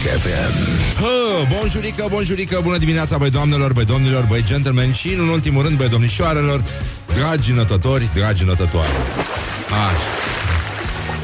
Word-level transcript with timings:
FM. 0.00 0.54
Hă, 1.00 1.46
bonjurică, 1.48 2.06
bonjurică, 2.10 2.60
bună 2.62 2.76
dimineața, 2.76 3.18
băi 3.18 3.30
doamnelor, 3.30 3.72
băi 3.72 3.84
domnilor, 3.84 4.24
băi 4.24 4.44
gentlemen 4.46 4.92
și, 4.92 5.08
în 5.08 5.28
ultimul 5.28 5.62
rând, 5.62 5.76
băi 5.76 5.88
domnișoarelor, 5.88 6.62
dragi 7.14 7.52
notători, 7.52 8.10
dragi 8.14 8.44
notătoare. 8.44 8.92
Așa. 9.66 10.30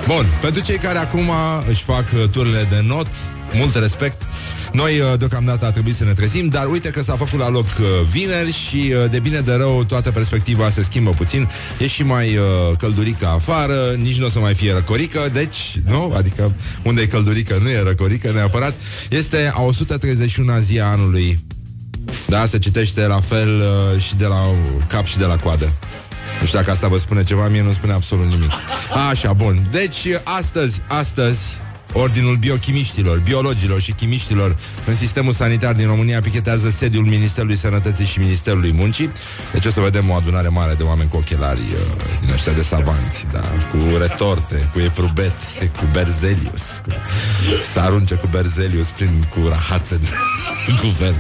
Bun, 0.07 0.27
pentru 0.41 0.63
cei 0.63 0.79
care 0.79 0.99
acum 0.99 1.31
își 1.69 1.83
fac 1.83 2.05
uh, 2.15 2.29
turile 2.29 2.67
de 2.71 2.81
not, 2.83 3.07
mult 3.53 3.75
respect, 3.75 4.23
noi 4.73 4.99
uh, 4.99 5.19
deocamdată 5.19 5.65
a 5.65 5.71
trebuit 5.71 5.95
să 5.95 6.05
ne 6.05 6.13
trezim, 6.13 6.49
dar 6.49 6.67
uite 6.67 6.89
că 6.89 7.03
s-a 7.03 7.17
făcut 7.17 7.39
la 7.39 7.49
loc 7.49 7.65
uh, 7.65 7.87
vineri 8.11 8.53
și 8.53 8.93
uh, 8.93 9.11
de 9.11 9.19
bine 9.19 9.41
de 9.41 9.53
rău 9.53 9.85
toată 9.85 10.11
perspectiva 10.11 10.71
se 10.71 10.83
schimbă 10.83 11.11
puțin. 11.11 11.49
E 11.79 11.87
și 11.87 12.03
mai 12.03 12.39
căldurică 12.79 13.27
afară, 13.27 13.95
nici 13.99 14.19
nu 14.19 14.27
o 14.27 14.29
să 14.29 14.39
mai 14.39 14.55
fie 14.55 14.73
răcorică, 14.73 15.29
deci, 15.33 15.79
nu? 15.89 16.13
Adică 16.17 16.53
unde 16.83 17.01
e 17.01 17.07
căldurică 17.07 17.59
nu 17.63 17.69
e 17.69 17.83
răcorică 17.83 18.31
neapărat. 18.31 18.75
Este 19.11 19.53
a 19.55 19.65
131-a 19.69 20.61
zi 20.61 20.81
a 20.81 20.87
anului. 20.87 21.39
Da, 22.27 22.47
se 22.47 22.59
citește 22.59 23.07
la 23.07 23.21
fel 23.21 23.63
și 23.99 24.17
de 24.17 24.27
la 24.27 24.51
cap 24.87 25.05
și 25.05 25.19
de 25.19 25.25
la 25.25 25.37
coadă. 25.37 25.73
Nu 26.41 26.47
știu 26.47 26.59
dacă 26.59 26.71
asta 26.71 26.89
vă 26.89 26.99
spune 26.99 27.23
ceva, 27.23 27.49
mie 27.49 27.63
nu 27.63 27.73
spune 27.73 27.93
absolut 27.93 28.27
nimic. 28.27 28.51
Așa, 29.11 29.33
bun. 29.33 29.69
Deci, 29.71 30.07
astăzi, 30.25 30.83
astăzi, 30.87 31.39
Ordinul 31.99 32.37
biochimiștilor, 32.37 33.19
biologilor 33.19 33.81
și 33.81 33.93
chimiștilor 33.93 34.57
în 34.87 34.97
sistemul 34.97 35.33
sanitar 35.33 35.75
din 35.75 35.87
România 35.87 36.21
pichetează 36.21 36.71
sediul 36.71 37.05
Ministerului 37.05 37.57
Sănătății 37.57 38.05
și 38.05 38.19
Ministerului 38.19 38.73
Muncii. 38.73 39.11
Deci 39.53 39.65
o 39.65 39.71
să 39.71 39.81
vedem 39.81 40.11
o 40.11 40.15
adunare 40.15 40.49
mare 40.49 40.75
de 40.75 40.83
oameni 40.83 41.09
cu 41.09 41.17
ochelari 41.17 41.61
uh, 41.61 42.05
din 42.21 42.33
ăștia 42.33 42.53
de 42.53 42.63
savanți, 42.63 43.27
da, 43.33 43.41
cu 43.71 43.97
retorte, 44.01 44.71
cu 44.73 44.79
eprubete, 44.81 45.71
cu 45.77 45.89
berzelius. 45.93 46.83
Cu... 46.85 46.91
Să 47.73 47.81
arunce 47.81 48.15
cu 48.15 48.27
berzelius 48.27 48.87
prin 48.87 49.27
cu 49.31 49.49
rahat 49.49 49.91
în 49.91 50.01
guvern. 50.83 51.17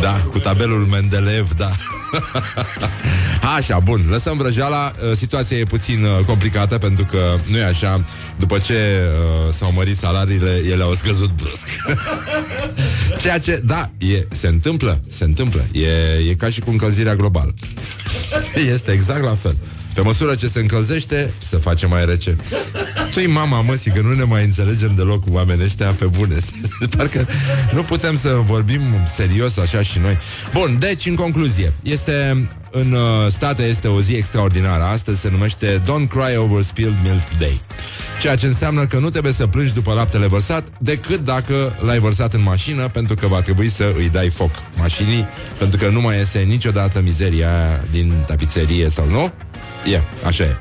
da, 0.00 0.12
cu 0.12 0.38
tabelul 0.38 0.86
Mendeleev, 0.86 1.52
da. 1.52 1.70
Așa, 3.56 3.78
bun, 3.78 4.06
lăsăm 4.08 4.36
vrăjeala. 4.36 4.92
Uh, 5.10 5.16
Situația 5.16 5.56
e 5.56 5.64
puțin 5.64 6.04
uh, 6.04 6.24
complicată 6.24 6.78
Pentru 6.78 7.04
că 7.04 7.36
nu 7.46 7.56
e 7.56 7.64
așa. 7.64 8.04
După 8.38 8.58
ce 8.58 8.74
uh, 8.74 9.54
s-au 9.54 9.72
mărit 9.72 9.96
salariile 9.96 10.62
Ele 10.70 10.82
au 10.82 10.94
scăzut 10.94 11.30
brusc. 11.30 11.64
Ceea 13.22 13.38
ce, 13.38 13.60
da, 13.64 13.90
e, 13.98 14.26
se 14.28 14.46
întâmplă 14.46 15.00
Se 15.16 15.24
întâmplă, 15.24 15.64
e, 15.72 15.88
e 16.30 16.34
ca 16.34 16.48
și 16.48 16.60
cu 16.60 16.70
încălzirea 16.70 17.14
globală. 17.14 17.54
Este 18.74 18.90
exact 18.90 19.22
la 19.22 19.34
fel 19.34 19.56
pe 19.96 20.02
măsură 20.02 20.34
ce 20.34 20.46
se 20.46 20.58
încălzește, 20.58 21.32
se 21.48 21.56
face 21.56 21.86
mai 21.86 22.04
rece. 22.04 22.36
tu 23.14 23.30
mama 23.30 23.60
măsii, 23.60 23.90
că 23.90 24.00
nu 24.00 24.14
ne 24.14 24.22
mai 24.22 24.44
înțelegem 24.44 24.92
deloc 24.96 25.24
cu 25.24 25.30
oamenii 25.32 25.64
ăștia 25.64 25.86
pe 25.86 26.04
bune. 26.04 26.34
Parcă 26.96 27.26
nu 27.72 27.82
putem 27.82 28.16
să 28.16 28.28
vorbim 28.44 28.80
serios 29.16 29.56
așa 29.56 29.82
și 29.82 29.98
noi. 29.98 30.18
Bun, 30.52 30.76
deci, 30.78 31.06
în 31.06 31.14
concluzie, 31.14 31.72
este 31.82 32.48
în 32.70 32.92
uh, 32.92 33.00
state 33.28 33.62
este 33.62 33.88
o 33.88 34.00
zi 34.00 34.12
extraordinară. 34.12 34.82
Astăzi 34.82 35.20
se 35.20 35.30
numește 35.30 35.82
Don't 35.82 36.08
Cry 36.08 36.36
Over 36.36 36.62
Spilled 36.62 36.98
Milk 37.02 37.38
Day. 37.38 37.60
Ceea 38.20 38.36
ce 38.36 38.46
înseamnă 38.46 38.86
că 38.86 38.98
nu 38.98 39.08
trebuie 39.08 39.32
să 39.32 39.46
plângi 39.46 39.74
după 39.74 39.92
laptele 39.92 40.26
vărsat, 40.26 40.64
decât 40.78 41.24
dacă 41.24 41.76
l-ai 41.80 41.98
vărsat 41.98 42.34
în 42.34 42.42
mașină, 42.42 42.88
pentru 42.88 43.14
că 43.14 43.26
va 43.26 43.40
trebui 43.40 43.68
să 43.68 43.92
îi 43.96 44.10
dai 44.10 44.28
foc 44.28 44.50
mașinii, 44.76 45.26
pentru 45.58 45.78
că 45.78 45.88
nu 45.88 46.00
mai 46.00 46.20
este 46.20 46.38
niciodată 46.38 47.00
mizeria 47.00 47.48
aia 47.48 47.84
din 47.90 48.12
tapiserie 48.26 48.90
sau 48.90 49.06
nu. 49.10 49.32
E, 49.92 50.02
așa 50.26 50.44
e. 50.44 50.56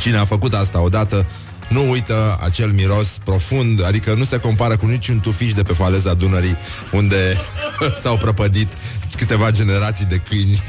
Cine 0.00 0.16
a 0.16 0.24
făcut 0.24 0.54
asta 0.54 0.80
odată 0.80 1.26
nu 1.68 1.90
uită 1.90 2.38
acel 2.42 2.70
miros 2.70 3.08
profund, 3.24 3.84
adică 3.84 4.14
nu 4.14 4.24
se 4.24 4.38
compară 4.38 4.76
cu 4.76 4.86
niciun 4.86 5.20
tufiș 5.20 5.52
de 5.52 5.62
pe 5.62 5.72
faleza 5.72 6.14
Dunării, 6.14 6.56
unde 6.92 7.36
s-au 8.02 8.16
prăpădit 8.16 8.68
câteva 9.16 9.50
generații 9.50 10.04
de 10.04 10.16
câini. 10.16 10.62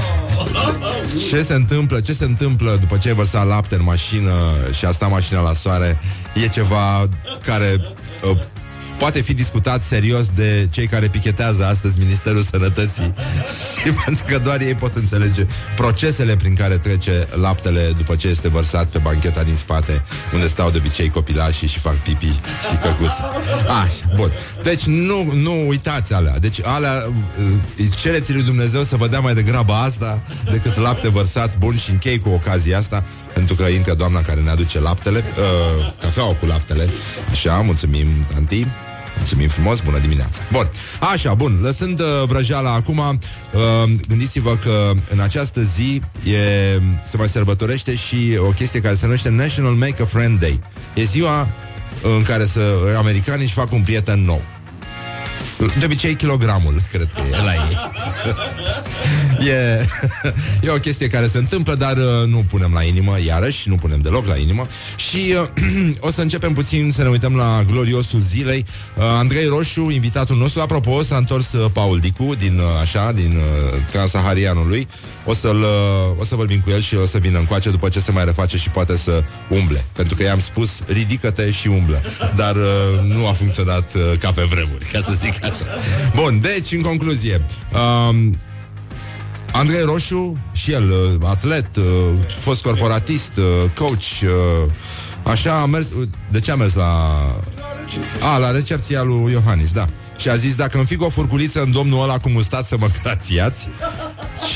ce 1.30 1.42
se 1.42 1.54
întâmplă? 1.54 2.00
Ce 2.00 2.12
se 2.12 2.24
întâmplă 2.24 2.76
după 2.80 2.96
ce 2.96 3.08
ai 3.08 3.14
vărsat 3.14 3.46
lapte 3.46 3.74
în 3.74 3.82
mașină 3.82 4.32
și 4.72 4.84
a 4.84 4.90
stat 4.90 5.10
mașina 5.10 5.40
la 5.40 5.52
soare? 5.52 5.98
E 6.34 6.48
ceva 6.48 7.08
care 7.42 7.80
uh, 8.30 8.38
poate 9.00 9.20
fi 9.20 9.34
discutat 9.34 9.82
serios 9.82 10.26
de 10.34 10.68
cei 10.70 10.86
care 10.86 11.08
pichetează 11.08 11.66
astăzi 11.66 11.98
Ministerul 11.98 12.42
Sănătății 12.42 13.14
pentru 14.04 14.24
că 14.26 14.38
doar 14.38 14.60
ei 14.60 14.74
pot 14.74 14.94
înțelege 14.94 15.46
procesele 15.76 16.36
prin 16.36 16.54
care 16.54 16.76
trece 16.76 17.28
laptele 17.40 17.92
după 17.96 18.14
ce 18.14 18.28
este 18.28 18.48
vărsat 18.48 18.90
pe 18.90 18.98
bancheta 18.98 19.42
din 19.42 19.56
spate 19.56 20.02
unde 20.34 20.48
stau 20.48 20.70
de 20.70 20.78
obicei 20.78 21.08
copilașii 21.08 21.68
și 21.68 21.78
fac 21.78 21.94
pipi 21.94 22.26
și 22.70 22.76
căcuți. 22.82 23.20
Așa, 23.82 24.14
bun. 24.14 24.32
Deci 24.62 24.84
nu, 24.84 25.32
nu 25.32 25.68
uitați 25.68 26.14
alea. 26.14 26.38
Deci 26.38 26.60
alea 26.64 27.04
uh, 27.78 27.86
cereți 28.00 28.32
lui 28.32 28.42
Dumnezeu 28.42 28.82
să 28.82 28.96
vă 28.96 29.08
dea 29.08 29.20
mai 29.20 29.34
degrabă 29.34 29.72
asta 29.72 30.22
decât 30.50 30.76
lapte 30.76 31.08
vărsat 31.08 31.58
bun 31.58 31.76
și 31.76 31.90
închei 31.90 32.18
cu 32.18 32.28
ocazia 32.28 32.78
asta 32.78 33.04
pentru 33.34 33.54
că 33.54 33.62
intră 33.62 33.94
doamna 33.94 34.22
care 34.22 34.40
ne 34.40 34.50
aduce 34.50 34.80
laptele, 34.80 35.18
uh, 35.18 35.92
cafeaua 36.00 36.34
cu 36.34 36.46
laptele. 36.46 36.88
Așa, 37.30 37.54
mulțumim, 37.54 38.06
tanti. 38.34 38.66
Mulțumim 39.20 39.48
frumos, 39.48 39.80
bună 39.80 39.98
dimineața. 39.98 40.40
Bun, 40.52 40.70
așa, 41.12 41.34
bun, 41.34 41.58
lăsând 41.62 42.00
uh, 42.00 42.06
vrăjeala 42.26 42.72
acum 42.72 42.98
uh, 42.98 43.60
Gândiți-vă 44.08 44.56
că 44.56 44.92
în 45.10 45.20
această 45.20 45.60
zi 45.62 46.02
e, 46.30 46.38
Se 47.04 47.16
mai 47.16 47.28
sărbătorește 47.28 47.94
și 47.94 48.38
o 48.38 48.48
chestie 48.48 48.80
care 48.80 48.94
se 48.94 49.04
numește 49.04 49.28
National 49.28 49.72
Make 49.72 50.02
a 50.02 50.04
Friend 50.04 50.40
Day. 50.40 50.60
E 50.94 51.02
ziua 51.02 51.48
în 52.02 52.22
care 52.22 52.46
să, 52.46 52.94
americanii 52.96 53.44
își 53.44 53.54
fac 53.54 53.72
un 53.72 53.82
prieten 53.82 54.24
nou 54.24 54.42
de 55.78 55.84
obicei 55.84 56.14
kilogramul, 56.14 56.74
cred 56.90 57.08
că 57.14 57.20
e 57.40 57.44
la 57.44 57.52
ei. 57.52 57.76
e, 59.48 59.86
e 60.62 60.70
o 60.70 60.78
chestie 60.78 61.08
care 61.08 61.26
se 61.26 61.38
întâmplă, 61.38 61.74
dar 61.74 61.96
uh, 61.96 62.26
nu 62.26 62.44
punem 62.48 62.72
la 62.72 62.82
inimă, 62.82 63.16
iarăși, 63.26 63.68
nu 63.68 63.74
punem 63.74 64.00
deloc 64.00 64.26
la 64.26 64.36
inimă. 64.36 64.66
Și 64.96 65.34
uh, 65.40 65.48
o 66.06 66.10
să 66.10 66.20
începem 66.20 66.52
puțin 66.52 66.92
să 66.94 67.02
ne 67.02 67.08
uităm 67.08 67.36
la 67.36 67.64
gloriosul 67.70 68.20
zilei. 68.20 68.64
Uh, 68.96 69.04
Andrei 69.04 69.46
Roșu, 69.46 69.90
invitatul 69.90 70.36
nostru, 70.36 70.60
apropo, 70.60 71.02
s-a 71.02 71.16
întors 71.16 71.52
uh, 71.52 71.70
Paul 71.72 71.98
Dicu, 71.98 72.34
din, 72.34 72.58
uh, 72.58 72.80
așa, 72.80 73.12
din 73.12 73.36
uh, 73.36 73.80
Transaharianul 73.90 74.66
lui. 74.66 74.88
O, 75.24 75.34
să-l, 75.34 75.60
uh, 75.60 76.18
o 76.18 76.24
să 76.24 76.36
vorbim 76.36 76.60
cu 76.60 76.70
el 76.70 76.80
și 76.80 76.94
o 76.94 77.06
să 77.06 77.18
vină 77.18 77.38
încoace 77.38 77.70
după 77.70 77.88
ce 77.88 78.00
se 78.00 78.12
mai 78.12 78.24
reface 78.24 78.56
și 78.56 78.70
poate 78.70 78.96
să 78.96 79.22
umble. 79.48 79.84
Pentru 79.92 80.14
că 80.14 80.22
i-am 80.22 80.40
spus, 80.40 80.70
ridică-te 80.86 81.50
și 81.50 81.68
umblă. 81.68 82.02
Dar 82.36 82.56
uh, 82.56 83.14
nu 83.14 83.28
a 83.28 83.32
funcționat 83.32 83.94
uh, 83.94 84.18
ca 84.18 84.32
pe 84.32 84.42
vremuri, 84.42 84.84
ca 84.92 85.00
să 85.00 85.12
zic 85.20 85.48
Așa. 85.49 85.49
Bun, 86.14 86.40
deci, 86.40 86.72
în 86.72 86.80
concluzie, 86.80 87.46
um, 87.72 88.36
Andrei 89.52 89.82
Roșu, 89.82 90.38
și 90.52 90.72
el, 90.72 90.90
uh, 90.90 91.28
atlet, 91.28 91.76
uh, 91.76 91.84
fost 92.40 92.62
corporatist, 92.62 93.36
uh, 93.36 93.44
coach, 93.74 94.20
uh, 94.22 94.70
așa 95.22 95.60
a 95.60 95.66
mers. 95.66 95.86
De 96.30 96.40
ce 96.40 96.50
a 96.50 96.56
mers 96.56 96.74
la. 96.74 97.20
A, 98.20 98.36
la 98.36 98.50
recepția 98.50 99.02
lui 99.02 99.32
Iohannis, 99.32 99.72
da. 99.72 99.86
Și 100.20 100.28
a 100.28 100.36
zis, 100.36 100.54
dacă 100.54 100.76
îmi 100.76 100.86
fig 100.86 101.02
o 101.02 101.08
furculiță 101.08 101.60
în 101.60 101.72
domnul 101.72 102.02
ăla 102.02 102.18
cu 102.18 102.28
mustat 102.28 102.66
să 102.66 102.76
mă 102.78 102.86
grațiați 103.02 103.68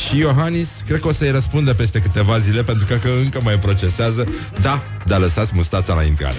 Și 0.08 0.18
Iohannis, 0.18 0.68
cred 0.86 1.00
că 1.00 1.08
o 1.08 1.12
să-i 1.12 1.30
răspundă 1.30 1.74
peste 1.74 1.98
câteva 1.98 2.38
zile 2.38 2.62
Pentru 2.62 2.86
că, 2.86 2.94
că 2.94 3.08
încă 3.22 3.40
mai 3.42 3.58
procesează 3.58 4.28
Da, 4.60 4.82
dar 5.04 5.20
lăsați 5.20 5.52
mustața 5.54 5.94
la 5.94 6.02
intrare 6.02 6.36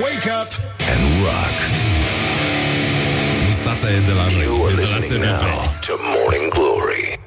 Wake 0.00 0.30
up 0.42 0.52
and 0.78 1.22
rock 1.22 1.89
Mustața 3.82 3.98
e 4.02 4.06
de 4.06 4.12
la 4.12 4.26
noi 4.36 4.44
You 4.44 4.64
are 4.66 4.74
listening 4.74 5.24
now 5.24 5.60
to 5.86 5.92
Morning 6.14 6.46
Glory. 6.54 7.20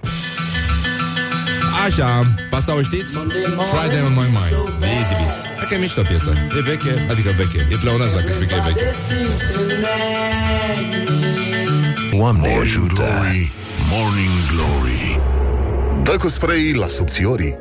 Așa, 1.85 2.09
asta 2.51 2.75
o 2.75 2.81
știți? 2.81 3.13
Friday 3.71 4.01
on 4.07 4.13
my 4.13 4.27
mind 4.37 4.55
Easy 4.97 5.13
Beats. 5.19 5.37
Hai 5.57 5.65
că 5.69 5.73
e 5.73 5.77
mișto 5.77 6.01
piesă. 6.01 6.33
E 6.57 6.61
veche, 6.61 7.05
adică 7.09 7.33
veche. 7.37 7.67
E 7.71 7.77
pleonaz 7.77 8.11
dacă 8.11 8.31
spui 8.31 8.45
că 8.45 8.53
e 8.53 8.61
veche. 8.67 8.95
Doamne 12.17 12.57
ajută! 12.61 13.03
Morning 13.91 14.37
Glory. 14.51 15.19
Dă 16.03 16.17
cu 16.17 16.27
spray 16.27 16.73
la 16.73 16.87
subțiorii 16.87 17.57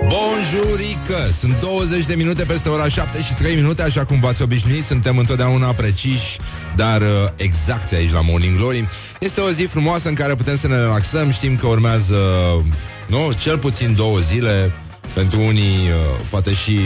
Bonjurică! 0.00 1.32
Sunt 1.38 1.60
20 1.60 2.06
de 2.06 2.14
minute 2.14 2.42
peste 2.42 2.68
ora 2.68 2.88
7 2.88 3.22
și 3.22 3.34
3 3.34 3.54
minute, 3.54 3.82
așa 3.82 4.04
cum 4.04 4.20
v-ați 4.20 4.42
obișnuit, 4.42 4.84
suntem 4.84 5.18
întotdeauna 5.18 5.72
preciși, 5.72 6.38
dar 6.76 7.00
uh, 7.00 7.06
exact 7.36 7.92
aici 7.92 8.12
la 8.12 8.20
Morning 8.20 8.56
Glory. 8.56 8.88
Este 9.20 9.40
o 9.40 9.50
zi 9.50 9.62
frumoasă 9.62 10.08
în 10.08 10.14
care 10.14 10.34
putem 10.34 10.56
să 10.56 10.68
ne 10.68 10.76
relaxăm, 10.76 11.30
știm 11.30 11.56
că 11.56 11.66
urmează, 11.66 12.16
nu, 13.06 13.32
cel 13.38 13.58
puțin 13.58 13.94
două 13.94 14.18
zile, 14.18 14.72
pentru 15.14 15.40
unii 15.40 15.88
uh, 15.88 16.20
poate 16.30 16.54
și 16.54 16.78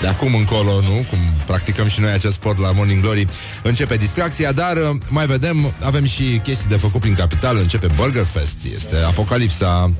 de 0.00 0.08
acum 0.08 0.34
încolo, 0.34 0.72
nu? 0.72 1.06
Cum 1.10 1.18
practicăm 1.46 1.88
și 1.88 2.00
noi 2.00 2.10
acest 2.10 2.34
sport 2.34 2.58
la 2.58 2.72
Morning 2.72 3.02
Glory, 3.02 3.28
începe 3.62 3.96
distracția, 3.96 4.52
dar 4.52 4.76
uh, 4.76 4.96
mai 5.08 5.26
vedem, 5.26 5.72
avem 5.80 6.04
și 6.04 6.40
chestii 6.42 6.68
de 6.68 6.76
făcut 6.76 7.00
prin 7.00 7.14
capital, 7.14 7.56
începe 7.56 7.86
Burger 7.96 8.24
Fest, 8.24 8.56
este 8.74 8.96
apocalipsa 8.96 9.90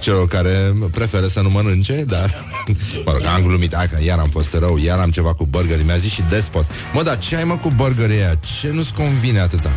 celor 0.00 0.28
care 0.28 0.74
preferă 0.90 1.26
să 1.26 1.40
nu 1.40 1.50
mănânce, 1.50 2.04
dar 2.06 2.30
mă 3.04 3.12
rog, 3.12 3.24
am 3.34 3.42
glumit, 3.42 3.74
hai 3.74 3.86
că 3.86 3.98
iar 4.04 4.18
am 4.18 4.28
fost 4.28 4.54
rău, 4.54 4.78
iar 4.78 4.98
am 4.98 5.10
ceva 5.10 5.34
cu 5.34 5.46
burgeri, 5.46 5.84
mi-a 5.84 5.96
zis 5.96 6.12
și 6.12 6.22
despot. 6.28 6.66
Mă, 6.92 7.02
dar 7.02 7.18
ce 7.18 7.36
ai 7.36 7.44
mă 7.44 7.56
cu 7.56 7.70
burgerii 7.70 8.16
aia? 8.16 8.34
Ce 8.34 8.70
nu-ți 8.70 8.92
convine 8.92 9.40
atâta? 9.40 9.70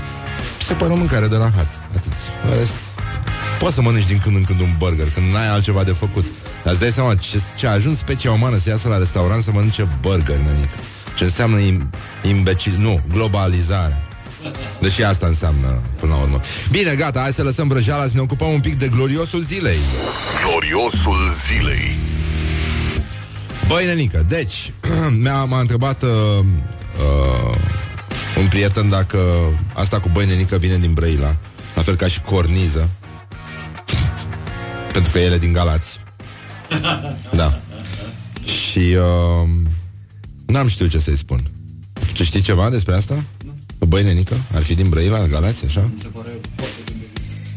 Se 0.67 0.73
pare 0.73 0.93
o 0.93 0.95
mâncare 0.95 1.27
de 1.27 1.35
rahat, 1.35 1.79
atât. 1.95 2.11
Rest, 2.57 2.73
poți 3.59 3.73
să 3.73 3.81
mănânci 3.81 4.07
din 4.07 4.19
când 4.23 4.35
în 4.35 4.43
când 4.43 4.59
un 4.59 4.75
burger, 4.77 5.09
când 5.09 5.31
n-ai 5.31 5.47
altceva 5.47 5.83
de 5.83 5.91
făcut. 5.91 6.25
Dar 6.63 6.71
îți 6.71 6.81
dai 6.81 6.91
seama 6.91 7.15
ce, 7.15 7.41
ce 7.57 7.67
a 7.67 7.71
ajuns 7.71 7.97
specia 7.97 8.31
umană 8.31 8.57
să 8.57 8.69
iasă 8.69 8.87
la 8.87 8.97
restaurant 8.97 9.43
să 9.43 9.51
mănânce 9.51 9.89
burger, 10.01 10.35
nănică. 10.35 10.75
Ce 11.15 11.23
înseamnă 11.23 11.59
im, 11.59 11.89
imbecil, 12.23 12.75
nu, 12.77 13.01
globalizare. 13.11 14.07
Deși 14.79 15.03
asta 15.03 15.27
înseamnă 15.27 15.81
până 15.99 16.13
la 16.13 16.21
urmă. 16.21 16.39
Bine, 16.71 16.95
gata, 16.95 17.19
hai 17.19 17.33
să 17.33 17.43
lăsăm 17.43 17.67
vrăjeala 17.67 18.05
să 18.05 18.11
ne 18.13 18.21
ocupăm 18.21 18.47
un 18.47 18.59
pic 18.59 18.77
de 18.77 18.87
gloriosul 18.87 19.41
zilei. 19.41 19.79
Gloriosul 20.45 21.33
zilei. 21.47 21.97
Băi, 23.67 23.85
nenică, 23.85 24.25
deci, 24.27 24.71
mi-a, 25.21 25.43
m-a 25.43 25.59
întrebat 25.59 26.03
uh, 26.03 26.09
uh, 26.39 27.55
un 28.37 28.47
prieten 28.47 28.89
dacă 28.89 29.19
asta 29.73 29.99
cu 29.99 30.09
băi, 30.09 30.25
nenică 30.25 30.57
vine 30.57 30.77
din 30.77 30.93
Brăila, 30.93 31.37
la 31.75 31.81
fel 31.81 31.95
ca 31.95 32.07
și 32.07 32.21
corniză, 32.21 32.89
pentru 34.93 35.11
că 35.11 35.19
ele 35.19 35.37
din 35.37 35.53
Galați. 35.53 35.99
Da. 37.35 37.59
Și 38.45 38.79
uh, 38.79 39.49
n-am 40.45 40.67
știut 40.67 40.89
ce 40.89 40.99
să-i 40.99 41.17
spun. 41.17 41.39
Tu 42.13 42.23
știi 42.23 42.41
ceva 42.41 42.69
despre 42.69 42.95
asta? 42.95 43.23
Băi, 43.93 44.03
nenică? 44.03 44.35
Ar 44.53 44.63
fi 44.63 44.75
din 44.75 44.89
Brăila, 44.89 45.27
Galați, 45.27 45.65
așa? 45.65 45.89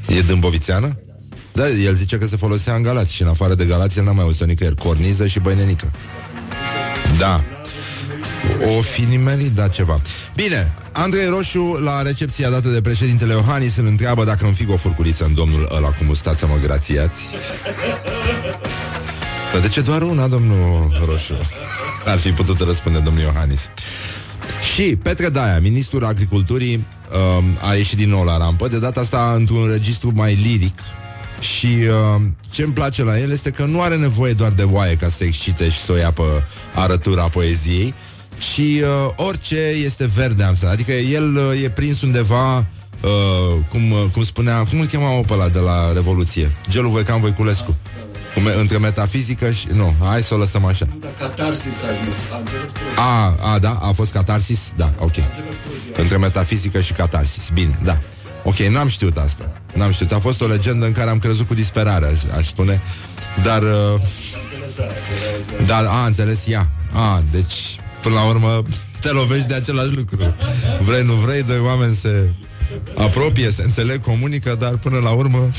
E 0.07 0.21
dâmbovițeană? 0.21 0.99
Da, 1.53 1.69
el 1.69 1.95
zice 1.95 2.17
că 2.17 2.27
se 2.27 2.37
folosea 2.37 2.75
în 2.75 2.83
Galați 2.83 3.13
și 3.13 3.23
în 3.23 3.29
afară 3.29 3.55
de 3.55 3.65
Galați 3.65 3.99
el 3.99 4.05
n-a 4.05 4.13
mai 4.13 4.25
auzit 4.25 4.47
nicăieri. 4.47 4.77
Corniză 4.77 5.27
și 5.27 5.39
băinenică. 5.39 5.93
Da. 7.19 7.45
O 8.77 8.81
fi 8.81 9.01
nimerit, 9.01 9.53
da 9.53 9.69
ceva. 9.69 10.01
Bine, 10.35 10.75
Andrei 10.93 11.29
Roșu, 11.29 11.79
la 11.83 12.03
recepția 12.03 12.51
dată 12.51 12.69
de 12.69 12.81
președintele 12.81 13.33
Iohannis, 13.33 13.77
îl 13.77 13.87
întreabă 13.87 14.25
dacă 14.25 14.45
îmi 14.45 14.55
fig 14.55 14.71
o 14.71 14.77
furculiță 14.77 15.25
în 15.25 15.35
domnul 15.35 15.69
ăla 15.77 15.89
cu 15.89 16.05
mustața, 16.05 16.47
mă 16.47 16.59
grațiați. 16.63 17.21
Dar 19.53 19.61
de 19.61 19.69
ce 19.69 19.81
doar 19.81 20.03
una, 20.03 20.29
domnul 20.29 21.03
Roșu? 21.07 21.39
Ar 22.05 22.19
fi 22.19 22.31
putut 22.31 22.61
răspunde 22.61 22.99
domnul 22.99 23.23
Iohannis. 23.23 23.71
Și 24.75 24.97
Petre 24.97 25.29
Daia, 25.29 25.61
ministrul 25.61 26.05
agriculturii, 26.05 26.75
um, 26.75 27.45
a 27.69 27.75
ieșit 27.75 27.97
din 27.99 28.09
nou 28.09 28.25
la 28.25 28.39
rampă, 28.39 28.69
de 28.69 28.79
data 28.79 29.01
asta 29.01 29.33
într-un 29.37 29.69
registru 29.71 30.13
mai 30.15 30.35
liric. 30.35 30.79
Și 31.41 31.67
uh, 31.67 32.23
ce 32.51 32.63
îmi 32.63 32.73
place 32.73 33.03
la 33.03 33.19
el 33.19 33.31
este 33.31 33.51
că 33.51 33.65
nu 33.65 33.83
are 33.83 33.97
nevoie 33.97 34.33
doar 34.33 34.53
de 34.53 34.63
oaie 34.63 34.95
ca 34.95 35.09
să 35.09 35.17
se 35.17 35.25
excite 35.25 35.69
și 35.69 35.79
să 35.79 35.93
o 35.93 35.97
ia 35.97 36.11
pe 36.11 36.23
arătura 36.75 37.23
poeziei, 37.29 37.95
ci 38.39 38.59
uh, 38.59 39.13
orice 39.17 39.57
este 39.85 40.07
verde 40.07 40.43
am 40.43 40.55
să. 40.55 40.67
Adică 40.67 40.93
el 40.93 41.35
uh, 41.35 41.63
e 41.63 41.71
prins 41.71 42.03
undeva, 42.03 42.57
uh, 42.57 43.65
cum, 43.69 43.91
uh, 43.91 44.05
cum 44.13 44.25
spunea, 44.25 44.59
cum 44.59 44.81
îl 44.81 44.87
chema 44.87 45.09
pe 45.09 45.33
ăla 45.33 45.49
de 45.49 45.59
la 45.59 45.93
Revoluție? 45.93 46.53
Gelu 46.71 46.89
Voican 46.89 47.21
Voiculescu. 47.21 47.71
Me- 47.71 47.96
între 48.45 48.79
metafizică 48.79 49.51
și... 49.51 49.67
Nu, 49.73 49.95
hai 50.01 50.23
să 50.23 50.35
o 50.35 50.37
lăsăm 50.37 50.65
așa. 50.65 50.87
Da, 51.01 51.09
catarsis 51.19 51.83
a 51.83 52.05
zis, 52.05 52.17
a 52.33 52.37
înțeles 52.37 52.73
A, 52.97 53.37
a, 53.53 53.59
da, 53.59 53.79
a 53.83 53.93
fost 53.93 54.13
catarsis? 54.13 54.61
Da, 54.77 54.93
ok. 54.99 55.15
Între 55.97 56.17
metafizică 56.17 56.81
și 56.81 56.93
catarsis. 56.93 57.43
Bine, 57.53 57.79
da. 57.85 57.99
Ok, 58.45 58.57
n-am 58.57 58.89
știut 58.89 59.17
asta. 59.17 59.53
N-am 59.75 59.93
știut. 59.93 60.13
A 60.13 60.19
fost 60.19 60.41
o 60.41 60.47
legendă 60.47 60.87
în 60.87 60.93
care 60.93 61.11
am 61.11 61.19
crezut 61.19 61.47
cu 61.47 61.55
disperare, 61.55 62.07
aș, 62.07 62.37
aș 62.37 62.47
spune. 62.47 62.83
Dar... 63.43 63.63
Uh, 63.63 64.01
dar, 65.67 65.85
a, 65.85 66.07
înțeles 66.07 66.39
ea. 66.47 66.71
A, 66.93 67.23
deci, 67.31 67.81
până 68.03 68.15
la 68.15 68.25
urmă, 68.25 68.65
te 69.01 69.11
lovești 69.11 69.49
de 69.49 69.55
același 69.55 69.95
lucru. 69.95 70.35
Vrei, 70.81 71.03
nu 71.03 71.13
vrei, 71.13 71.43
doi 71.43 71.59
oameni 71.59 71.97
se 71.97 72.29
apropie, 72.97 73.51
se 73.51 73.63
înțeleg, 73.63 74.03
comunică, 74.03 74.57
dar 74.59 74.77
până 74.77 74.99
la 74.99 75.11
urmă 75.11 75.39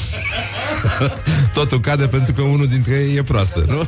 totul 1.54 1.80
cade 1.80 2.08
pentru 2.08 2.34
că 2.34 2.42
unul 2.42 2.68
dintre 2.68 2.94
ei 2.94 3.16
e 3.16 3.24
proastă, 3.24 3.66
nu? 3.68 3.88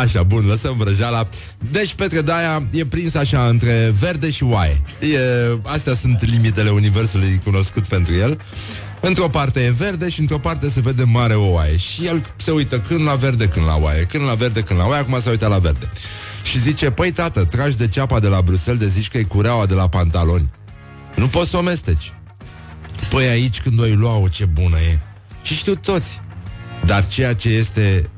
Așa, 0.00 0.22
bun, 0.22 0.46
lăsăm 0.46 0.76
vrăjeala. 0.76 1.28
Deci 1.70 1.94
Petre 1.94 2.20
Daia 2.20 2.68
e 2.70 2.86
prins 2.86 3.14
așa 3.14 3.46
Între 3.46 3.94
verde 4.00 4.30
și 4.30 4.42
oaie. 4.42 4.82
E, 5.00 5.18
Astea 5.62 5.94
sunt 5.94 6.26
limitele 6.30 6.70
universului 6.70 7.40
cunoscut 7.44 7.86
pentru 7.86 8.14
el 8.14 8.38
Într-o 9.00 9.28
parte 9.28 9.64
e 9.64 9.70
verde 9.70 10.10
și 10.10 10.20
într-o 10.20 10.38
parte 10.38 10.68
se 10.68 10.80
vede 10.80 11.04
mare 11.04 11.34
o 11.34 11.52
oaie. 11.52 11.76
Și 11.76 12.06
el 12.06 12.24
se 12.36 12.50
uită 12.50 12.80
când 12.80 13.04
la 13.04 13.14
verde, 13.14 13.48
când 13.48 13.66
la 13.66 13.76
oaie. 13.76 14.02
Când 14.02 14.24
la 14.24 14.34
verde, 14.34 14.62
când 14.62 14.78
la 14.78 14.86
oaie, 14.86 15.00
acum 15.00 15.20
se 15.20 15.30
uită 15.30 15.46
la 15.46 15.58
verde. 15.58 15.90
Și 16.42 16.60
zice, 16.60 16.90
păi 16.90 17.12
tată, 17.12 17.44
tragi 17.44 17.76
de 17.76 17.88
ceapa 17.88 18.20
de 18.20 18.28
la 18.28 18.42
Bruxelles 18.42 18.82
De 18.82 18.88
zici 18.88 19.10
că 19.10 19.18
e 19.18 19.22
cureaua 19.22 19.66
de 19.66 19.74
la 19.74 19.88
pantaloni. 19.88 20.50
Nu 21.14 21.28
poți 21.28 21.50
să 21.50 21.56
o 21.56 21.60
mesteci 21.60 22.12
Păi 23.10 23.26
aici 23.26 23.60
când 23.60 23.80
o 23.80 23.84
lua-o, 23.84 24.28
ce 24.28 24.44
bună 24.44 24.76
e. 24.92 24.98
Și 25.42 25.54
știu 25.54 25.74
toți. 25.74 26.20
Dar 26.84 27.06
ceea 27.06 27.34
ce 27.34 27.48
este 27.48 28.10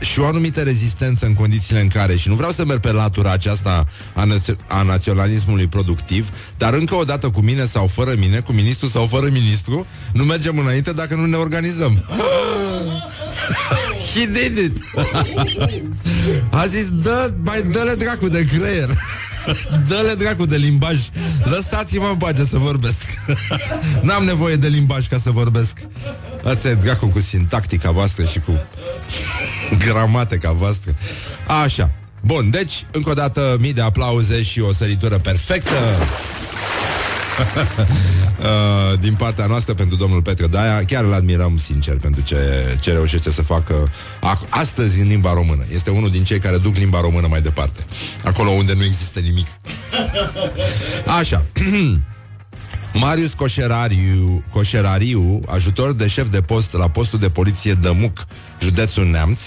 și 0.00 0.20
o 0.20 0.26
anumită 0.26 0.62
rezistență 0.62 1.26
în 1.26 1.34
condițiile 1.34 1.80
în 1.80 1.88
care, 1.88 2.16
și 2.16 2.28
nu 2.28 2.34
vreau 2.34 2.52
să 2.52 2.64
merg 2.64 2.80
pe 2.80 2.92
latura 2.92 3.32
aceasta 3.32 3.84
a, 4.14 4.26
naț- 4.26 4.66
a 4.66 4.82
naționalismului 4.82 5.66
productiv, 5.66 6.30
dar 6.56 6.74
încă 6.74 6.94
o 6.94 7.04
dată 7.04 7.30
cu 7.30 7.40
mine 7.40 7.66
sau 7.66 7.86
fără 7.86 8.14
mine, 8.18 8.40
cu 8.40 8.52
ministru 8.52 8.86
sau 8.86 9.06
fără 9.06 9.28
ministru, 9.30 9.86
nu 10.12 10.24
mergem 10.24 10.58
înainte 10.58 10.92
dacă 10.92 11.14
nu 11.14 11.24
ne 11.24 11.36
organizăm. 11.36 12.04
He 14.14 14.26
did 14.26 14.58
it! 14.58 14.76
A 16.60 16.66
zis, 16.66 17.02
dă, 17.02 17.32
mai 17.44 17.62
dă-le 17.62 17.94
dracu 17.94 18.28
de 18.28 18.44
creier. 18.44 18.88
Dă-le 19.88 20.14
dracu 20.14 20.44
de 20.44 20.56
limbaj 20.56 20.98
Lăsați-mă 21.44 22.08
în 22.10 22.16
pace 22.16 22.44
să 22.44 22.58
vorbesc 22.58 23.04
N-am 24.00 24.24
nevoie 24.24 24.56
de 24.56 24.68
limbaj 24.68 25.08
ca 25.08 25.18
să 25.18 25.30
vorbesc 25.30 25.78
Asta 26.44 26.68
e 26.68 26.74
dracu 26.74 27.06
cu 27.06 27.20
sintactica 27.20 27.90
voastră 27.90 28.24
și 28.24 28.40
cu 28.40 28.60
gramatica 29.78 30.52
voastră. 30.52 30.94
Așa. 31.64 31.90
Bun, 32.20 32.50
deci, 32.50 32.86
încă 32.90 33.10
o 33.10 33.14
dată, 33.14 33.56
mii 33.60 33.72
de 33.72 33.80
aplauze 33.80 34.42
și 34.42 34.60
o 34.60 34.72
săritură 34.72 35.18
perfectă 35.18 35.76
uh, 38.92 38.98
din 38.98 39.14
partea 39.14 39.46
noastră 39.46 39.74
pentru 39.74 39.96
domnul 39.96 40.22
Petre 40.22 40.46
Daia. 40.46 40.84
Chiar 40.84 41.04
îl 41.04 41.12
admirăm 41.12 41.58
sincer 41.58 41.96
pentru 41.96 42.20
ce, 42.20 42.36
ce 42.80 42.92
reușește 42.92 43.30
să 43.30 43.42
facă 43.42 43.92
a- 44.20 44.46
astăzi 44.48 45.00
în 45.00 45.08
limba 45.08 45.32
română. 45.32 45.64
Este 45.74 45.90
unul 45.90 46.10
din 46.10 46.24
cei 46.24 46.38
care 46.38 46.58
duc 46.58 46.76
limba 46.76 47.00
română 47.00 47.26
mai 47.26 47.40
departe. 47.40 47.84
Acolo 48.24 48.50
unde 48.50 48.72
nu 48.74 48.84
există 48.84 49.20
nimic. 49.20 49.46
Așa. 51.18 51.44
Marius 52.94 53.32
Coșerariu, 53.32 54.44
Coșerariu, 54.50 55.40
ajutor 55.48 55.92
de 55.92 56.06
șef 56.06 56.30
de 56.30 56.40
post 56.40 56.72
la 56.72 56.88
postul 56.88 57.18
de 57.18 57.28
poliție 57.28 57.72
Dămuc, 57.74 58.24
județul 58.62 59.06
Neamț, 59.06 59.40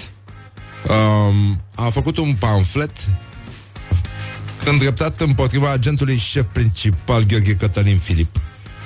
um, 0.88 1.62
a 1.76 1.90
făcut 1.90 2.18
un 2.18 2.34
pamflet 2.34 2.92
îndreptat 4.66 5.20
împotriva 5.20 5.72
agentului 5.72 6.18
șef 6.18 6.46
principal 6.52 7.24
Gheorghe 7.24 7.56
Cătălin 7.56 7.98
Filip, 7.98 8.36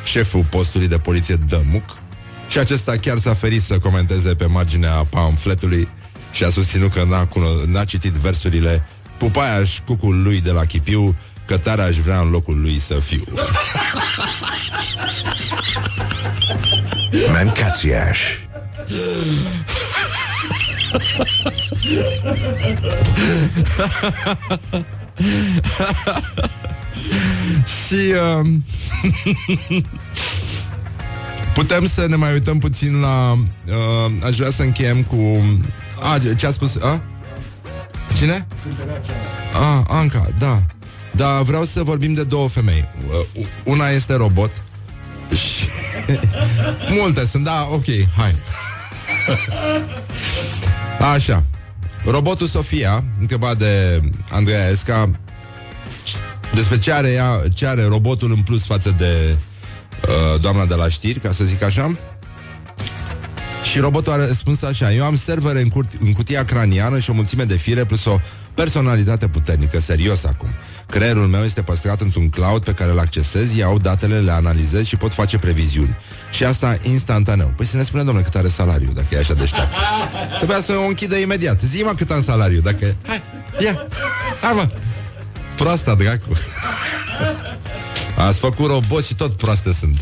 șeful 0.04 0.46
postului 0.50 0.88
de 0.88 0.98
poliție 0.98 1.36
Dămuc, 1.36 1.98
și 2.50 2.58
acesta 2.58 2.98
chiar 2.98 3.18
s-a 3.18 3.34
ferit 3.34 3.64
să 3.64 3.80
comenteze 3.80 4.36
pe 4.36 4.46
marginea 4.46 4.92
pamfletului 4.92 5.88
și 6.32 6.44
a 6.44 6.50
susținut 6.50 6.92
că 6.92 7.04
n-a, 7.04 7.28
cuno- 7.28 7.66
n-a 7.68 7.84
citit 7.84 8.12
versurile 8.12 8.88
Pupaia 9.18 9.64
și 9.64 9.82
cucul 9.82 10.22
lui 10.22 10.42
de 10.42 10.52
la 10.52 10.66
Chipiu 10.66 11.16
Că 11.46 11.58
tare 11.58 11.82
aș 11.82 11.98
vrea 11.98 12.20
în 12.20 12.30
locul 12.30 12.60
lui 12.60 12.80
să 12.80 12.94
fiu 12.94 13.24
Mancațiaș. 17.34 18.20
Și 27.86 28.14
uh, 28.40 28.48
Putem 31.54 31.88
să 31.88 32.06
ne 32.08 32.16
mai 32.16 32.34
uităm 32.34 32.58
puțin 32.58 33.00
la 33.00 33.32
uh, 33.32 34.12
Aș 34.26 34.36
vrea 34.36 34.52
să 34.52 34.62
încheiem 34.62 35.04
cu 35.04 35.44
a, 36.02 36.18
Ce 36.36 36.46
a 36.48 36.52
spus? 36.52 36.76
A? 36.76 37.02
Cine? 38.18 38.48
A, 39.54 39.86
Anca, 39.90 40.28
da 40.40 40.62
Dar 41.12 41.42
vreau 41.42 41.64
să 41.64 41.84
vorbim 41.84 42.14
de 42.14 42.24
două 42.24 42.48
femei 42.48 42.90
uh, 43.36 43.46
Una 43.64 43.90
este 43.90 44.14
robot 44.14 44.64
Și 45.30 45.68
Multe 47.00 47.26
sunt, 47.26 47.44
da, 47.44 47.68
ok, 47.72 47.86
hai 48.16 48.36
Așa. 51.14 51.44
Robotul 52.06 52.48
Sofia, 52.48 53.04
întrebat 53.20 53.58
de 53.58 54.02
Andreea 54.32 54.70
Esca 54.70 55.10
despre 56.54 56.78
ce 56.78 56.92
are, 56.92 57.12
ea, 57.12 57.42
ce 57.54 57.68
are 57.68 57.84
robotul 57.84 58.32
în 58.32 58.42
plus 58.42 58.66
față 58.66 58.96
de 58.98 59.38
uh, 60.08 60.42
doamna 60.42 60.66
de 60.66 60.74
la 60.74 60.88
știri, 60.90 61.20
ca 61.20 61.32
să 61.32 61.44
zic 61.44 61.64
așa. 61.64 61.98
Și 63.76 63.82
robotul 63.82 64.14
a 64.14 64.28
răspuns 64.28 64.62
așa 64.62 64.94
Eu 64.94 65.06
am 65.06 65.16
servere 65.16 65.62
în, 65.62 65.68
curt- 65.68 66.00
în 66.00 66.12
cutia 66.12 66.46
craniană 66.46 67.00
și 67.00 67.10
o 67.10 67.14
mulțime 67.14 67.44
de 67.44 67.56
fire 67.56 67.86
Plus 67.86 68.06
o 68.06 68.20
personalitate 68.54 69.28
puternică 69.28 69.80
Serios 69.80 70.24
acum. 70.24 70.50
Creierul 70.88 71.28
meu 71.28 71.44
este 71.44 71.62
păstrat 71.62 72.02
într-un 72.02 72.30
cloud 72.30 72.64
pe 72.64 72.72
care 72.72 72.92
îl 72.92 73.00
accesez 73.00 73.56
Iau 73.56 73.78
datele, 73.78 74.20
le 74.20 74.32
analizez 74.32 74.86
și 74.86 74.96
pot 74.96 75.14
face 75.14 75.38
previziuni. 75.38 75.98
Și 76.32 76.44
asta 76.44 76.78
instantaneu. 76.84 77.54
Păi 77.56 77.66
să 77.66 77.78
ne 77.78 77.84
spune, 77.84 78.04
domnule, 78.04 78.26
cât 78.26 78.36
are 78.36 78.48
salariu 78.48 78.92
Dacă 78.94 79.08
e 79.12 79.18
așa 79.18 79.34
deștept. 79.34 79.74
Trebuia 80.38 80.62
să 80.62 80.74
o 80.74 80.88
închidă 80.88 81.16
imediat. 81.16 81.62
Zi 81.62 81.82
mă 81.82 81.94
cât 81.94 82.12
am 82.12 82.24
salariu 82.24 82.62
Dacă... 82.62 82.96
Hai, 83.08 83.22
ia, 83.60 83.88
hai 84.42 84.54
mă. 84.54 84.70
Proasta, 85.56 85.96
dracu. 85.96 86.30
Ați 88.28 88.40
făcut 88.40 88.70
robot 88.70 89.06
și 89.06 89.16
tot 89.16 89.38
proaste 89.38 89.74
sunt 89.80 89.98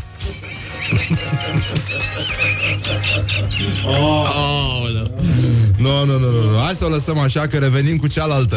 Nu, 5.78 6.04
nu, 6.04 6.18
nu, 6.18 6.30
nu, 6.30 6.50
nu. 6.50 6.58
Hai 6.64 6.74
să 6.74 6.84
o 6.84 6.88
lăsăm 6.88 7.18
așa 7.18 7.46
că 7.46 7.58
revenim 7.58 7.96
cu 7.96 8.06
cealaltă 8.06 8.56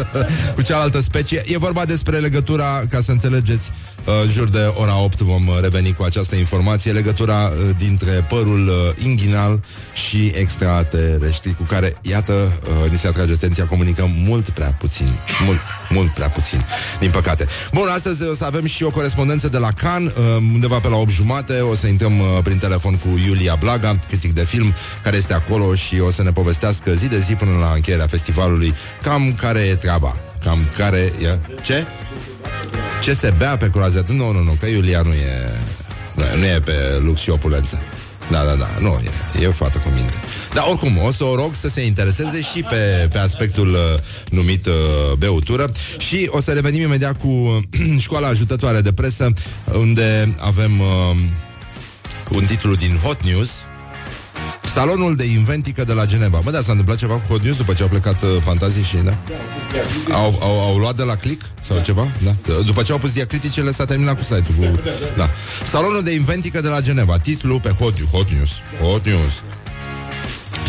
cu 0.54 0.62
cealaltă 0.62 1.00
specie. 1.00 1.42
E 1.46 1.58
vorba 1.58 1.84
despre 1.84 2.18
legătura, 2.18 2.82
ca 2.88 3.00
să 3.00 3.10
înțelegeți, 3.10 3.70
uh, 3.70 3.95
în 4.06 4.28
jur 4.28 4.48
de 4.48 4.72
ora 4.74 4.98
8 5.02 5.20
vom 5.20 5.48
reveni 5.60 5.94
cu 5.94 6.02
această 6.02 6.36
informație, 6.36 6.92
legătura 6.92 7.34
uh, 7.34 7.70
dintre 7.76 8.26
părul 8.28 8.68
uh, 8.68 9.04
inghinal 9.04 9.62
și 9.94 10.32
extraterestri, 10.34 11.54
cu 11.54 11.62
care, 11.62 11.96
iată, 12.02 12.32
uh, 12.32 12.90
ni 12.90 12.98
se 12.98 13.06
atrage 13.06 13.32
atenția, 13.32 13.66
comunicăm 13.66 14.10
mult 14.26 14.50
prea 14.50 14.76
puțin. 14.78 15.08
Mult, 15.44 15.58
mult 15.90 16.14
prea 16.14 16.28
puțin, 16.28 16.64
din 17.00 17.10
păcate. 17.10 17.46
Bun, 17.72 17.88
astăzi 17.88 18.22
o 18.22 18.34
să 18.34 18.44
avem 18.44 18.64
și 18.64 18.82
o 18.82 18.90
corespondență 18.90 19.48
de 19.48 19.58
la 19.58 19.72
Cannes, 19.72 20.12
uh, 20.12 20.36
undeva 20.36 20.80
pe 20.80 20.88
la 20.88 20.96
8 20.96 21.10
jumate, 21.10 21.60
o 21.60 21.74
să 21.74 21.86
intrăm 21.86 22.18
uh, 22.18 22.26
prin 22.42 22.58
telefon 22.58 22.96
cu 22.96 23.08
Iulia 23.26 23.54
Blaga, 23.54 23.98
critic 24.08 24.32
de 24.32 24.44
film, 24.44 24.74
care 25.02 25.16
este 25.16 25.34
acolo 25.34 25.74
și 25.74 26.00
o 26.00 26.10
să 26.10 26.22
ne 26.22 26.32
povestească 26.32 26.92
zi 26.92 27.06
de 27.06 27.18
zi 27.18 27.34
până 27.34 27.50
la 27.60 27.72
încheierea 27.74 28.06
festivalului 28.06 28.74
cam 29.02 29.34
care 29.34 29.60
e 29.60 29.74
treaba. 29.74 30.16
Cam 30.46 30.68
care 30.76 31.12
e... 31.22 31.38
Ce? 31.62 31.86
Ce 33.02 33.14
se 33.14 33.34
bea 33.38 33.56
pe 33.56 33.70
croazet? 33.70 34.10
Nu, 34.10 34.32
nu, 34.32 34.42
nu, 34.42 34.56
că 34.60 34.66
Iulia 34.66 35.02
nu 35.02 35.12
e... 35.12 35.60
Nu 36.38 36.44
e 36.44 36.60
pe 36.64 36.72
lux 36.98 37.20
și 37.20 37.30
opulență. 37.30 37.82
Da, 38.30 38.44
da, 38.44 38.54
da, 38.54 38.68
nu, 38.80 39.00
e, 39.38 39.42
e 39.42 39.46
o 39.46 39.52
fată 39.52 39.78
cu 39.78 39.88
minte. 39.88 40.14
Dar 40.54 40.64
oricum, 40.68 40.98
o 40.98 41.12
să 41.12 41.24
o 41.24 41.34
rog 41.34 41.54
să 41.54 41.68
se 41.68 41.80
intereseze 41.80 42.40
și 42.40 42.62
pe, 42.70 43.08
pe 43.12 43.18
aspectul 43.18 43.68
uh, 43.68 43.78
numit 44.30 44.66
uh, 44.66 44.72
beutură 45.18 45.70
și 45.98 46.28
o 46.30 46.40
să 46.40 46.52
revenim 46.52 46.82
imediat 46.82 47.20
cu 47.20 47.28
uh, 47.28 47.98
școala 48.06 48.26
ajutătoare 48.26 48.80
de 48.80 48.92
presă, 48.92 49.32
unde 49.78 50.34
avem 50.38 50.80
uh, 50.80 51.16
un 52.30 52.44
titlu 52.44 52.74
din 52.74 52.96
Hot 53.02 53.22
News, 53.22 53.50
Salonul 54.74 55.16
de 55.16 55.24
inventică 55.24 55.84
de 55.84 55.92
la 55.92 56.04
Geneva. 56.04 56.40
Mă, 56.44 56.50
da, 56.50 56.60
s-a 56.60 56.70
întâmplat 56.70 56.96
ceva 56.96 57.14
cu 57.14 57.26
Hot 57.28 57.42
News 57.42 57.56
după 57.56 57.72
ce 57.72 57.82
au 57.82 57.88
plecat 57.88 58.22
uh, 58.22 58.28
fantazii 58.44 58.82
și, 58.82 58.96
da? 58.96 59.14
Au, 60.12 60.38
au, 60.40 60.60
au 60.60 60.76
luat 60.76 60.96
de 60.96 61.02
la 61.02 61.16
click 61.16 61.42
sau 61.60 61.80
ceva? 61.80 62.06
Da. 62.24 62.52
După 62.64 62.82
ce 62.82 62.92
au 62.92 62.98
pus 62.98 63.12
diacriticele, 63.12 63.72
s-a 63.72 63.84
terminat 63.84 64.16
cu 64.16 64.22
site-ul. 64.22 64.68
Cu... 64.70 64.80
Da. 65.16 65.30
Salonul 65.66 66.02
de 66.02 66.12
inventică 66.12 66.60
de 66.60 66.68
la 66.68 66.80
Geneva. 66.80 67.18
Titlu 67.18 67.58
pe 67.60 67.68
Hot, 67.68 67.94
Hot 68.10 68.30
News. 68.30 68.50
Hot 68.80 69.04
News. 69.06 69.32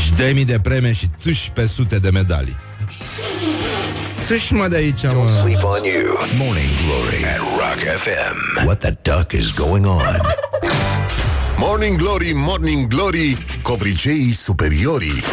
Și 0.04 0.14
demi 0.14 0.46
de 0.46 0.60
preme 0.60 0.94
și 0.94 1.08
țâși 1.18 1.52
pe 1.52 1.68
sute 1.68 1.98
de 2.00 2.10
medalii. 2.10 2.56
Țâși 4.26 4.54
mă 4.54 4.68
de 4.68 4.76
aici, 4.76 5.00
Don't 5.00 5.14
mă. 5.14 5.30
sleep 5.42 5.64
on 5.64 5.84
you. 5.84 6.18
Morning 6.38 6.70
Glory 6.86 7.24
at 7.26 7.40
Rock 7.40 7.80
FM. 7.98 8.66
What 8.66 8.80
the 8.80 8.98
duck 9.02 9.32
is 9.32 9.54
going 9.54 9.86
on? 9.86 10.22
Morning 11.60 11.98
Glory, 11.98 12.32
Morning 12.36 12.88
Glory, 12.88 13.38
covriceii 13.62 14.32
superiorii. 14.32 15.24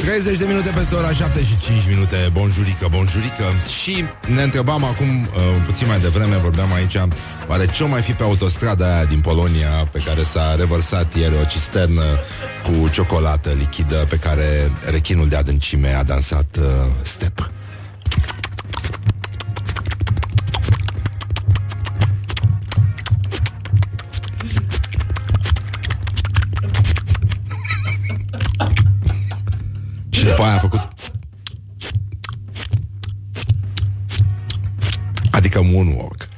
30 0.00 0.38
de 0.38 0.44
minute 0.44 0.70
peste 0.74 0.94
ora 0.94 1.12
7 1.12 1.38
și 1.38 1.60
5 1.66 1.88
minute. 1.88 2.16
Bonjurică, 2.32 2.86
bonjurică. 2.90 3.44
Și 3.82 4.04
ne 4.34 4.42
întrebam 4.42 4.84
acum, 4.84 5.22
uh, 5.22 5.28
puțin 5.64 5.86
mai 5.86 6.00
devreme 6.00 6.36
Vorbeam 6.36 6.72
aici, 6.72 6.96
oare 7.48 7.66
ce 7.66 7.84
mai 7.84 8.02
fi 8.02 8.12
pe 8.12 8.22
autostrada 8.22 8.94
aia 8.94 9.04
din 9.04 9.20
Polonia 9.20 9.88
Pe 9.92 10.02
care 10.04 10.20
s-a 10.20 10.54
revărsat 10.54 11.14
ieri 11.14 11.34
o 11.34 11.44
cisternă 11.44 12.02
Cu 12.62 12.88
ciocolată 12.88 13.50
lichidă 13.58 14.06
Pe 14.08 14.16
care 14.16 14.72
rechinul 14.90 15.28
de 15.28 15.36
adâncime 15.36 15.94
a 15.94 16.02
dansat 16.02 16.56
uh, 16.58 16.66
step 17.02 17.50
după 30.42 30.44
aia 30.44 30.54
a 30.54 30.58
făcut 30.58 30.88
Adică 35.30 35.62
moonwalk. 35.62 36.28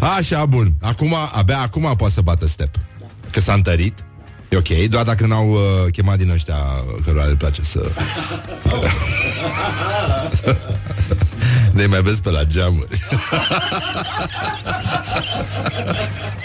Așa, 0.16 0.46
bun. 0.46 0.76
Acum, 0.80 1.16
abia 1.32 1.58
acum 1.58 1.94
poate 1.96 2.14
să 2.14 2.20
bată 2.20 2.46
step. 2.46 2.74
Că 3.30 3.40
s-a 3.40 3.52
întărit. 3.52 4.04
E 4.48 4.56
ok, 4.56 4.68
doar 4.68 5.04
dacă 5.04 5.26
n-au 5.26 5.50
uh, 5.50 5.60
chemat 5.92 6.16
din 6.16 6.30
ăștia 6.30 6.56
Cărora 7.04 7.24
le 7.24 7.36
place 7.36 7.62
să 7.62 7.90
De 11.74 11.86
mai 11.86 12.02
vezi 12.02 12.20
pe 12.20 12.30
la 12.30 12.44
geamuri 12.44 12.98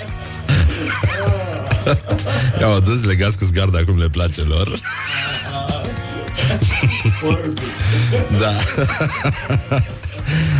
I-au 2.60 2.74
adus 2.76 3.04
legați 3.04 3.38
cu 3.38 3.46
zgarda 3.46 3.78
Acum 3.78 3.98
le 3.98 4.10
place 4.10 4.42
lor 4.42 4.68
Da 8.40 8.52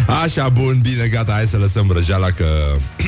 Așa, 0.24 0.50
bun, 0.50 0.80
bine, 0.82 1.08
gata 1.08 1.32
Hai 1.32 1.46
să 1.46 1.58
lăsăm 1.58 1.88
vrăjeala 1.88 2.32
că 2.32 2.46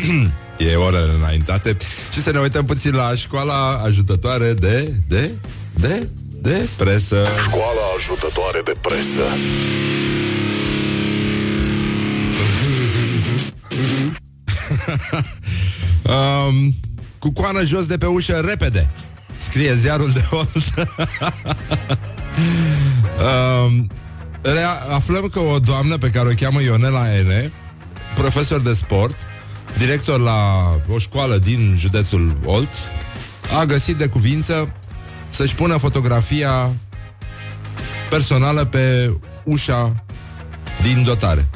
E 0.72 0.76
orele 0.76 1.14
înaintate 1.18 1.78
Și 2.14 2.22
să 2.22 2.32
ne 2.32 2.40
uităm 2.40 2.66
puțin 2.66 2.96
la 2.96 3.16
școala 3.16 3.82
ajutătoare 3.86 4.54
de 4.54 4.94
De? 5.08 5.32
De? 5.74 6.08
De 6.42 6.68
presă 6.78 7.28
Școala 7.44 7.82
ajutătoare 7.98 8.62
de 8.64 8.74
presă. 8.82 9.22
um, 16.04 16.74
Cu 17.26 17.32
coană 17.32 17.64
jos 17.64 17.86
de 17.86 17.98
pe 17.98 18.06
ușă 18.06 18.44
repede. 18.46 18.92
Scrie 19.38 19.74
ziarul 19.74 20.12
de 20.12 20.24
Olt 20.32 20.56
um, 23.66 23.92
rea- 24.42 24.78
Aflăm 24.94 25.28
că 25.32 25.40
o 25.40 25.60
doamnă 25.60 25.98
pe 25.98 26.10
care 26.10 26.28
o 26.30 26.34
cheamă 26.36 26.62
Ionela 26.62 27.04
N 27.04 27.52
Profesor 28.16 28.60
de 28.62 28.74
sport 28.74 29.16
Director 29.78 30.20
la 30.20 30.62
o 30.88 30.98
școală 31.00 31.38
din 31.38 31.76
județul 31.78 32.38
Olt 32.46 32.74
A 33.60 33.64
găsit 33.64 33.96
de 33.96 34.08
cuvință 34.08 34.72
Să-și 35.30 35.56
pună 35.56 35.78
fotografia 35.78 36.70
Personală 38.10 38.66
pe 38.66 39.14
ușa 39.44 40.04
Din 40.82 41.04
dotare 41.04 41.48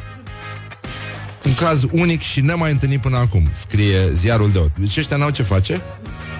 un 1.45 1.53
caz 1.53 1.83
unic 1.91 2.21
și 2.21 2.41
nemai 2.41 2.71
întâlnit 2.71 3.01
până 3.01 3.17
acum 3.17 3.51
Scrie 3.53 4.11
ziarul 4.11 4.51
de 4.51 4.57
ot 4.57 4.71
Deci 4.77 4.97
ăștia 4.97 5.17
n-au 5.17 5.29
ce 5.29 5.43
face? 5.43 5.81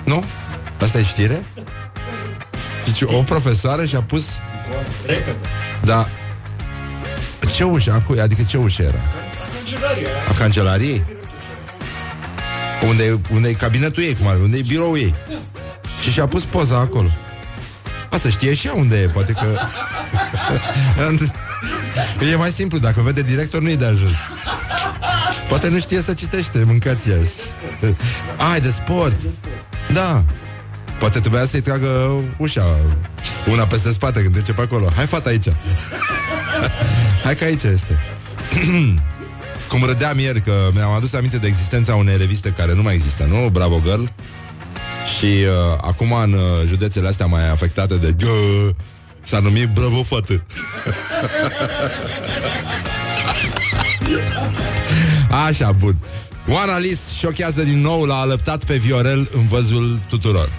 Nu? 0.06 0.24
Asta 0.82 0.98
e 0.98 1.04
știre? 1.04 1.44
Deci 2.86 3.02
o 3.02 3.24
profesoară 3.24 3.86
și-a 3.86 4.02
pus 4.02 4.26
Da 5.84 6.10
Ce 7.56 7.64
ușă? 7.64 7.92
A 7.92 8.00
cui? 8.02 8.20
Adică 8.20 8.42
ce 8.44 8.58
ușă 8.58 8.82
era? 8.82 9.00
A 10.30 10.34
cancelariei? 10.38 11.06
Unde, 12.88 13.04
e- 13.04 13.20
unde 13.34 13.50
e 13.50 13.54
cabinetul 13.54 14.04
ei, 14.04 14.16
cum 14.16 14.28
ar 14.28 14.36
fi? 14.36 14.42
Unde 14.42 14.58
e 14.58 14.62
biroul 14.68 14.98
ei? 14.98 15.16
Și 16.02 16.12
și-a 16.12 16.28
pus 16.28 16.44
poza 16.44 16.78
acolo 16.78 17.10
Asta 18.10 18.30
știe 18.30 18.54
și 18.54 18.68
ea 18.68 18.74
unde 18.74 18.98
e, 18.98 19.06
poate 19.06 19.32
că... 19.32 19.58
e 22.32 22.36
mai 22.36 22.52
simplu, 22.52 22.78
dacă 22.78 23.02
vede 23.02 23.22
director, 23.22 23.62
nu-i 23.62 23.78
de 23.78 23.86
ajuns. 23.86 24.16
Poate 25.50 25.70
nu 25.70 25.80
știe 25.80 26.02
să 26.02 26.14
citește, 26.14 26.64
mâncați 26.66 27.10
iași. 27.10 27.34
Ai, 28.52 28.62
de 28.62 28.70
sport. 28.70 29.22
Da. 29.94 30.24
Poate 31.00 31.20
trebuia 31.20 31.46
să-i 31.46 31.62
tragă 31.62 32.12
ușa 32.38 32.66
Una 33.48 33.68
peste 33.68 33.92
spate 33.92 34.22
când 34.22 34.34
trece 34.34 34.54
pe 34.54 34.62
acolo 34.62 34.92
Hai 34.96 35.06
fata 35.06 35.30
aici 35.30 35.46
Hai 37.24 37.36
că 37.36 37.44
aici 37.44 37.64
este 37.64 38.00
Cum 39.70 39.84
râdeam 39.84 40.20
ieri 40.20 40.42
că 40.42 40.70
mi-am 40.74 40.92
adus 40.92 41.14
aminte 41.14 41.38
de 41.38 41.48
existența 41.48 41.96
unei 41.96 42.18
reviste 42.18 42.50
care 42.50 42.74
nu 42.74 42.82
mai 42.82 42.94
există, 42.94 43.24
nu? 43.24 43.50
Bravo 43.50 43.82
Girl. 43.84 44.04
Și 45.18 45.26
uh, 45.26 45.78
acum 45.82 46.12
în 46.12 46.34
uh, 46.34 46.40
județele 46.68 47.08
astea 47.08 47.26
mai 47.26 47.50
afectate 47.50 47.96
de 47.96 48.14
gă, 48.18 48.30
s-a 49.22 49.40
numit 49.40 49.68
Bravo 49.68 50.04
Fată. 50.04 50.44
Așa, 55.46 55.72
bun. 55.72 55.96
Oana 56.48 56.78
Lis 56.78 57.00
șochează 57.18 57.62
din 57.62 57.82
nou, 57.82 58.04
l-a 58.04 58.20
alăptat 58.20 58.64
pe 58.64 58.76
Viorel 58.76 59.30
în 59.32 59.48
văzul 59.48 60.00
tuturor. 60.10 60.50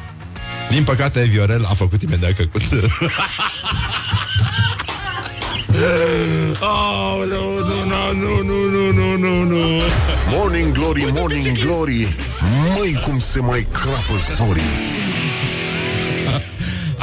Din 0.70 0.84
păcate, 0.84 1.22
Viorel 1.22 1.64
a 1.64 1.74
făcut 1.74 2.02
imediat 2.02 2.32
căcut. 2.32 2.62
oh, 6.60 7.24
nu, 7.28 7.58
nu, 7.68 7.84
nu, 8.12 8.42
nu, 8.42 8.92
nu, 8.92 9.16
nu, 9.16 9.44
nu. 9.44 9.80
Morning 10.28 10.72
Glory, 10.72 11.06
Morning 11.12 11.58
Glory, 11.58 12.16
măi 12.76 13.00
cum 13.04 13.18
se 13.18 13.40
mai 13.40 13.66
crapă 13.72 14.12
zorii. 14.36 15.09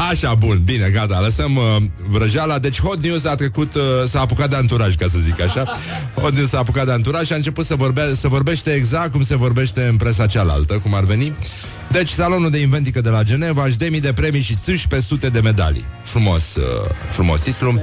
Așa, 0.09 0.35
bun, 0.35 0.61
bine, 0.63 0.89
gata, 0.89 1.19
lăsăm 1.19 1.55
uh, 1.55 1.75
vrăjeala 2.09 2.59
Deci 2.59 2.81
Hot 2.81 3.03
News 3.03 3.25
a 3.25 3.35
trecut, 3.35 3.73
uh, 3.75 3.81
s-a 4.09 4.19
apucat 4.19 4.49
de 4.49 4.55
anturaj 4.55 4.95
Ca 4.95 5.07
să 5.11 5.17
zic 5.17 5.41
așa 5.41 5.63
Hot 6.15 6.33
News 6.33 6.49
s-a 6.49 6.57
apucat 6.57 6.85
de 6.85 6.91
anturaj 6.91 7.25
și 7.25 7.33
a 7.33 7.35
început 7.35 7.65
să, 7.65 7.75
vorbe- 7.75 8.13
să 8.13 8.27
vorbește 8.27 8.73
exact 8.73 9.11
Cum 9.11 9.23
se 9.23 9.37
vorbește 9.37 9.83
în 9.83 9.95
presa 9.95 10.25
cealaltă 10.25 10.73
Cum 10.73 10.93
ar 10.93 11.03
veni 11.03 11.35
deci, 11.91 12.09
salonul 12.09 12.49
de 12.49 12.59
inventică 12.59 13.01
de 13.01 13.09
la 13.09 13.23
Geneva 13.23 13.65
își 13.65 13.77
demi 13.77 13.99
de 13.99 14.13
premii 14.13 14.41
și 14.41 14.87
pe 14.89 14.99
sute 14.99 15.29
de 15.29 15.39
medalii. 15.39 15.85
Frumos, 16.03 16.55
uh, 16.55 16.63
frumos 17.09 17.41
titlu. 17.41 17.81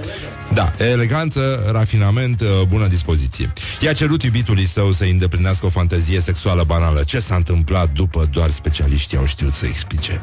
Da, 0.53 0.73
eleganță, 0.79 1.69
rafinament, 1.73 2.41
uh, 2.41 2.47
bună 2.67 2.87
dispoziție. 2.87 3.53
I-a 3.81 3.93
cerut 3.93 4.23
iubitului 4.23 4.67
său 4.67 4.93
să 4.93 5.05
îndeplinească 5.05 5.67
o 5.67 5.69
fantezie 5.69 6.21
sexuală 6.21 6.63
banală. 6.63 7.03
Ce 7.07 7.19
s-a 7.19 7.35
întâmplat 7.35 7.93
după 7.93 8.29
doar 8.33 8.51
specialiștii 8.51 9.17
au 9.17 9.27
știut 9.27 9.53
să 9.53 9.67
explice. 9.67 10.23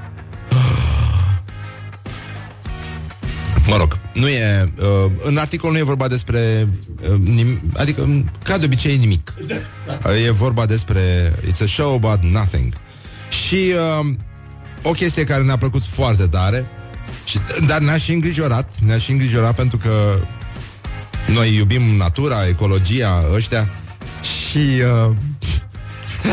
Mă 3.72 3.78
rog, 3.78 4.00
nu 4.14 4.28
e... 4.28 4.72
Uh, 4.78 5.12
în 5.22 5.38
articol 5.38 5.72
nu 5.72 5.78
e 5.78 5.84
vorba 5.84 6.08
despre... 6.08 6.68
Uh, 7.10 7.18
nim- 7.24 7.62
adică, 7.78 8.26
ca 8.44 8.58
de 8.58 8.66
obicei, 8.66 8.98
nimic. 8.98 9.34
Uh, 9.40 10.26
e 10.26 10.32
vorba 10.32 10.66
despre... 10.66 11.34
It's 11.52 11.62
a 11.64 11.66
show 11.66 11.94
about 11.94 12.24
nothing. 12.24 12.74
Și 13.46 13.74
uh, 14.00 14.08
o 14.82 14.92
chestie 14.92 15.24
care 15.24 15.44
ne-a 15.44 15.58
plăcut 15.58 15.86
foarte 15.86 16.28
tare, 16.28 16.68
și, 17.26 17.40
dar 17.68 17.80
ne-a 17.80 17.98
și 17.98 18.12
îngrijorat, 18.12 18.72
ne-a 18.86 18.98
și 18.98 19.12
îngrijorat 19.12 19.56
pentru 19.56 19.78
că 19.78 20.20
noi 21.28 21.56
iubim 21.56 21.82
natura, 21.82 22.48
ecologia, 22.48 23.26
ăștia 23.34 23.70
și 24.22 24.82
uh, 25.08 25.16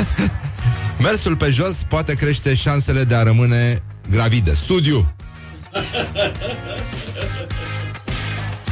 mersul 1.06 1.36
pe 1.36 1.50
jos 1.50 1.74
poate 1.88 2.14
crește 2.14 2.54
șansele 2.54 3.04
de 3.04 3.14
a 3.14 3.22
rămâne 3.22 3.82
gravide. 4.10 4.54
Studiu! 4.54 5.14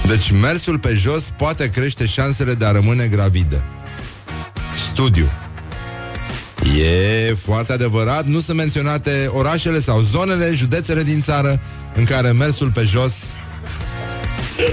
Deci 0.05 0.31
mersul 0.31 0.79
pe 0.79 0.95
jos 0.95 1.23
poate 1.37 1.71
crește 1.71 2.07
șansele 2.07 2.55
de 2.55 2.65
a 2.65 2.71
rămâne 2.71 3.07
gravidă. 3.07 3.65
Studiu. 4.93 5.31
E 6.79 7.35
foarte 7.35 7.73
adevărat, 7.73 8.27
nu 8.27 8.41
sunt 8.41 8.57
menționate 8.57 9.31
orașele 9.33 9.81
sau 9.81 10.01
zonele, 10.01 10.55
județele 10.55 11.03
din 11.03 11.21
țară 11.21 11.61
în 11.95 12.05
care 12.05 12.31
mersul 12.33 12.71
pe 12.71 12.83
jos 12.83 13.13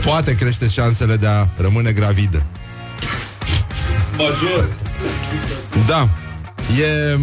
poate 0.06 0.36
crește 0.36 0.68
șansele 0.68 1.16
de 1.16 1.28
a 1.28 1.48
rămâne 1.58 1.92
gravidă. 1.92 2.44
Major. 4.18 4.70
Da. 5.88 6.10
E... 6.80 7.18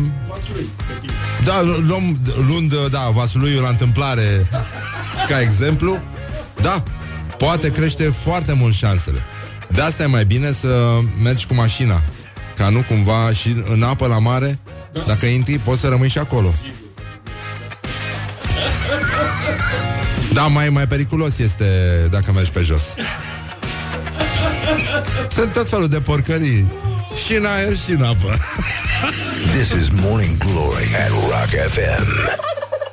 Da, 1.45 1.63
luăm, 1.63 2.19
luând, 2.47 2.89
da, 2.91 3.11
vasuluiul 3.15 3.63
la 3.63 3.69
întâmplare 3.69 4.49
ca 5.29 5.41
exemplu, 5.41 6.03
da, 6.61 6.83
poate 7.41 7.71
crește 7.71 8.13
foarte 8.23 8.53
mult 8.53 8.75
șansele. 8.75 9.23
De 9.69 9.81
asta 9.81 10.03
e 10.03 10.07
mai 10.07 10.25
bine 10.25 10.53
să 10.53 10.99
mergi 11.23 11.47
cu 11.47 11.55
mașina 11.55 12.05
ca 12.57 12.69
nu 12.69 12.85
cumva 12.89 13.33
și 13.33 13.57
în 13.73 13.83
apă 13.83 14.07
la 14.07 14.19
mare, 14.19 14.59
da. 14.93 15.01
dacă 15.07 15.27
intri, 15.27 15.59
poți 15.59 15.81
să 15.81 15.89
rămâi 15.89 16.09
și 16.09 16.19
acolo. 16.19 16.55
Da, 20.33 20.43
mai, 20.43 20.69
mai 20.69 20.87
periculos 20.87 21.39
este 21.39 21.65
dacă 22.11 22.33
mergi 22.33 22.51
pe 22.51 22.61
jos. 22.61 22.83
Sunt 25.29 25.53
tot 25.53 25.69
felul 25.69 25.89
de 25.89 26.01
porcării. 26.01 26.73
Și 27.27 27.35
în 27.35 27.45
aer 27.45 27.77
și 27.77 27.91
în 27.91 28.03
apă. 28.03 28.39
This 29.57 29.71
is 29.71 29.89
Morning 29.89 30.37
Glory 30.39 30.95
at 31.05 31.11
Rock 31.11 31.71
FM. 31.71 32.07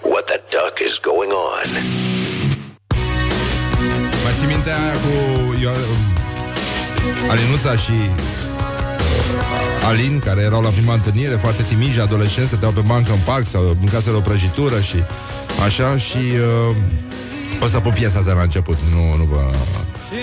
What 0.02 0.24
the 0.26 0.40
duck 0.50 0.80
is 0.88 1.00
going 1.02 1.32
on? 1.32 2.37
Mai 4.28 4.36
ții 4.40 4.48
minte 4.48 4.70
aia 4.70 4.94
cu 4.94 5.14
Alinuța 7.30 7.76
și 7.76 7.92
Alin, 9.88 10.20
care 10.20 10.42
erau 10.42 10.62
la 10.62 10.70
prima 10.70 10.94
întâlnire, 10.94 11.36
foarte 11.36 11.64
timiși, 11.64 12.00
adolescenți, 12.00 12.50
stăteau 12.50 12.72
pe 12.72 12.80
bancă 12.80 13.12
în 13.12 13.20
parc 13.26 13.48
sau 13.48 13.78
mâncaseră 13.80 14.16
o 14.16 14.20
prăjitură 14.20 14.82
și 14.82 15.04
așa 15.66 15.98
și 15.98 16.18
uh, 16.18 16.76
o 17.64 17.68
să 17.68 17.80
pun 17.80 17.92
piesa 17.92 18.20
asta 18.20 18.34
la 18.34 18.42
început, 18.42 18.78
nu, 18.94 19.16
nu 19.16 19.24
vă 19.24 19.54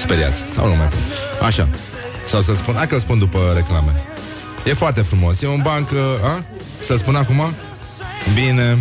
speriați, 0.00 0.36
sau 0.54 0.68
nu 0.68 0.74
mai 0.74 0.86
pun. 0.86 0.98
Așa, 1.46 1.68
sau 2.28 2.40
să 2.40 2.54
spun, 2.54 2.74
hai 2.74 2.86
că 2.86 2.98
spun 2.98 3.18
după 3.18 3.38
reclame. 3.54 4.02
E 4.64 4.72
foarte 4.72 5.00
frumos, 5.00 5.42
e 5.42 5.46
un 5.46 5.60
banc, 5.62 5.90
uh, 5.90 6.28
a? 6.28 6.44
Să 6.86 6.96
spun 6.96 7.14
acum? 7.14 7.54
Bine, 8.34 8.78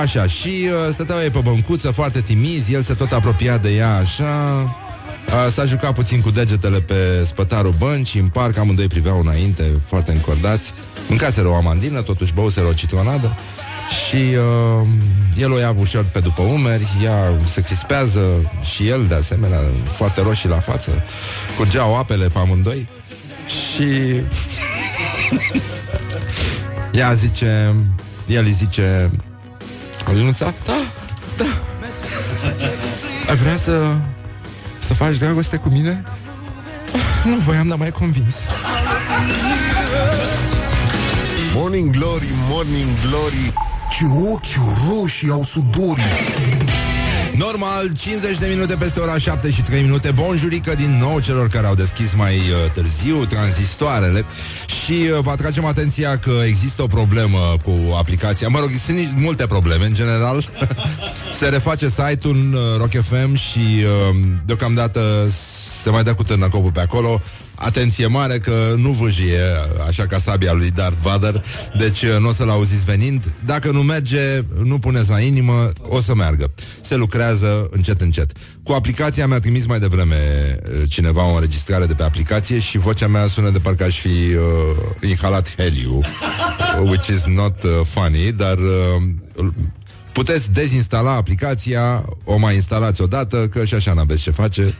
Așa, 0.00 0.26
și 0.26 0.48
uh, 0.48 0.92
stăteau 0.92 1.18
ei 1.18 1.30
pe 1.30 1.38
băncuță 1.38 1.90
foarte 1.90 2.20
timizi 2.20 2.72
El 2.72 2.82
se 2.82 2.94
tot 2.94 3.12
apropia 3.12 3.58
de 3.58 3.70
ea 3.70 3.96
așa. 3.96 4.34
S-a 5.54 5.64
jucat 5.64 5.94
puțin 5.94 6.20
cu 6.20 6.30
degetele 6.30 6.80
pe 6.80 7.24
spătarul 7.26 7.74
băncii 7.78 8.20
În 8.20 8.28
parc 8.28 8.56
amândoi 8.56 8.86
priveau 8.86 9.20
înainte 9.20 9.62
Foarte 9.84 10.12
încordați. 10.12 10.72
Mâncaseră 11.08 11.48
o 11.48 11.54
amandină, 11.54 12.02
totuși 12.02 12.34
băuseră 12.34 12.66
o 12.66 12.72
citronadă. 12.72 13.36
Și 14.08 14.16
uh, 14.16 14.88
el 15.36 15.52
o 15.52 15.58
ia 15.58 15.74
ușor 15.78 16.04
pe 16.12 16.20
după 16.20 16.42
umeri 16.42 16.86
Ea 17.04 17.38
se 17.52 17.60
crispează 17.60 18.20
Și 18.74 18.88
el 18.88 19.06
de 19.06 19.14
asemenea 19.14 19.60
Foarte 19.96 20.22
roșii 20.22 20.48
la 20.48 20.58
față 20.58 21.04
Curgeau 21.56 21.96
apele 21.96 22.26
pe 22.26 22.38
amândoi. 22.38 22.88
Și 23.46 23.88
Ea 26.98 27.14
zice 27.14 27.74
El 28.26 28.44
îi 28.44 28.52
zice 28.52 29.10
Alinuța? 30.04 30.54
Da, 30.64 30.72
da 31.36 31.44
Ai 33.28 33.36
vrea 33.36 33.56
să 33.56 33.94
să 34.78 34.94
faci 34.94 35.16
dragoste 35.16 35.56
cu 35.56 35.68
mine? 35.68 36.04
Ah, 36.92 37.24
nu 37.24 37.36
voiam, 37.36 37.66
dar 37.66 37.78
mai 37.78 37.90
convins. 37.90 38.34
Morning 41.54 41.90
Glory, 41.96 42.28
Morning 42.48 42.88
Glory, 43.08 43.52
ce 43.90 44.04
ochi 44.32 44.88
roșii 44.88 45.30
au 45.30 45.44
sudorii. 45.44 46.04
Normal, 47.36 47.90
50 47.96 48.38
de 48.38 48.46
minute 48.46 48.74
peste 48.74 49.00
ora 49.00 49.18
7 49.18 49.50
și 49.50 49.62
3 49.62 49.82
minute. 49.82 50.10
Bonjurică 50.10 50.74
din 50.74 50.98
nou 50.98 51.20
celor 51.20 51.48
care 51.48 51.66
au 51.66 51.74
deschis 51.74 52.14
mai 52.14 52.34
uh, 52.34 52.70
târziu 52.72 53.24
tranzistoarele. 53.24 54.24
Și 54.84 54.92
uh, 54.92 55.18
vă 55.20 55.30
atragem 55.30 55.64
atenția 55.64 56.18
că 56.18 56.32
există 56.46 56.82
o 56.82 56.86
problemă 56.86 57.38
cu 57.64 57.94
aplicația. 57.98 58.48
Mă 58.48 58.58
rog, 58.58 58.68
sunt 58.84 59.12
multe 59.16 59.46
probleme 59.46 59.86
în 59.86 59.94
general. 59.94 60.44
Se 61.38 61.48
reface 61.48 61.88
site-ul 61.88 62.52
uh, 62.52 62.60
Rock 62.78 62.90
FM 62.90 63.34
și 63.34 63.58
uh, 63.58 64.16
deocamdată 64.46 65.30
se 65.82 65.90
mai 65.90 66.02
dă 66.02 66.14
cu 66.14 66.22
târnăcopul 66.22 66.70
pe 66.70 66.80
acolo 66.80 67.20
Atenție 67.54 68.06
mare 68.06 68.38
că 68.38 68.74
nu 68.76 68.90
vâjie 68.90 69.40
așa 69.88 70.06
ca 70.06 70.18
sabia 70.18 70.52
lui 70.52 70.70
Darth 70.70 70.98
Vader 71.02 71.44
Deci 71.78 72.02
uh, 72.02 72.16
nu 72.20 72.28
o 72.28 72.32
să-l 72.32 72.50
auziți 72.50 72.84
venind. 72.84 73.34
Dacă 73.44 73.70
nu 73.70 73.82
merge, 73.82 74.44
nu 74.62 74.78
puneți 74.78 75.10
la 75.10 75.20
inimă 75.20 75.70
O 75.82 76.00
să 76.00 76.14
meargă. 76.14 76.52
Se 76.80 76.96
lucrează 76.96 77.68
încet 77.70 78.00
încet. 78.00 78.32
Cu 78.62 78.72
aplicația 78.72 79.26
mi-a 79.26 79.38
trimis 79.38 79.66
mai 79.66 79.78
devreme 79.78 80.16
uh, 80.62 80.88
Cineva 80.88 81.30
o 81.30 81.34
înregistrare 81.34 81.86
de 81.86 81.94
pe 81.94 82.02
aplicație 82.02 82.58
Și 82.58 82.78
vocea 82.78 83.06
mea 83.06 83.26
sună 83.26 83.50
de 83.50 83.58
parcă 83.58 83.84
aș 83.84 84.00
fi 84.00 84.08
uh, 84.08 85.08
Inhalat 85.08 85.56
heliu 85.56 86.00
Which 86.90 87.06
is 87.06 87.24
not 87.24 87.62
uh, 87.62 87.70
funny 87.84 88.32
Dar 88.32 88.58
uh, 88.58 89.02
Puteți 90.14 90.52
dezinstala 90.52 91.10
aplicația, 91.10 92.04
o 92.24 92.36
mai 92.36 92.54
instalați 92.54 93.02
odată, 93.02 93.48
că 93.48 93.64
și 93.64 93.74
așa 93.74 93.92
n-aveți 93.92 94.22
ce 94.22 94.30
face 94.30 94.74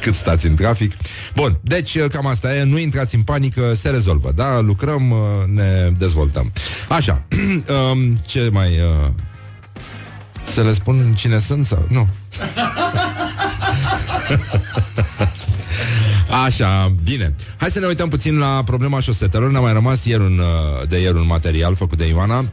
cât 0.00 0.14
stați 0.14 0.46
în 0.46 0.54
trafic. 0.54 0.92
Bun, 1.34 1.58
deci 1.60 1.98
cam 1.98 2.26
asta 2.26 2.56
e, 2.56 2.62
nu 2.62 2.78
intrați 2.78 3.14
în 3.14 3.22
panică, 3.22 3.74
se 3.74 3.90
rezolvă, 3.90 4.32
da? 4.34 4.60
Lucrăm, 4.60 5.10
uh, 5.10 5.18
ne 5.46 5.92
dezvoltăm. 5.98 6.52
Așa, 6.88 7.26
um, 7.92 8.16
ce 8.26 8.48
mai... 8.52 8.68
Uh, 8.68 9.08
să 10.44 10.62
le 10.62 10.72
spun 10.72 11.14
cine 11.16 11.38
sunt 11.38 11.66
sau... 11.66 11.86
Nu. 11.88 12.08
Așa, 16.44 16.92
bine. 17.02 17.34
Hai 17.56 17.70
să 17.70 17.78
ne 17.78 17.86
uităm 17.86 18.08
puțin 18.08 18.38
la 18.38 18.62
problema 18.64 19.00
șosetelor. 19.00 19.50
Ne-a 19.50 19.60
mai 19.60 19.72
rămas 19.72 20.04
ieri 20.04 20.22
un, 20.22 20.38
uh, 20.38 20.88
de 20.88 21.00
ieri 21.00 21.16
un 21.16 21.26
material 21.26 21.74
făcut 21.74 21.98
de 21.98 22.06
Ioana 22.06 22.44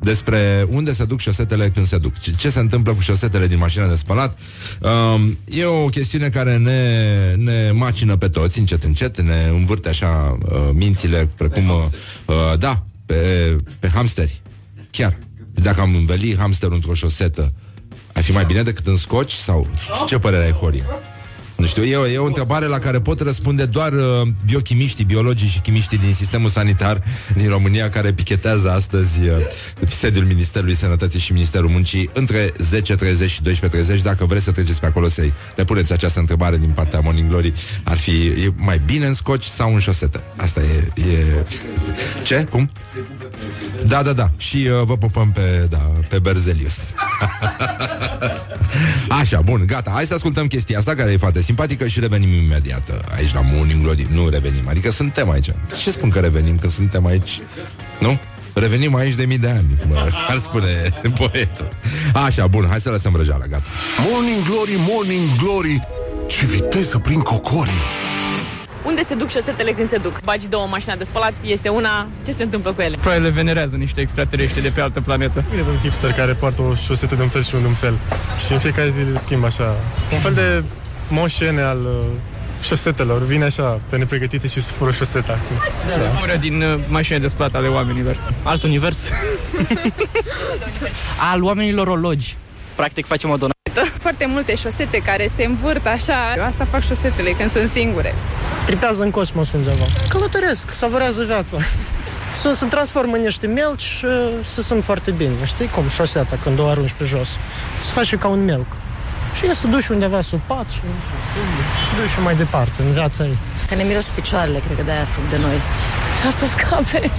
despre 0.00 0.66
unde 0.70 0.92
se 0.92 1.04
duc 1.04 1.18
șosetele 1.18 1.70
când 1.70 1.86
se 1.86 1.98
duc. 1.98 2.18
Ce, 2.18 2.32
ce 2.36 2.50
se 2.50 2.58
întâmplă 2.58 2.94
cu 2.94 3.00
șosetele 3.00 3.46
din 3.46 3.58
mașina 3.58 3.86
de 3.86 3.96
spălat. 3.96 4.38
Um, 5.14 5.38
e 5.44 5.64
o 5.64 5.84
chestiune 5.84 6.28
care 6.28 6.56
ne, 6.56 7.34
ne 7.36 7.70
macină 7.70 8.16
pe 8.16 8.28
toți, 8.28 8.58
încet, 8.58 8.82
încet, 8.82 9.20
ne 9.20 9.48
învârte 9.52 9.88
așa 9.88 10.38
uh, 10.42 10.70
mințile, 10.72 11.28
precum, 11.36 11.68
uh, 11.68 11.84
uh, 12.26 12.58
da, 12.58 12.84
pe, 13.06 13.56
pe 13.78 13.88
hamsteri. 13.88 14.40
Chiar. 14.90 15.18
Dacă 15.54 15.80
am 15.80 15.94
înveli 15.94 16.36
hamsterul 16.36 16.74
într-o 16.74 16.94
șosetă, 16.94 17.52
ar 18.12 18.22
fi 18.22 18.32
mai 18.32 18.44
bine 18.44 18.62
decât 18.62 18.86
în 18.86 18.96
scoci? 18.96 19.32
Sau 19.32 19.68
ce 20.06 20.18
părere 20.18 20.44
ai, 20.44 20.52
Horia? 20.52 20.84
Nu 21.60 21.66
știu, 21.66 21.82
e, 21.82 22.12
e 22.12 22.18
o 22.18 22.24
întrebare 22.24 22.66
la 22.66 22.78
care 22.78 23.00
pot 23.00 23.20
răspunde 23.20 23.64
doar 23.64 23.92
uh, 23.92 24.28
biochimiștii, 24.44 25.04
biologii 25.04 25.48
și 25.48 25.60
chimiștii 25.60 25.98
din 25.98 26.14
sistemul 26.14 26.48
sanitar 26.48 27.02
din 27.34 27.48
România 27.48 27.88
care 27.88 28.12
pichetează 28.12 28.70
astăzi 28.70 29.20
uh, 29.20 29.30
sediul 29.86 30.24
Ministerului 30.24 30.76
Sănătății 30.76 31.20
și 31.20 31.32
Ministerul 31.32 31.68
Muncii 31.68 32.10
între 32.12 32.50
10.30 32.50 32.52
și 33.26 33.40
12.30. 33.98 34.02
Dacă 34.02 34.24
vreți 34.24 34.44
să 34.44 34.50
treceți 34.50 34.80
pe 34.80 34.86
acolo 34.86 35.08
să-i 35.08 35.32
le 35.56 35.64
puneți 35.64 35.92
această 35.92 36.20
întrebare 36.20 36.56
din 36.56 36.70
partea 36.70 37.00
Morning 37.00 37.28
Glory, 37.28 37.52
ar 37.84 37.96
fi 37.96 38.26
e 38.26 38.52
mai 38.56 38.80
bine 38.86 39.06
în 39.06 39.14
scoci 39.14 39.44
sau 39.44 39.74
în 39.74 39.80
șosetă? 39.80 40.22
Asta 40.36 40.60
e... 40.60 41.00
e... 41.00 41.44
Ce? 42.22 42.46
Cum? 42.50 42.68
Da, 43.86 44.02
da, 44.02 44.12
da. 44.12 44.30
Și 44.36 44.56
uh, 44.56 44.82
vă 44.84 44.96
pupăm 44.96 45.32
pe, 45.32 45.66
da, 45.70 45.90
pe 46.08 46.18
Berzelius. 46.18 46.78
Așa, 49.20 49.40
bun, 49.40 49.62
gata. 49.66 49.90
Hai 49.90 50.06
să 50.06 50.14
ascultăm 50.14 50.46
chestia 50.46 50.78
asta 50.78 50.94
care 50.94 51.12
e 51.12 51.16
foarte 51.16 51.40
simpatică 51.50 51.86
și 51.86 52.00
revenim 52.00 52.32
imediat 52.44 52.82
aici 53.16 53.32
la 53.32 53.40
Morning 53.40 53.82
Glory. 53.82 54.06
Nu 54.10 54.28
revenim, 54.28 54.68
adică 54.68 54.90
suntem 54.90 55.30
aici. 55.30 55.48
Ce 55.82 55.90
spun 55.90 56.10
că 56.10 56.18
revenim 56.20 56.58
când 56.58 56.72
suntem 56.72 57.06
aici? 57.06 57.40
Nu? 58.00 58.18
Revenim 58.54 58.94
aici 58.94 59.14
de 59.14 59.24
mii 59.24 59.38
de 59.38 59.48
ani, 59.48 59.66
cum 59.80 59.90
ar 60.28 60.38
spune 60.38 60.68
poetul. 61.20 61.68
Așa, 62.12 62.46
bun, 62.46 62.66
hai 62.68 62.80
să 62.80 62.90
lăsăm 62.90 63.16
răjeala, 63.16 63.44
gata. 63.46 63.64
Morning 64.10 64.44
Glory, 64.48 64.74
Morning 64.88 65.26
Glory, 65.42 65.86
ce 66.26 66.44
viteză 66.46 66.98
prin 66.98 67.20
cocorii! 67.20 67.82
Unde 68.86 69.02
se 69.08 69.14
duc 69.14 69.28
șosetele 69.30 69.72
când 69.72 69.88
se 69.88 69.96
duc? 69.96 70.20
Bagi 70.24 70.48
două 70.48 70.66
mașina 70.66 70.94
de 70.94 71.04
spălat, 71.04 71.32
iese 71.42 71.68
una, 71.68 72.08
ce 72.24 72.32
se 72.32 72.42
întâmplă 72.42 72.72
cu 72.72 72.80
ele? 72.80 72.96
Probabil 73.00 73.22
le 73.22 73.30
venerează 73.30 73.76
niște 73.76 74.00
extraterestri 74.00 74.62
de 74.62 74.68
pe 74.68 74.80
altă 74.80 75.00
planetă. 75.00 75.44
Vine 75.50 75.62
un 75.68 75.78
hipster 75.82 76.12
care 76.12 76.32
poartă 76.32 76.62
o 76.62 76.74
șosetă 76.74 77.14
de 77.14 77.22
un 77.22 77.28
fel 77.28 77.42
și 77.42 77.54
un 77.54 77.72
fel. 77.74 77.98
Și 78.46 78.52
în 78.52 78.58
fiecare 78.58 78.88
zi 78.90 79.00
le 79.00 79.18
schimb 79.18 79.44
așa. 79.44 79.76
Un 80.12 80.18
fel 80.18 80.34
de 80.34 80.64
moșene 81.10 81.62
al 81.62 81.80
uh, 81.80 82.06
șosetelor. 82.62 83.22
Vine 83.22 83.44
așa, 83.44 83.80
pe 83.88 83.96
nepregătite 83.96 84.46
și 84.46 84.60
se 84.60 84.72
fură 84.76 84.90
șoseta. 84.90 85.38
Da, 85.88 86.02
da. 86.02 86.08
Fură 86.08 86.36
din 86.36 86.62
uh, 86.62 86.80
mașina 86.88 87.18
de 87.18 87.28
spălat 87.28 87.54
ale 87.54 87.68
oamenilor. 87.68 88.32
Alt 88.42 88.62
univers. 88.62 88.98
al 91.32 91.42
oamenilor 91.42 91.86
ologi. 91.86 92.36
Practic 92.74 93.06
facem 93.06 93.30
o 93.30 93.36
donație 93.36 93.60
foarte 94.00 94.26
multe 94.26 94.54
șosete 94.54 94.98
care 94.98 95.30
se 95.36 95.44
învârt 95.44 95.86
așa. 95.86 96.44
Asta 96.48 96.66
fac 96.70 96.82
șosetele 96.82 97.30
când 97.30 97.50
sunt 97.50 97.70
singure. 97.70 98.14
Tripează 98.66 99.02
în 99.02 99.10
cosmos 99.10 99.52
undeva. 99.52 99.84
Călătoresc, 100.08 100.70
savorează 100.70 101.24
viața. 101.24 101.56
Să 102.42 102.52
se 102.54 102.66
transformă 102.66 103.16
în 103.16 103.22
niște 103.22 103.46
melci 103.46 103.82
și 103.82 104.06
să 104.44 104.62
sunt 104.62 104.84
foarte 104.84 105.10
bine. 105.10 105.30
Știi 105.44 105.66
cum 105.66 105.88
șoseta 105.88 106.38
când 106.42 106.58
o 106.58 106.66
arunci 106.66 106.92
pe 106.92 107.04
jos? 107.04 107.28
Se 107.80 107.90
face 107.92 108.16
ca 108.16 108.28
un 108.28 108.44
melc. 108.44 108.66
Și 109.34 109.46
e 109.46 109.54
să 109.54 109.66
duci 109.66 109.88
undeva 109.88 110.20
sub 110.20 110.40
pat 110.46 110.68
și 110.70 110.80
să 111.88 111.94
duci 112.00 112.24
mai 112.24 112.36
departe 112.36 112.82
în 112.82 112.92
viața 112.92 113.24
ei. 113.24 113.36
Că 113.68 113.74
ne 113.74 113.82
miros 113.82 114.04
picioarele, 114.04 114.58
cred 114.64 114.76
că 114.76 114.82
de-aia 114.82 115.04
fug 115.04 115.24
de 115.30 115.38
noi. 115.46 115.58
Ca 116.22 116.30
să 116.38 116.44
scape. 116.56 117.10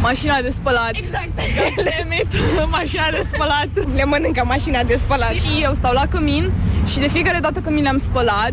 Mașina 0.00 0.40
de 0.40 0.50
spălat. 0.50 0.90
Exact. 0.92 1.30
Le 1.84 2.06
met 2.08 2.26
mașina 2.68 3.10
de 3.10 3.28
spălat. 3.32 3.68
Le 3.94 4.04
mănâncă 4.04 4.42
mașina 4.44 4.82
de 4.82 4.96
spălat. 4.96 5.32
Și 5.32 5.62
eu 5.62 5.74
stau 5.74 5.92
la 5.92 6.06
cămin 6.06 6.52
și 6.86 6.98
de 6.98 7.08
fiecare 7.08 7.38
dată 7.38 7.60
când 7.60 7.74
mi 7.74 7.82
le-am 7.82 7.98
spălat, 8.04 8.52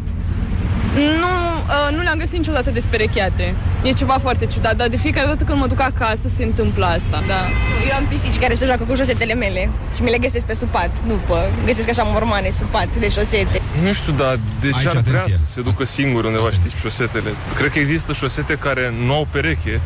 nu, 1.01 1.31
uh, 1.67 1.95
nu 1.95 2.01
le-am 2.01 2.17
găsit 2.17 2.38
niciodată 2.38 2.69
desperecheate. 2.71 3.55
E 3.83 3.91
ceva 3.91 4.17
foarte 4.21 4.45
ciudat, 4.45 4.75
dar 4.75 4.88
de 4.88 4.97
fiecare 4.97 5.27
dată 5.27 5.43
când 5.43 5.60
mă 5.60 5.67
duc 5.67 5.81
acasă 5.81 6.27
se 6.36 6.43
întâmplă 6.43 6.86
asta. 6.86 7.23
Da. 7.27 7.41
Eu 7.89 7.95
am 7.95 8.05
pisici 8.10 8.39
care 8.39 8.55
se 8.55 8.65
joacă 8.65 8.83
cu 8.83 8.95
șosetele 8.95 9.33
mele 9.33 9.69
și 9.95 10.01
mi 10.01 10.10
le 10.10 10.17
găsesc 10.17 10.45
pe 10.45 10.53
supat 10.53 10.89
după. 11.07 11.49
Găsesc 11.65 11.89
așa 11.89 12.03
mormane, 12.03 12.49
supat 12.57 12.95
de 12.95 13.10
șosete. 13.10 13.62
Nu 13.83 13.93
știu, 13.93 14.13
dar 14.13 14.39
de 14.62 14.69
ce 14.81 14.88
ar 14.88 14.97
vrea 14.97 15.23
să 15.27 15.45
se 15.45 15.62
ducă 15.62 15.86
singur 15.86 16.23
undeva, 16.25 16.49
știți, 16.49 16.75
șosetele? 16.81 17.29
Cred 17.55 17.71
că 17.71 17.79
există 17.79 18.13
șosete 18.13 18.55
care 18.55 18.93
nu 19.05 19.13
au 19.13 19.27
pereche, 19.31 19.81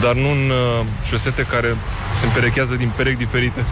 dar 0.00 0.14
nu 0.14 0.30
în 0.30 0.50
uh, 0.50 0.84
șosete 1.06 1.46
care 1.50 1.76
se 2.20 2.24
împerechează 2.24 2.74
din 2.74 2.90
perechi 2.96 3.16
diferite. 3.16 3.64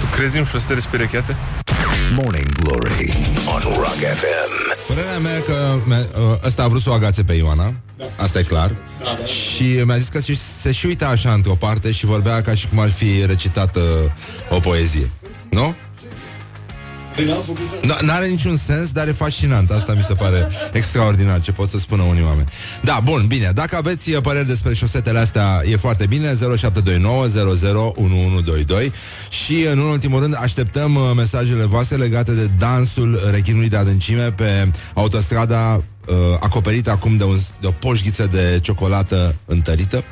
Tu 0.00 0.06
crezi 0.16 0.36
în 0.38 0.44
șosete 0.44 0.74
desperecheate? 0.74 1.36
Morning 2.14 2.52
Glory 2.62 3.18
on 3.46 3.60
Rock 3.74 3.94
FM. 3.94 4.76
Părerea 4.86 5.18
mea 5.18 5.40
că 5.42 5.74
ă, 5.90 6.38
ăsta 6.46 6.62
a 6.62 6.68
vrut 6.68 6.82
să 6.82 6.90
o 6.90 6.92
agațe 6.92 7.24
pe 7.24 7.32
Ioana, 7.32 7.74
da. 7.96 8.04
asta 8.16 8.38
e 8.38 8.42
clar. 8.42 8.76
Da, 8.98 9.16
da. 9.18 9.24
Și 9.24 9.62
mi-a 9.84 9.96
zis 9.98 10.08
că 10.08 10.20
se 10.62 10.72
și 10.72 10.86
uita 10.86 11.08
așa 11.08 11.32
într-o 11.32 11.54
parte 11.54 11.92
și 11.92 12.06
vorbea 12.06 12.42
ca 12.42 12.54
și 12.54 12.68
cum 12.68 12.78
ar 12.78 12.90
fi 12.90 13.26
recitată 13.26 13.80
o 14.50 14.60
poezie. 14.60 15.10
Nu? 15.50 15.74
Păi 17.14 17.44
n-are 18.00 18.26
niciun 18.26 18.56
sens, 18.56 18.92
dar 18.92 19.08
e 19.08 19.12
fascinant. 19.12 19.70
Asta 19.70 19.94
mi 19.94 20.00
se 20.00 20.14
pare 20.14 20.48
extraordinar 20.72 21.40
ce 21.40 21.52
pot 21.52 21.68
să 21.68 21.78
spună 21.78 22.02
unii 22.02 22.22
oameni. 22.22 22.48
Da, 22.82 23.00
bun, 23.04 23.24
bine. 23.26 23.50
Dacă 23.54 23.76
aveți 23.76 24.10
uh, 24.10 24.22
păreri 24.22 24.46
despre 24.46 24.74
șosetele 24.74 25.18
astea, 25.18 25.62
e 25.70 25.76
foarte 25.76 26.06
bine. 26.06 26.34
0729 26.56 27.26
Și, 29.28 29.66
în 29.72 29.78
ultimul 29.78 30.20
rând, 30.20 30.36
așteptăm 30.40 30.94
uh, 30.94 31.02
mesajele 31.16 31.64
voastre 31.64 31.96
legate 31.96 32.32
de 32.32 32.50
dansul 32.58 33.28
reghinului 33.30 33.68
de 33.68 33.76
adâncime 33.76 34.32
pe 34.32 34.70
autostrada 34.94 35.74
uh, 35.74 36.14
acoperită 36.40 36.90
acum 36.90 37.16
de, 37.16 37.24
un, 37.24 37.38
de 37.60 37.66
o 37.66 37.70
poșghiță 37.70 38.28
de 38.32 38.58
ciocolată 38.62 39.34
întărită. 39.44 40.04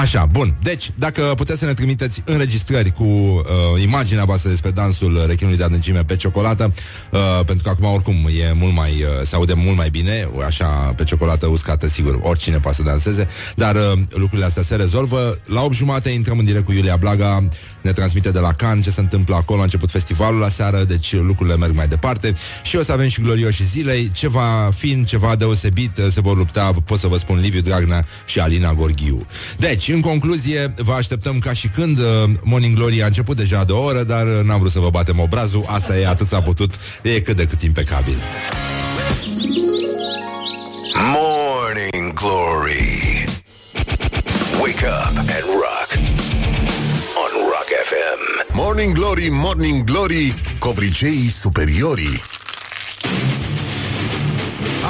Așa, 0.00 0.26
bun. 0.30 0.54
Deci, 0.62 0.90
dacă 0.94 1.22
puteți 1.36 1.58
să 1.58 1.64
ne 1.64 1.72
trimiteți 1.72 2.22
înregistrări 2.24 2.92
cu 2.92 3.04
uh, 3.04 3.82
imaginea 3.82 4.24
voastră 4.24 4.48
despre 4.48 4.70
dansul 4.70 5.24
rechinului 5.26 5.58
de 5.58 5.64
adâncime 5.64 6.04
pe 6.04 6.16
ciocolată, 6.16 6.72
uh, 7.10 7.20
pentru 7.46 7.62
că 7.62 7.68
acum 7.68 7.84
oricum 7.84 8.14
e 8.14 8.52
mult 8.52 8.74
mai, 8.74 8.90
uh, 8.90 9.26
se 9.26 9.34
aude 9.34 9.52
mult 9.56 9.76
mai 9.76 9.90
bine, 9.90 10.28
așa, 10.46 10.66
pe 10.96 11.04
ciocolată 11.04 11.46
uscată, 11.46 11.88
sigur, 11.88 12.18
oricine 12.22 12.58
poate 12.58 12.76
să 12.76 12.82
danseze, 12.82 13.26
dar 13.56 13.74
uh, 13.74 13.92
lucrurile 14.10 14.46
astea 14.46 14.62
se 14.62 14.76
rezolvă. 14.76 15.36
La 15.44 15.62
8 15.62 15.74
jumate 15.74 16.10
intrăm 16.10 16.38
în 16.38 16.44
direct 16.44 16.64
cu 16.64 16.72
Iulia 16.72 16.96
Blaga, 16.96 17.48
ne 17.80 17.92
transmite 17.92 18.30
de 18.30 18.38
la 18.38 18.52
Cannes 18.52 18.84
ce 18.84 18.90
se 18.90 19.00
întâmplă 19.00 19.34
acolo, 19.34 19.60
a 19.60 19.62
început 19.62 19.90
festivalul 19.90 20.40
la 20.40 20.48
seară, 20.48 20.84
deci 20.84 21.14
lucrurile 21.14 21.56
merg 21.56 21.74
mai 21.74 21.88
departe 21.88 22.32
și 22.62 22.76
o 22.76 22.82
să 22.82 22.92
avem 22.92 23.08
și 23.08 23.20
glorioși 23.20 23.64
zilei, 23.64 24.10
ceva 24.14 24.70
fin, 24.76 25.04
ceva 25.04 25.36
deosebit, 25.36 25.92
se 26.12 26.20
vor 26.20 26.36
lupta, 26.36 26.72
pot 26.84 26.98
să 26.98 27.06
vă 27.06 27.16
spun, 27.16 27.40
Liviu 27.40 27.60
Dragnea 27.60 28.06
și 28.26 28.40
Alina 28.40 28.72
Gorghiu. 28.72 29.26
Deci, 29.58 29.89
în 29.92 30.00
concluzie, 30.00 30.74
vă 30.76 30.92
așteptăm 30.92 31.38
ca 31.38 31.52
și 31.52 31.68
când 31.68 31.98
uh, 31.98 32.04
Morning 32.44 32.76
Glory 32.76 33.02
a 33.02 33.06
început 33.06 33.36
deja 33.36 33.64
de 33.64 33.72
o 33.72 33.82
oră, 33.82 34.02
dar 34.02 34.26
uh, 34.26 34.44
n-am 34.44 34.58
vrut 34.58 34.72
să 34.72 34.78
vă 34.78 34.90
batem 34.90 35.18
obrazul, 35.18 35.64
asta 35.66 35.98
e 35.98 36.06
atât 36.06 36.26
s-a 36.26 36.42
putut, 36.42 36.72
e 37.02 37.20
cât 37.20 37.36
de 37.36 37.46
cât 37.46 37.62
impecabil. 37.62 38.22
Morning 40.94 42.12
Glory. 42.14 43.24
Wake 44.60 44.84
up 44.84 45.16
and 45.16 45.44
rock. 45.46 45.88
On 47.22 47.32
Rock 47.52 47.68
FM 47.88 48.20
Morning 48.52 48.94
Glory, 48.94 49.28
Morning 49.30 49.84
Glory 49.84 50.34
Covriceii 50.58 51.28
superiorii 51.28 52.20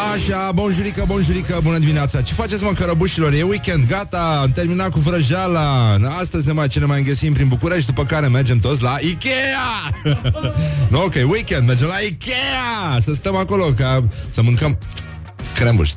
Așa, 0.00 0.52
bonjurică, 0.54 1.04
bonjurică, 1.06 1.60
bună 1.62 1.78
dimineața. 1.78 2.22
Ce 2.22 2.34
faceți, 2.34 2.62
mă, 2.62 2.72
cărăbușilor? 2.72 3.32
E 3.32 3.42
weekend, 3.42 3.86
gata, 3.86 4.40
am 4.42 4.50
terminat 4.50 4.90
cu 4.90 4.98
vrăjeala 4.98 5.96
Astăzi 6.20 6.46
ne 6.46 6.52
mai, 6.52 6.68
ce 6.68 6.78
ne 6.78 6.84
mai 6.84 7.02
găsim 7.02 7.32
prin 7.32 7.48
București 7.48 7.86
După 7.86 8.04
care 8.04 8.28
mergem 8.28 8.58
toți 8.58 8.82
la 8.82 8.96
Ikea. 9.00 9.90
No, 10.90 11.02
Ok, 11.02 11.14
weekend, 11.30 11.66
mergem 11.66 11.86
la 11.86 11.98
Ikea. 11.98 13.00
Să 13.04 13.12
stăm 13.12 13.36
acolo, 13.36 13.64
ca 13.64 14.04
să 14.30 14.42
mâncăm 14.42 14.78
crembuși 15.54 15.94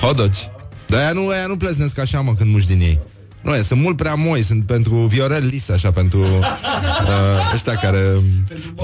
Hodoci 0.00 0.50
Dar 0.86 1.00
aia 1.00 1.12
nu, 1.12 1.28
aia 1.28 1.46
nu 1.46 1.56
pleznesc 1.56 1.98
așa, 1.98 2.20
mă, 2.20 2.34
când 2.34 2.50
muși 2.50 2.66
din 2.66 2.80
ei 2.80 3.00
nu, 3.42 3.62
sunt 3.62 3.80
mult 3.80 3.96
prea 3.96 4.14
moi, 4.14 4.42
sunt 4.42 4.66
pentru 4.66 4.94
Viorel 4.94 5.46
Lis, 5.46 5.68
așa, 5.68 5.90
pentru 5.90 6.20
uh, 6.20 7.52
ăștia 7.54 7.74
care 7.74 8.22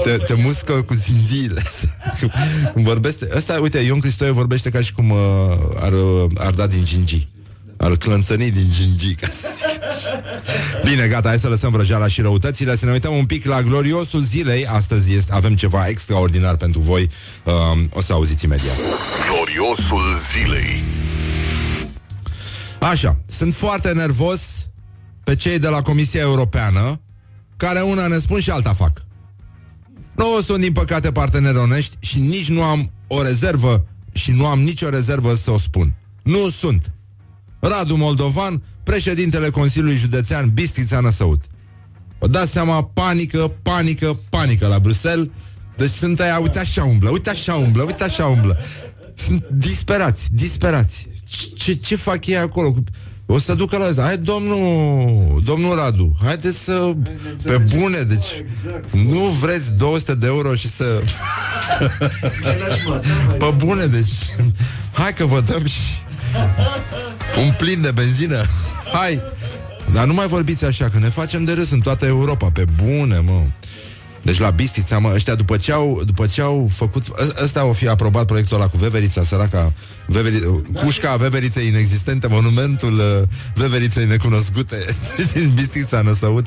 te, 0.03 0.09
te 0.09 0.33
muscă 0.33 0.73
cu 0.73 0.93
zinziile. 0.93 1.61
cum 2.73 2.83
vorbește. 2.83 3.27
Ăsta, 3.35 3.59
uite, 3.61 3.79
Ion 3.79 3.99
Cristoie 3.99 4.31
vorbește 4.31 4.69
ca 4.69 4.81
și 4.81 4.93
cum 4.93 5.09
uh, 5.09 5.17
ar, 5.79 5.93
ar 6.37 6.53
da 6.53 6.67
din 6.67 6.83
gingi. 6.83 7.27
Al 7.81 7.97
clănțănii 7.97 8.51
din 8.51 8.71
gingica 8.71 9.27
Bine, 10.85 11.07
gata, 11.07 11.27
hai 11.27 11.39
să 11.39 11.47
lăsăm 11.47 11.71
vrăjeala 11.71 12.07
și 12.07 12.21
răutățile 12.21 12.75
Să 12.75 12.85
ne 12.85 12.91
uităm 12.91 13.13
un 13.13 13.25
pic 13.25 13.45
la 13.45 13.61
gloriosul 13.61 14.21
zilei 14.21 14.65
Astăzi 14.65 15.13
este, 15.13 15.33
avem 15.33 15.55
ceva 15.55 15.87
extraordinar 15.87 16.55
pentru 16.55 16.79
voi 16.79 17.09
um, 17.43 17.89
O 17.93 18.01
să 18.01 18.13
auziți 18.13 18.45
imediat 18.45 18.75
Gloriosul 19.29 20.19
zilei 20.31 20.83
Așa, 22.81 23.19
sunt 23.27 23.53
foarte 23.53 23.91
nervos 23.91 24.41
Pe 25.23 25.35
cei 25.35 25.59
de 25.59 25.67
la 25.67 25.81
Comisia 25.81 26.21
Europeană 26.21 27.01
Care 27.57 27.81
una 27.81 28.07
ne 28.07 28.17
spun 28.17 28.39
și 28.39 28.49
alta 28.49 28.73
fac 28.73 29.05
Nu 30.15 30.41
sunt 30.45 30.61
din 30.61 30.71
păcate 30.71 31.11
parteneri 31.11 31.57
onești 31.57 31.95
Și 31.99 32.19
nici 32.19 32.49
nu 32.49 32.63
am 32.63 32.91
o 33.07 33.21
rezervă 33.21 33.87
Și 34.13 34.31
nu 34.31 34.45
am 34.45 34.59
nicio 34.59 34.89
rezervă 34.89 35.35
să 35.35 35.51
o 35.51 35.57
spun 35.57 35.95
Nu 36.23 36.49
sunt 36.49 36.93
Radu 37.59 37.95
Moldovan, 37.95 38.63
președintele 38.83 39.49
Consiliului 39.49 39.97
Județean 39.97 40.49
Bistrița 40.53 40.99
Năsăut. 40.99 41.43
Vă 42.19 42.27
dați 42.27 42.51
seama, 42.51 42.83
panică, 42.83 43.51
panică, 43.61 44.19
panică 44.29 44.67
la 44.67 44.79
Bruxelles. 44.79 45.27
Deci 45.77 45.89
sunt 45.89 46.19
aia, 46.19 46.39
uite 46.39 46.59
așa 46.59 46.83
umblă, 46.83 47.09
uite 47.09 47.29
așa 47.29 47.53
umblă, 47.53 47.83
uite 47.83 48.03
așa 48.03 48.25
umblă. 48.25 48.59
Sunt 49.25 49.45
disperați, 49.51 50.27
disperați. 50.31 51.07
Ce, 51.57 51.73
ce 51.73 51.95
fac 51.95 52.25
ei 52.25 52.37
acolo? 52.37 52.75
O 53.25 53.39
să 53.39 53.53
ducă 53.53 53.77
la 53.77 53.85
asta. 53.85 54.01
Hai, 54.01 54.17
domnul, 54.17 55.41
domnul 55.43 55.75
Radu, 55.75 56.15
haideți 56.23 56.57
să... 56.57 56.93
Pe 57.43 57.57
bune, 57.57 58.01
deci... 58.01 58.43
Nu 58.91 59.19
vreți 59.19 59.75
200 59.75 60.15
de 60.15 60.25
euro 60.25 60.55
și 60.55 60.69
să... 60.69 60.85
Pe 63.39 63.53
bune, 63.57 63.85
deci... 63.85 64.11
Hai 64.91 65.13
că 65.13 65.25
vă 65.25 65.41
dăm 65.41 65.65
și... 65.65 65.79
Un 67.45 67.53
plin 67.57 67.81
de 67.81 67.91
benzină 67.91 68.45
Hai 68.93 69.21
Dar 69.93 70.05
nu 70.05 70.13
mai 70.13 70.27
vorbiți 70.27 70.65
așa, 70.65 70.89
că 70.89 70.99
ne 70.99 71.09
facem 71.09 71.43
de 71.43 71.51
râs 71.51 71.71
în 71.71 71.79
toată 71.79 72.05
Europa 72.05 72.49
Pe 72.53 72.65
bune, 72.83 73.19
mă 73.19 73.41
deci 74.21 74.39
la 74.39 74.49
Bistița, 74.49 74.97
mă, 74.97 75.11
ăștia 75.13 75.35
după 75.35 75.57
ce 75.57 75.71
au, 75.71 76.01
după 76.05 76.25
ce 76.25 76.41
au 76.41 76.69
făcut... 76.71 77.03
Ă, 77.07 77.43
ăsta 77.43 77.65
o 77.65 77.73
fi 77.73 77.87
aprobat 77.87 78.25
proiectul 78.25 78.57
ăla 78.57 78.67
cu 78.67 78.77
Veverița, 78.77 79.23
săraca 79.23 79.73
Veveri, 80.09 80.61
Cușca 80.73 81.15
Veveriței 81.15 81.67
inexistente, 81.67 82.27
monumentul 82.27 82.93
uh, 82.93 83.27
Veveriței 83.53 84.05
necunoscute 84.05 84.75
din 85.33 85.51
Bistița 85.55 86.01
Năsăut. 86.01 86.45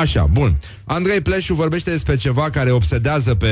Așa, 0.00 0.28
bun. 0.32 0.58
Andrei 0.84 1.20
Pleșu 1.20 1.54
vorbește 1.54 1.90
despre 1.90 2.16
ceva 2.16 2.50
care 2.50 2.70
obsedează 2.70 3.34
pe 3.34 3.46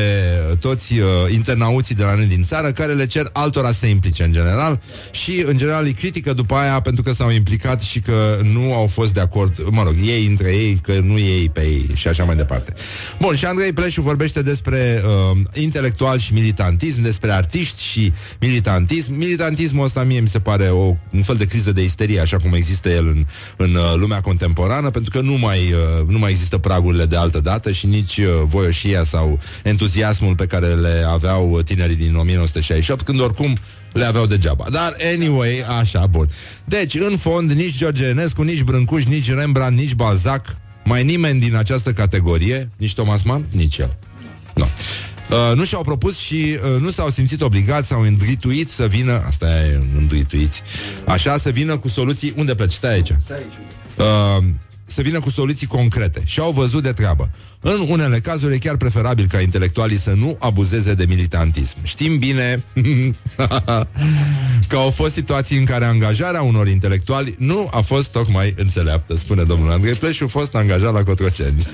toți 0.61 0.99
uh, 0.99 1.07
internauții 1.35 1.95
de 1.95 2.03
la 2.03 2.15
noi 2.15 2.27
din 2.27 2.43
țară, 2.43 2.73
care 2.73 2.93
le 2.93 3.07
cer 3.07 3.31
altora 3.33 3.73
să 3.73 3.79
se 3.79 3.89
implice 3.89 4.25
în 4.25 4.33
general 4.33 4.81
și 5.11 5.45
în 5.47 5.57
general 5.57 5.85
îi 5.85 5.93
critică 5.93 6.33
după 6.33 6.55
aia 6.55 6.81
pentru 6.81 7.03
că 7.03 7.13
s-au 7.13 7.31
implicat 7.31 7.81
și 7.81 8.01
că 8.01 8.39
nu 8.53 8.75
au 8.75 8.87
fost 8.87 9.15
de 9.15 9.21
acord, 9.21 9.69
mă 9.71 9.83
rog, 9.83 9.95
ei 10.05 10.27
între 10.27 10.49
ei, 10.49 10.79
că 10.83 10.93
nu 11.03 11.19
ei 11.19 11.49
pe 11.49 11.61
ei 11.61 11.91
și 11.95 12.09
așa 12.09 12.25
mai 12.25 12.37
departe. 12.37 12.73
Bun, 13.21 13.37
și 13.37 13.47
Andrei 13.47 13.73
Pleșu 13.73 14.01
vorbește 14.01 14.43
despre 14.43 15.03
uh, 15.05 15.39
intelectual 15.53 16.19
și 16.19 16.33
militantism, 16.33 17.03
despre 17.03 17.33
artiști 17.33 17.83
și 17.83 18.13
militantism. 18.41 19.13
Militantismul 19.49 19.85
ăsta 19.85 20.05
mie 20.05 20.21
mi 20.21 20.29
se 20.29 20.39
pare 20.39 20.69
o, 20.69 20.95
un 21.13 21.23
fel 21.23 21.37
de 21.37 21.45
criză 21.45 21.73
de 21.73 21.83
isterie, 21.83 22.21
așa 22.21 22.37
cum 22.37 22.53
există 22.53 22.89
el 22.89 23.07
în, 23.07 23.27
în 23.57 23.75
uh, 23.75 23.95
lumea 23.97 24.21
contemporană, 24.21 24.91
pentru 24.91 25.11
că 25.11 25.21
nu 25.21 25.33
mai, 25.33 25.59
uh, 25.59 26.07
nu 26.09 26.19
mai 26.19 26.31
există 26.31 26.59
pragurile 26.59 27.05
de 27.05 27.17
altă 27.17 27.41
dată 27.41 27.73
și 27.73 27.87
nici 27.87 28.17
uh, 28.17 28.27
voioșia 28.45 29.05
sau 29.05 29.39
entuziasmul 29.63 30.35
pe 30.35 30.47
care 30.47 30.67
le 30.67 31.07
aveau 31.09 31.61
tinerii 31.65 31.97
din 31.97 32.15
1968, 32.15 33.05
când 33.05 33.21
oricum 33.21 33.57
le 33.93 34.05
aveau 34.05 34.27
degeaba. 34.27 34.67
Dar, 34.71 34.97
anyway, 35.15 35.65
așa, 35.81 36.07
bun. 36.07 36.27
Deci, 36.65 36.95
în 36.95 37.17
fond, 37.17 37.51
nici 37.51 37.77
George 37.77 38.05
Enescu, 38.05 38.43
nici 38.43 38.63
Brâncuș, 38.63 39.05
nici 39.05 39.33
Rembrandt, 39.33 39.79
nici 39.79 39.95
Balzac, 39.95 40.57
mai 40.85 41.05
nimeni 41.05 41.41
din 41.41 41.57
această 41.57 41.93
categorie, 41.93 42.71
nici 42.77 42.95
Thomas 42.95 43.23
Mann, 43.23 43.45
nici 43.51 43.79
el. 43.79 43.97
No. 44.55 44.65
Uh, 45.31 45.57
nu 45.57 45.65
și-au 45.65 45.83
propus 45.83 46.17
și 46.19 46.59
uh, 46.75 46.81
nu 46.81 46.91
s-au 46.91 47.11
simțit 47.11 47.41
obligați 47.41 47.89
sau 47.89 48.01
îndrituiți 48.01 48.75
să 48.75 48.87
vină 48.87 49.23
Asta 49.27 49.47
e 49.47 49.81
îndrituiți 49.97 50.63
Așa, 51.07 51.39
să 51.39 51.51
vină 51.51 51.79
cu 51.79 51.89
soluții. 51.89 52.35
Unde 52.37 52.55
pleci? 52.55 52.73
Stai 52.73 52.93
aici. 52.93 53.11
Uh, 53.11 54.45
să 54.87 55.03
vină 55.03 55.21
cu 55.21 55.31
soluții 55.31 55.67
concrete 55.67 56.23
și 56.25 56.41
au 56.41 56.51
văzut 56.51 56.83
de 56.83 56.93
treabă. 56.93 57.31
În 57.61 57.85
unele 57.89 58.21
cazuri 58.21 58.55
e 58.55 58.59
chiar 58.59 58.77
preferabil 58.77 59.27
ca 59.29 59.41
intelectualii 59.41 59.99
să 59.99 60.13
nu 60.17 60.37
abuzeze 60.41 60.95
de 60.95 61.05
militantism. 61.09 61.77
Știm 61.83 62.19
bine 62.19 62.65
că 64.69 64.77
au 64.77 64.91
fost 64.91 65.15
situații 65.15 65.59
în 65.59 65.65
care 65.65 65.85
angajarea 65.85 66.43
unor 66.43 66.69
intelectuali 66.69 67.35
nu 67.39 67.69
a 67.73 67.81
fost 67.81 68.13
tocmai 68.13 68.55
înțeleaptă, 68.57 69.17
spune 69.17 69.43
domnul 69.43 69.71
Andrei 69.71 69.95
Pleșu, 69.95 70.29
fost 70.29 70.55
angajat 70.55 70.93
la 70.93 71.03
Cotroceni. 71.03 71.67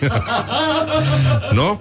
nu? 1.58 1.80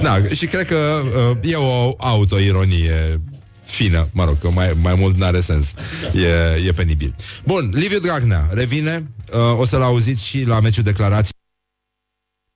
Da, 0.00 0.22
și 0.34 0.46
cred 0.46 0.66
că 0.66 1.02
uh, 1.04 1.50
e 1.50 1.54
o 1.54 1.94
autoironie 1.98 3.20
fină, 3.64 4.08
mă 4.12 4.24
rog, 4.24 4.38
că 4.38 4.50
mai, 4.50 4.72
mai 4.80 4.94
mult 4.98 5.16
n-are 5.16 5.40
sens. 5.40 5.74
E, 6.14 6.66
e 6.66 6.72
penibil. 6.72 7.14
Bun, 7.44 7.70
Liviu 7.74 7.98
Dragnea 7.98 8.48
revine, 8.50 9.06
uh, 9.34 9.58
o 9.58 9.64
să-l 9.64 9.82
auziți 9.82 10.26
și 10.26 10.44
la 10.44 10.60
meciul 10.60 10.82
declarații 10.82 11.32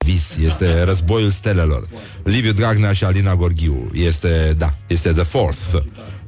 vis, 0.06 0.36
este 0.36 0.82
războiul 0.82 1.30
stelelor. 1.30 1.88
Liviu 2.24 2.52
Dragnea 2.52 2.92
și 2.92 3.04
Alina 3.04 3.34
Gorghiu. 3.34 3.90
Este, 3.92 4.54
da, 4.58 4.74
este 4.86 5.12
the 5.12 5.22
fourth. 5.22 5.82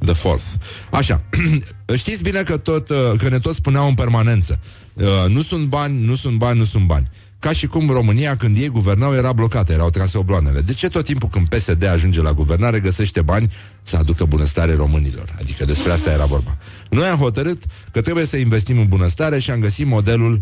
The 0.05 0.13
fourth. 0.13 0.45
Așa. 0.91 1.21
Știți 1.95 2.23
bine 2.23 2.43
că 2.43 2.57
tot, 2.57 2.89
uh, 2.89 3.11
că 3.17 3.29
ne 3.29 3.39
tot 3.39 3.55
spuneau 3.55 3.87
în 3.87 3.95
permanență. 3.95 4.59
Uh, 4.93 5.05
nu 5.27 5.41
sunt 5.41 5.67
bani, 5.67 6.05
nu 6.05 6.15
sunt 6.15 6.37
bani, 6.37 6.57
nu 6.57 6.65
sunt 6.65 6.85
bani. 6.85 7.07
Ca 7.39 7.51
și 7.51 7.67
cum 7.67 7.89
România, 7.89 8.35
când 8.35 8.57
ei 8.57 8.67
guvernau, 8.67 9.13
era 9.13 9.33
blocată, 9.33 9.71
erau 9.71 9.89
trase 9.89 10.17
obloanele. 10.17 10.61
De 10.61 10.73
ce 10.73 10.87
tot 10.87 11.05
timpul 11.05 11.29
când 11.29 11.47
PSD 11.47 11.83
ajunge 11.83 12.21
la 12.21 12.33
guvernare, 12.33 12.79
găsește 12.79 13.21
bani 13.21 13.51
să 13.83 13.97
aducă 13.97 14.25
bunăstare 14.25 14.75
românilor? 14.75 15.35
Adică 15.39 15.65
despre 15.65 15.91
asta 15.91 16.11
era 16.11 16.25
vorba. 16.25 16.57
Noi 16.89 17.07
am 17.07 17.17
hotărât 17.17 17.63
că 17.91 18.01
trebuie 18.01 18.25
să 18.25 18.37
investim 18.37 18.79
în 18.79 18.85
bunăstare 18.85 19.39
și 19.39 19.51
am 19.51 19.59
găsit 19.59 19.85
modelul 19.85 20.41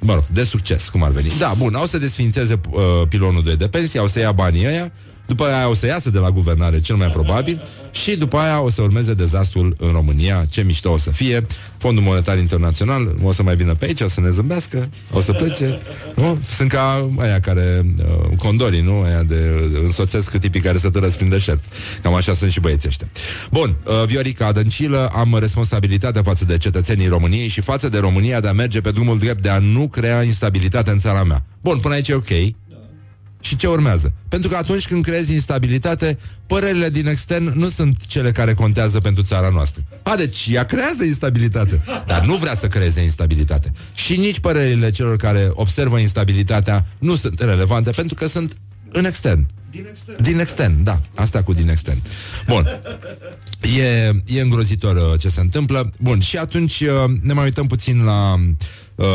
mă 0.00 0.14
rog, 0.14 0.24
de 0.32 0.42
succes, 0.42 0.88
cum 0.88 1.02
ar 1.02 1.10
veni. 1.10 1.30
Da, 1.38 1.54
bun, 1.58 1.74
au 1.74 1.86
să 1.86 1.98
desfințeze 1.98 2.60
uh, 2.70 2.82
pilonul 3.08 3.42
2 3.42 3.56
de 3.56 3.68
pensie, 3.68 4.00
au 4.00 4.06
să 4.06 4.18
ia 4.18 4.32
banii 4.32 4.66
ăia, 4.66 4.92
după 5.30 5.44
aia 5.44 5.68
o 5.68 5.74
să 5.74 5.86
iasă 5.86 6.10
de 6.10 6.18
la 6.18 6.30
guvernare, 6.30 6.80
cel 6.80 6.96
mai 6.96 7.06
probabil, 7.06 7.62
și 7.90 8.16
după 8.16 8.36
aia 8.36 8.60
o 8.60 8.70
să 8.70 8.82
urmeze 8.82 9.14
dezastrul 9.14 9.76
în 9.78 9.90
România, 9.92 10.44
ce 10.50 10.62
mișto 10.62 10.90
o 10.90 10.98
să 10.98 11.10
fie. 11.10 11.46
Fondul 11.76 12.02
Monetar 12.02 12.38
Internațional 12.38 13.14
o 13.22 13.32
să 13.32 13.42
mai 13.42 13.56
vină 13.56 13.74
pe 13.74 13.84
aici, 13.84 14.00
o 14.00 14.08
să 14.08 14.20
ne 14.20 14.30
zâmbească, 14.30 14.88
o 15.12 15.20
să 15.20 15.32
plece. 15.32 15.80
Nu? 16.14 16.38
Sunt 16.56 16.68
ca 16.68 17.08
aia 17.18 17.40
care, 17.40 17.94
uh, 17.98 18.36
condorii, 18.36 18.80
nu? 18.80 19.02
Aia 19.02 19.22
de 19.22 19.68
uh, 19.74 19.80
însoțesc 19.82 20.38
tipii 20.38 20.60
care 20.60 20.78
se 20.78 20.88
tărăsc 20.88 21.16
prin 21.16 21.28
deșert. 21.28 21.64
Cam 22.02 22.14
așa 22.14 22.34
sunt 22.34 22.50
și 22.50 22.60
băieții 22.60 22.88
ăștia. 22.88 23.08
Bun, 23.50 23.76
uh, 23.86 24.04
Viorica 24.06 24.46
Adăncilă, 24.46 25.10
am 25.14 25.36
responsabilitatea 25.40 26.22
față 26.22 26.44
de 26.44 26.58
cetățenii 26.58 27.08
României 27.08 27.48
și 27.48 27.60
față 27.60 27.88
de 27.88 27.98
România 27.98 28.40
de 28.40 28.48
a 28.48 28.52
merge 28.52 28.80
pe 28.80 28.90
drumul 28.90 29.18
drept 29.18 29.42
de 29.42 29.48
a 29.48 29.58
nu 29.58 29.88
crea 29.88 30.22
instabilitate 30.22 30.90
în 30.90 30.98
țara 30.98 31.24
mea. 31.24 31.44
Bun, 31.60 31.78
până 31.78 31.94
aici 31.94 32.08
e 32.08 32.14
ok. 32.14 32.30
Și 33.40 33.56
ce 33.56 33.66
urmează? 33.66 34.12
Pentru 34.28 34.48
că 34.48 34.56
atunci 34.56 34.86
când 34.86 35.04
creezi 35.04 35.32
instabilitate, 35.32 36.18
părerile 36.46 36.90
din 36.90 37.06
extern 37.06 37.58
nu 37.58 37.68
sunt 37.68 38.06
cele 38.06 38.32
care 38.32 38.54
contează 38.54 38.98
pentru 38.98 39.22
țara 39.22 39.48
noastră. 39.48 39.84
A, 40.02 40.16
deci 40.16 40.48
ea 40.50 40.64
creează 40.64 41.04
instabilitate, 41.04 41.82
dar 42.06 42.26
nu 42.26 42.36
vrea 42.36 42.54
să 42.54 42.66
creeze 42.66 43.02
instabilitate. 43.02 43.72
Și 43.94 44.16
nici 44.16 44.40
părerile 44.40 44.90
celor 44.90 45.16
care 45.16 45.50
observă 45.52 45.98
instabilitatea 45.98 46.86
nu 46.98 47.16
sunt 47.16 47.40
relevante 47.40 47.90
pentru 47.90 48.14
că 48.14 48.26
sunt 48.26 48.56
în 48.92 49.04
extern. 49.04 49.46
Din 49.70 49.86
extern. 49.90 50.22
Din 50.22 50.38
extern, 50.38 50.82
da. 50.82 51.00
Asta 51.14 51.42
cu 51.42 51.52
din 51.52 51.68
extern. 51.68 52.02
Bun. 52.46 52.66
E, 53.78 54.10
e 54.36 54.40
îngrozitor 54.40 54.96
uh, 54.96 55.20
ce 55.20 55.28
se 55.28 55.40
întâmplă. 55.40 55.90
Bun, 55.98 56.20
și 56.20 56.36
atunci 56.36 56.80
uh, 56.80 57.10
ne 57.22 57.32
mai 57.32 57.44
uităm 57.44 57.66
puțin 57.66 58.04
la 58.04 58.34
uh, 58.34 58.40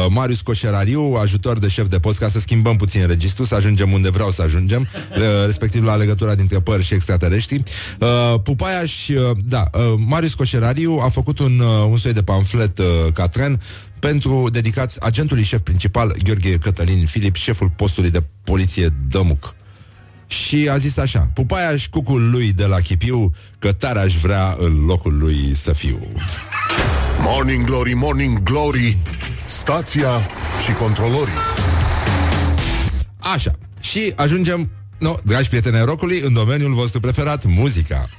Marius 0.09 0.41
Coșerariu, 0.41 1.17
ajutor 1.21 1.59
de 1.59 1.67
șef 1.67 1.87
de 1.87 1.99
post, 1.99 2.19
ca 2.19 2.29
să 2.29 2.39
schimbăm 2.39 2.75
puțin 2.75 3.07
registru, 3.07 3.45
să 3.45 3.55
ajungem 3.55 3.91
unde 3.91 4.09
vreau 4.09 4.31
să 4.31 4.41
ajungem, 4.41 4.81
uh, 4.81 5.45
respectiv 5.45 5.83
la 5.83 5.95
legătura 5.95 6.35
dintre 6.35 6.59
păr 6.59 6.81
și 6.81 6.93
extraterestri. 6.93 7.63
Uh, 7.99 8.39
Pupaiaș, 8.43 9.07
uh, 9.07 9.37
da, 9.43 9.69
uh, 9.73 9.93
Marius 9.97 10.33
Coșerariu 10.33 10.99
a 11.03 11.09
făcut 11.09 11.39
un, 11.39 11.59
uh, 11.59 11.87
un 11.89 11.97
soi 11.97 12.13
de 12.13 12.23
pamflet 12.23 12.77
uh, 12.77 12.85
ca 13.13 13.27
tren 13.27 13.61
pentru 13.99 14.49
dedicat 14.51 14.95
agentului 14.99 15.43
șef 15.43 15.59
principal 15.59 16.15
Gheorghe 16.23 16.57
Cătălin 16.57 17.05
Filip, 17.05 17.35
șeful 17.35 17.69
postului 17.75 18.09
de 18.09 18.23
poliție 18.43 18.89
Dămuc. 19.07 19.55
Și 20.27 20.69
a 20.71 20.77
zis 20.77 20.97
așa 20.97 21.31
Pupaia 21.33 21.77
și 21.77 21.89
cucul 21.89 22.29
lui 22.29 22.53
de 22.53 22.65
la 22.65 22.79
Chipiu 22.79 23.31
Că 23.59 23.71
tare 23.71 23.99
aș 23.99 24.15
vrea 24.15 24.55
în 24.59 24.85
locul 24.85 25.17
lui 25.17 25.55
să 25.55 25.73
fiu. 25.73 25.99
Morning 27.19 27.65
Glory, 27.65 27.93
Morning 27.93 28.43
Glory 28.43 28.97
Stația 29.55 30.27
și 30.65 30.73
controlorii 30.73 31.33
Așa, 33.17 33.51
și 33.79 34.13
ajungem 34.15 34.69
No, 34.99 35.15
dragi 35.23 35.47
prieteni 35.47 35.75
ai 35.75 35.85
rocului, 35.85 36.19
în 36.19 36.33
domeniul 36.33 36.73
vostru 36.73 36.99
preferat, 36.99 37.45
muzica. 37.45 38.09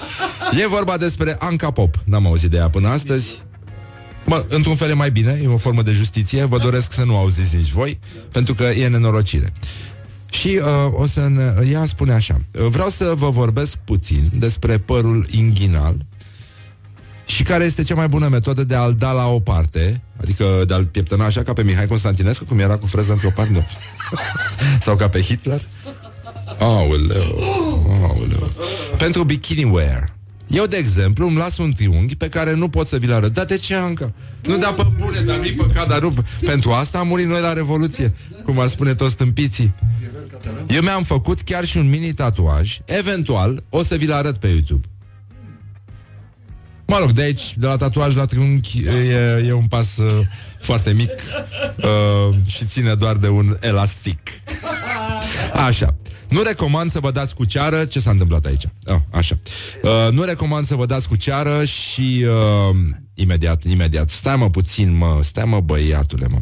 E 0.62 0.66
vorba 0.66 0.96
despre 0.96 1.36
Anca 1.38 1.70
Pop. 1.70 1.94
N-am 2.04 2.26
auzit 2.26 2.50
de 2.50 2.56
ea 2.56 2.70
până 2.70 2.88
astăzi. 2.88 3.42
Mă, 4.26 4.44
într-un 4.48 4.76
fel 4.76 4.90
e 4.90 4.92
mai 4.92 5.10
bine, 5.10 5.40
e 5.42 5.48
o 5.48 5.56
formă 5.56 5.82
de 5.82 5.92
justiție. 5.92 6.44
Vă 6.44 6.58
doresc 6.58 6.92
să 6.92 7.04
nu 7.04 7.16
auziți 7.16 7.56
nici 7.56 7.70
voi, 7.70 7.98
pentru 8.32 8.54
că 8.54 8.62
e 8.62 8.88
nenorocire. 8.88 9.52
Și 10.30 10.60
uh, 10.62 11.00
o 11.00 11.06
să 11.06 11.28
ne... 11.28 11.54
Ea 11.70 11.86
spune 11.86 12.12
așa 12.12 12.40
Vreau 12.50 12.88
să 12.88 13.12
vă 13.16 13.30
vorbesc 13.30 13.76
puțin 13.76 14.30
despre 14.38 14.78
părul 14.78 15.26
inghinal 15.30 15.96
și 17.26 17.42
care 17.42 17.64
este 17.64 17.82
cea 17.82 17.94
mai 17.94 18.08
bună 18.08 18.28
metodă 18.28 18.64
de 18.64 18.74
a-l 18.74 18.94
da 18.94 19.12
la 19.12 19.26
o 19.26 19.40
parte, 19.40 20.02
adică 20.20 20.64
de 20.66 20.74
a-l 20.74 20.86
pieptăna 20.86 21.24
așa 21.24 21.42
ca 21.42 21.52
pe 21.52 21.62
Mihai 21.62 21.86
Constantinescu, 21.86 22.44
cum 22.44 22.58
era 22.58 22.76
cu 22.76 22.86
freza 22.86 23.12
într-o 23.12 23.30
parte, 23.30 23.66
sau 24.84 24.96
ca 24.96 25.08
pe 25.08 25.20
Hitler. 25.20 25.60
Aoleu, 26.58 27.46
aoleu. 28.02 28.50
Pentru 28.98 29.24
bikini 29.24 29.70
wear. 29.70 30.14
Eu, 30.46 30.66
de 30.66 30.76
exemplu, 30.76 31.26
îmi 31.26 31.36
las 31.36 31.58
un 31.58 31.72
triunghi 31.72 32.16
pe 32.16 32.28
care 32.28 32.54
nu 32.54 32.68
pot 32.68 32.86
să 32.86 32.96
vi-l 32.96 33.12
arăt. 33.12 33.32
Dar 33.32 33.44
de 33.44 33.56
ce, 33.56 33.74
încă? 33.74 34.14
Nu 34.42 34.56
da 34.56 34.72
pe 34.72 34.86
bune, 34.98 35.20
dar 35.20 35.36
nu-i 35.36 35.52
păcat, 35.52 35.88
dar 35.88 36.02
nu... 36.02 36.14
Pentru 36.44 36.70
asta 36.70 36.98
am 36.98 37.06
murit 37.06 37.26
noi 37.26 37.40
la 37.40 37.52
Revoluție, 37.52 38.14
cum 38.44 38.60
ar 38.60 38.68
spune 38.68 38.94
toți 38.94 39.12
stâmpiții. 39.12 39.74
Eu 40.68 40.80
mi-am 40.82 41.02
făcut 41.02 41.40
chiar 41.40 41.64
și 41.64 41.76
un 41.76 41.88
mini 41.88 42.12
tatuaj. 42.12 42.78
Eventual, 42.84 43.64
o 43.68 43.82
să 43.82 43.94
vi-l 43.94 44.12
arăt 44.12 44.36
pe 44.36 44.46
YouTube. 44.46 44.86
Mă 46.86 46.98
rog, 46.98 47.10
de 47.10 47.22
aici, 47.22 47.56
de 47.56 47.66
la 47.66 47.76
tatuaj 47.76 48.14
la 48.14 48.24
triunghi, 48.24 48.82
e, 48.86 49.44
e 49.46 49.52
un 49.52 49.66
pas 49.66 49.96
uh, 49.96 50.26
foarte 50.60 50.92
mic 50.92 51.10
uh, 51.76 52.36
și 52.46 52.64
ține 52.64 52.94
doar 52.94 53.16
de 53.16 53.28
un 53.28 53.56
elastic. 53.60 54.20
Așa. 55.52 55.96
Nu 56.28 56.42
recomand 56.42 56.90
să 56.90 57.00
vă 57.00 57.10
dați 57.10 57.34
cu 57.34 57.44
ceară 57.44 57.84
Ce 57.84 58.00
s-a 58.00 58.10
întâmplat 58.10 58.44
aici? 58.44 58.68
Oh, 58.86 58.96
așa. 59.10 59.38
Uh, 59.82 60.12
nu 60.12 60.22
recomand 60.22 60.66
să 60.66 60.74
vă 60.74 60.86
dați 60.86 61.08
cu 61.08 61.16
ceară 61.16 61.64
Și 61.64 62.24
uh, 62.70 62.76
imediat, 63.14 63.64
imediat 63.64 64.08
Stai 64.08 64.36
mă 64.36 64.50
puțin, 64.50 64.96
mă, 64.96 65.20
stai 65.22 65.44
mă 65.44 65.60
băiatule 65.60 66.26
mă. 66.30 66.38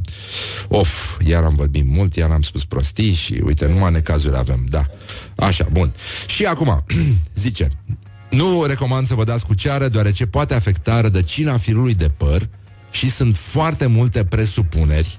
Of, 0.69 1.17
iar 1.27 1.43
am 1.43 1.55
vorbit 1.55 1.85
mult 1.87 2.17
Iar 2.17 2.31
am 2.31 2.43
spus 2.43 2.65
prostii 2.65 3.13
și 3.13 3.41
uite 3.45 3.67
Numai 3.67 3.93
necazuri 3.93 4.37
avem, 4.37 4.67
da 4.69 4.87
Așa, 5.37 5.67
bun 5.73 5.93
Și 6.27 6.45
acum, 6.45 6.85
zice 7.35 7.69
Nu 8.35 8.65
recomand 8.65 9.07
să 9.07 9.15
vă 9.15 9.25
dați 9.25 9.47
cu 9.47 9.55
ceară 9.55 9.89
Deoarece 9.89 10.27
poate 10.27 10.55
afecta 10.55 11.01
rădăcina 11.01 11.57
firului 11.57 11.95
de 11.95 12.09
păr 12.09 12.49
Și 12.91 13.11
sunt 13.11 13.37
foarte 13.37 13.87
multe 13.87 14.25
presupuneri 14.25 15.19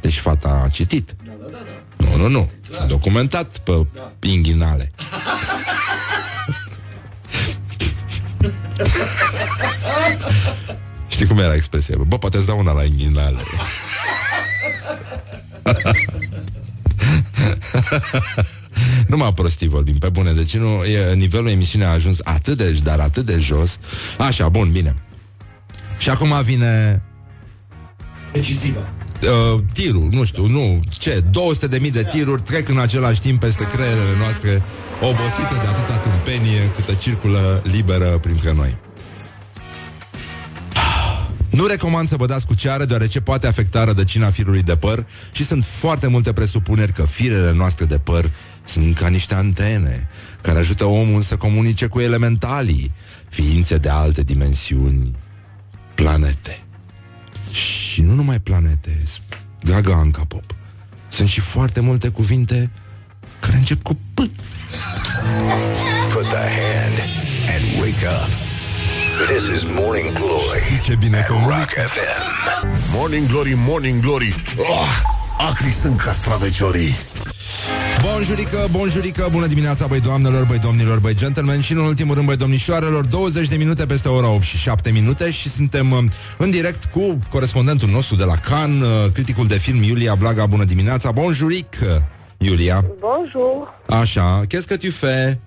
Deci 0.00 0.18
fata 0.18 0.62
a 0.64 0.68
citit 0.68 1.14
da, 1.24 1.32
da, 1.42 1.48
da, 1.50 1.58
da. 1.96 2.06
Nu, 2.06 2.16
nu, 2.16 2.28
nu. 2.28 2.50
S-a 2.68 2.84
documentat 2.84 3.58
pe 3.58 3.86
da. 3.94 4.12
inghinale. 4.20 4.90
Știi 11.08 11.26
cum 11.26 11.38
era 11.38 11.54
expresia? 11.54 11.96
Bă, 12.06 12.18
poate 12.18 12.36
îți 12.36 12.46
dau 12.46 12.58
una 12.58 12.72
la 12.72 12.84
inghinale. 12.84 13.38
nu 19.08 19.16
mă 19.16 19.32
prostii 19.32 19.68
vorbim, 19.68 19.98
pe 19.98 20.08
bune, 20.08 20.32
deci 20.32 20.56
nu, 20.56 20.84
e, 20.84 21.14
nivelul 21.14 21.48
emisiunii 21.48 21.86
a 21.86 21.90
ajuns 21.90 22.18
atât 22.22 22.56
de, 22.56 22.78
dar 22.82 23.00
atât 23.00 23.24
de 23.24 23.38
jos. 23.38 23.78
Așa, 24.18 24.48
bun, 24.48 24.70
bine. 24.72 24.96
Și 25.98 26.10
acum 26.10 26.42
vine... 26.42 27.02
Decisiva 28.32 28.80
uh, 29.28 29.60
tirul, 29.72 30.08
nu 30.10 30.24
știu, 30.24 30.46
nu, 30.46 30.80
ce, 30.88 31.22
200 31.30 31.66
de 31.66 31.78
mii 31.78 31.90
de 31.90 32.02
tiruri 32.02 32.42
trec 32.42 32.68
în 32.68 32.78
același 32.78 33.20
timp 33.20 33.40
peste 33.40 33.66
creierele 33.66 34.16
noastre, 34.18 34.62
obosite 35.00 35.54
de 35.62 35.66
atâta 35.66 35.96
tâmpenie 35.96 36.70
câtă 36.76 36.94
circulă 36.94 37.62
liberă 37.72 38.18
printre 38.18 38.52
noi. 38.52 38.76
Nu 41.50 41.66
recomand 41.66 42.08
să 42.08 42.16
vă 42.16 42.26
dați 42.26 42.46
cu 42.46 42.54
ceară, 42.54 42.84
deoarece 42.84 43.20
poate 43.20 43.46
afecta 43.46 43.84
rădăcina 43.84 44.30
firului 44.30 44.62
de 44.62 44.76
păr 44.76 45.06
și 45.32 45.44
sunt 45.44 45.64
foarte 45.64 46.06
multe 46.06 46.32
presupuneri 46.32 46.92
că 46.92 47.02
firele 47.02 47.52
noastre 47.52 47.84
de 47.84 47.98
păr 47.98 48.30
sunt 48.64 48.98
ca 48.98 49.08
niște 49.08 49.34
antene 49.34 50.08
care 50.40 50.58
ajută 50.58 50.84
omul 50.84 51.22
să 51.22 51.36
comunice 51.36 51.86
cu 51.86 52.00
elementalii, 52.00 52.92
ființe 53.28 53.76
de 53.76 53.88
alte 53.88 54.22
dimensiuni, 54.22 55.16
planete. 55.94 56.62
Și 57.50 58.02
nu 58.02 58.12
numai 58.14 58.40
planete, 58.40 59.02
dragă 59.60 59.92
Anca 59.92 60.24
Pop. 60.28 60.44
Sunt 61.08 61.28
și 61.28 61.40
foarte 61.40 61.80
multe 61.80 62.08
cuvinte 62.08 62.70
care 63.40 63.56
încep 63.56 63.82
cu 63.82 63.98
P. 64.14 64.18
Put 66.08 66.28
the 66.28 66.36
hand 66.36 66.98
and 67.54 67.80
wake 67.80 68.06
up. 68.06 68.28
This 69.28 69.56
is 69.56 69.62
Morning 69.64 70.12
Glory. 70.12 70.64
Știi 70.64 70.78
ce 70.78 70.96
bine 70.96 71.26
Rock 71.28 71.68
FM. 71.68 72.66
Morning 72.92 73.26
Glory, 73.26 73.54
Morning 73.56 74.00
Glory. 74.00 74.34
Oh, 74.58 75.13
acri 75.38 75.70
sunt 75.70 76.00
castraveciorii. 76.00 76.96
Bonjurică, 78.02 78.68
bonjurică, 78.70 79.28
bună 79.30 79.46
dimineața, 79.46 79.86
băi 79.86 80.00
doamnelor, 80.00 80.44
băi 80.44 80.58
domnilor, 80.58 80.98
băi 80.98 81.14
gentlemen 81.14 81.60
și 81.60 81.72
în 81.72 81.78
ultimul 81.78 82.14
rând, 82.14 82.26
băi 82.26 82.36
domnișoarelor, 82.36 83.04
20 83.04 83.48
de 83.48 83.56
minute 83.56 83.86
peste 83.86 84.08
ora 84.08 84.28
8 84.28 84.42
și 84.42 84.56
7 84.56 84.90
minute 84.90 85.30
și 85.30 85.48
suntem 85.50 85.90
uh, 85.90 85.98
în 86.38 86.50
direct 86.50 86.84
cu 86.84 87.18
corespondentul 87.30 87.88
nostru 87.88 88.16
de 88.16 88.24
la 88.24 88.34
Cannes, 88.34 88.82
uh, 88.82 89.10
criticul 89.12 89.46
de 89.46 89.54
film 89.54 89.82
Iulia 89.82 90.14
Blaga, 90.14 90.46
bună 90.46 90.64
dimineața, 90.64 91.10
bonjuric, 91.10 91.76
Iulia. 92.38 92.84
Bonjour. 93.00 93.80
Așa, 93.88 94.40
qu'est-ce 94.48 94.66
que 94.66 94.76
tu 94.76 94.90
fais? 94.90 95.38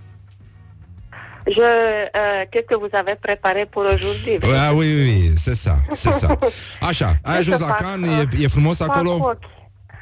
Je, 1.50 1.62
euh, 1.62 2.44
qu'est-ce 2.52 2.68
que 2.72 2.78
vous 2.84 2.94
avez 3.02 3.16
préparé 3.28 3.66
pour 3.74 3.84
aujourd'hui? 3.94 4.38
Ah, 4.64 4.74
oui, 4.74 4.86
oui, 4.96 5.04
oui, 5.10 5.32
c'est 5.44 5.60
ça, 5.66 5.76
c'est 5.94 6.18
ça. 6.24 6.36
Așa, 6.90 7.10
ai 7.24 7.38
ajuns 7.38 7.60
la 7.60 7.74
Cannes, 7.84 8.06
e, 8.06 8.44
e 8.44 8.48
frumos 8.50 8.82
acolo? 8.82 9.38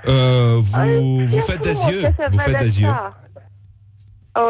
Euh, 0.07 0.59
vous, 0.61 1.27
vous 1.27 1.39
faites 1.39 1.63
des 1.63 1.77
yeux. 1.91 2.01
Vous 2.29 2.39
faites 2.39 2.59
des 2.59 2.81
yeux. 2.81 2.93
O, 4.37 4.41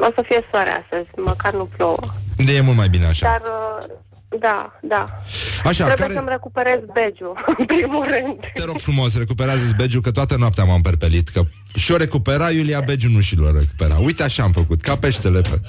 o 0.00 0.10
să 0.14 0.22
fie 0.24 0.44
soare 0.50 0.70
astăzi, 0.82 1.08
măcar 1.16 1.52
nu 1.52 1.64
plouă. 1.76 1.96
De 2.36 2.52
e 2.52 2.60
mult 2.60 2.76
mai 2.76 2.88
bine 2.88 3.06
așa. 3.06 3.26
Dar, 3.28 3.42
uh, 3.44 3.96
da, 4.28 4.78
da. 4.82 5.22
Așa, 5.64 5.84
Trebuie 5.84 6.06
care... 6.06 6.12
să-mi 6.12 6.28
recuperez 6.28 6.78
begiu, 6.92 7.32
în 7.58 7.64
primul 7.66 8.04
rând. 8.04 8.38
Te 8.54 8.64
rog 8.64 8.78
frumos, 8.78 9.18
recuperează 9.18 9.72
begiu, 9.76 10.00
că 10.00 10.10
toată 10.10 10.36
noaptea 10.36 10.64
m-am 10.64 10.80
perpelit, 10.80 11.28
că 11.28 11.42
și-o 11.74 11.96
recupera, 11.96 12.50
Iulia 12.50 12.80
Begiu 12.80 13.08
nu 13.08 13.20
și 13.20 13.36
l-o 13.36 13.50
recupera. 13.50 13.96
Uite 13.96 14.22
așa 14.22 14.42
am 14.42 14.52
făcut, 14.52 14.80
ca 14.80 14.96
peștele 14.96 15.40
pe... 15.40 15.60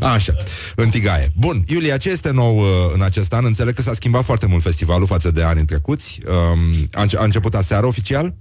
Așa, 0.00 0.32
în 0.74 0.88
tigaie. 0.88 1.28
Bun, 1.38 1.62
Iulia, 1.66 1.96
ce 1.96 2.10
este 2.10 2.30
nou 2.30 2.58
uh, 2.58 2.64
în 2.94 3.02
acest 3.02 3.32
an? 3.32 3.44
Înțeleg 3.44 3.74
că 3.74 3.82
s-a 3.82 3.92
schimbat 3.92 4.24
foarte 4.24 4.46
mult 4.46 4.62
festivalul 4.62 5.06
față 5.06 5.30
de 5.30 5.42
anii 5.42 5.64
trecuți. 5.64 6.20
Um, 6.26 6.88
a, 6.92 7.00
înce- 7.00 7.18
a 7.18 7.24
început 7.24 7.54
aseară 7.54 7.86
oficial? 7.86 8.34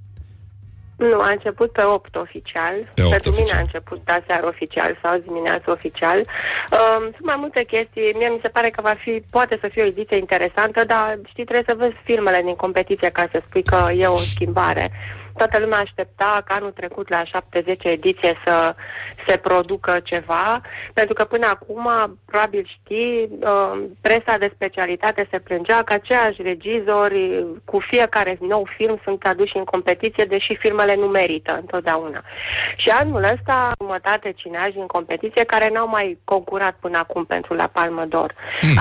Nu, 1.00 1.20
a 1.20 1.30
început 1.30 1.72
pe 1.72 1.84
8 1.84 2.16
oficial. 2.16 2.74
Pe 2.94 3.02
8 3.02 3.10
Pentru 3.12 3.30
mine 3.30 3.42
oficial. 3.42 3.60
a 3.60 3.62
început 3.68 4.02
aseară 4.06 4.46
oficial 4.48 4.98
sau 5.02 5.18
dimineață 5.18 5.72
oficial. 5.72 6.18
Um, 6.18 7.04
sunt 7.04 7.26
mai 7.26 7.36
multe 7.38 7.64
chestii. 7.64 8.14
Mie 8.18 8.28
mi 8.28 8.40
se 8.42 8.48
pare 8.48 8.70
că 8.70 8.82
va 8.82 8.96
fi, 8.98 9.24
poate 9.30 9.58
să 9.62 9.68
fie 9.68 9.84
o 9.84 9.86
ediție 9.86 10.18
interesantă, 10.18 10.84
dar 10.86 11.20
știi, 11.28 11.44
trebuie 11.46 11.66
să 11.68 11.84
vezi 11.84 11.96
filmele 12.04 12.42
din 12.46 12.56
competiție 12.56 13.10
ca 13.10 13.28
să 13.32 13.42
spui 13.48 13.64
că 13.64 13.90
e 13.92 14.08
o 14.08 14.16
schimbare. 14.16 14.92
Toată 15.40 15.60
lumea 15.60 15.80
aștepta 15.80 16.44
ca 16.46 16.54
anul 16.54 16.72
trecut 16.72 17.10
la 17.10 17.24
70 17.24 17.84
ediție 17.84 18.38
să 18.46 18.76
se 19.28 19.38
producă 19.38 20.00
ceva, 20.04 20.62
pentru 20.94 21.14
că 21.14 21.24
până 21.24 21.48
acum, 21.48 21.90
probabil 22.26 22.66
știi, 22.68 23.30
um, 23.40 23.98
presa 24.02 24.38
de 24.40 24.52
specialitate 24.54 25.28
se 25.32 25.40
plângea 25.40 25.84
că 25.84 25.94
aceiași 25.94 26.42
regizori 26.42 27.46
cu 27.66 27.80
fiecare 27.80 28.38
nou 28.40 28.68
film 28.78 29.00
sunt 29.04 29.26
aduși 29.26 29.58
în 29.58 29.64
competiție, 29.64 30.26
deși 30.26 30.56
filmele 30.56 30.96
nu 30.96 31.06
merită 31.06 31.58
întotdeauna. 31.62 32.22
Și 32.76 32.90
anul 32.90 33.24
ăsta, 33.24 33.72
jumătate 33.80 34.32
cineași 34.32 34.78
în 34.78 34.88
competiție 34.88 35.44
care 35.44 35.70
n-au 35.70 35.88
mai 35.88 36.18
concurat 36.24 36.76
până 36.80 36.98
acum 36.98 37.26
pentru 37.26 37.54
la 37.54 37.68
Palmă 37.68 38.06
d'Or. 38.08 38.32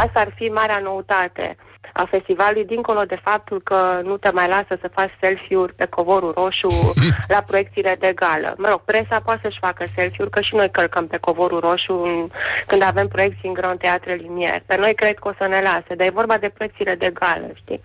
Asta 0.04 0.20
ar 0.20 0.32
fi 0.36 0.48
marea 0.48 0.78
noutate 0.78 1.56
a 1.92 2.04
festivalului, 2.10 2.64
dincolo 2.64 3.02
de 3.04 3.18
faptul 3.22 3.60
că 3.60 4.00
nu 4.04 4.16
te 4.16 4.30
mai 4.30 4.48
lasă 4.48 4.78
să 4.80 4.90
faci 4.92 5.10
selfie-uri 5.20 5.74
pe 5.74 5.86
covorul 5.86 6.32
roșu 6.36 6.68
la 7.34 7.42
proiecțiile 7.46 7.96
de 7.98 8.12
gală. 8.14 8.54
Mă 8.58 8.68
rog, 8.68 8.80
presa 8.84 9.20
poate 9.20 9.40
să-și 9.42 9.58
facă 9.58 9.84
selfie-uri, 9.94 10.30
că 10.30 10.40
și 10.40 10.54
noi 10.54 10.70
călcăm 10.70 11.06
pe 11.06 11.16
covorul 11.16 11.60
roșu 11.60 11.92
în, 11.92 12.28
când 12.66 12.82
avem 12.82 13.08
proiecții 13.08 13.48
în 13.48 13.54
Grand 13.54 13.78
Teatre 13.78 14.14
Linier. 14.14 14.62
Pe 14.66 14.76
noi 14.76 14.94
cred 14.94 15.18
că 15.18 15.28
o 15.28 15.32
să 15.38 15.46
ne 15.46 15.60
lase, 15.60 15.94
dar 15.96 16.06
e 16.06 16.10
vorba 16.10 16.36
de 16.38 16.48
proiecțiile 16.48 16.94
de 16.94 17.10
gală, 17.10 17.50
știi? 17.54 17.80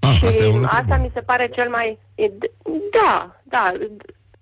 Ah, 0.00 0.16
și 0.18 0.24
asta 0.24 0.44
e 0.44 0.46
un 0.46 0.52
lucru 0.52 0.68
asta 0.72 0.94
bun. 0.96 1.00
mi 1.00 1.10
se 1.14 1.20
pare 1.20 1.48
cel 1.48 1.68
mai... 1.68 1.98
Da, 2.90 3.36
da, 3.42 3.72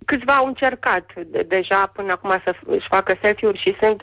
câțiva 0.05 0.33
au 0.33 0.47
încercat 0.47 1.05
de- 1.27 1.43
deja 1.49 1.87
până 1.95 2.13
acum 2.13 2.31
să 2.45 2.55
f- 2.55 2.67
își 2.67 2.87
facă 2.89 3.19
selfie-uri 3.23 3.59
și 3.59 3.77
sunt, 3.81 4.03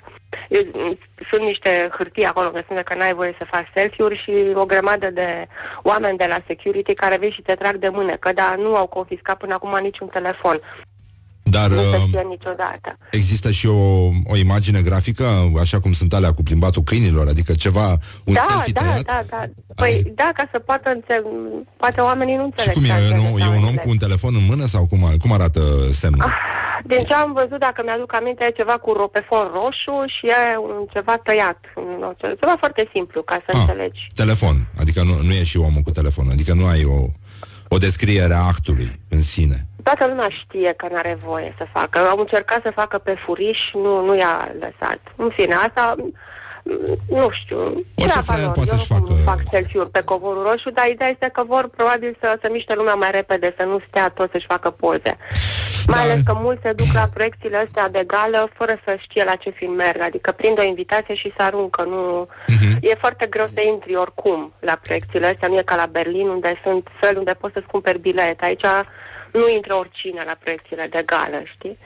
sunt 1.29 1.41
niște 1.41 1.89
hârtii 1.97 2.25
acolo 2.25 2.49
că 2.49 2.59
spune 2.63 2.81
că 2.81 2.95
n-ai 2.95 3.13
voie 3.13 3.35
să 3.37 3.45
faci 3.45 3.71
selfie-uri 3.73 4.17
și 4.17 4.51
o 4.53 4.65
grămadă 4.65 5.09
de 5.09 5.47
oameni 5.83 6.17
de 6.17 6.25
la 6.27 6.41
security 6.47 6.93
care 6.93 7.17
vin 7.17 7.31
și 7.31 7.41
te 7.41 7.55
trag 7.55 7.75
de 7.75 7.89
mânecă, 7.89 8.31
dar 8.33 8.55
nu 8.57 8.75
au 8.75 8.87
confiscat 8.87 9.37
până 9.37 9.53
acum 9.53 9.79
niciun 9.81 10.07
telefon. 10.07 10.61
Dar 11.49 11.69
nu 11.69 11.75
se 11.81 11.95
uh, 11.95 12.03
știe 12.07 12.25
niciodată. 12.29 12.97
există 13.11 13.51
și 13.51 13.67
o, 13.67 14.05
o 14.25 14.35
imagine 14.37 14.81
grafică, 14.81 15.25
așa 15.59 15.79
cum 15.79 15.91
sunt 15.93 16.13
alea 16.13 16.31
cu 16.33 16.43
plimbatul 16.43 16.81
câinilor, 16.83 17.27
adică 17.27 17.53
ceva, 17.53 17.87
un 18.23 18.33
da, 18.33 18.45
selfie 18.49 18.73
da, 18.73 18.81
tăiat? 18.81 19.05
da, 19.05 19.23
da. 19.29 19.43
Păi, 19.75 20.03
da, 20.15 20.29
ca 20.35 20.47
să 20.51 20.59
poată 20.59 20.89
înțeleg, 20.89 21.23
poate 21.77 22.01
oamenii 22.01 22.35
nu 22.35 22.41
Și 22.57 22.67
înțeleg. 22.69 22.73
cum 22.73 22.83
e? 22.83 22.87
toate 22.87 23.03
E 23.03 23.17
un, 23.17 23.23
e 23.25 23.29
un 23.29 23.31
om 23.31 23.49
detaliile. 23.49 23.81
cu 23.83 23.89
un 23.89 23.97
telefon 23.97 24.33
în 24.35 24.45
mână 24.49 24.65
sau 24.65 24.85
cum, 24.85 25.01
cum 25.21 25.31
arată 25.31 25.61
semnul? 25.91 26.25
Ah, 26.27 26.35
Din 26.85 26.99
ce 27.07 27.13
am 27.13 27.31
văzut, 27.33 27.59
dacă 27.59 27.81
mi-aduc 27.85 28.13
aminte, 28.15 28.43
e 28.43 28.51
ceva 28.61 28.77
cu 28.85 28.89
ropefon 29.01 29.45
roșu 29.57 29.95
și 30.15 30.25
e 30.25 30.57
un 30.67 30.85
ceva 30.93 31.15
tăiat. 31.27 31.59
Nu, 32.01 32.09
ce- 32.19 32.35
Ceva 32.41 32.55
foarte 32.63 32.89
simplu, 32.93 33.21
ca 33.29 33.37
să 33.45 33.49
Ah. 33.53 33.59
înțelegi. 33.59 34.01
Telefon, 34.21 34.55
adică 34.81 34.99
nu, 35.09 35.13
nu 35.27 35.33
e 35.39 35.43
și 35.51 35.57
omul 35.57 35.81
cu 35.87 35.91
telefon, 35.99 36.25
adică 36.35 36.53
nu 36.53 36.65
ai 36.73 36.83
o, 36.95 36.99
o 37.75 37.77
descriere 37.77 38.33
a 38.33 38.47
actului 38.53 38.89
în 39.09 39.21
sine. 39.21 39.59
Toată 39.87 40.05
lumea 40.07 40.29
știe 40.29 40.73
că 40.77 40.87
nu 40.89 40.95
are 40.95 41.17
voie 41.23 41.53
să 41.57 41.65
facă. 41.73 41.99
Au 41.99 42.19
încercat 42.19 42.61
să 42.63 42.71
facă 42.75 42.97
pe 42.97 43.15
furiș, 43.25 43.59
nu, 43.73 44.05
nu 44.05 44.15
i-a 44.17 44.51
lăsat. 44.59 44.99
În 45.15 45.29
fine, 45.29 45.55
asta 45.55 45.95
m, 45.97 46.13
nu 47.09 47.29
știu. 47.29 47.57
treaba 47.95 48.21
femeie 48.21 48.45
lor. 48.45 48.53
poate 48.55 48.69
Eu 48.69 48.77
să-și 48.77 48.91
nu 48.91 48.97
facă- 48.97 49.21
fac 49.25 49.39
selfie-uri 49.51 49.89
pe 49.89 50.01
covorul 50.01 50.43
roșu, 50.49 50.69
dar 50.69 50.87
ideea 50.87 51.09
este 51.09 51.29
că 51.33 51.43
vor 51.43 51.69
probabil 51.75 52.17
să, 52.19 52.37
să 52.41 52.47
miște 52.51 52.73
lumea 52.75 52.93
mai 52.93 53.11
repede, 53.11 53.53
să 53.57 53.63
nu 53.63 53.79
stea 53.87 54.09
tot 54.09 54.31
să-și 54.31 54.45
facă 54.45 54.69
poze. 54.69 55.17
Mai 55.87 55.99
ales 56.01 56.19
că 56.25 56.33
mulți 56.33 56.61
se 56.61 56.71
duc 56.71 56.87
la 56.93 57.07
proiecțiile 57.13 57.57
astea 57.57 57.89
de 57.89 58.03
gală 58.07 58.49
fără 58.53 58.79
să 58.83 58.95
știe 58.99 59.23
la 59.23 59.35
ce 59.35 59.49
film 59.49 59.73
merg, 59.73 60.01
adică 60.01 60.31
prind 60.31 60.59
o 60.59 60.63
invitație 60.63 61.15
și 61.15 61.33
se 61.37 61.43
aruncă. 61.43 61.83
Nu... 61.83 62.27
E 62.81 62.95
foarte 62.95 63.25
greu 63.25 63.49
să 63.53 63.61
intri 63.61 63.95
oricum 63.95 64.53
la 64.59 64.79
proiecțiile 64.83 65.27
astea, 65.27 65.47
nu 65.47 65.57
e 65.57 65.61
ca 65.61 65.75
la 65.75 65.85
Berlin 65.85 66.27
unde 66.27 66.59
sunt 66.63 66.87
săli 67.01 67.17
unde 67.17 67.33
poți 67.33 67.53
să-ți 67.53 67.67
cumperi 67.67 67.99
bilet. 67.99 68.41
Aici 68.41 68.65
nu 69.37 69.49
intră 69.49 69.73
oricine 69.73 70.23
la 70.25 70.35
proiecțiile 70.39 70.87
de 70.89 71.03
gală, 71.05 71.41
știi? 71.43 71.77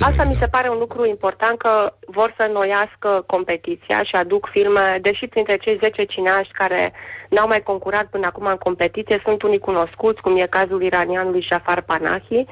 Asta 0.00 0.24
mi 0.24 0.34
se 0.34 0.46
pare 0.46 0.68
un 0.68 0.78
lucru 0.78 1.06
important 1.06 1.58
că 1.58 1.94
vor 2.06 2.34
să 2.36 2.44
înnoiască 2.48 3.24
competiția 3.26 4.02
și 4.02 4.14
aduc 4.14 4.48
filme, 4.50 4.98
deși 5.02 5.26
printre 5.26 5.56
cei 5.56 5.78
10 5.82 6.04
cineaști 6.04 6.52
care 6.52 6.92
n-au 7.28 7.46
mai 7.46 7.62
concurat 7.62 8.06
până 8.06 8.26
acum 8.26 8.46
în 8.46 8.56
competiție 8.56 9.22
sunt 9.24 9.42
unii 9.42 9.58
cunoscuți, 9.58 10.20
cum 10.20 10.36
e 10.36 10.46
cazul 10.46 10.82
iranianului 10.82 11.46
Jafar 11.50 11.80
Panahi, 11.80 12.44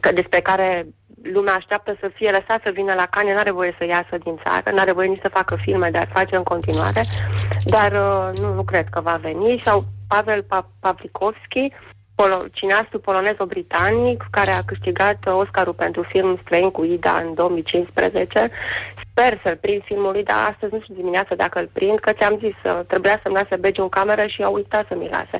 că 0.00 0.12
despre 0.12 0.40
care 0.40 0.86
lumea 1.22 1.54
așteaptă 1.54 1.96
să 2.00 2.10
fie 2.14 2.30
lăsat 2.30 2.60
să 2.64 2.70
vină 2.70 2.94
la 2.94 3.06
Cannes, 3.06 3.32
nu 3.32 3.38
are 3.38 3.50
voie 3.50 3.74
să 3.78 3.84
iasă 3.84 4.16
din 4.24 4.40
țară, 4.44 4.70
nu 4.70 4.78
are 4.78 4.92
voie 4.92 5.08
nici 5.08 5.22
să 5.22 5.28
facă 5.28 5.56
filme, 5.56 5.90
dar 5.90 6.08
face 6.12 6.36
în 6.36 6.42
continuare, 6.42 7.02
dar 7.64 7.92
uh, 7.92 8.38
nu, 8.38 8.54
nu 8.54 8.62
cred 8.62 8.86
că 8.90 9.00
va 9.00 9.18
veni. 9.22 9.62
Sau 9.64 9.82
Pavel 10.08 10.42
Pa- 10.42 10.70
Pavlikovski, 10.80 11.72
polo- 12.22 12.46
cineastul 12.58 13.00
polonezo-britanic, 13.08 14.18
care 14.30 14.50
a 14.50 14.62
câștigat 14.70 15.18
uh, 15.26 15.32
Oscarul 15.42 15.76
pentru 15.84 16.02
film 16.12 16.30
străin 16.44 16.70
cu 16.70 16.82
Ida 16.84 17.14
în 17.26 17.34
2015. 17.34 18.50
Sper 19.10 19.32
să-l 19.42 19.58
prind 19.64 19.82
filmul 19.90 20.12
lui, 20.12 20.24
dar 20.30 20.40
astăzi 20.52 20.72
nu 20.74 20.80
știu 20.82 20.94
dimineața 20.94 21.34
dacă 21.34 21.56
îl 21.58 21.68
prind, 21.72 21.98
că 22.04 22.10
ți-am 22.18 22.36
zis, 22.44 22.56
uh, 22.64 22.80
trebuia 22.92 23.16
să-mi 23.22 23.34
lase 23.40 23.56
bege 23.64 23.80
în 23.80 23.88
cameră 23.98 24.24
și 24.34 24.40
a 24.42 24.48
uitat 24.48 24.84
să 24.88 24.94
mi 24.98 25.08
lase. 25.16 25.38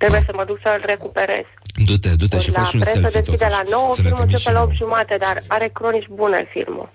Trebuie 0.00 0.22
să 0.28 0.32
mă 0.38 0.44
duc 0.50 0.58
să-l 0.64 0.80
recuperez. 0.92 1.46
Du-te, 1.88 2.10
du-te 2.20 2.38
și 2.44 2.50
la 2.52 2.58
faci 2.60 2.72
un 2.72 2.80
presă 2.80 2.98
selfie 3.00 3.20
deschide 3.20 3.44
totuși. 3.46 3.62
la 3.70 3.76
9, 3.76 3.92
Să 3.94 4.02
ne 4.02 4.08
filmul 4.08 4.24
trimiți 4.24 4.42
și 4.42 4.48
începe 4.48 4.52
la 4.52 4.58
nouă. 4.58 4.66
8 4.70 4.76
jumate, 4.82 5.14
dar 5.26 5.36
are 5.56 5.66
cronici 5.78 6.08
bune 6.20 6.40
filmul. 6.54 6.88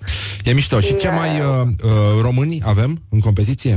E 0.44 0.52
mișto. 0.54 0.80
Și 0.80 0.96
ce 0.96 1.08
E- 1.08 1.18
mai 1.22 1.32
uh, 1.40 1.46
uh, 1.84 1.92
români 2.28 2.58
avem 2.74 2.92
în 3.10 3.20
competiție? 3.20 3.74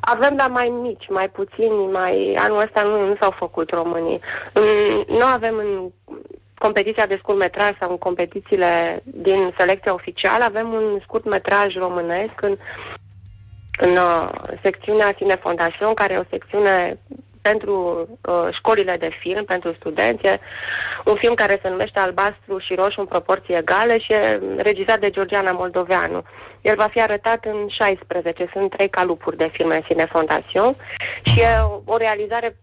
Avem, 0.00 0.36
dar 0.36 0.50
mai 0.50 0.68
mici, 0.68 1.08
mai 1.08 1.28
puțini, 1.28 1.90
mai... 1.92 2.34
Anul 2.38 2.60
ăsta 2.60 2.82
nu, 2.82 3.06
nu 3.06 3.16
s-au 3.20 3.30
făcut 3.30 3.70
românii. 3.70 4.20
Mm, 4.54 5.16
Nu 5.16 5.24
avem 5.24 5.56
în 5.56 5.90
competiția 6.58 7.06
de 7.06 7.18
scurtmetraj 7.18 7.70
sau 7.78 7.90
în 7.90 7.98
competițiile 7.98 9.02
din 9.04 9.54
selecția 9.58 9.92
oficială, 9.92 10.44
avem 10.44 10.72
un 10.72 10.98
scurtmetraj 11.02 11.76
românesc 11.76 12.36
în, 12.40 12.56
în 13.78 13.90
uh, 13.90 14.28
secțiunea 14.62 15.12
Cine 15.12 15.34
Fondațion, 15.34 15.94
care 15.94 16.12
e 16.12 16.18
o 16.18 16.30
secțiune 16.30 16.98
pentru 17.42 18.08
uh, 18.22 18.48
școlile 18.50 18.96
de 18.96 19.10
film, 19.20 19.44
pentru 19.44 19.72
studenți. 19.72 20.26
E 20.26 20.40
un 21.04 21.14
film 21.14 21.34
care 21.34 21.58
se 21.62 21.68
numește 21.68 21.98
Albastru 21.98 22.58
și 22.58 22.74
Roșu 22.74 23.00
în 23.00 23.06
proporții 23.06 23.56
egale 23.56 23.98
și 23.98 24.12
e 24.12 24.40
regizat 24.56 25.00
de 25.00 25.10
Georgiana 25.10 25.50
Moldoveanu. 25.50 26.22
El 26.60 26.76
va 26.76 26.88
fi 26.90 27.00
arătat 27.00 27.44
în 27.44 27.68
16, 27.68 28.50
sunt 28.52 28.70
trei 28.70 28.88
calupuri 28.88 29.36
de 29.36 29.50
filme 29.52 29.74
în 29.74 29.82
Cine 29.82 30.04
Fondațion 30.04 30.76
și 31.22 31.40
e 31.40 31.60
o, 31.62 31.92
o 31.92 31.96
realizare 31.96 32.56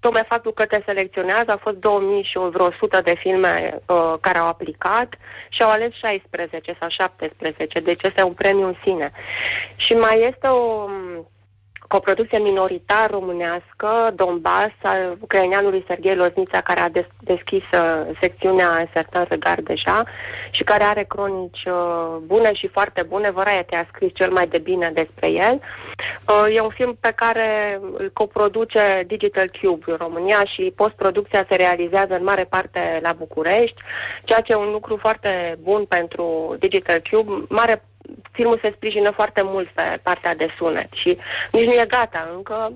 tocmai 0.00 0.24
faptul 0.28 0.52
că 0.52 0.64
te 0.64 0.82
selecționează, 0.86 1.50
au 1.50 1.56
fost 1.56 1.76
2000 1.76 2.22
și 2.22 2.38
vreo 2.38 2.66
100 2.66 3.00
de 3.04 3.14
filme 3.14 3.80
uh, 3.86 4.14
care 4.20 4.38
au 4.38 4.46
aplicat 4.46 5.14
și 5.48 5.62
au 5.62 5.70
ales 5.70 5.92
16 5.92 6.76
sau 6.80 6.88
17, 6.88 7.80
deci 7.80 8.02
este 8.02 8.22
un 8.22 8.32
premiu 8.32 8.66
în 8.66 8.76
sine. 8.82 9.12
Și 9.76 9.92
mai 9.92 10.32
este 10.32 10.46
o 10.46 10.88
coproducție 11.94 12.38
minoritar 12.38 13.10
românească, 13.10 14.12
Donbass, 14.14 14.74
al 14.82 15.16
ucraineanului 15.20 15.84
Serghei 15.86 16.16
Loznița, 16.16 16.60
care 16.60 16.80
a 16.80 16.88
des- 16.88 17.16
deschis 17.20 17.62
uh, 17.72 18.16
secțiunea 18.20 18.68
în 18.78 18.86
Sertan 18.94 19.26
Regar 19.28 19.60
deja 19.60 20.04
și 20.50 20.62
care 20.62 20.84
are 20.84 21.02
cronici 21.02 21.64
uh, 21.66 22.16
bune 22.26 22.52
și 22.52 22.66
foarte 22.68 23.02
bune. 23.02 23.30
Variety 23.30 23.74
a 23.74 23.86
scris 23.92 24.10
cel 24.14 24.30
mai 24.30 24.46
de 24.46 24.58
bine 24.58 24.90
despre 24.94 25.28
el. 25.30 25.60
Uh, 26.28 26.56
e 26.56 26.60
un 26.60 26.74
film 26.78 26.96
pe 27.00 27.12
care 27.16 27.80
îl 27.96 28.10
coproduce 28.12 29.04
Digital 29.06 29.50
Cube 29.60 29.90
în 29.90 29.96
România 29.96 30.44
și 30.44 30.72
postproducția 30.76 31.46
se 31.48 31.56
realizează 31.56 32.14
în 32.14 32.24
mare 32.24 32.44
parte 32.44 32.98
la 33.02 33.12
București, 33.12 33.82
ceea 34.24 34.40
ce 34.40 34.52
e 34.52 34.66
un 34.66 34.70
lucru 34.70 34.96
foarte 34.96 35.58
bun 35.62 35.84
pentru 35.84 36.56
Digital 36.58 37.02
Cube. 37.10 37.44
Mare 37.48 37.84
filmul 38.40 38.58
se 38.62 38.72
sprijină 38.76 39.10
foarte 39.10 39.42
mult 39.44 39.68
pe 39.68 40.00
partea 40.02 40.34
de 40.34 40.48
sunet 40.56 40.88
și 40.92 41.18
nici 41.52 41.64
nu 41.64 41.72
e 41.72 41.84
gata 41.88 42.30
încă. 42.36 42.72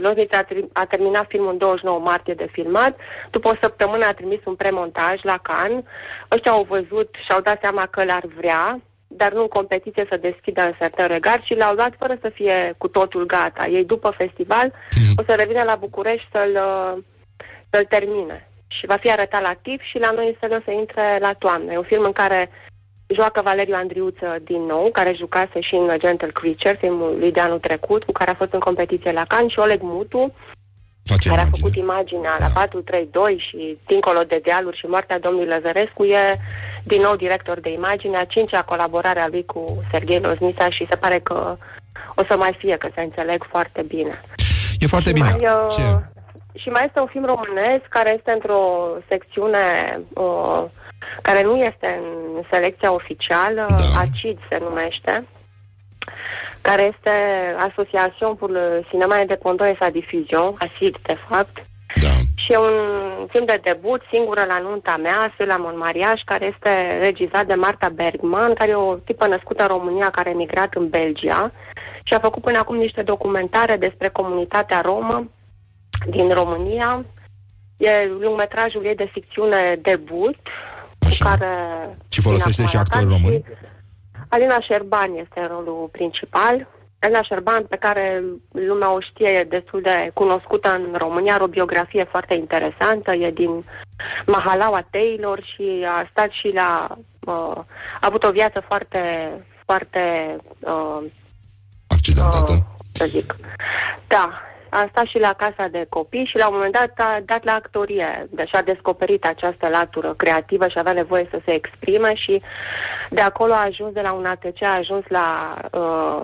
Loznița 0.00 0.38
a, 0.38 0.44
tri- 0.44 0.72
a 0.72 0.84
terminat 0.84 1.26
filmul 1.28 1.52
în 1.52 1.58
29 1.58 1.98
martie 1.98 2.34
de 2.34 2.48
filmat, 2.52 2.96
după 3.30 3.48
o 3.48 3.56
săptămână 3.60 4.04
a 4.06 4.12
trimis 4.12 4.38
un 4.44 4.54
premontaj 4.54 5.22
la 5.22 5.38
Cannes. 5.42 5.84
Ăștia 6.30 6.52
au 6.52 6.66
văzut 6.68 7.14
și 7.24 7.32
au 7.32 7.40
dat 7.40 7.58
seama 7.60 7.86
că 7.86 8.04
l-ar 8.04 8.24
vrea, 8.36 8.80
dar 9.06 9.32
nu 9.32 9.40
în 9.40 9.48
competiție 9.48 10.06
să 10.10 10.16
deschidă 10.16 10.62
în 10.62 10.72
certain 10.78 11.08
regard 11.08 11.42
și 11.42 11.54
l-au 11.54 11.74
luat 11.74 11.94
fără 11.98 12.16
să 12.20 12.28
fie 12.28 12.74
cu 12.78 12.88
totul 12.88 13.26
gata. 13.26 13.66
Ei 13.66 13.84
după 13.84 14.10
festival 14.16 14.72
o 15.16 15.22
să 15.22 15.34
revină 15.34 15.62
la 15.62 15.76
București 15.76 16.28
să-l, 16.32 16.54
uh, 16.54 17.02
să-l 17.70 17.84
termine. 17.84 18.48
Și 18.66 18.86
va 18.86 18.96
fi 18.96 19.10
arătat 19.10 19.42
la 19.42 19.54
TIF 19.62 19.82
și 19.82 19.98
la 19.98 20.10
noi 20.10 20.36
în 20.40 20.52
o 20.52 20.60
să 20.64 20.70
intre 20.70 21.18
la 21.20 21.32
toamnă. 21.32 21.72
E 21.72 21.76
un 21.76 21.90
film 21.92 22.04
în 22.04 22.12
care 22.12 22.50
joacă 23.14 23.40
Valeriu 23.44 23.74
Andriuță 23.74 24.36
din 24.44 24.60
nou, 24.60 24.88
care 24.92 25.12
jucase 25.12 25.60
și 25.60 25.74
în 25.74 25.98
Gentle 25.98 26.30
Creature, 26.32 26.76
filmul 26.80 27.16
lui 27.18 27.32
de 27.32 27.40
anul 27.40 27.58
trecut, 27.58 28.04
cu 28.04 28.12
care 28.12 28.30
a 28.30 28.34
fost 28.34 28.52
în 28.52 28.58
competiție 28.58 29.12
la 29.12 29.24
Cannes, 29.24 29.52
și 29.52 29.58
Oleg 29.58 29.80
Mutu, 29.82 30.32
Face 31.04 31.28
care 31.28 31.40
a 31.40 31.44
imagine. 31.44 31.58
făcut 31.60 31.74
imaginea 31.84 32.36
la 32.38 32.46
432 32.54 33.44
și 33.48 33.78
Dincolo 33.86 34.22
de 34.22 34.40
dealuri 34.42 34.76
și 34.76 34.86
Moartea 34.86 35.18
domnului 35.18 35.48
Lăzărescu, 35.48 36.04
e 36.04 36.30
din 36.84 37.00
nou 37.00 37.16
director 37.16 37.60
de 37.60 37.72
imagine, 37.72 38.16
a 38.16 38.24
cincea 38.24 38.62
colaborare 38.62 39.20
a 39.20 39.28
lui 39.28 39.44
cu 39.44 39.64
Serghei 39.90 40.20
Loznița 40.20 40.70
și 40.70 40.86
se 40.88 40.96
pare 40.96 41.18
că 41.18 41.56
o 42.14 42.24
să 42.28 42.36
mai 42.36 42.54
fie, 42.58 42.76
că 42.76 42.88
se 42.94 43.00
înțeleg 43.00 43.46
foarte 43.50 43.82
bine. 43.82 44.20
E 44.78 44.86
foarte 44.86 45.08
Și 45.08 45.14
bine. 45.14 45.28
Mai, 45.28 45.50
uh, 45.54 45.74
Ce? 45.76 45.82
Și 46.58 46.68
mai 46.68 46.84
este 46.86 47.00
un 47.00 47.06
film 47.06 47.24
românesc 47.24 47.84
care 47.88 48.14
este 48.16 48.30
într-o 48.30 48.62
secțiune 49.08 50.00
uh, 50.14 50.64
care 51.22 51.42
nu 51.42 51.56
este 51.56 52.00
în 52.34 52.42
selecția 52.50 52.92
oficială, 52.92 53.66
Da. 53.68 54.00
ACID 54.00 54.38
se 54.48 54.58
numește, 54.58 55.24
care 56.60 56.82
este 56.82 57.10
Asociațion 57.58 58.34
pour 58.34 58.50
le 58.50 58.84
Cinéma 58.88 59.18
Indépendant 59.18 59.70
et 59.70 59.76
sa 59.76 59.88
Diffusion, 59.90 60.54
ACID 60.58 60.96
de 61.02 61.16
fapt. 61.28 61.66
Da. 62.02 62.08
Și 62.36 62.52
e 62.52 62.58
un 62.58 63.26
film 63.28 63.44
de 63.44 63.60
debut, 63.62 64.02
singură 64.12 64.44
la 64.48 64.58
nunta 64.58 64.96
mea, 64.96 65.34
la 65.36 65.56
Mon 65.56 65.78
Mariage, 65.78 66.22
care 66.24 66.44
este 66.54 66.98
regizat 67.00 67.46
de 67.46 67.54
Marta 67.54 67.88
Bergman, 67.88 68.54
care 68.54 68.70
e 68.70 68.74
o 68.74 68.94
tipă 68.94 69.26
născută 69.26 69.62
în 69.62 69.68
România, 69.68 70.10
care 70.10 70.28
a 70.28 70.32
emigrat 70.32 70.74
în 70.74 70.88
Belgia 70.88 71.52
și 72.02 72.14
a 72.14 72.18
făcut 72.18 72.42
până 72.42 72.58
acum 72.58 72.76
niște 72.76 73.02
documentare 73.02 73.76
despre 73.76 74.08
comunitatea 74.08 74.80
romă 74.80 75.30
din 76.06 76.28
România. 76.32 77.04
E 77.76 78.06
lungmetrajul 78.20 78.84
ei 78.84 78.94
de 78.94 79.08
ficțiune 79.12 79.78
debut, 79.82 80.36
Așa. 81.06 81.24
cu 81.24 81.30
care... 81.30 81.52
Și 82.08 82.20
folosește 82.20 82.50
vine 82.50 82.68
și 82.68 82.76
acum 82.76 82.90
la 82.92 82.98
actori 82.98 83.04
Cannes 83.04 83.22
români? 83.22 83.44
Alina 84.28 84.60
Șerban 84.60 85.14
este 85.14 85.40
în 85.40 85.46
rolul 85.46 85.88
principal. 85.92 86.68
Alina 86.98 87.22
Șerban, 87.22 87.64
pe 87.64 87.76
care 87.76 88.22
lumea 88.50 88.92
o 88.92 89.00
știe, 89.00 89.28
e 89.28 89.44
destul 89.44 89.80
de 89.80 90.10
cunoscută 90.14 90.74
în 90.74 90.94
România, 90.98 91.34
are 91.34 91.42
o 91.42 91.46
biografie 91.46 92.04
foarte 92.04 92.34
interesantă, 92.34 93.12
e 93.12 93.30
din 93.30 93.64
Mahalaua 94.26 94.86
Taylor 94.90 95.42
și 95.42 95.86
a 95.96 96.08
stat 96.10 96.30
și 96.30 96.50
la... 96.54 96.98
Uh, 97.20 97.56
a 98.00 98.06
avut 98.10 98.24
o 98.24 98.30
viață 98.30 98.64
foarte, 98.66 99.00
foarte, 99.64 100.36
uh, 100.60 101.04
Accidentată. 101.86 102.66
să 102.92 103.06
zic, 103.06 103.36
da, 104.06 104.40
a 104.74 104.88
stat 104.90 105.06
și 105.06 105.18
la 105.18 105.32
casa 105.32 105.68
de 105.70 105.86
copii 105.88 106.24
și 106.24 106.36
la 106.36 106.48
un 106.48 106.54
moment 106.54 106.72
dat 106.72 106.92
a 106.96 107.22
dat 107.24 107.44
la 107.44 107.52
actorie. 107.52 108.28
Deci 108.30 108.54
a 108.54 108.62
descoperit 108.62 109.24
această 109.24 109.68
latură 109.68 110.14
creativă 110.16 110.68
și 110.68 110.78
avea 110.78 110.92
nevoie 110.92 111.28
să 111.30 111.40
se 111.44 111.52
exprime 111.52 112.14
și 112.14 112.42
de 113.10 113.20
acolo 113.20 113.52
a 113.52 113.64
ajuns 113.64 113.92
de 113.92 114.00
la 114.00 114.12
un 114.12 114.24
ATC, 114.24 114.62
a 114.62 114.76
ajuns 114.76 115.04
la, 115.08 115.58
uh, 115.72 116.22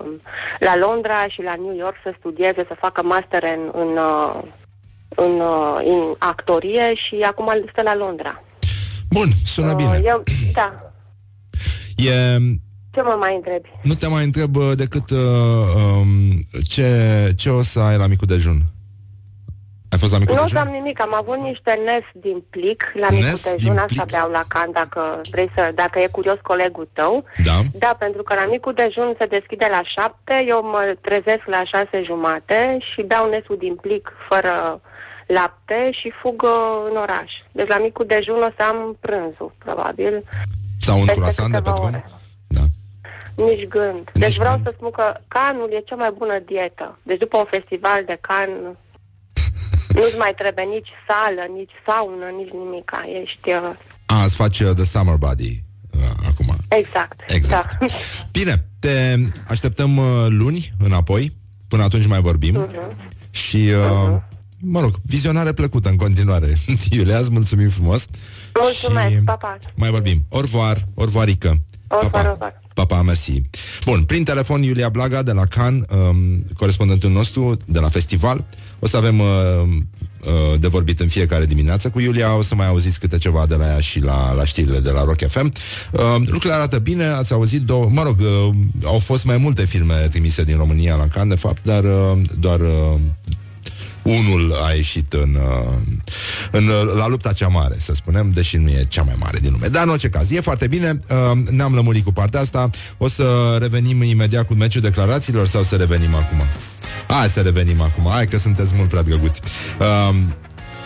la 0.59 0.77
Londra 0.77 1.27
și 1.27 1.41
la 1.41 1.55
New 1.55 1.75
York 1.75 1.95
să 2.03 2.13
studieze, 2.17 2.65
să 2.67 2.75
facă 2.79 3.01
master 3.03 3.43
în, 3.43 3.71
în, 3.73 3.97
uh, 3.97 4.41
în, 5.15 5.39
uh, 5.39 5.81
în 5.83 6.15
actorie 6.17 6.93
și 6.95 7.15
acum 7.15 7.63
stă 7.71 7.81
la 7.81 7.95
Londra. 7.95 8.43
Bun, 9.09 9.27
sună 9.45 9.73
bine. 9.73 9.97
Uh, 9.97 10.03
eu, 10.03 10.23
da. 10.53 10.91
E 11.95 12.37
ce 12.91 13.01
mă 13.01 13.15
mai 13.19 13.35
întrebi? 13.35 13.69
Nu 13.83 13.93
te 13.93 14.07
mai 14.07 14.23
întreb 14.23 14.55
uh, 14.55 14.71
decât 14.75 15.09
uh, 15.09 15.19
um, 15.99 16.07
ce, 16.67 16.89
ce 17.37 17.49
o 17.49 17.61
să 17.63 17.79
ai 17.79 17.97
la 17.97 18.07
micul 18.07 18.27
dejun. 18.27 18.59
Ai 19.89 19.99
fost 19.99 20.11
la 20.11 20.17
micul 20.17 20.35
nu 20.35 20.41
dejun? 20.41 20.57
Nu 20.57 20.67
am 20.67 20.73
nimic, 20.73 21.01
am 21.01 21.13
avut 21.13 21.37
niște 21.37 21.79
nes 21.85 22.05
din 22.13 22.43
plic 22.49 22.91
la 22.93 23.07
nes 23.09 23.19
micul 23.19 23.51
dejun, 23.55 23.77
asta 23.77 24.05
beau 24.11 24.29
la 24.29 24.43
can 24.47 24.71
dacă 24.71 25.21
vrei 25.31 25.51
să, 25.55 25.71
dacă 25.75 25.99
e 25.99 26.07
curios 26.07 26.39
colegul 26.41 26.89
tău. 26.93 27.23
Da. 27.43 27.57
Da, 27.73 27.95
pentru 27.99 28.23
că 28.23 28.33
la 28.33 28.45
micul 28.45 28.73
dejun 28.73 29.15
se 29.17 29.25
deschide 29.25 29.67
la 29.71 29.81
șapte, 29.83 30.43
eu 30.47 30.61
mă 30.63 30.95
trezesc 31.01 31.43
la 31.45 31.63
șase 31.63 32.03
jumate 32.03 32.77
și 32.79 33.01
beau 33.01 33.29
nesul 33.29 33.57
din 33.57 33.75
plic 33.75 34.11
fără 34.29 34.81
lapte 35.27 35.89
și 35.91 36.11
fug 36.21 36.41
uh, 36.41 36.89
în 36.89 36.97
oraș. 36.97 37.31
Deci 37.51 37.67
la 37.67 37.77
micul 37.77 38.05
dejun 38.05 38.41
o 38.49 38.51
să 38.57 38.63
am 38.63 38.97
prânzul, 38.99 39.53
probabil. 39.57 40.23
Sau 40.79 40.99
un 40.99 41.05
croissant 41.05 41.51
de 41.51 41.61
pe 41.61 41.71
drum? 41.73 41.91
Da. 41.91 42.20
Nici 43.35 43.67
gând. 43.67 44.09
Nici 44.13 44.23
deci 44.23 44.37
vreau 44.37 44.53
gând. 44.53 44.65
să 44.65 44.73
spun 44.77 44.91
că 44.91 45.13
canul 45.27 45.69
e 45.73 45.79
cea 45.85 45.95
mai 45.95 46.13
bună 46.17 46.39
dietă. 46.45 46.99
Deci 47.03 47.19
după 47.19 47.37
un 47.37 47.47
festival 47.49 48.03
de 48.05 48.17
can 48.21 48.49
nu-ți 49.93 50.17
mai 50.17 50.33
trebuie 50.37 50.65
nici 50.65 50.91
sală, 51.07 51.43
nici 51.57 51.75
saună, 51.85 52.27
nici 52.39 52.53
nimic. 52.61 52.91
Ești... 53.21 53.49
Uh... 53.49 53.75
A, 54.05 54.23
îți 54.23 54.35
faci 54.35 54.59
uh, 54.59 54.71
the 54.75 54.85
summer 54.85 55.15
body 55.15 55.63
uh, 55.97 56.27
acum. 56.29 56.55
Exact. 56.67 57.19
Exact. 57.27 57.77
Da. 57.79 57.85
Bine, 58.37 58.65
te 58.79 59.15
așteptăm 59.47 59.97
uh, 59.97 60.25
luni 60.27 60.73
înapoi. 60.79 61.35
Până 61.67 61.83
atunci 61.83 62.07
mai 62.07 62.21
vorbim. 62.21 62.67
Uh-huh. 62.67 63.09
Și, 63.29 63.57
uh, 63.57 63.73
uh-huh. 63.73 64.21
mă 64.59 64.79
rog, 64.79 64.93
vizionare 65.01 65.53
plăcută 65.53 65.89
în 65.89 65.95
continuare. 65.95 66.47
Iulia, 66.97 67.17
îți 67.17 67.31
mulțumim 67.31 67.69
frumos. 67.69 68.05
Mulțumesc, 68.61 69.13
și 69.13 69.21
pa, 69.23 69.35
pa. 69.35 69.57
Mai 69.75 69.89
vorbim. 69.89 70.25
Orvoar, 70.29 70.77
orvoarică. 70.93 71.55
Pa, 71.87 71.97
pa. 72.11 72.21
Pa, 72.21 72.60
pa, 72.73 73.01
mersi. 73.01 73.41
Bun, 73.85 74.03
prin 74.03 74.23
telefon 74.23 74.63
Iulia 74.63 74.89
Blaga 74.89 75.21
de 75.21 75.31
la 75.31 75.45
Can, 75.45 75.85
um, 76.09 76.45
corespondentul 76.57 77.09
nostru 77.09 77.57
de 77.65 77.79
la 77.79 77.89
festival. 77.89 78.45
O 78.79 78.87
să 78.87 78.97
avem 78.97 79.19
uh, 79.19 79.27
uh, 79.65 80.59
de 80.59 80.67
vorbit 80.67 80.99
în 80.99 81.07
fiecare 81.07 81.45
dimineață 81.45 81.89
cu 81.89 81.99
Iulia. 81.99 82.37
O 82.37 82.41
să 82.41 82.55
mai 82.55 82.67
auziți 82.67 82.99
câte 82.99 83.17
ceva 83.17 83.45
de 83.45 83.55
la 83.55 83.65
ea 83.65 83.79
și 83.79 83.99
la, 83.99 84.33
la 84.33 84.45
știrile 84.45 84.79
de 84.79 84.89
la 84.89 85.03
Rock 85.03 85.27
FM. 85.27 85.53
Uh, 85.91 86.01
lucrurile 86.17 86.53
arată 86.53 86.79
bine, 86.79 87.05
ați 87.05 87.33
auzit 87.33 87.61
două... 87.61 87.89
Mă 87.91 88.03
rog, 88.03 88.19
uh, 88.19 88.55
au 88.83 88.99
fost 88.99 89.25
mai 89.25 89.37
multe 89.37 89.65
filme 89.65 89.93
trimise 89.93 90.43
din 90.43 90.57
România 90.57 90.95
la 90.95 91.07
Can, 91.07 91.27
de 91.27 91.35
fapt, 91.35 91.63
dar 91.63 91.83
uh, 91.83 92.17
doar... 92.39 92.59
Uh, 92.59 92.99
unul 94.01 94.53
a 94.63 94.71
ieșit 94.73 95.13
în, 95.13 95.35
uh, 95.35 95.73
în, 96.51 96.67
uh, 96.67 96.93
la 96.95 97.07
lupta 97.07 97.33
cea 97.33 97.47
mare, 97.47 97.75
să 97.79 97.93
spunem, 97.93 98.31
deși 98.31 98.57
nu 98.57 98.69
e 98.69 98.85
cea 98.87 99.03
mai 99.03 99.15
mare 99.19 99.39
din 99.41 99.51
lume. 99.51 99.67
Dar 99.67 99.83
în 99.83 99.89
orice 99.89 100.09
caz, 100.09 100.31
e 100.31 100.41
foarte 100.41 100.67
bine, 100.67 100.97
uh, 101.09 101.37
ne-am 101.49 101.73
lămurit 101.73 102.03
cu 102.03 102.11
partea 102.11 102.39
asta. 102.39 102.69
O 102.97 103.07
să 103.07 103.57
revenim 103.59 104.01
imediat 104.01 104.47
cu 104.47 104.53
meciul 104.53 104.81
declarațiilor 104.81 105.47
sau 105.47 105.63
să 105.63 105.75
revenim 105.75 106.15
acum? 106.15 106.41
Hai 107.07 107.29
să 107.29 107.41
revenim 107.41 107.81
acum, 107.81 108.11
hai 108.11 108.27
că 108.27 108.37
sunteți 108.37 108.73
mult 108.75 108.89
prea 108.89 109.01
drăguți. 109.01 109.41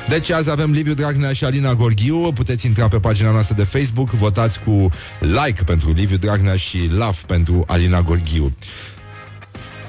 Deci 0.07 0.29
azi 0.29 0.49
avem 0.49 0.71
Liviu 0.71 0.93
Dragnea 0.93 1.33
și 1.33 1.45
Alina 1.45 1.73
Gorghiu 1.73 2.31
Puteți 2.31 2.65
intra 2.65 2.87
pe 2.87 2.99
pagina 2.99 3.31
noastră 3.31 3.55
de 3.55 3.63
Facebook 3.63 4.09
Votați 4.09 4.59
cu 4.59 4.89
like 5.19 5.63
pentru 5.63 5.91
Liviu 5.91 6.17
Dragnea 6.17 6.55
Și 6.55 6.89
love 6.91 7.17
pentru 7.27 7.63
Alina 7.67 8.01
Gorghiu 8.01 8.55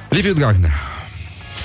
Liviu 0.08 0.32
Dragnea 0.32 0.95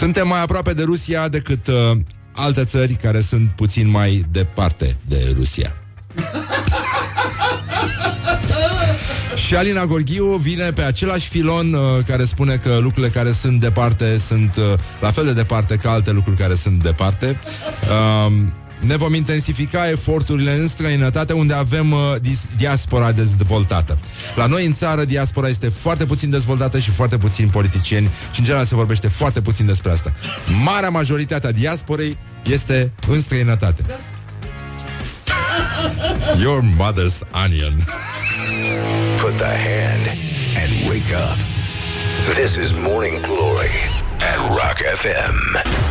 suntem 0.02 0.28
mai 0.28 0.42
aproape 0.42 0.74
de 0.74 0.84
Rusia 0.84 1.28
decât 1.28 1.68
uh, 1.68 1.92
alte 2.36 2.64
țări 2.64 2.94
care 2.94 3.22
sunt 3.22 3.50
puțin 3.50 3.90
mai 3.90 4.26
departe 4.32 4.98
de 5.08 5.34
Rusia. 5.38 5.76
Și 9.46 9.56
Alina 9.56 9.86
Gorghiu 9.86 10.26
vine 10.26 10.72
pe 10.72 10.82
același 10.82 11.28
filon 11.28 11.74
uh, 11.74 11.82
care 12.06 12.24
spune 12.24 12.56
că 12.56 12.78
lucrurile 12.78 13.12
care 13.12 13.32
sunt 13.32 13.60
departe 13.60 14.18
sunt 14.28 14.56
uh, 14.56 14.74
la 15.02 15.12
fel 15.12 15.26
de 15.26 15.34
departe 15.34 15.76
ca 15.76 15.92
alte 15.92 16.12
lucruri 16.12 16.38
care 16.38 16.56
sunt 16.56 16.84
departe. 16.84 17.40
Uh, 17.84 18.34
ne 18.82 18.96
vom 18.96 19.14
intensifica 19.14 19.90
eforturile 19.90 20.52
în 20.54 20.68
străinătate 20.68 21.34
unde 21.34 21.54
avem 21.54 21.92
uh, 21.92 22.00
diaspora 22.58 23.12
dezvoltată. 23.12 23.98
La 24.36 24.46
noi 24.46 24.66
în 24.66 24.74
țară 24.74 25.06
diaspora 25.06 25.48
este 25.48 25.70
foarte 25.70 26.06
puțin 26.06 26.30
dezvoltată 26.30 26.80
și 26.80 26.90
foarte 26.90 27.18
puțin 27.18 27.48
politicieni 27.48 28.10
și 28.32 28.40
în 28.40 28.46
general 28.46 28.66
se 28.66 28.76
vorbește 28.76 29.08
foarte 29.08 29.42
puțin 29.42 29.66
despre 29.66 29.92
asta. 29.92 30.12
Marea 30.64 30.90
majoritate 30.90 31.48
a 31.48 31.52
diasporei 31.52 32.18
este 32.44 32.92
în 33.08 33.22
străinătate. 33.22 33.86
Your 36.40 36.62
mother's 36.62 37.22
onion. 37.46 37.76
Put 39.22 39.38
the 39.38 39.46
hand 39.46 40.06
and 40.64 40.90
wake 40.90 41.14
up. 41.14 41.38
This 42.36 42.56
is 42.56 42.72
Morning 42.72 43.20
Glory 43.22 43.72
at 44.20 44.38
Rock 44.48 44.78
FM. 45.02 45.91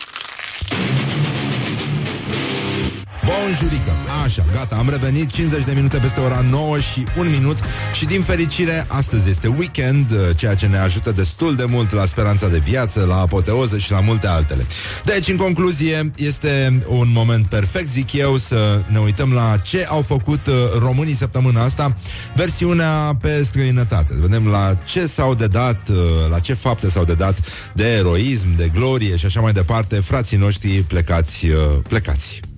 Bonjurică! 3.31 3.91
Așa, 4.23 4.45
gata, 4.51 4.75
am 4.75 4.89
revenit 4.89 5.31
50 5.31 5.63
de 5.63 5.71
minute 5.75 5.97
peste 5.97 6.19
ora 6.19 6.43
9 6.49 6.79
și 6.79 7.05
1 7.17 7.29
minut 7.29 7.57
și 7.93 8.05
din 8.05 8.21
fericire 8.21 8.85
astăzi 8.87 9.29
este 9.29 9.47
weekend, 9.47 10.11
uh, 10.11 10.17
ceea 10.35 10.55
ce 10.55 10.67
ne 10.67 10.77
ajută 10.77 11.11
destul 11.11 11.55
de 11.55 11.65
mult 11.65 11.91
la 11.91 12.05
speranța 12.05 12.47
de 12.47 12.57
viață, 12.57 13.05
la 13.05 13.19
apoteoză 13.19 13.77
și 13.77 13.91
la 13.91 13.99
multe 13.99 14.27
altele. 14.27 14.65
Deci, 15.05 15.27
în 15.27 15.35
concluzie, 15.35 16.11
este 16.15 16.79
un 16.87 17.07
moment 17.13 17.45
perfect, 17.45 17.87
zic 17.87 18.13
eu, 18.13 18.37
să 18.37 18.81
ne 18.87 18.99
uităm 18.99 19.33
la 19.33 19.57
ce 19.57 19.85
au 19.89 20.01
făcut 20.01 20.47
uh, 20.47 20.53
românii 20.79 21.15
săptămâna 21.15 21.63
asta, 21.63 21.95
versiunea 22.35 23.17
pe 23.21 23.43
străinătate. 23.43 24.13
Vedem 24.19 24.47
la 24.47 24.73
ce 24.85 25.07
s-au 25.07 25.33
dedat, 25.33 25.89
uh, 25.89 25.97
la 26.29 26.39
ce 26.39 26.53
fapte 26.53 26.89
s-au 26.89 27.03
dedat 27.03 27.37
de 27.73 27.91
eroism, 27.91 28.55
de 28.55 28.69
glorie 28.73 29.15
și 29.15 29.25
așa 29.25 29.41
mai 29.41 29.53
departe, 29.53 29.95
frații 29.95 30.37
noștri 30.37 30.83
plecați, 30.87 31.47
plecați. 31.87 32.50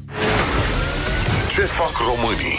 Ce 1.56 1.62
fac 1.62 1.92
românii? 1.98 2.58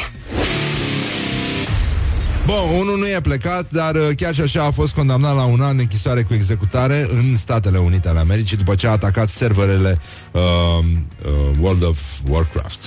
Bun, 2.46 2.78
unul 2.78 2.98
nu 2.98 3.08
e 3.08 3.20
plecat, 3.20 3.70
dar 3.70 3.94
uh, 3.94 4.08
chiar 4.16 4.34
și 4.34 4.40
așa 4.40 4.64
a 4.64 4.70
fost 4.70 4.92
condamnat 4.94 5.34
la 5.34 5.44
un 5.44 5.60
an 5.60 5.76
de 5.76 5.82
închisoare 5.82 6.22
cu 6.22 6.34
executare 6.34 7.06
în 7.10 7.36
Statele 7.36 7.78
Unite 7.78 8.08
ale 8.08 8.18
Americii 8.18 8.56
după 8.56 8.74
ce 8.74 8.86
a 8.86 8.90
atacat 8.90 9.28
serverele 9.28 10.00
uh, 10.32 10.40
uh, 10.40 11.30
World 11.60 11.82
of 11.82 11.98
Warcraft. 12.28 12.78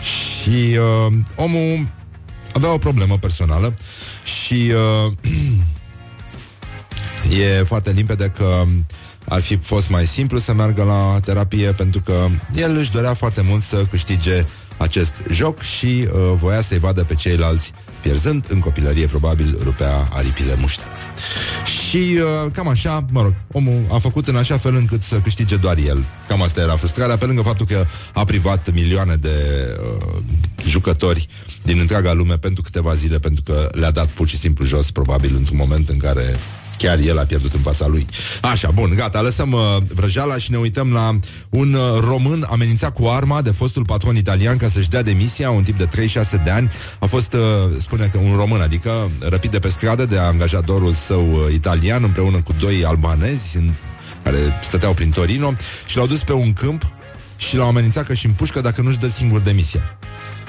Și 0.00 0.78
uh, 1.08 1.12
omul 1.36 1.86
avea 2.52 2.72
o 2.72 2.78
problemă 2.78 3.18
personală 3.18 3.74
și 4.24 4.72
uh, 5.06 5.12
e 7.58 7.62
foarte 7.62 7.90
limpede 7.90 8.32
că 8.36 8.64
ar 9.28 9.40
fi 9.40 9.56
fost 9.56 9.88
mai 9.88 10.06
simplu 10.06 10.38
să 10.38 10.52
meargă 10.52 10.82
la 10.82 11.18
terapie 11.24 11.72
pentru 11.72 12.00
că 12.00 12.26
el 12.54 12.76
își 12.76 12.90
dorea 12.90 13.14
foarte 13.14 13.40
mult 13.40 13.62
să 13.62 13.86
câștige 13.90 14.46
acest 14.80 15.22
joc 15.30 15.60
și 15.60 15.86
uh, 15.86 16.32
voia 16.36 16.60
să-i 16.60 16.78
vadă 16.78 17.04
pe 17.04 17.14
ceilalți 17.14 17.72
pierzând 18.00 18.44
în 18.48 18.58
copilărie, 18.58 19.06
probabil 19.06 19.58
rupea 19.62 20.08
aripile 20.12 20.54
muște. 20.58 20.84
Și 21.88 21.96
uh, 21.96 22.52
cam 22.52 22.68
așa, 22.68 23.04
mă 23.10 23.22
rog, 23.22 23.34
omul 23.52 23.86
a 23.90 23.98
făcut 23.98 24.28
în 24.28 24.36
așa 24.36 24.56
fel 24.56 24.74
încât 24.74 25.02
să 25.02 25.18
câștige 25.18 25.56
doar 25.56 25.76
el. 25.76 26.04
Cam 26.28 26.42
asta 26.42 26.60
era 26.60 26.76
frustrarea, 26.76 27.16
pe 27.16 27.24
lângă 27.24 27.42
faptul 27.42 27.66
că 27.66 27.86
a 28.14 28.24
privat 28.24 28.72
milioane 28.72 29.14
de 29.14 29.30
uh, 29.80 30.22
jucători 30.64 31.28
din 31.62 31.78
întreaga 31.78 32.12
lume 32.12 32.34
pentru 32.34 32.62
câteva 32.62 32.94
zile, 32.94 33.18
pentru 33.18 33.42
că 33.42 33.68
le-a 33.72 33.90
dat 33.90 34.06
pur 34.06 34.28
și 34.28 34.38
simplu 34.38 34.64
jos, 34.64 34.90
probabil 34.90 35.34
într-un 35.36 35.56
moment 35.56 35.88
în 35.88 35.98
care 35.98 36.38
Chiar 36.80 36.98
el 36.98 37.18
a 37.18 37.22
pierdut 37.24 37.52
în 37.54 37.60
fața 37.60 37.86
lui. 37.86 38.06
Așa, 38.40 38.70
bun, 38.70 38.92
gata, 38.96 39.20
lăsăm 39.20 39.52
uh, 39.52 39.60
vrăjeala 39.94 40.36
și 40.36 40.50
ne 40.50 40.56
uităm 40.56 40.92
la 40.92 41.18
un 41.48 41.72
uh, 41.72 41.80
român 42.00 42.46
amenințat 42.50 42.92
cu 42.92 43.06
arma 43.06 43.42
de 43.42 43.50
fostul 43.50 43.84
patron 43.84 44.16
italian 44.16 44.56
ca 44.56 44.68
să-și 44.68 44.88
dea 44.88 45.02
demisia, 45.02 45.50
un 45.50 45.62
tip 45.62 45.78
de 45.78 45.84
36 45.84 46.36
de 46.36 46.50
ani. 46.50 46.70
A 46.98 47.06
fost, 47.06 47.32
uh, 47.32 47.40
spune 47.78 48.08
că 48.12 48.18
un 48.18 48.36
român, 48.36 48.60
adică 48.60 49.10
răpit 49.18 49.50
de 49.50 49.58
pe 49.58 49.68
stradă 49.68 50.06
de 50.06 50.18
angajatorul 50.18 50.94
său 50.94 51.32
uh, 51.32 51.52
italian 51.52 52.02
împreună 52.02 52.40
cu 52.44 52.54
doi 52.60 52.84
albanezi 52.84 53.56
în, 53.56 53.72
care 54.22 54.38
stăteau 54.62 54.94
prin 54.94 55.10
Torino 55.10 55.52
și 55.86 55.96
l-au 55.96 56.06
dus 56.06 56.22
pe 56.22 56.32
un 56.32 56.52
câmp 56.52 56.82
și 57.36 57.56
l-au 57.56 57.68
amenințat 57.68 58.06
că 58.06 58.14
și 58.14 58.26
împușcă 58.26 58.60
dacă 58.60 58.82
nu-și 58.82 58.98
dă 58.98 59.08
singur 59.08 59.40
demisia. 59.40 59.98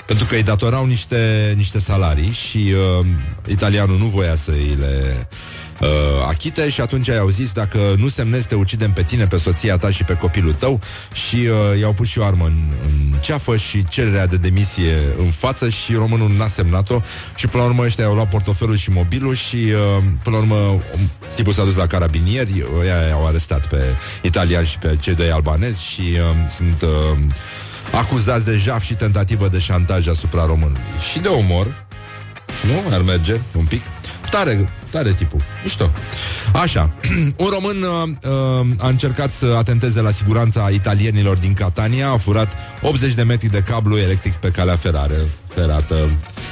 Pentru 0.06 0.26
că 0.26 0.36
îi 0.36 0.44
datorau 0.44 0.86
niște, 0.86 1.54
niște 1.56 1.80
salarii 1.80 2.32
și 2.32 2.74
uh, 3.00 3.06
italianul 3.48 3.98
nu 3.98 4.06
voia 4.06 4.36
să 4.36 4.52
îi 4.52 4.78
le 4.80 5.28
uh, 5.82 5.88
achite 6.28 6.70
și 6.70 6.82
atunci 6.82 7.08
i-au 7.08 7.30
zis 7.30 7.52
dacă 7.52 7.96
nu 7.98 8.08
semnezi 8.08 8.48
te 8.48 8.56
ucidem 8.56 8.92
pe 8.92 9.04
tine, 9.04 9.28
pe 9.28 9.38
soția 9.38 9.78
ta 9.78 9.90
și 9.90 10.04
pe 10.04 10.14
copilul 10.14 10.54
tău 10.54 10.80
și 11.14 11.36
uh, 11.36 11.80
i-au 11.80 11.94
pus 11.94 12.08
și 12.08 12.20
o 12.20 12.24
armă 12.24 12.46
în, 12.46 12.72
în 12.86 13.20
ceafă 13.20 13.58
și 13.58 13.84
cererea 13.88 14.26
de 14.28 14.38
demisie 14.38 14.96
în 15.18 15.30
față 15.32 15.70
și 15.70 15.94
românul 15.94 16.32
n-a 16.38 16.48
semnat-o 16.48 17.02
și 17.36 17.48
până 17.48 17.64
la 17.64 17.70
urmă 17.70 17.84
ăștia 17.84 18.06
au 18.06 18.14
luat 18.14 18.30
portofelul 18.30 18.76
și 18.76 18.92
mobilul 18.92 19.36
și 19.36 19.56
uh, 19.56 20.04
până 20.24 20.36
la 20.36 20.42
urmă 20.42 20.56
um, 20.56 21.10
tipul 21.36 21.54
s-a 21.54 21.64
dus 21.64 21.76
la 21.76 21.86
carabinieri, 21.86 22.66
ăia 22.80 23.08
i-au 23.08 23.28
arestat 23.28 23.68
pe 23.68 23.82
italian 24.22 24.64
și 24.64 24.78
pe 24.78 24.98
cei 25.02 25.16
doi 25.16 25.32
albanezi 25.32 25.84
și 25.84 26.02
uh, 26.02 26.50
sunt 26.56 26.82
uh, 26.82 27.18
acuzați 27.92 28.46
de 28.46 28.58
jaf 28.58 28.84
și 28.84 28.94
tentativă 28.94 29.48
de 29.48 29.60
șantaj 29.60 30.08
asupra 30.08 30.46
românului. 30.46 30.82
Și 31.12 31.20
de 31.20 31.28
omor, 31.28 31.86
nu? 32.66 32.96
Ar 32.96 33.02
merge 33.02 33.40
un 33.56 33.66
pic. 33.66 33.84
Tare, 34.32 34.70
tare 34.90 35.12
tipul. 35.12 35.42
Mișto. 35.64 35.90
Așa. 36.54 36.94
un 37.44 37.48
român 37.50 37.84
uh, 37.84 38.10
uh, 38.32 38.68
a 38.78 38.88
încercat 38.88 39.32
să 39.32 39.56
atenteze 39.58 40.02
la 40.02 40.12
siguranța 40.12 40.70
italienilor 40.70 41.38
din 41.38 41.54
Catania, 41.54 42.10
a 42.10 42.18
furat 42.18 42.54
80 42.82 43.14
de 43.14 43.24
metri 43.24 43.48
de 43.48 43.62
cablu 43.62 43.98
electric 43.98 44.34
pe 44.34 44.50
calea 44.50 44.76
ferare, 44.76 45.16
ferată. 45.56 45.96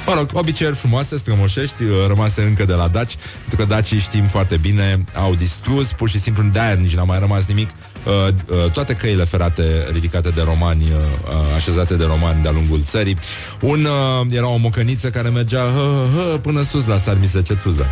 Mă 0.06 0.14
rog, 0.14 0.30
obiceiuri 0.32 0.76
frumoase, 0.76 1.18
strămoșești, 1.18 1.82
uh, 1.82 1.90
rămase 2.08 2.42
încă 2.42 2.64
de 2.64 2.74
la 2.74 2.88
daci, 2.88 3.14
pentru 3.38 3.56
că 3.56 3.64
dacii 3.64 3.98
știm 3.98 4.24
foarte 4.24 4.56
bine, 4.56 5.04
au 5.14 5.34
distrus, 5.34 5.92
pur 5.92 6.08
și 6.08 6.20
simplu 6.20 6.42
de-aia 6.42 6.74
nici 6.74 6.94
n-a 6.94 7.04
mai 7.04 7.18
rămas 7.18 7.46
nimic 7.46 7.68
uh, 7.68 7.74
uh, 7.74 7.89
toate 8.72 8.94
căile 8.94 9.24
ferate 9.24 9.88
ridicate 9.92 10.28
de 10.28 10.42
romani, 10.42 10.82
uh, 10.82 10.98
uh, 11.24 11.54
așezate 11.56 11.96
de 11.96 12.04
romani 12.04 12.42
de-a 12.42 12.50
lungul 12.50 12.82
țării. 12.82 13.18
Un, 13.60 13.84
uh, 13.84 14.26
era 14.30 14.48
o 14.48 14.56
mocăniță 14.56 15.10
care 15.10 15.28
mergea 15.28 15.60
hă, 15.60 16.06
hă, 16.14 16.30
hă, 16.30 16.38
până 16.38 16.62
sus 16.62 16.86
la 16.86 16.98
Sarmize 16.98 17.42
Cetuza. 17.42 17.86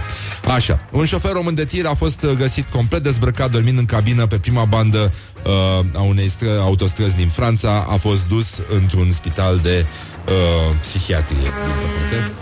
Așa. 0.54 0.80
Un 0.90 1.04
șofer 1.04 1.32
român 1.32 1.54
de 1.54 1.64
tir 1.64 1.86
a 1.86 1.94
fost 1.94 2.22
uh, 2.22 2.30
găsit 2.30 2.68
complet 2.68 3.02
dezbrăcat, 3.02 3.50
dormind 3.50 3.78
în 3.78 3.86
cabină 3.86 4.26
pe 4.26 4.38
prima 4.38 4.64
bandă 4.64 5.12
uh, 5.44 5.84
a 5.94 6.00
unei 6.00 6.28
stră- 6.28 6.60
autostrăzi 6.60 7.16
din 7.16 7.28
Franța. 7.28 7.86
A 7.88 7.96
fost 7.96 8.28
dus 8.28 8.46
într-un 8.74 9.12
spital 9.12 9.58
de 9.62 9.86
uh, 10.26 10.76
psihiatrie. 10.80 11.38
din 11.40 11.50
păcate. 11.50 12.32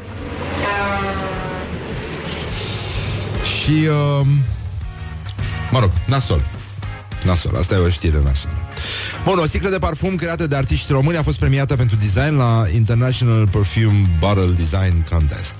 Și, 3.44 3.88
uh, 4.20 4.26
mă 5.70 5.78
rog, 5.78 5.90
nasol. 6.06 6.55
Nasol, 7.24 7.56
asta 7.56 7.74
e 7.74 7.78
o 7.78 7.88
știre 7.88 8.20
nasolă. 8.22 8.65
Bun, 9.26 9.38
o 9.38 9.46
sticlă 9.46 9.68
de 9.68 9.78
parfum 9.78 10.14
creată 10.14 10.46
de 10.46 10.56
artiști 10.56 10.92
români 10.92 11.16
a 11.16 11.22
fost 11.22 11.38
premiată 11.38 11.76
pentru 11.76 11.96
design 11.96 12.36
la 12.36 12.64
International 12.74 13.48
Perfume 13.48 14.10
Bottle 14.18 14.52
Design 14.56 15.06
Contest. 15.10 15.54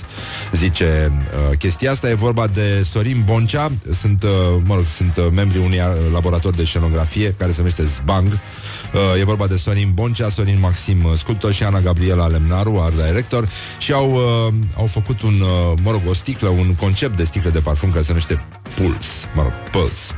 Zice 0.53 1.13
uh, 1.51 1.57
chestia 1.59 1.91
asta, 1.91 2.11
e 2.11 2.15
vorba 2.15 2.47
de 2.47 2.87
Sorin 2.91 3.23
Boncea, 3.25 3.73
sunt, 3.95 4.23
uh, 4.23 4.31
mă 4.65 4.75
rog, 4.75 4.85
sunt 4.97 5.17
uh, 5.17 5.27
membrii 5.33 5.65
unui 5.65 5.79
uh, 5.79 6.13
laborator 6.13 6.55
de 6.55 6.65
scenografie 6.65 7.35
care 7.39 7.51
se 7.51 7.57
numește 7.59 7.83
Zbang. 7.83 8.33
Uh, 8.33 9.21
e 9.21 9.25
vorba 9.25 9.47
de 9.47 9.57
Sorin 9.57 9.91
Boncea, 9.95 10.29
Sorin 10.29 10.61
Maxim 10.61 11.05
uh, 11.05 11.13
sculptor 11.17 11.53
și 11.53 11.63
Ana 11.63 11.81
Gabriela 11.81 12.27
Lemnaru, 12.27 12.81
art 12.81 12.95
director 13.07 13.49
și 13.79 13.93
au, 13.93 14.13
uh, 14.13 14.55
au 14.77 14.87
făcut 14.87 15.23
un, 15.23 15.41
uh, 15.41 15.79
mă 15.83 15.91
rog, 15.91 16.03
o 16.09 16.15
sticlă, 16.15 16.49
un 16.49 16.75
concept 16.75 17.17
de 17.17 17.25
sticlă 17.25 17.51
de 17.51 17.61
parfum 17.61 17.91
care 17.91 18.03
se 18.03 18.09
numește 18.09 18.45
Puls, 18.77 19.07
mă 19.35 19.43
rog, 19.43 19.53
Puls. 19.71 20.15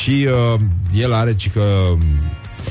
Și 0.00 0.28
uh, 0.54 0.60
el 0.92 1.12
are 1.12 1.34
cică 1.34 1.60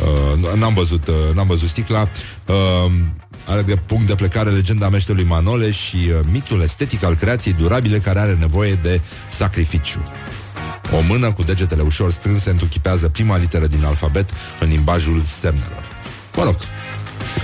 Uh, 0.04 0.54
n-am 0.54 0.74
văzut, 0.74 1.08
uh, 1.08 1.16
n-am 1.34 1.48
văzut 1.48 1.70
sticla. 1.70 2.10
Uh, 2.46 2.92
are 3.48 3.62
de 3.62 3.76
punct 3.76 4.08
de 4.08 4.16
plecare 4.16 4.50
legenda 4.50 4.90
meșterului 4.90 5.28
Manole 5.28 5.72
și 5.72 5.96
uh, 5.96 6.20
mitul 6.32 6.62
estetic 6.62 7.04
al 7.04 7.16
creației 7.16 7.54
durabile 7.54 7.98
care 7.98 8.20
are 8.20 8.34
nevoie 8.40 8.74
de 8.74 9.02
sacrificiu. 9.32 10.04
O 10.92 11.02
mână 11.02 11.32
cu 11.32 11.44
degetele 11.44 11.82
ușor 11.82 12.12
strânse 12.12 12.50
întruchipează 12.50 13.10
prima 13.10 13.38
literă 13.38 13.68
din 13.68 13.86
alfabet 13.86 14.30
în 14.60 14.68
limbajul 14.70 15.22
semnelor. 15.42 15.84
Mă 16.36 16.44
rog, 16.44 16.56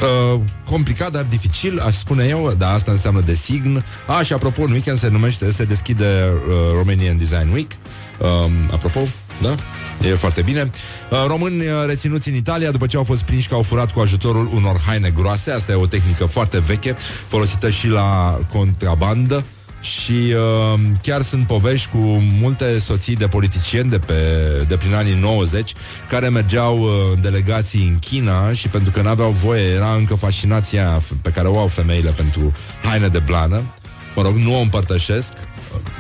Uh, 0.02 0.40
complicat, 0.66 1.12
dar 1.12 1.24
dificil, 1.24 1.80
aș 1.80 1.96
spune 1.96 2.26
eu, 2.26 2.54
dar 2.58 2.74
asta 2.74 2.92
înseamnă 2.92 3.22
de 3.22 3.34
sign. 3.34 3.86
A, 4.08 4.22
și 4.22 4.34
apropo, 4.34 4.62
un 4.62 4.72
weekend 4.72 5.00
se 5.00 5.08
numește, 5.08 5.52
se 5.52 5.64
deschide 5.64 6.32
uh, 6.34 6.54
Romanian 6.78 7.18
Design 7.18 7.52
Week. 7.54 7.72
Um, 8.18 8.52
apropo, 8.72 9.08
da? 9.42 9.56
E 10.10 10.16
foarte 10.16 10.42
bine. 10.42 10.72
Uh, 11.10 11.26
români 11.28 11.60
uh, 11.60 11.68
reținuți 11.88 12.30
în 12.30 12.36
Italia 12.36 12.72
după 12.72 12.86
ce 12.86 12.98
au 12.98 13.04
fost 13.04 13.22
prinși 13.22 13.48
că 13.48 13.54
au 13.54 13.62
furat 13.62 13.92
cu 13.92 14.00
ajutorul 14.00 14.50
unor 14.54 14.82
haine 14.86 15.10
groase. 15.10 15.52
Asta 15.52 15.72
e 15.72 15.76
o 15.76 15.86
tehnică 15.86 16.26
foarte 16.26 16.60
veche, 16.60 16.96
folosită 17.28 17.70
și 17.70 17.88
la 17.88 18.40
contrabandă. 18.54 19.46
Și 19.82 20.12
uh, 20.14 20.80
chiar 21.02 21.22
sunt 21.22 21.48
povești 21.48 21.90
cu 21.90 21.98
multe 22.42 22.80
soții 22.80 23.16
de 23.16 23.28
politicieni 23.28 23.90
de, 23.90 24.00
pe, 24.00 24.14
de 24.68 24.78
prin 24.78 24.94
anii 24.94 25.18
90 25.22 25.74
care 26.10 26.30
mergeau 26.30 26.80
uh, 26.80 26.90
în 27.14 27.22
delegații 27.22 27.88
în 27.88 28.00
China 28.00 28.54
și 28.54 28.68
pentru 28.68 28.92
că 28.92 29.02
n-aveau 29.02 29.32
voie, 29.32 29.64
era 29.64 29.94
încă 29.94 30.16
fascinația 30.16 31.00
f- 31.00 31.22
pe 31.22 31.30
care 31.30 31.48
o 31.48 31.60
au 31.60 31.68
femeile 31.68 32.10
pentru 32.10 32.54
haine 32.84 33.08
de 33.08 33.20
blană. 33.20 33.74
Mă 34.16 34.22
rog, 34.22 34.36
nu 34.36 34.56
o 34.58 34.60
împărtășesc, 34.60 35.34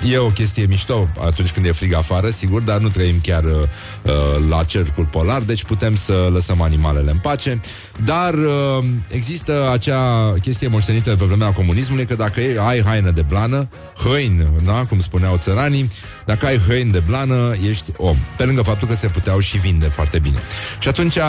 E 0.03 0.17
o 0.17 0.29
chestie 0.29 0.65
mișto 0.65 1.09
atunci 1.19 1.51
când 1.51 1.65
e 1.65 1.71
frig 1.71 1.93
afară, 1.93 2.29
sigur, 2.29 2.61
dar 2.61 2.79
nu 2.79 2.89
trăim 2.89 3.19
chiar 3.23 3.43
uh, 3.43 3.51
uh, 3.51 4.11
la 4.49 4.63
cercul 4.63 5.05
polar, 5.05 5.41
deci 5.41 5.63
putem 5.63 5.95
să 5.95 6.29
lăsăm 6.33 6.61
animalele 6.61 7.11
în 7.11 7.17
pace. 7.17 7.61
Dar 8.05 8.33
uh, 8.33 8.83
există 9.07 9.69
acea 9.71 10.33
chestie 10.41 10.67
moștenită 10.67 11.15
pe 11.15 11.25
vremea 11.25 11.51
comunismului, 11.51 12.05
că 12.05 12.15
dacă 12.15 12.39
ai 12.67 12.81
haină 12.83 13.11
de 13.11 13.21
blană, 13.21 13.69
hăini, 14.03 14.47
da, 14.65 14.85
cum 14.89 14.99
spuneau 14.99 15.37
țăranii, 15.37 15.89
dacă 16.25 16.45
ai 16.45 16.57
hăini 16.67 16.91
de 16.91 16.99
blană, 16.99 17.55
ești 17.69 17.91
om. 17.97 18.17
Pe 18.37 18.43
lângă 18.43 18.61
faptul 18.61 18.87
că 18.87 18.95
se 18.95 19.07
puteau 19.07 19.39
și 19.39 19.57
vinde 19.57 19.85
foarte 19.85 20.19
bine. 20.19 20.37
Și 20.79 20.87
atunci, 20.87 21.15
uh, 21.15 21.21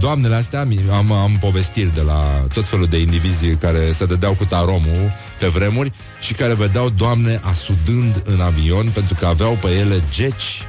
doamnele 0.00 0.34
astea, 0.34 0.64
mi- 0.64 0.80
am, 0.92 1.12
am 1.12 1.36
povestiri 1.40 1.94
de 1.94 2.00
la 2.00 2.44
tot 2.52 2.66
felul 2.66 2.86
de 2.86 2.98
indivizi 2.98 3.46
care 3.46 3.92
se 3.92 4.04
dădeau 4.06 4.34
cu 4.34 4.44
taromul 4.44 5.12
pe 5.38 5.46
vremuri 5.46 5.92
și 6.20 6.32
care 6.34 6.54
vedeau 6.54 6.88
doamne 6.88 7.40
asudând 7.42 8.22
în 8.24 8.40
avion 8.40 8.90
pentru 8.94 9.14
că 9.14 9.26
aveau 9.26 9.58
pe 9.60 9.68
ele 9.68 10.02
geci 10.10 10.62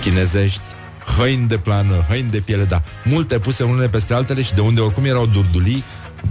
chinezești, 0.00 0.62
hăini 1.16 1.48
de 1.48 1.56
plană, 1.56 2.04
hăini 2.08 2.30
de 2.30 2.40
piele, 2.40 2.64
da, 2.64 2.82
multe 3.04 3.38
puse 3.38 3.62
unele 3.62 3.88
peste 3.88 4.14
altele 4.14 4.42
și 4.42 4.54
de 4.54 4.60
unde 4.60 4.80
oricum 4.80 5.04
erau 5.04 5.26
durdulii, 5.26 5.84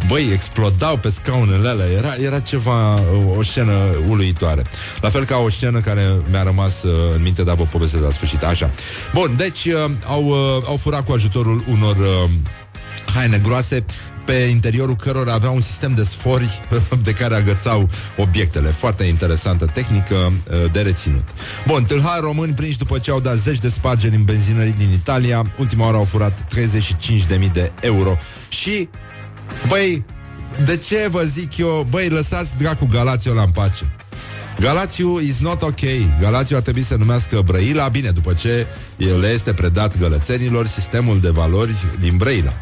băi, 0.08 0.30
explodau 0.34 0.98
pe 0.98 1.10
scaunele 1.10 1.68
alea, 1.68 1.86
era, 1.98 2.16
era 2.16 2.40
ceva, 2.40 2.94
o, 2.94 3.38
o 3.38 3.44
scenă 3.44 3.74
uluitoare. 4.08 4.64
La 5.02 5.10
fel 5.10 5.26
ca 5.26 5.38
o 5.38 5.50
scenă 5.50 5.80
care 5.80 6.02
mi-a 6.30 6.44
rămas 6.44 6.84
uh, 6.84 6.92
în 7.16 7.22
minte, 7.22 7.44
dar 7.44 7.56
vă 7.56 7.64
povestesc 7.64 8.04
la 8.04 8.12
sfârșit, 8.12 8.44
așa. 8.44 8.72
Bun, 9.14 9.34
deci 9.38 9.66
uh, 9.66 9.92
au, 10.08 10.26
uh, 10.26 10.64
au 10.66 10.78
furat 10.78 11.06
cu 11.06 11.12
ajutorul 11.12 11.64
unor 11.68 11.96
uh, 11.96 12.30
haine 13.16 13.38
groase 13.38 13.86
pe 14.28 14.34
interiorul 14.34 14.96
cărora 14.96 15.34
avea 15.34 15.50
un 15.50 15.62
sistem 15.62 15.94
de 15.94 16.04
sfori 16.04 16.62
de 17.08 17.12
care 17.12 17.36
agățau 17.36 17.90
obiectele. 18.18 18.68
Foarte 18.68 19.04
interesantă 19.04 19.66
tehnică 19.66 20.16
uh, 20.16 20.72
de 20.72 20.82
reținut. 20.82 21.24
Bun, 21.68 21.84
tâlhari 21.84 22.22
români 22.22 22.54
prinși 22.54 22.78
după 22.78 22.98
ce 22.98 23.12
au 23.12 23.20
dat 23.20 23.36
zeci 23.36 23.60
de 23.60 23.70
spargeri 23.70 24.16
în 24.16 24.24
benzinării 24.24 24.76
din 24.78 24.92
Italia. 24.92 25.52
Ultima 25.60 25.86
oară 25.86 25.98
au 25.98 26.04
furat 26.04 26.48
35.000 26.56 27.52
de 27.54 27.72
euro. 27.82 28.18
Și, 28.50 28.90
băi, 29.68 30.06
de 30.66 30.78
ce 30.78 31.08
vă 31.10 31.24
zic 31.24 31.58
eu, 31.58 31.88
băi, 31.90 32.10
lăsați 32.10 32.58
dracu 32.58 32.88
Galațiu 32.92 33.34
la 33.34 33.42
în 33.42 33.52
pace. 33.52 33.92
Galațiu 34.60 35.20
is 35.20 35.40
not 35.40 35.62
ok. 35.62 35.80
Galațiu 36.20 36.56
ar 36.56 36.62
trebui 36.62 36.84
să 36.84 36.96
numească 36.96 37.42
Brăila, 37.42 37.88
bine, 37.88 38.10
după 38.10 38.34
ce 38.34 38.68
le 39.20 39.28
este 39.28 39.54
predat 39.54 39.98
gălățenilor 39.98 40.68
sistemul 40.68 41.20
de 41.20 41.30
valori 41.30 41.76
din 42.00 42.18
Brăila. 42.18 42.54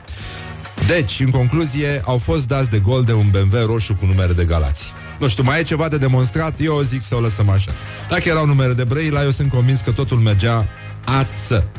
Deci, 0.87 1.19
în 1.19 1.29
concluzie, 1.29 2.01
au 2.05 2.17
fost 2.17 2.47
dați 2.47 2.69
de 2.69 2.79
gol 2.79 3.03
de 3.03 3.13
un 3.13 3.29
BMW 3.29 3.65
roșu 3.65 3.95
cu 3.95 4.05
numere 4.05 4.33
de 4.33 4.45
Galați. 4.45 4.83
Nu 5.19 5.27
știu, 5.27 5.43
mai 5.43 5.59
e 5.59 5.63
ceva 5.63 5.87
de 5.87 5.97
demonstrat? 5.97 6.59
Eu 6.59 6.81
zic 6.81 7.03
să 7.03 7.15
o 7.15 7.19
lăsăm 7.19 7.49
așa. 7.49 7.71
Dacă 8.09 8.29
erau 8.29 8.45
numere 8.45 8.73
de 8.73 8.83
Brăila, 8.83 9.23
eu 9.23 9.31
sunt 9.31 9.49
convins 9.49 9.79
că 9.79 9.91
totul 9.91 10.17
mergea 10.17 10.67
ață. 11.05 11.69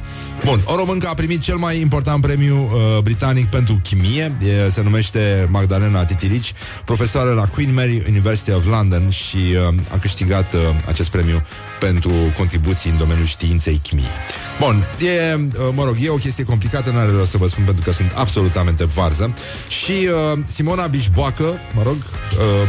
Bun, 0.44 0.60
o 0.64 0.76
româncă 0.76 1.08
a 1.08 1.14
primit 1.14 1.40
cel 1.40 1.56
mai 1.56 1.80
important 1.80 2.22
premiu 2.22 2.70
uh, 2.72 3.02
britanic 3.02 3.46
pentru 3.48 3.80
chimie, 3.82 4.36
e, 4.66 4.70
se 4.70 4.82
numește 4.82 5.46
Magdalena 5.50 6.04
Titirici, 6.04 6.52
profesoară 6.84 7.32
la 7.32 7.46
Queen 7.46 7.74
Mary 7.74 8.04
University 8.08 8.52
of 8.52 8.66
London 8.66 9.10
și 9.10 9.36
uh, 9.36 9.74
a 9.92 9.98
câștigat 9.98 10.52
uh, 10.52 10.60
acest 10.86 11.08
premiu 11.08 11.42
pentru 11.80 12.10
contribuții 12.36 12.90
în 12.90 12.98
domeniul 12.98 13.26
științei 13.26 13.80
chimiei. 13.82 14.16
Bun, 14.60 14.84
e, 15.06 15.34
uh, 15.34 15.68
mă 15.72 15.84
rog, 15.84 15.96
e 16.02 16.08
o 16.08 16.14
chestie 16.14 16.44
complicată, 16.44 16.90
n-are 16.90 17.10
rost 17.10 17.30
să 17.30 17.36
vă 17.36 17.48
spun 17.48 17.64
pentru 17.64 17.84
că 17.84 17.92
sunt 17.92 18.12
absolutamente 18.14 18.84
varză. 18.84 19.34
Și 19.68 20.08
uh, 20.32 20.38
Simona 20.54 20.86
Bișboacă, 20.86 21.58
mă 21.74 21.82
rog, 21.82 21.96
uh, 21.96 22.68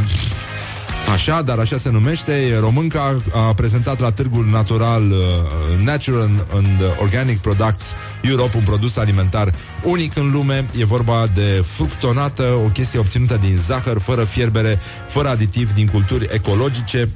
Așa, 1.11 1.41
dar 1.41 1.59
așa 1.59 1.77
se 1.77 1.89
numește. 1.89 2.31
E 2.31 2.59
Românca 2.59 3.21
a 3.33 3.53
prezentat 3.53 3.99
la 3.99 4.11
târgul 4.11 4.45
natural 4.45 5.11
uh, 5.11 5.83
Natural 5.83 6.29
and 6.53 6.95
Organic 6.99 7.39
Products 7.39 7.83
Europe 8.21 8.57
un 8.57 8.63
produs 8.63 8.97
alimentar 8.97 9.53
unic 9.83 10.17
în 10.17 10.31
lume. 10.31 10.69
E 10.77 10.85
vorba 10.85 11.27
de 11.33 11.63
fructonată, 11.65 12.43
o 12.65 12.67
chestie 12.67 12.99
obținută 12.99 13.37
din 13.41 13.57
zahăr, 13.65 13.99
fără 13.99 14.23
fierbere, 14.23 14.79
fără 15.07 15.29
aditiv, 15.29 15.73
din 15.73 15.87
culturi 15.87 16.27
ecologice 16.31 17.09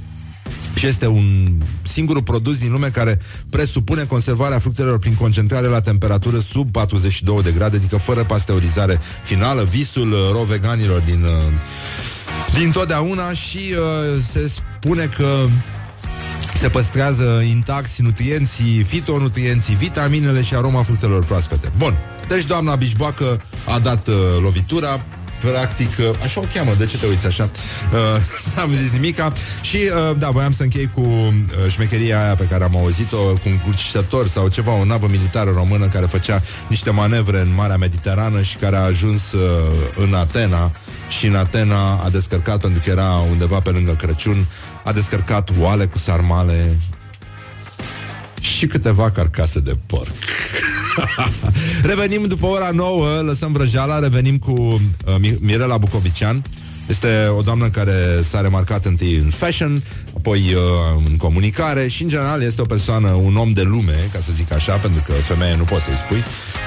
și 0.74 0.86
este 0.86 1.06
un 1.06 1.52
singur 1.82 2.22
produs 2.22 2.58
din 2.58 2.72
lume 2.72 2.88
care 2.88 3.18
presupune 3.50 4.04
conservarea 4.04 4.58
fructelor 4.58 4.98
prin 4.98 5.14
concentrare 5.14 5.66
la 5.66 5.80
temperatură 5.80 6.38
sub 6.38 6.70
42 6.70 7.42
de 7.42 7.50
grade, 7.50 7.76
adică 7.76 7.96
fără 7.96 8.24
pasteurizare 8.24 9.00
finală, 9.24 9.62
visul 9.62 10.12
uh, 10.12 10.18
roveganilor 10.32 11.00
din, 11.00 11.22
uh, 11.22 11.30
din 12.58 12.70
totdeauna 12.70 13.32
și 13.32 13.58
uh, 13.58 14.20
se 14.32 14.48
spune 14.48 15.06
că 15.16 15.46
se 16.62 16.68
păstrează 16.68 17.42
intacti 17.48 18.02
nutrienții, 18.02 18.82
fitonutrienții, 18.82 19.74
vitaminele 19.74 20.42
și 20.42 20.54
aroma 20.54 20.82
fructelor 20.82 21.24
proaspete. 21.24 21.70
Bun, 21.76 21.94
deci 22.28 22.44
doamna 22.44 22.74
Bișboacă 22.74 23.40
a 23.68 23.78
dat 23.78 24.08
uh, 24.08 24.14
lovitura, 24.42 25.00
practic, 25.38 25.98
uh, 25.98 26.04
așa 26.22 26.40
o 26.40 26.44
cheamă, 26.54 26.70
de 26.78 26.86
ce 26.86 26.98
te 26.98 27.06
uiți 27.06 27.26
așa? 27.26 27.50
Uh, 27.92 28.58
am 28.62 28.74
zis 28.74 28.92
nimica 28.92 29.32
și, 29.60 29.76
uh, 29.76 30.16
da, 30.18 30.30
voiam 30.30 30.52
să 30.52 30.62
închei 30.62 30.90
cu 30.94 31.00
uh, 31.00 31.32
șmecheria 31.70 32.24
aia 32.24 32.34
pe 32.34 32.44
care 32.44 32.64
am 32.64 32.76
auzit-o, 32.76 33.16
cu 33.16 33.46
un 33.46 33.58
crucișător 33.58 34.28
sau 34.28 34.48
ceva, 34.48 34.72
o 34.72 34.84
navă 34.84 35.06
militară 35.10 35.50
română 35.50 35.86
care 35.86 36.06
făcea 36.06 36.42
niște 36.68 36.90
manevre 36.90 37.40
în 37.40 37.54
Marea 37.54 37.76
Mediterană 37.76 38.42
și 38.42 38.56
care 38.56 38.76
a 38.76 38.80
ajuns 38.80 39.32
uh, 39.32 39.40
în 39.96 40.14
Atena 40.14 40.72
și 41.08 41.26
în 41.26 41.34
Atena 41.34 41.94
a 41.94 42.08
descărcat, 42.10 42.60
pentru 42.60 42.80
că 42.84 42.90
era 42.90 43.14
undeva 43.30 43.60
pe 43.60 43.70
lângă 43.70 43.92
Crăciun, 43.92 44.46
a 44.84 44.92
descărcat 44.92 45.50
oale 45.58 45.86
cu 45.86 45.98
sarmale 45.98 46.76
și 48.40 48.66
câteva 48.66 49.10
carcase 49.10 49.60
de 49.60 49.76
porc. 49.86 50.14
revenim 51.90 52.26
după 52.26 52.46
ora 52.46 52.70
9, 52.70 53.20
lăsăm 53.20 53.52
vrăjeala, 53.52 53.98
revenim 53.98 54.38
cu 54.38 54.52
uh, 54.52 55.32
Mirela 55.40 55.78
Bucovician. 55.78 56.42
Este 56.88 57.26
o 57.36 57.42
doamnă 57.42 57.68
care 57.68 57.94
s-a 58.30 58.40
remarcat 58.40 58.84
întâi 58.84 59.14
în 59.14 59.30
fashion, 59.30 59.82
apoi 60.22 60.54
uh, 60.54 61.02
în 61.10 61.16
comunicare 61.16 61.88
și, 61.88 62.02
în 62.02 62.08
general, 62.08 62.42
este 62.42 62.60
o 62.60 62.64
persoană, 62.64 63.08
un 63.08 63.36
om 63.36 63.52
de 63.52 63.62
lume, 63.62 64.08
ca 64.12 64.18
să 64.20 64.30
zic 64.34 64.52
așa, 64.52 64.76
pentru 64.76 65.02
că 65.06 65.12
femeie 65.12 65.56
nu 65.56 65.64
poți 65.64 65.84
să-i 65.84 65.94
spui, 65.94 66.24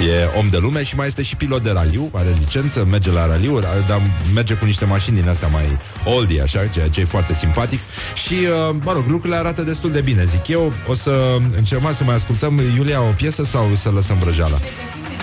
e 0.07 0.37
om 0.39 0.47
de 0.49 0.57
lume 0.57 0.83
și 0.83 0.95
mai 0.95 1.07
este 1.07 1.21
și 1.21 1.35
pilot 1.35 1.63
de 1.63 1.71
raliu, 1.71 2.09
are 2.13 2.35
licență, 2.39 2.85
merge 2.89 3.11
la 3.11 3.27
raliu, 3.27 3.59
dar 3.59 4.01
merge 4.33 4.53
cu 4.53 4.65
niște 4.65 4.85
mașini 4.85 5.15
din 5.19 5.29
astea 5.29 5.47
mai 5.47 5.77
oldie, 6.15 6.41
așa, 6.41 6.67
ceea 6.67 6.87
ce 6.89 6.99
e 6.99 7.05
foarte 7.05 7.33
simpatic 7.33 7.79
și, 8.13 8.33
uh, 8.33 8.75
mă 8.83 8.91
rog, 8.91 9.05
lucrurile 9.07 9.39
arată 9.39 9.61
destul 9.61 9.91
de 9.91 10.01
bine, 10.01 10.25
zic 10.25 10.47
eu. 10.47 10.73
O 10.87 10.93
să 10.93 11.37
încercăm 11.55 11.93
să 11.93 12.03
mai 12.03 12.15
ascultăm, 12.15 12.61
Iulia, 12.75 13.01
o 13.01 13.11
piesă 13.11 13.43
sau 13.43 13.75
să 13.81 13.89
lăsăm 13.89 14.17
vrăjeala? 14.17 14.59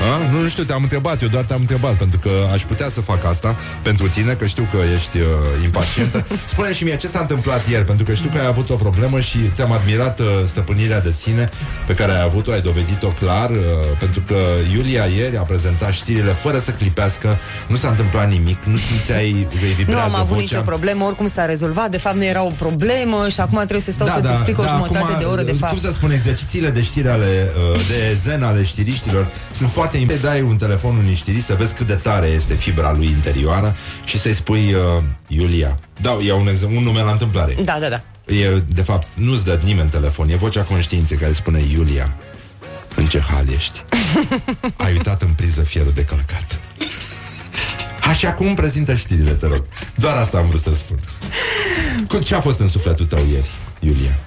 A? 0.00 0.30
Nu, 0.32 0.40
nu 0.40 0.48
știu, 0.48 0.62
te-am 0.64 0.82
întrebat, 0.82 1.22
eu 1.22 1.28
doar 1.28 1.44
te-am 1.44 1.60
întrebat 1.60 1.94
Pentru 1.94 2.18
că 2.18 2.30
aș 2.52 2.62
putea 2.62 2.88
să 2.90 3.00
fac 3.00 3.24
asta 3.24 3.56
Pentru 3.82 4.08
tine, 4.08 4.32
că 4.32 4.46
știu 4.46 4.68
că 4.70 4.76
ești 4.94 5.16
uh, 5.18 5.24
impacientă 5.64 6.26
spune 6.52 6.72
și 6.72 6.84
mie 6.84 6.96
ce 6.96 7.08
s-a 7.08 7.20
întâmplat 7.20 7.68
ieri 7.68 7.84
Pentru 7.84 8.04
că 8.04 8.14
știu 8.14 8.30
că 8.32 8.38
ai 8.38 8.46
avut 8.46 8.70
o 8.70 8.74
problemă 8.74 9.20
și 9.20 9.38
te-am 9.38 9.72
admirat 9.72 10.18
uh, 10.18 10.26
Stăpânirea 10.46 11.00
de 11.00 11.14
sine 11.22 11.50
Pe 11.86 11.94
care 11.94 12.12
ai 12.12 12.22
avut-o, 12.22 12.52
ai 12.52 12.60
dovedit-o 12.60 13.08
clar 13.08 13.50
uh, 13.50 13.56
Pentru 13.98 14.22
că 14.26 14.36
Iulia 14.74 15.04
ieri 15.04 15.36
a 15.36 15.42
prezentat 15.42 15.92
știrile 15.92 16.32
Fără 16.32 16.58
să 16.58 16.70
clipească, 16.70 17.38
nu 17.68 17.76
s-a 17.76 17.88
întâmplat 17.88 18.30
nimic 18.30 18.64
Nu 18.64 18.76
simțeai 18.76 19.46
că 19.84 19.90
Nu 19.90 19.98
am 19.98 20.14
avut 20.14 20.28
vocea. 20.28 20.40
nicio 20.40 20.60
problemă, 20.60 21.04
oricum 21.04 21.26
s-a 21.26 21.44
rezolvat 21.44 21.90
De 21.90 21.98
fapt 21.98 22.16
nu 22.16 22.24
era 22.24 22.42
o 22.42 22.52
problemă 22.58 23.28
și 23.28 23.40
acum 23.40 23.56
trebuie 23.58 23.80
să 23.80 23.90
stau 23.90 24.06
da, 24.06 24.12
să-ți 24.12 24.26
da, 24.26 24.32
explic 24.32 24.58
o 24.58 24.62
da, 24.62 24.68
jumătate 24.68 24.98
acum, 24.98 25.18
de 25.18 25.24
oră 25.24 25.42
de 25.42 25.52
fapt 25.52 25.72
Cum 25.72 25.80
să 25.80 25.90
spun, 25.90 26.10
exercițiile 26.10 26.70
de 26.70 26.82
știri 26.82 27.08
ale, 27.08 27.52
uh, 27.72 27.80
de 27.88 28.18
zen 28.22 28.42
ale 28.42 28.64
știriștilor 28.64 29.28
sunt 29.50 29.70
foarte 29.70 29.81
importante. 29.82 30.26
Dai 30.26 30.40
un 30.40 30.56
telefon 30.56 30.96
unui 30.96 31.14
știrist 31.14 31.46
să 31.46 31.54
vezi 31.54 31.74
cât 31.74 31.86
de 31.86 31.94
tare 31.94 32.26
este 32.26 32.54
fibra 32.54 32.92
lui 32.92 33.06
interioară 33.06 33.76
și 34.04 34.20
să-i 34.20 34.34
spui 34.34 34.74
uh, 34.74 35.02
Iulia. 35.26 35.78
Da, 36.00 36.18
iau 36.26 36.40
un, 36.40 36.48
exemplu, 36.48 36.76
un 36.76 36.84
nume 36.84 37.00
la 37.00 37.10
întâmplare. 37.10 37.56
Da, 37.64 37.78
da, 37.80 37.88
da. 37.88 38.02
E, 38.34 38.62
de 38.74 38.82
fapt, 38.82 39.06
nu-ți 39.14 39.44
dă 39.44 39.60
nimeni 39.64 39.90
telefon, 39.90 40.28
e 40.28 40.36
vocea 40.36 40.62
conștiinței 40.62 41.16
care 41.16 41.32
spune 41.32 41.60
Iulia, 41.72 42.16
în 42.94 43.06
ce 43.06 43.20
hal 43.20 43.48
ești? 43.48 43.82
Ai 44.84 44.92
uitat 44.92 45.22
în 45.22 45.32
priză 45.32 45.60
fierul 45.60 45.92
de 45.94 46.04
călcat. 46.04 46.60
Așa 48.08 48.32
cum 48.32 48.54
prezintă 48.54 48.94
știrile, 48.94 49.32
te 49.32 49.46
rog. 49.46 49.64
Doar 49.94 50.16
asta 50.16 50.38
am 50.38 50.46
vrut 50.46 50.60
să 50.60 50.70
spun. 50.74 50.98
Cu 52.08 52.18
ce 52.18 52.34
a 52.34 52.40
fost 52.40 52.60
în 52.60 52.68
sufletul 52.68 53.06
tău 53.06 53.24
ieri, 53.32 53.50
Iulia? 53.78 54.18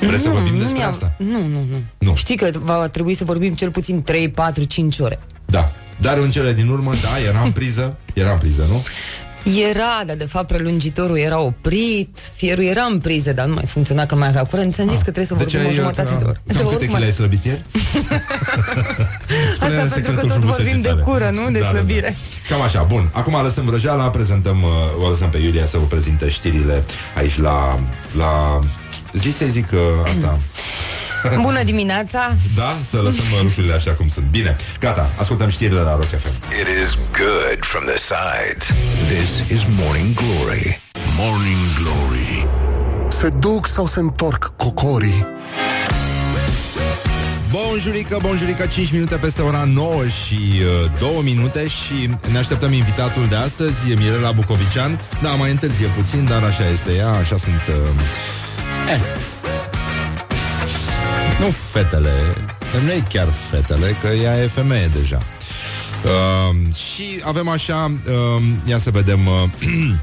Vreți 0.00 0.22
să 0.22 0.28
vorbim 0.28 0.58
despre 0.58 0.78
mi-a- 0.78 0.88
asta? 0.88 1.12
Nu, 1.16 1.40
nu, 1.40 1.64
nu, 1.70 1.76
Nu. 1.98 2.14
Știi 2.16 2.36
că 2.36 2.50
va 2.62 2.88
trebui 2.88 3.14
să 3.14 3.24
vorbim 3.24 3.54
cel 3.54 3.70
puțin 3.70 4.02
3, 4.02 4.28
4, 4.28 4.64
5 4.64 4.98
ore. 4.98 5.18
Da. 5.46 5.72
Dar 6.00 6.18
în 6.18 6.30
cele 6.30 6.52
din 6.52 6.68
urmă, 6.68 6.92
da, 7.02 7.28
era 7.28 7.40
în 7.40 7.52
priză, 7.52 7.96
era 8.14 8.32
în 8.32 8.38
priză, 8.38 8.66
nu? 8.68 8.82
Era, 9.70 10.02
dar 10.06 10.16
de 10.16 10.24
fapt 10.24 10.46
prelungitorul 10.46 11.18
era 11.18 11.38
oprit, 11.38 12.18
fierul 12.34 12.64
era 12.64 12.82
în 12.82 13.00
priză, 13.00 13.32
dar 13.32 13.46
nu 13.46 13.54
mai 13.54 13.64
funcționa 13.66 14.06
că 14.06 14.14
nu 14.14 14.20
mai 14.20 14.28
avea 14.28 14.44
curent. 14.44 14.74
Ți-am 14.74 14.88
zis 14.88 14.96
că 14.96 15.02
trebuie 15.02 15.24
să 15.26 15.34
vorbim 15.34 15.60
o 15.66 15.72
jumătate 15.72 16.14
de 16.18 16.24
oră. 16.24 16.40
Cam 16.46 16.56
câte 16.56 16.74
oricum, 16.74 16.94
chile 16.94 17.04
ai 17.06 17.12
slăbit 17.12 17.44
ieri? 17.44 17.62
Asta 19.60 19.88
pentru 19.94 20.12
că 20.12 20.26
tot 20.26 20.36
vorbim 20.36 20.80
de 20.80 20.96
cură, 21.04 21.30
nu? 21.32 21.50
De 21.50 21.60
slăbire. 21.60 22.14
Cam 22.48 22.60
așa, 22.60 22.82
bun. 22.82 23.10
Acum 23.12 23.42
lăsăm 23.42 23.64
vrăjeala, 23.64 24.10
prezentăm, 24.10 24.62
uh, 24.62 25.04
o 25.06 25.08
lăsăm 25.08 25.28
pe 25.28 25.38
Iulia 25.38 25.66
să 25.66 25.78
vă 25.78 25.84
prezinte 25.84 26.28
știrile 26.28 26.84
aici 27.16 27.38
la... 27.38 27.78
la... 28.16 28.60
Zi 29.18 29.30
să 29.38 29.44
zic 29.50 29.66
uh, 29.72 29.78
asta. 30.10 30.38
Bună 31.48 31.62
dimineața! 31.62 32.36
Da? 32.56 32.76
Să 32.90 32.96
lăsăm 32.96 33.24
uh, 33.32 33.40
lucrurile 33.42 33.72
așa 33.72 33.90
cum 33.90 34.08
sunt. 34.08 34.26
Bine, 34.26 34.56
gata, 34.80 35.10
ascultăm 35.20 35.48
știrile 35.48 35.80
la 35.80 35.90
Rock 35.90 36.08
FM. 36.08 36.28
It 36.60 36.84
is 36.84 36.98
good 37.20 37.58
from 37.60 37.84
the 37.84 37.98
sides. 37.98 38.66
This 39.14 39.58
is 39.58 39.66
Morning 39.80 40.14
Glory. 40.14 40.80
Morning 41.16 41.58
Glory. 41.82 42.48
Se 43.08 43.28
duc 43.28 43.66
sau 43.66 43.86
se 43.86 44.00
întorc 44.00 44.52
cocorii? 44.56 45.26
Bonjurică, 47.50 48.18
bonjurică, 48.22 48.66
5 48.66 48.92
minute 48.92 49.16
peste 49.16 49.42
ora 49.42 49.64
9 49.74 50.06
și 50.06 50.38
uh, 50.84 50.98
2 50.98 51.10
minute 51.22 51.66
și 51.66 52.10
ne 52.32 52.38
așteptăm 52.38 52.72
invitatul 52.72 53.26
de 53.28 53.36
astăzi, 53.36 53.90
e 53.90 53.94
Mirela 53.94 54.32
Bucovician. 54.32 55.00
Da, 55.22 55.28
mai 55.28 55.50
întârzie 55.50 55.86
puțin, 55.86 56.26
dar 56.28 56.42
așa 56.42 56.68
este 56.68 56.92
ea, 56.92 57.10
așa 57.10 57.36
sunt... 57.36 57.62
Uh, 57.68 57.74
eh. 58.88 59.00
Nu 61.40 61.54
fetele, 61.72 62.12
nu 62.84 62.90
e 62.90 63.02
chiar 63.08 63.28
fetele, 63.50 63.96
că 64.00 64.06
ea 64.06 64.42
e 64.42 64.46
femeie 64.46 64.90
deja. 64.94 65.22
Uh, 66.04 66.74
și 66.74 67.20
avem 67.24 67.48
așa, 67.48 67.92
uh, 68.06 68.42
ia 68.64 68.78
să 68.78 68.90
vedem... 68.90 69.26
Uh, 69.26 69.48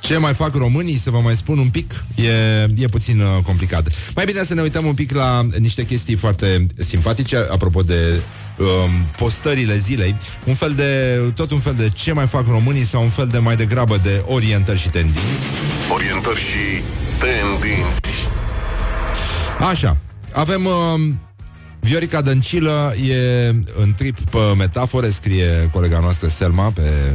Ce 0.00 0.16
mai 0.16 0.34
fac 0.34 0.54
românii, 0.54 0.98
să 0.98 1.10
vă 1.10 1.18
mai 1.18 1.36
spun 1.36 1.58
un 1.58 1.68
pic, 1.68 2.04
e, 2.14 2.30
e 2.76 2.86
puțin 2.90 3.20
uh, 3.20 3.26
complicat. 3.44 3.88
Mai 4.14 4.24
bine 4.24 4.44
să 4.44 4.54
ne 4.54 4.60
uităm 4.62 4.86
un 4.86 4.94
pic 4.94 5.12
la 5.12 5.46
niște 5.58 5.84
chestii 5.84 6.14
foarte 6.14 6.66
simpatice, 6.78 7.36
apropo 7.36 7.82
de 7.82 8.22
um, 8.58 8.90
postările 9.16 9.76
zilei. 9.76 10.16
Un 10.44 10.54
fel 10.54 10.72
de, 10.74 11.18
tot 11.34 11.50
un 11.50 11.58
fel 11.58 11.74
de 11.74 11.90
ce 11.94 12.12
mai 12.12 12.26
fac 12.26 12.46
românii 12.46 12.84
sau 12.84 13.02
un 13.02 13.08
fel 13.08 13.26
de 13.26 13.38
mai 13.38 13.56
degrabă 13.56 14.00
de 14.02 14.22
orientări 14.26 14.78
și 14.78 14.88
tendinți. 14.88 15.44
Orientări 15.92 16.40
și 16.40 16.82
tendinți. 17.18 18.11
Așa, 19.68 19.96
avem... 20.32 20.64
Uh, 20.64 21.12
Viorica 21.84 22.20
Dăncilă 22.20 22.94
e 23.08 23.48
în 23.76 23.92
trip 23.96 24.18
pe 24.18 24.38
metafore, 24.56 25.10
scrie 25.10 25.68
colega 25.72 25.98
noastră 25.98 26.28
Selma 26.28 26.70
pe, 26.70 27.12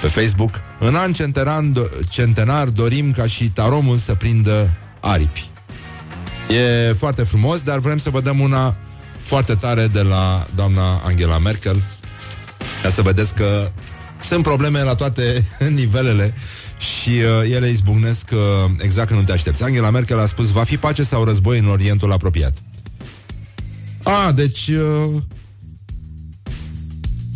pe 0.00 0.06
Facebook. 0.06 0.50
În 0.78 0.94
an 0.94 1.12
centenar, 1.12 1.64
centenar 2.10 2.68
dorim 2.68 3.10
ca 3.10 3.26
și 3.26 3.50
taromul 3.50 3.96
să 3.96 4.14
prindă 4.14 4.76
aripi. 5.00 5.50
E 6.48 6.92
foarte 6.92 7.22
frumos, 7.22 7.62
dar 7.62 7.78
vrem 7.78 7.98
să 7.98 8.10
vă 8.10 8.20
dăm 8.20 8.40
una 8.40 8.76
foarte 9.22 9.54
tare 9.54 9.86
de 9.86 10.02
la 10.02 10.46
doamna 10.54 11.02
Angela 11.04 11.38
Merkel. 11.38 11.82
Ca 12.82 12.90
să 12.90 13.02
vedeți 13.02 13.34
că 13.34 13.70
sunt 14.28 14.42
probleme 14.42 14.82
la 14.82 14.94
toate 14.94 15.44
nivelele 15.80 16.34
și 16.78 17.10
uh, 17.10 17.54
ele 17.54 17.68
izbucnesc 17.68 18.30
uh, 18.32 18.70
exact 18.78 19.06
când 19.06 19.20
nu 19.20 19.26
te 19.26 19.32
aștepți. 19.32 19.62
Angela 19.62 19.90
Merkel 19.90 20.18
a 20.18 20.26
spus, 20.26 20.50
va 20.50 20.64
fi 20.64 20.76
pace 20.76 21.02
sau 21.02 21.24
război 21.24 21.58
în 21.58 21.68
Orientul 21.68 22.12
apropiat. 22.12 22.54
A, 24.02 24.32
deci 24.32 24.68
uh, 24.68 25.22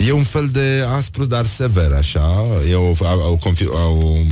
E 0.06 0.12
un 0.12 0.22
fel 0.22 0.48
de 0.52 0.84
aspru, 0.96 1.24
dar 1.24 1.46
sever, 1.46 1.92
așa 1.92 2.46
E 2.70 2.74
o, 2.74 2.90
o, 2.90 3.38
o, 3.66 3.78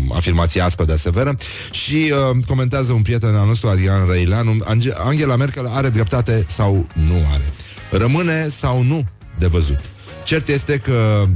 o 0.08 0.14
afirmație 0.14 0.60
aspră, 0.60 0.84
dar 0.84 0.96
severă 0.96 1.34
Și 1.70 2.12
uh, 2.12 2.44
comentează 2.46 2.92
un 2.92 3.02
prieten 3.02 3.34
al 3.34 3.46
nostru, 3.46 3.68
Adrian 3.68 4.06
Răileanu 4.06 4.56
Angela 5.04 5.36
Merkel 5.36 5.66
are 5.66 5.88
dreptate 5.88 6.44
sau 6.48 6.86
nu 6.92 7.14
are 7.32 7.44
Rămâne 7.90 8.48
sau 8.48 8.82
nu 8.82 9.04
de 9.38 9.46
văzut 9.46 9.90
Cert 10.24 10.48
este 10.48 10.76
că 10.76 11.26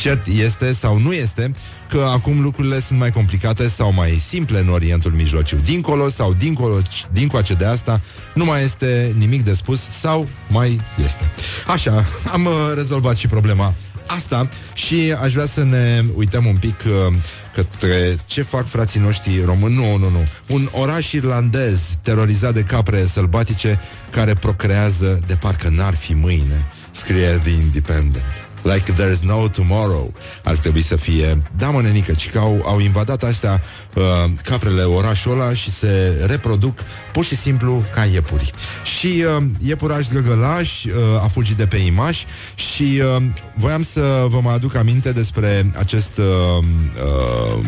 Cert 0.00 0.26
este 0.26 0.72
sau 0.72 0.98
nu 0.98 1.12
este 1.12 1.52
că 1.88 2.08
acum 2.12 2.40
lucrurile 2.40 2.80
sunt 2.80 2.98
mai 2.98 3.10
complicate 3.10 3.68
sau 3.68 3.92
mai 3.92 4.10
simple 4.28 4.58
în 4.58 4.68
Orientul 4.68 5.12
Mijlociu. 5.12 5.56
Dincolo 5.56 6.08
sau 6.08 6.32
dincolo, 6.32 6.78
dincoace 7.12 7.54
de 7.54 7.64
asta, 7.64 8.00
nu 8.34 8.44
mai 8.44 8.64
este 8.64 9.14
nimic 9.18 9.44
de 9.44 9.54
spus 9.54 9.80
sau 10.00 10.28
mai 10.48 10.80
este. 11.04 11.30
Așa, 11.66 12.04
am 12.32 12.44
uh, 12.44 12.52
rezolvat 12.74 13.16
și 13.16 13.26
problema 13.26 13.74
asta 14.06 14.48
și 14.74 15.14
aș 15.22 15.32
vrea 15.32 15.46
să 15.46 15.64
ne 15.64 16.04
uităm 16.14 16.46
un 16.46 16.56
pic 16.56 16.80
uh, 16.86 17.14
către 17.54 18.16
ce 18.26 18.42
fac 18.42 18.66
frații 18.66 19.00
noștri 19.00 19.42
români. 19.44 19.74
Nu, 19.74 19.96
nu, 19.96 20.10
nu. 20.10 20.22
Un 20.46 20.68
oraș 20.72 21.12
irlandez 21.12 21.80
terorizat 22.02 22.54
de 22.54 22.62
capre 22.62 23.06
sălbatice 23.12 23.80
care 24.10 24.34
procrează 24.34 25.20
de 25.26 25.34
parcă 25.34 25.68
n-ar 25.68 25.94
fi 25.94 26.14
mâine, 26.14 26.68
scrie 26.90 27.40
The 27.44 27.50
Independent. 27.50 28.49
Like 28.62 28.92
there's 28.92 29.22
no 29.22 29.48
tomorrow. 29.48 30.12
Ar 30.44 30.56
trebui 30.56 30.82
să 30.82 30.96
fie 30.96 31.42
Da, 31.58 31.70
mă, 31.70 31.80
nenică, 31.80 32.12
ci 32.12 32.30
că 32.30 32.38
au, 32.38 32.62
au 32.64 32.80
invadat 32.80 33.22
astea 33.22 33.62
uh, 33.94 34.04
Caprele 34.42 34.82
orașul 34.82 35.40
ăla 35.40 35.54
Și 35.54 35.70
se 35.70 36.24
reproduc 36.26 36.78
pur 37.12 37.24
și 37.24 37.36
simplu 37.36 37.84
Ca 37.94 38.04
iepuri. 38.04 38.52
Și 38.98 39.24
uh, 39.36 39.44
iepuraș 39.58 40.08
găgălaș 40.08 40.84
uh, 40.84 40.92
A 41.22 41.26
fugit 41.26 41.56
de 41.56 41.66
pe 41.66 41.76
imaș 41.76 42.24
Și 42.54 43.02
uh, 43.16 43.22
voiam 43.54 43.82
să 43.82 44.26
vă 44.28 44.40
mai 44.42 44.54
aduc 44.54 44.74
aminte 44.76 45.12
Despre 45.12 45.70
acest 45.78 46.18
uh, 46.18 46.24
uh, 46.64 47.64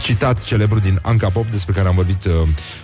Citat 0.00 0.44
celebru 0.44 0.78
din 0.78 0.98
Anca 1.02 1.30
Pop 1.30 1.50
Despre 1.50 1.72
care 1.72 1.88
am 1.88 1.94
vorbit 1.94 2.24
uh, 2.24 2.32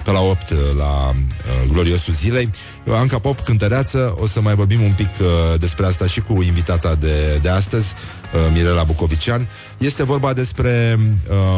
pe 0.05 0.11
la 0.11 0.21
8 0.21 0.51
uh, 0.51 0.59
La 0.77 1.09
uh, 1.09 1.71
gloriosul 1.73 2.15
zilei. 2.15 2.51
Anca 2.89 3.19
Pop, 3.19 3.41
cântăreață 3.41 4.17
O 4.21 4.27
să 4.27 4.41
mai 4.41 4.55
vorbim 4.55 4.81
un 4.83 4.93
pic 4.97 5.09
uh, 5.21 5.59
despre 5.59 5.87
asta 5.87 6.07
Și 6.07 6.21
cu 6.21 6.43
invitata 6.43 6.95
de 6.95 7.38
de 7.43 7.49
astăzi, 7.49 7.87
uh, 8.35 8.53
Mirela 8.53 8.85
Bucovician. 8.85 9.49
Este 9.79 10.03
vorba 10.03 10.33
despre 10.33 10.99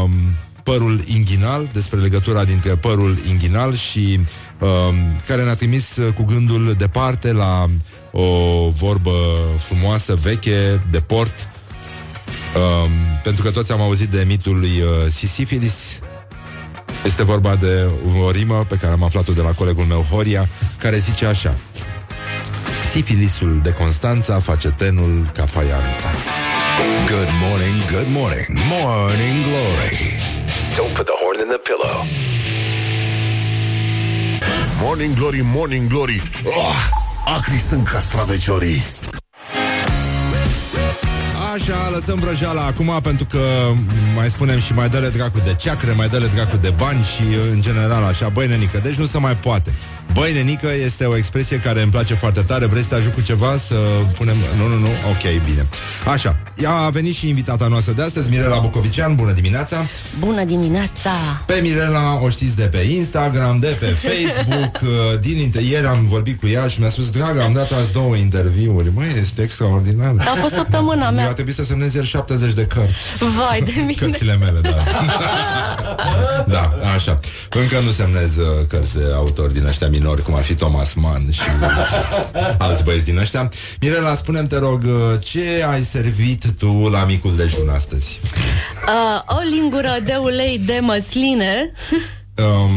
um, 0.03 0.11
părul 0.63 1.01
inghinal, 1.05 1.69
despre 1.73 1.99
legătura 1.99 2.45
dintre 2.45 2.77
părul 2.77 3.19
inghinal 3.29 3.75
și 3.75 4.21
um, 4.59 4.95
care 5.27 5.43
ne-a 5.43 5.55
trimis 5.55 5.97
uh, 5.97 6.13
cu 6.13 6.25
gândul 6.25 6.75
departe 6.79 7.33
la 7.33 7.67
o 8.13 8.69
vorbă 8.69 9.11
frumoasă, 9.59 10.15
veche, 10.15 10.83
de 10.91 11.01
port, 11.01 11.49
um, 12.57 12.91
pentru 13.23 13.43
că 13.43 13.51
toți 13.51 13.73
am 13.73 13.81
auzit 13.81 14.09
de 14.09 14.25
mitul 14.27 14.59
lui 14.59 14.81
uh, 14.81 15.13
Sisifilis. 15.13 15.75
Este 17.05 17.25
vorba 17.25 17.57
de 17.57 17.87
o 18.23 18.31
rimă 18.31 18.65
pe 18.69 18.77
care 18.77 18.93
am 18.93 19.03
aflat-o 19.03 19.33
de 19.33 19.41
la 19.41 19.53
colegul 19.53 19.85
meu 19.85 20.07
Horia, 20.11 20.49
care 20.79 20.99
zice 20.99 21.27
așa. 21.27 21.55
Sifilisul 22.91 23.61
de 23.63 23.73
Constanța 23.73 24.41
face 24.41 24.69
tenul 24.69 25.31
ca 25.35 25.47
faianța. 25.47 26.11
Good 27.07 27.29
morning, 27.49 27.85
good 27.91 28.07
morning, 28.09 28.47
morning 28.69 29.45
glory. 29.45 29.99
Don't 30.77 30.95
put 30.95 31.07
the 31.07 31.17
horn 31.23 31.39
in 31.45 31.49
the 31.49 31.61
pillow. 31.69 32.07
Morning 34.83 35.15
glory, 35.15 35.41
morning 35.45 35.89
glory. 35.89 36.23
Oh, 36.45 36.75
acri 37.37 37.59
sunt 37.59 37.89
castraveciorii. 37.89 38.83
Așa, 41.55 41.91
lăsăm 41.95 42.19
vrăjeala 42.19 42.67
acum 42.67 42.99
pentru 43.03 43.27
că 43.27 43.39
mai 44.15 44.29
spunem 44.29 44.59
și 44.59 44.73
mai 44.75 44.89
dă-le 44.89 45.09
dracu 45.09 45.39
de 45.45 45.55
ceacre, 45.55 45.93
mai 45.93 46.09
dă-le 46.09 46.27
dracu 46.35 46.57
de 46.57 46.73
bani 46.77 47.03
și 47.03 47.23
în 47.53 47.61
general 47.61 48.03
așa, 48.03 48.29
băi 48.29 48.47
nenică, 48.47 48.79
deci 48.83 48.95
nu 48.95 49.07
se 49.07 49.19
mai 49.19 49.37
poate. 49.37 49.75
Băi, 50.13 50.33
nenică 50.33 50.69
este 50.85 51.05
o 51.05 51.17
expresie 51.17 51.57
care 51.59 51.83
îmi 51.83 51.91
place 51.91 52.15
foarte 52.15 52.41
tare. 52.41 52.67
Vrei 52.67 52.83
să 52.83 52.89
te 52.89 52.95
ajut 52.95 53.15
cu 53.15 53.21
ceva? 53.21 53.57
Să 53.69 53.75
punem... 54.17 54.37
Nu, 54.57 54.67
nu, 54.67 54.77
nu. 54.79 54.89
Ok, 55.11 55.45
bine. 55.45 55.67
Așa. 56.13 56.37
Ea 56.63 56.73
a 56.73 56.91
venit 56.91 57.15
și 57.15 57.29
invitata 57.29 57.67
noastră 57.69 57.93
de 57.93 58.03
astăzi, 58.03 58.31
Mirela 58.31 58.59
Bucovician. 58.59 59.15
Bună 59.15 59.33
dimineața! 59.33 59.77
Bună 60.19 60.45
dimineața! 60.45 61.11
Pe 61.47 61.59
Mirela 61.63 62.21
o 62.23 62.29
știți 62.29 62.57
de 62.57 62.63
pe 62.63 62.79
Instagram, 62.79 63.59
de 63.59 63.77
pe 63.81 63.87
Facebook. 64.07 64.81
Uh, 64.83 65.21
din 65.21 65.37
inter... 65.37 65.63
Ieri 65.63 65.87
am 65.87 66.07
vorbit 66.09 66.41
cu 66.41 66.47
ea 66.47 66.67
și 66.67 66.81
mi-a 66.81 66.91
spus, 66.91 67.11
dragă, 67.11 67.43
am 67.43 67.53
dat 67.53 67.73
azi 67.73 67.93
două 67.93 68.15
interviuri. 68.15 68.91
Măi, 68.95 69.15
este 69.21 69.43
extraordinar. 69.43 70.15
A 70.19 70.37
fost 70.41 70.55
săptămâna 70.55 71.11
mea. 71.11 71.25
Eu 71.25 71.31
a 71.31 71.33
trebuit 71.33 71.55
să 71.55 71.65
semnez 71.65 71.95
el 71.95 72.05
70 72.05 72.55
de 72.55 72.67
cărți. 72.67 72.99
Vai 73.19 73.63
de 73.63 73.73
mine. 73.77 73.93
Cărțile 73.99 74.37
mele, 74.37 74.61
da. 74.61 74.85
da, 76.55 76.79
așa. 76.95 77.19
Încă 77.51 77.81
nu 77.85 77.91
semnez 77.91 78.37
uh, 78.37 78.47
cărți 78.69 78.95
de 78.95 79.05
autor 79.15 79.51
din 79.51 79.67
ăștia 79.67 79.89
minori, 79.89 80.23
cum 80.23 80.35
ar 80.35 80.43
fi 80.43 80.55
Thomas 80.55 80.93
Mann 80.95 81.31
și 81.31 81.41
alți 82.59 82.85
băieți 82.85 83.05
din 83.05 83.19
ăștia. 83.19 83.49
Mirela, 83.81 84.15
spune 84.15 84.43
te 84.43 84.59
rog, 84.59 84.85
ce 85.23 85.65
ai 85.71 85.83
servit 85.83 86.50
tu 86.59 86.89
la 86.89 87.05
micul 87.05 87.37
dejun 87.37 87.69
astăzi? 87.69 88.21
Uh, 88.87 89.37
o 89.37 89.41
lingură 89.51 89.99
de 90.05 90.15
ulei 90.23 90.59
de 90.59 90.79
măsline. 90.83 91.73
um, 92.37 92.71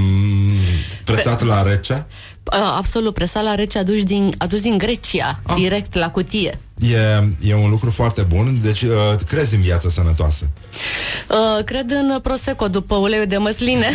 presat 1.03 1.37
Pe... 1.37 1.45
la 1.45 1.61
rece? 1.61 2.05
Uh, 2.43 2.73
absolut, 2.77 3.13
presat 3.13 3.43
la 3.43 3.55
rece 3.55 3.77
adus 3.77 4.03
din, 4.03 4.33
adus 4.37 4.61
din 4.61 4.77
Grecia, 4.77 5.39
ah. 5.43 5.55
direct 5.55 5.93
la 5.93 6.09
cutie. 6.09 6.59
E, 6.79 7.29
e 7.49 7.55
un 7.55 7.69
lucru 7.69 7.91
foarte 7.91 8.21
bun, 8.21 8.57
deci 8.61 8.81
uh, 8.81 8.89
crezi 9.27 9.55
în 9.55 9.61
viața 9.61 9.89
sănătoasă. 9.89 10.49
Uh, 11.29 11.63
cred 11.63 11.91
în 11.91 12.19
Prosecco 12.19 12.67
după 12.67 12.95
uleiul 12.95 13.25
de 13.25 13.37
măsline. 13.37 13.87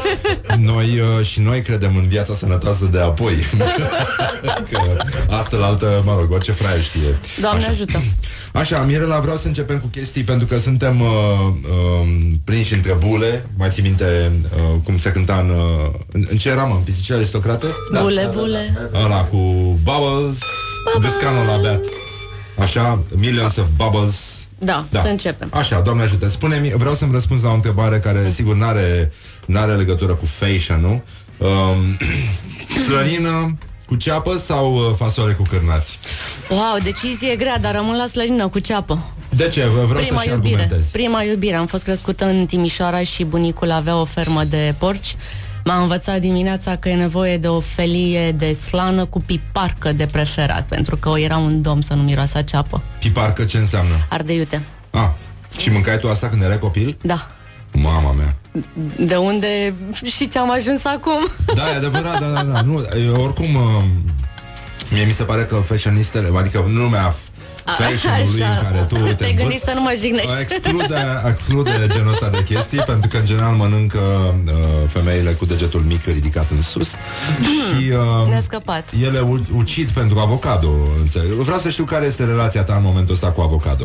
Noi 0.58 1.00
uh, 1.00 1.26
și 1.26 1.40
noi 1.40 1.60
credem 1.60 1.96
în 1.96 2.08
viața 2.08 2.34
sănătoasă 2.34 2.84
de 2.84 3.00
apoi. 3.00 3.34
Că 4.70 5.04
asta 5.30 5.56
la 5.56 5.66
altă, 5.66 6.02
mă 6.04 6.16
rog, 6.18 6.32
orice 6.32 6.52
fraier 6.52 6.82
știe. 6.82 7.18
Doamne 7.40 7.62
Așa. 7.62 7.70
ajută. 7.70 8.02
Așa, 8.52 8.82
Mirela, 8.82 9.18
vreau 9.18 9.36
să 9.36 9.46
începem 9.46 9.78
cu 9.78 9.86
chestii 9.86 10.22
pentru 10.22 10.46
că 10.46 10.58
suntem 10.58 11.00
uh, 11.00 11.08
uh, 11.70 12.08
prinși 12.44 12.74
între 12.74 12.92
bule. 12.92 13.46
Mai 13.56 13.68
ții 13.70 13.82
minte 13.82 14.30
uh, 14.56 14.80
cum 14.84 14.98
se 14.98 15.10
cânta 15.10 15.38
în, 15.38 15.48
uh, 15.48 15.90
în, 16.12 16.26
în 16.30 16.36
ce 16.36 16.48
eram, 16.48 16.70
în 16.70 16.80
pisicile 16.82 17.16
aristocrate? 17.16 17.66
Bule, 18.00 18.22
da. 18.22 18.30
bule. 18.30 18.90
Ăla 19.04 19.24
cu 19.24 19.36
Bubbles, 19.82 20.38
Bubbles. 20.92 21.14
la 21.46 21.58
beat. 21.62 21.84
Așa, 22.58 23.02
Millions 23.16 23.56
of 23.56 23.66
Bubbles 23.76 24.14
da, 24.64 24.86
da, 24.90 25.00
să 25.00 25.08
începem. 25.08 25.48
Așa, 25.52 25.80
Doamne 25.80 26.02
ajută. 26.02 26.28
Spune-mi, 26.28 26.72
vreau 26.76 26.94
să-mi 26.94 27.12
răspunzi 27.12 27.44
la 27.44 27.50
o 27.50 27.54
întrebare 27.54 27.98
care, 27.98 28.30
sigur, 28.34 28.56
n-are, 28.56 29.12
n-are 29.46 29.74
legătură 29.74 30.14
cu 30.14 30.26
fashion, 30.26 30.80
nu? 30.80 31.02
Um, 31.46 31.96
slănină 32.86 33.58
cu 33.92 33.98
ceapă 33.98 34.42
sau 34.46 34.74
uh, 34.74 34.94
fasole 34.96 35.32
cu 35.32 35.42
cârnați? 35.42 35.98
Wow, 36.50 36.78
decizie 36.82 37.36
grea, 37.36 37.58
dar 37.58 37.74
rămân 37.74 37.96
la 37.96 38.06
slănină 38.06 38.48
cu 38.48 38.58
ceapă. 38.58 39.06
De 39.36 39.48
ce? 39.48 39.66
Vreau 39.66 39.86
Prima 39.86 40.18
să-și 40.18 40.28
iubire. 40.28 40.54
argumentez. 40.54 40.86
Prima 40.86 41.22
iubire. 41.22 41.56
Am 41.56 41.66
fost 41.66 41.82
crescută 41.82 42.24
în 42.24 42.46
Timișoara 42.46 43.02
și 43.02 43.24
bunicul 43.24 43.70
avea 43.70 44.00
o 44.00 44.04
fermă 44.04 44.44
de 44.44 44.74
porci. 44.78 45.16
M-a 45.64 45.80
învățat 45.80 46.20
dimineața 46.20 46.76
că 46.76 46.88
e 46.88 46.94
nevoie 46.94 47.36
de 47.38 47.48
o 47.48 47.60
felie 47.60 48.32
de 48.32 48.56
slană 48.68 49.04
cu 49.04 49.20
piparcă 49.20 49.92
de 49.92 50.06
preferat, 50.06 50.66
pentru 50.66 50.96
că 50.96 51.12
era 51.16 51.36
un 51.36 51.62
domn 51.62 51.80
să 51.82 51.94
nu 51.94 52.02
miroasa 52.02 52.42
ceapă. 52.42 52.82
Piparcă 52.98 53.44
ce 53.44 53.58
înseamnă? 53.58 53.94
Ardei 54.08 54.36
iute. 54.36 54.62
Ah, 54.90 55.08
și 55.58 55.70
mâncai 55.70 55.98
tu 55.98 56.08
asta 56.08 56.28
când 56.28 56.42
erai 56.42 56.58
copil? 56.58 56.96
Da. 57.02 57.30
Mama 57.72 58.12
mea. 58.12 58.36
De 59.06 59.16
unde 59.16 59.74
și 60.04 60.28
ce 60.28 60.38
am 60.38 60.50
ajuns 60.50 60.84
acum? 60.84 61.28
Da, 61.54 61.70
e 61.72 61.76
adevărat, 61.76 62.20
da, 62.20 62.26
da, 62.26 62.42
da. 62.42 62.60
Nu, 62.60 62.84
oricum, 63.22 63.54
uh, 63.54 63.84
mie 64.90 65.04
mi 65.04 65.12
se 65.12 65.24
pare 65.24 65.42
că 65.42 65.54
fashionistele, 65.54 66.38
adică 66.38 66.64
nu 66.68 66.80
lumea 66.80 67.14
fashion-ului 67.64 68.40
în 68.40 68.58
care 68.62 68.86
tu 68.88 68.94
te, 68.94 69.12
te 69.24 69.32
gândi 69.32 69.58
să 69.58 69.72
nu 69.74 69.80
mă 69.82 69.94
jignești. 70.00 70.30
Exclude, 70.40 71.00
exclude 71.28 71.70
genul 71.92 72.12
ăsta 72.12 72.28
de 72.28 72.42
chestii, 72.42 72.78
pentru 72.78 73.08
că 73.08 73.16
în 73.16 73.24
general 73.24 73.54
mănâncă 73.54 73.98
uh, 74.46 74.52
femeile 74.88 75.30
cu 75.30 75.44
degetul 75.44 75.80
mic 75.86 76.04
ridicat 76.04 76.46
în 76.50 76.62
sus 76.62 76.88
și 76.88 77.88
uh, 77.90 78.28
Ne-a 78.28 78.40
scăpat. 78.42 78.88
ele 79.02 79.20
u- 79.20 79.46
ucid 79.56 79.88
pentru 79.90 80.18
avocado. 80.18 80.68
Înțeleg. 81.00 81.28
Vreau 81.30 81.58
să 81.58 81.68
știu 81.70 81.84
care 81.84 82.06
este 82.06 82.24
relația 82.24 82.62
ta 82.62 82.74
în 82.74 82.82
momentul 82.84 83.14
ăsta 83.14 83.26
cu 83.30 83.40
avocado. 83.40 83.84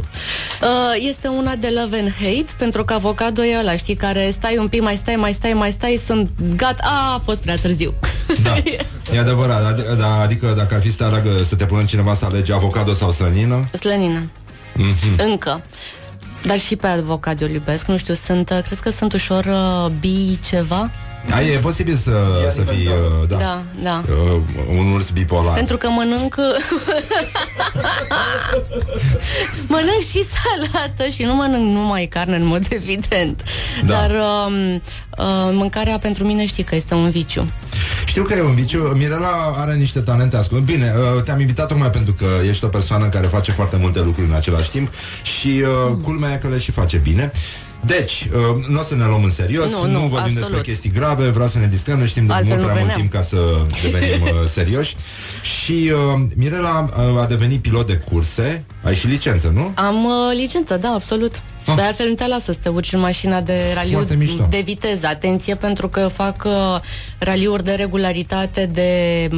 Uh, 0.61 0.67
este 1.09 1.27
una 1.27 1.55
de 1.55 1.69
love 1.81 1.97
and 1.97 2.11
hate, 2.21 2.45
pentru 2.57 2.83
că 2.83 2.93
avocado 2.93 3.43
e 3.43 3.57
ăla, 3.59 3.75
știi, 3.75 3.95
care 3.95 4.29
stai 4.31 4.57
un 4.57 4.67
pic, 4.67 4.81
mai 4.81 4.95
stai, 4.95 5.15
mai 5.15 5.33
stai, 5.33 5.53
mai 5.53 5.71
stai, 5.71 6.01
sunt 6.05 6.29
gata, 6.55 6.83
a, 6.83 7.13
a 7.13 7.21
fost 7.23 7.41
prea 7.41 7.55
târziu. 7.55 7.93
Da, 8.43 8.53
e 9.15 9.19
adevărat, 9.19 9.73
ad- 9.73 9.97
da, 9.97 10.19
adică 10.21 10.53
dacă 10.57 10.75
ar 10.75 10.81
fi 10.81 10.89
să 10.91 10.97
te 10.97 11.03
alegă, 11.03 11.29
să 11.47 11.55
te 11.55 11.65
pună 11.65 11.83
cineva 11.83 12.15
să 12.15 12.25
alege 12.25 12.53
avocado 12.53 12.93
sau 12.93 13.11
slănină, 13.11 13.65
Slănină. 13.73 14.29
Mm-hmm. 14.75 15.17
Încă. 15.17 15.61
Dar 16.43 16.59
și 16.59 16.75
pe 16.75 16.87
avocat 16.87 17.41
eu 17.41 17.47
iubesc, 17.47 17.85
nu 17.85 17.97
știu, 17.97 18.13
sunt, 18.13 18.49
uh, 18.49 18.59
crezi 18.65 18.81
că 18.81 18.89
sunt 18.89 19.13
ușor 19.13 19.45
uh, 19.45 19.91
bi 19.99 20.39
ceva? 20.39 20.89
A, 21.31 21.41
e 21.41 21.57
posibil 21.57 21.95
să, 21.95 22.11
să 22.55 22.61
fii 22.61 22.87
uh, 22.87 23.27
da, 23.27 23.37
da, 23.37 23.63
da. 23.83 24.03
Uh, 24.33 24.41
un 24.77 24.93
urs 24.93 25.09
bipolar. 25.09 25.53
Pentru 25.53 25.77
că 25.77 25.89
mănânc 25.89 26.35
mănânc 29.73 30.01
și 30.09 30.25
salată 30.33 31.09
și 31.11 31.23
nu 31.23 31.35
mănânc 31.35 31.73
numai 31.73 32.05
carne 32.05 32.35
în 32.35 32.45
mod 32.45 32.65
evident. 32.69 33.43
Da. 33.85 33.93
Dar 33.93 34.09
uh, 34.09 34.75
uh, 35.17 35.49
mâncarea 35.51 35.97
pentru 35.97 36.23
mine 36.23 36.45
știi 36.45 36.63
că 36.63 36.75
este 36.75 36.93
un 36.93 37.09
viciu. 37.09 37.47
Știu 38.05 38.23
că 38.23 38.33
e 38.33 38.41
un 38.41 38.55
viciu. 38.55 38.91
Mirela 38.95 39.55
are 39.57 39.75
niște 39.75 39.99
talente 39.99 40.37
ascunse. 40.37 40.71
Bine, 40.71 40.93
uh, 41.15 41.21
te-am 41.23 41.39
invitat 41.39 41.67
tocmai 41.67 41.89
pentru 41.89 42.13
că 42.13 42.25
ești 42.49 42.65
o 42.65 42.67
persoană 42.67 43.09
care 43.09 43.27
face 43.27 43.51
foarte 43.51 43.77
multe 43.81 44.01
lucruri 44.01 44.27
în 44.27 44.35
același 44.35 44.69
timp 44.69 44.89
și 45.21 45.47
uh, 45.47 45.95
culmea 46.01 46.33
e 46.33 46.37
că 46.37 46.47
le 46.47 46.57
și 46.57 46.71
face 46.71 46.97
bine. 46.97 47.31
Deci, 47.87 48.27
uh, 48.33 48.65
nu 48.67 48.79
o 48.79 48.83
să 48.83 48.95
ne 48.95 49.05
luăm 49.05 49.23
în 49.23 49.31
serios, 49.31 49.71
nu, 49.71 49.85
nu, 49.85 49.91
nu 49.91 49.99
vorbim 49.99 50.17
absolut. 50.17 50.37
despre 50.37 50.61
chestii 50.61 50.91
grave, 50.91 51.29
vreau 51.29 51.47
să 51.47 51.57
ne 51.57 51.67
distrăm, 51.67 51.97
noi 51.97 52.07
știm 52.07 52.25
de 52.25 52.33
Altfel 52.33 52.55
mult 52.55 52.69
prea 52.69 52.75
veneam. 52.75 52.99
mult 52.99 53.09
timp 53.09 53.11
ca 53.11 53.21
să 53.21 53.37
devenim 53.83 54.21
uh, 54.21 54.29
serioși. 54.57 54.95
Și 55.41 55.91
uh, 55.93 56.21
Mirela 56.35 56.85
uh, 57.13 57.21
a 57.21 57.25
devenit 57.25 57.61
pilot 57.61 57.87
de 57.87 57.95
curse, 57.95 58.63
Ai 58.83 58.95
și 58.95 59.07
licență, 59.07 59.51
nu? 59.53 59.71
Am 59.75 60.05
uh, 60.05 60.11
licență, 60.35 60.77
da, 60.77 60.89
absolut. 60.89 61.41
Ah. 61.65 61.75
De 61.75 61.81
altfel 61.81 62.07
nu 62.07 62.13
te 62.13 62.27
lasă 62.27 62.51
să 62.51 62.59
te 62.61 62.69
urci 62.69 62.93
în 62.93 62.99
mașina 62.99 63.41
de 63.41 63.59
raliuri 63.73 64.17
de 64.49 64.61
viteză. 64.65 65.07
Atenție, 65.07 65.55
pentru 65.55 65.87
că 65.87 65.99
eu 65.99 66.09
fac 66.09 66.43
uh, 66.45 66.51
raliuri 67.17 67.63
de 67.63 67.71
regularitate 67.71 68.69
de 68.73 69.29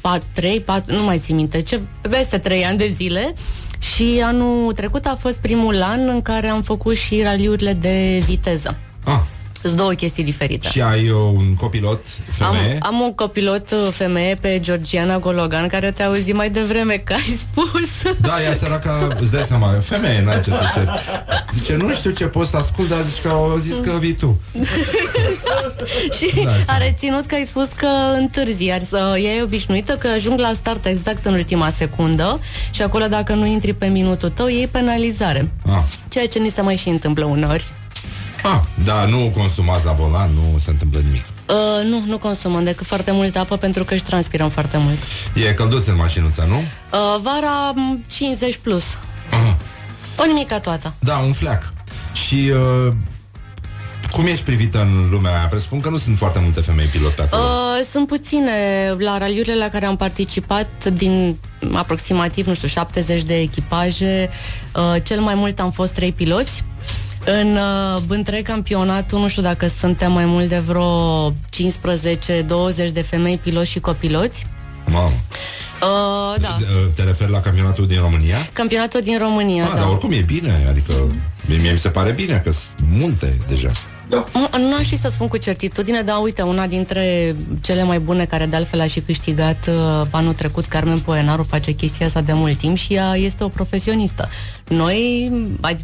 4, 0.00 0.22
3, 0.32 0.60
4, 0.60 0.94
nu 0.94 1.02
mai 1.02 1.18
țin 1.18 1.36
minte, 1.36 1.60
ce, 1.60 1.80
peste 2.00 2.38
3 2.38 2.64
ani 2.64 2.78
de 2.78 2.90
zile. 2.94 3.34
Și 3.82 4.20
anul 4.24 4.72
trecut 4.72 5.06
a 5.06 5.16
fost 5.20 5.38
primul 5.38 5.82
an 5.82 6.08
în 6.08 6.22
care 6.22 6.46
am 6.46 6.62
făcut 6.62 6.96
și 6.96 7.22
raliurile 7.22 7.72
de 7.72 8.22
viteză. 8.24 8.76
Ah. 9.04 9.20
Sunt 9.62 9.76
două 9.76 9.92
chestii 9.92 10.24
diferite. 10.24 10.68
Și 10.68 10.80
ai 10.80 11.08
uh, 11.08 11.16
un 11.34 11.54
copilot 11.54 12.04
femeie? 12.30 12.78
Am, 12.80 12.94
am 12.94 13.00
un 13.00 13.14
copilot 13.14 13.70
uh, 13.70 13.92
femeie 13.92 14.34
pe 14.34 14.60
Georgiana 14.60 15.18
Gologan, 15.18 15.68
care 15.68 15.90
te 15.90 16.02
auzi 16.02 16.32
mai 16.32 16.50
devreme 16.50 16.94
că 16.94 17.12
ai 17.12 17.38
spus. 17.38 18.14
Da, 18.20 18.42
ea 18.42 18.56
săraca, 18.56 19.16
îți 19.20 19.32
dai 19.32 19.44
seama, 19.46 19.68
femeie, 19.80 20.22
n-ai 20.22 20.40
ce 20.42 20.50
să 20.50 20.70
cer. 20.74 20.88
Zice, 21.54 21.74
nu 21.76 21.92
știu 21.92 22.10
ce 22.10 22.24
poți 22.24 22.50
să 22.50 22.56
ascult, 22.56 22.88
dar 22.88 23.00
zici 23.00 23.22
că 23.22 23.28
au 23.28 23.56
zis 23.56 23.74
că 23.82 23.96
vii 24.00 24.12
tu. 24.12 24.40
și 26.18 26.30
da, 26.44 26.50
a 26.66 26.78
reținut 26.78 27.26
că 27.26 27.34
ai 27.34 27.44
spus 27.44 27.68
că 27.76 27.88
întârzi, 28.18 28.64
iar 28.64 28.82
să 28.82 29.18
e 29.18 29.42
obișnuită 29.42 29.92
că 29.92 30.08
ajung 30.08 30.38
la 30.38 30.52
start 30.54 30.86
exact 30.86 31.26
în 31.26 31.32
ultima 31.34 31.70
secundă 31.70 32.40
și 32.70 32.82
acolo 32.82 33.06
dacă 33.06 33.34
nu 33.34 33.46
intri 33.46 33.72
pe 33.72 33.86
minutul 33.86 34.28
tău, 34.28 34.46
iei 34.46 34.66
penalizare. 34.66 35.50
Ah. 35.66 35.82
Ceea 36.08 36.28
ce 36.28 36.38
ni 36.38 36.50
se 36.50 36.60
mai 36.60 36.76
și 36.76 36.88
întâmplă 36.88 37.24
uneori. 37.24 37.72
Ah, 38.42 38.60
da, 38.84 39.04
nu 39.04 39.32
consumați 39.36 39.84
la 39.84 39.92
volan, 39.92 40.30
nu 40.34 40.58
se 40.58 40.70
întâmplă 40.70 41.00
nimic. 41.00 41.24
Uh, 41.24 41.88
nu, 41.88 42.02
nu 42.06 42.18
consumăm 42.18 42.64
decât 42.64 42.86
foarte 42.86 43.10
multă 43.10 43.38
apă 43.38 43.56
pentru 43.56 43.84
că 43.84 43.94
își 43.94 44.02
transpirăm 44.02 44.48
foarte 44.48 44.76
mult. 44.76 44.98
E 45.34 45.52
călduț 45.52 45.86
în 45.86 45.96
mașinuța, 45.96 46.44
nu? 46.44 46.56
Uh, 46.56 47.20
vara 47.22 47.74
50 48.06 48.58
plus. 48.62 48.82
Ah. 49.30 49.54
O 50.16 50.24
nimica 50.26 50.60
toată. 50.60 50.94
Da, 50.98 51.16
un 51.16 51.32
fleac. 51.32 51.72
Și 52.12 52.52
uh, 52.86 52.92
cum 54.10 54.26
ești 54.26 54.44
privită 54.44 54.80
în 54.80 55.08
lumea 55.10 55.38
aia? 55.38 55.46
Presupun 55.46 55.80
că 55.80 55.88
nu 55.88 55.96
sunt 55.96 56.18
foarte 56.18 56.38
multe 56.42 56.60
femei 56.60 56.86
pilot 56.86 57.12
pe 57.12 57.22
acolo. 57.22 57.42
Uh, 57.42 57.86
sunt 57.90 58.06
puține. 58.06 58.50
La 58.98 59.18
raliurile 59.18 59.56
la 59.56 59.68
care 59.68 59.84
am 59.84 59.96
participat 59.96 60.84
din 60.84 61.36
aproximativ, 61.72 62.46
nu 62.46 62.54
știu, 62.54 62.68
70 62.68 63.22
de 63.22 63.38
echipaje, 63.38 64.30
uh, 64.74 65.02
cel 65.02 65.20
mai 65.20 65.34
mult 65.34 65.60
am 65.60 65.70
fost 65.70 65.92
trei 65.92 66.12
piloți. 66.12 66.64
În 67.24 67.56
uh, 67.56 68.02
întreg 68.08 68.46
campionatul, 68.46 69.18
nu 69.18 69.28
știu 69.28 69.42
dacă 69.42 69.68
suntem 69.68 70.12
mai 70.12 70.24
mult 70.24 70.48
de 70.48 70.58
vreo 70.58 71.30
15-20 71.30 71.34
de 72.92 73.02
femei 73.02 73.38
piloți 73.38 73.70
și 73.70 73.80
copiloți. 73.80 74.46
Mamă. 74.86 75.12
Uh, 75.82 76.40
da. 76.40 76.56
Te 76.94 77.02
referi 77.02 77.30
la 77.30 77.40
campionatul 77.40 77.86
din 77.86 78.00
România? 78.00 78.36
Campionatul 78.52 79.00
din 79.00 79.18
România, 79.18 79.64
ah, 79.64 79.70
da. 79.72 79.78
dar 79.78 79.88
oricum 79.88 80.12
e 80.12 80.20
bine, 80.20 80.66
adică 80.68 80.92
mie 81.46 81.72
mi 81.72 81.78
se 81.78 81.88
pare 81.88 82.10
bine 82.10 82.40
că 82.44 82.52
sunt 82.52 82.88
multe 82.90 83.36
deja. 83.48 83.70
Da. 84.12 84.58
Nu 84.58 84.76
aș 84.78 84.86
și 84.86 84.98
să 84.98 85.08
spun 85.12 85.28
cu 85.28 85.36
certitudine, 85.36 86.02
dar 86.02 86.16
uite, 86.22 86.42
una 86.42 86.66
dintre 86.66 87.36
cele 87.60 87.82
mai 87.82 87.98
bune 87.98 88.24
care 88.24 88.46
de 88.46 88.56
altfel 88.56 88.80
a 88.80 88.86
și 88.86 89.00
câștigat 89.00 89.66
uh, 89.68 90.06
anul 90.10 90.32
trecut, 90.32 90.64
Carmen 90.64 90.98
Poenaru 90.98 91.42
face 91.42 91.70
chestia 91.70 92.06
asta 92.06 92.20
de 92.20 92.32
mult 92.32 92.58
timp 92.58 92.76
și 92.76 92.94
ea 92.94 93.14
este 93.16 93.44
o 93.44 93.48
profesionistă. 93.48 94.28
Noi, 94.68 95.32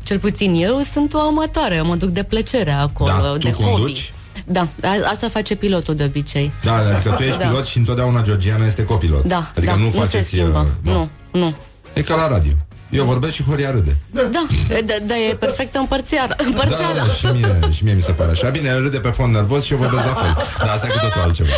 cel 0.03 0.19
puțin 0.19 0.55
eu, 0.55 0.81
sunt 0.93 1.15
o 1.15 1.19
amatoare, 1.19 1.81
mă 1.81 1.97
duc 1.97 2.09
de 2.09 2.23
plăcere 2.23 2.73
acolo, 2.73 3.11
da, 3.11 3.37
de 3.39 3.51
tu 3.51 3.63
hobby. 3.63 3.73
Conduci? 3.73 4.13
Da, 4.45 4.69
asta 5.11 5.29
face 5.29 5.55
pilotul 5.55 5.95
de 5.95 6.05
obicei. 6.05 6.51
Da, 6.63 6.75
adică 6.75 7.11
tu 7.11 7.23
ești 7.23 7.39
da. 7.39 7.47
pilot 7.47 7.65
și 7.65 7.79
întotdeauna 7.79 8.23
Georgiana 8.23 8.67
este 8.67 8.85
copilot. 8.85 9.25
Da, 9.25 9.51
adică 9.57 9.73
da, 9.73 9.79
nu, 9.79 9.85
nu 9.85 9.91
faceți, 9.91 10.29
se 10.29 10.37
schimbă. 10.37 10.67
Uh, 10.85 10.93
nu, 10.93 11.09
nu. 11.31 11.55
E 11.93 12.03
ca 12.03 12.15
la 12.15 12.29
radio. 12.29 12.53
Eu 12.91 13.05
vorbesc 13.05 13.33
și 13.33 13.43
Horia 13.43 13.71
râde. 13.71 13.97
Da, 14.11 14.29
da, 14.31 14.95
da 15.07 15.17
e 15.31 15.35
perfectă 15.35 15.79
împărțială. 15.79 16.37
împărțială. 16.47 16.95
Da, 16.95 17.05
da, 17.07 17.13
și 17.13 17.27
mie, 17.35 17.73
și 17.73 17.85
mie 17.85 17.93
mi 17.93 18.03
se 18.03 18.13
pare 18.13 18.31
așa. 18.31 18.49
Bine, 18.49 18.75
râde 18.75 18.99
pe 18.99 19.09
fond 19.09 19.35
nervos 19.35 19.65
și 19.65 19.73
eu 19.73 19.79
vorbesc 19.79 20.05
la 20.05 20.13
fel. 20.13 20.37
Dar 20.59 20.69
asta 20.69 20.87
e 20.87 20.91
cu 20.91 20.99
totul 20.99 21.21
altceva. 21.21 21.49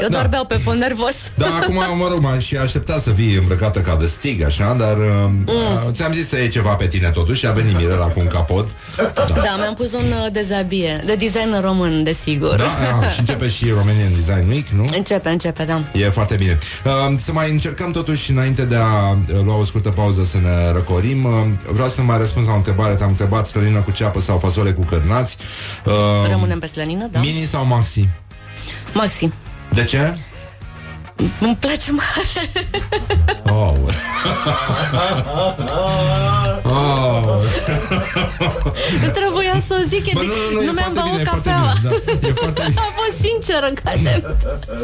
Eu 0.00 0.08
da. 0.08 0.08
doar 0.08 0.26
beau 0.26 0.44
pe 0.44 0.54
fond 0.54 0.80
nervos. 0.80 1.14
Da, 1.34 1.46
acum, 1.60 1.74
mă 1.74 2.08
rog, 2.10 2.20
m 2.22 2.38
și 2.38 2.56
aștepta 2.56 2.98
să 2.98 3.10
vii 3.10 3.34
îmbrăcată 3.34 3.80
ca 3.80 3.96
de 4.00 4.06
stig, 4.06 4.42
așa, 4.42 4.74
dar 4.78 4.96
mm. 4.96 5.44
uh, 5.46 5.92
ți-am 5.92 6.12
zis 6.12 6.28
să 6.28 6.36
iei 6.36 6.48
ceva 6.48 6.74
pe 6.74 6.86
tine 6.86 7.08
totuși 7.08 7.38
și 7.38 7.46
a 7.46 7.52
venit 7.52 7.76
Mirela 7.76 8.06
cu 8.06 8.20
un 8.20 8.26
capot. 8.26 8.68
Da, 8.96 9.26
da 9.34 9.56
mi-am 9.58 9.74
pus 9.74 9.92
un 9.92 10.00
uh, 10.24 10.32
dezabie, 10.32 11.02
de 11.06 11.14
design 11.14 11.60
român, 11.60 12.02
desigur. 12.02 12.54
Da, 12.56 12.70
a, 13.02 13.08
și 13.08 13.20
începe 13.20 13.48
și 13.48 13.68
Romanian 13.68 14.12
Design 14.14 14.48
Week, 14.48 14.66
nu? 14.68 14.88
Începe, 14.96 15.28
începe, 15.28 15.64
da. 15.64 15.82
E 15.92 16.08
foarte 16.08 16.36
bine. 16.36 16.58
Uh, 16.84 17.18
să 17.24 17.32
mai 17.32 17.50
încercăm 17.50 17.90
totuși, 17.90 18.30
înainte 18.30 18.62
de 18.62 18.74
a 18.74 19.10
uh, 19.10 19.16
lua 19.44 19.56
o 19.56 19.64
scurtă 19.64 19.90
pauză, 19.90 20.24
să 20.24 20.36
ne 20.42 20.72
răcorim. 20.78 21.24
Uh, 21.24 21.32
vreau 21.72 21.88
să 21.88 22.02
mai 22.02 22.18
răspuns 22.18 22.46
la 22.46 22.52
o 22.52 22.56
întrebare. 22.56 22.94
Te-am 22.94 23.08
întrebat 23.08 23.46
slănină 23.46 23.80
cu 23.80 23.90
ceapă 23.90 24.20
sau 24.20 24.38
fasole 24.38 24.70
cu 24.70 24.82
cârnați. 24.82 25.36
Uh, 25.84 25.92
Rămânem 26.30 26.58
pe 26.58 26.66
slănină, 26.66 27.08
da. 27.10 27.20
Mini 27.20 27.44
sau 27.44 27.64
maxi? 27.64 28.08
Maxi. 28.94 29.30
De 29.72 29.84
ce? 29.84 30.14
Îmi 31.40 31.56
place 31.60 31.92
mare. 31.92 32.50
Oh. 33.50 33.72
oh. 36.62 37.42
nu 39.02 39.08
trebuia 39.10 39.62
să 39.66 39.82
o 39.82 39.88
zic, 39.88 40.12
Bă, 40.12 40.20
nu, 40.20 40.26
nu, 40.26 40.60
nu, 40.60 40.66
nu 40.66 40.72
mi-am 40.72 40.92
băut 40.94 41.22
cafeaua. 41.22 41.72
Da, 41.82 41.90
e 42.28 42.32
foarte 42.32 42.62
bine. 42.66 42.80
Am 42.80 42.92
fost 43.00 43.18
sinceră, 43.20 43.70
cade. 43.84 44.36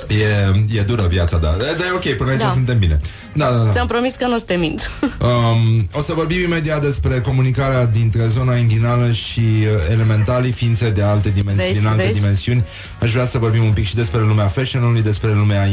E, 0.08 0.78
e 0.78 0.82
dură 0.82 1.06
viața, 1.06 1.36
da. 1.38 1.54
Dar 1.58 1.86
e 1.86 1.92
ok, 1.94 2.16
până 2.16 2.30
aici 2.30 2.40
da. 2.40 2.50
suntem 2.52 2.78
bine. 2.78 3.00
Da, 3.32 3.50
da, 3.50 3.56
da. 3.64 3.72
Ți-am 3.72 3.86
promis 3.86 4.14
că 4.14 4.26
nu 4.26 4.34
o 4.34 4.38
să 4.38 4.44
te 4.44 4.54
mint. 4.54 4.90
Um, 5.24 5.88
o 5.92 6.02
să 6.02 6.12
vorbim 6.12 6.40
imediat 6.40 6.82
despre 6.82 7.20
comunicarea 7.20 7.86
dintre 7.86 8.26
zona 8.26 8.56
inghinală 8.56 9.10
și 9.10 9.40
uh, 9.40 9.66
elementalii, 9.90 10.52
ființe 10.52 10.90
de 10.90 11.02
alte 11.02 11.30
dimensiuni, 11.30 11.78
din 11.78 11.86
alte 11.86 12.02
vezi? 12.02 12.18
dimensiuni. 12.18 12.64
Aș 13.00 13.12
vrea 13.12 13.26
să 13.26 13.38
vorbim 13.38 13.64
un 13.64 13.72
pic 13.72 13.86
și 13.86 13.94
despre 13.94 14.20
lumea 14.20 14.46
fashion-ului, 14.46 15.02
despre 15.02 15.32
lumea 15.32 15.66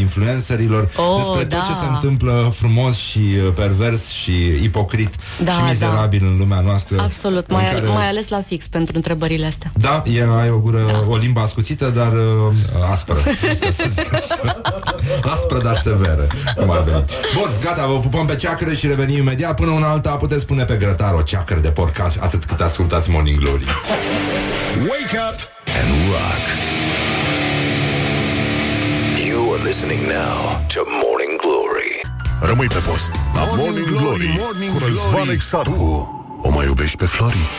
influencerilor, 0.51 0.89
oh, 0.95 1.17
despre 1.17 1.43
da. 1.43 1.55
tot 1.55 1.65
ce 1.65 1.73
se 1.73 1.85
întâmplă 1.93 2.53
frumos 2.55 2.97
și 2.97 3.19
uh, 3.19 3.53
pervers 3.55 4.07
și 4.07 4.31
ipocrit 4.63 5.09
da, 5.43 5.51
și 5.51 5.57
mizerabil 5.67 6.19
da. 6.19 6.27
în 6.27 6.37
lumea 6.37 6.59
noastră. 6.59 7.01
Absolut, 7.01 7.51
mai, 7.51 7.65
care... 7.65 7.87
mai 7.87 8.07
ales 8.07 8.27
la 8.27 8.41
fix 8.41 8.67
pentru 8.67 8.95
întrebările 8.95 9.45
astea. 9.45 9.71
Da, 9.73 10.03
e, 10.05 10.27
ai 10.41 10.49
o 10.49 10.57
gură, 10.57 10.79
da. 10.87 11.05
o 11.09 11.15
limbă 11.15 11.39
ascuțită, 11.39 11.89
dar 11.89 12.11
uh, 12.11 12.89
aspră. 12.91 13.15
aspră, 15.33 15.59
dar 15.63 15.79
severă. 15.83 16.27
Cum 16.55 16.71
ar 16.71 16.83
veni. 16.83 17.05
Bun, 17.35 17.49
gata, 17.63 17.85
vă 17.85 17.99
pupăm 17.99 18.25
pe 18.25 18.35
ceacră 18.35 18.73
și 18.73 18.87
revenim 18.87 19.17
imediat. 19.17 19.55
Până 19.55 19.71
una 19.71 19.89
alta 19.89 20.09
puteți 20.09 20.45
pune 20.45 20.63
pe 20.63 20.75
grătar 20.75 21.13
o 21.13 21.21
ceacră 21.21 21.59
de 21.59 21.69
porcaș 21.69 22.15
atât 22.19 22.43
cât 22.43 22.61
ascultați 22.61 23.09
Morning 23.09 23.39
Glory. 23.39 23.65
Wake 24.77 25.17
up 25.29 25.39
and 25.81 26.09
rock. 26.09 26.80
You 29.61 29.67
are 29.67 29.69
listening 29.69 30.07
now 30.07 30.65
to 30.73 30.83
Morning 31.03 31.39
Glory. 31.41 32.01
Rămâi 32.41 32.67
pe 32.67 32.79
post 32.87 33.11
la 33.33 33.43
Morning, 33.43 33.59
Morning 33.59 33.87
Glory, 33.87 34.39
Morning 34.39 34.71
cu 34.71 34.77
Răzvan 34.85 35.29
Exarhu. 35.29 36.09
O 36.41 36.49
mai 36.49 36.65
iubești 36.65 36.97
pe 36.97 37.05
Flori? 37.05 37.49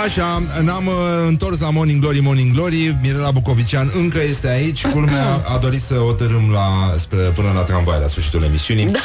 Așa, 0.00 0.42
ne-am 0.62 0.86
uh, 0.86 0.94
întors 1.26 1.60
la 1.60 1.70
Morning 1.70 2.00
Glory, 2.00 2.20
Morning 2.20 2.52
Glory. 2.52 2.96
Mirela 3.02 3.30
Bucovician 3.30 3.90
încă 3.94 4.22
este 4.22 4.48
aici. 4.48 4.86
Culmea 4.86 5.42
a 5.44 5.58
dorit 5.58 5.82
să 5.82 6.00
o 6.00 6.12
tărâm 6.12 6.50
la, 6.50 6.94
spre, 6.98 7.18
până 7.18 7.52
la 7.54 7.60
tramvai 7.60 7.98
la 8.00 8.08
sfârșitul 8.08 8.42
emisiunii. 8.42 8.86
Da. 8.86 8.98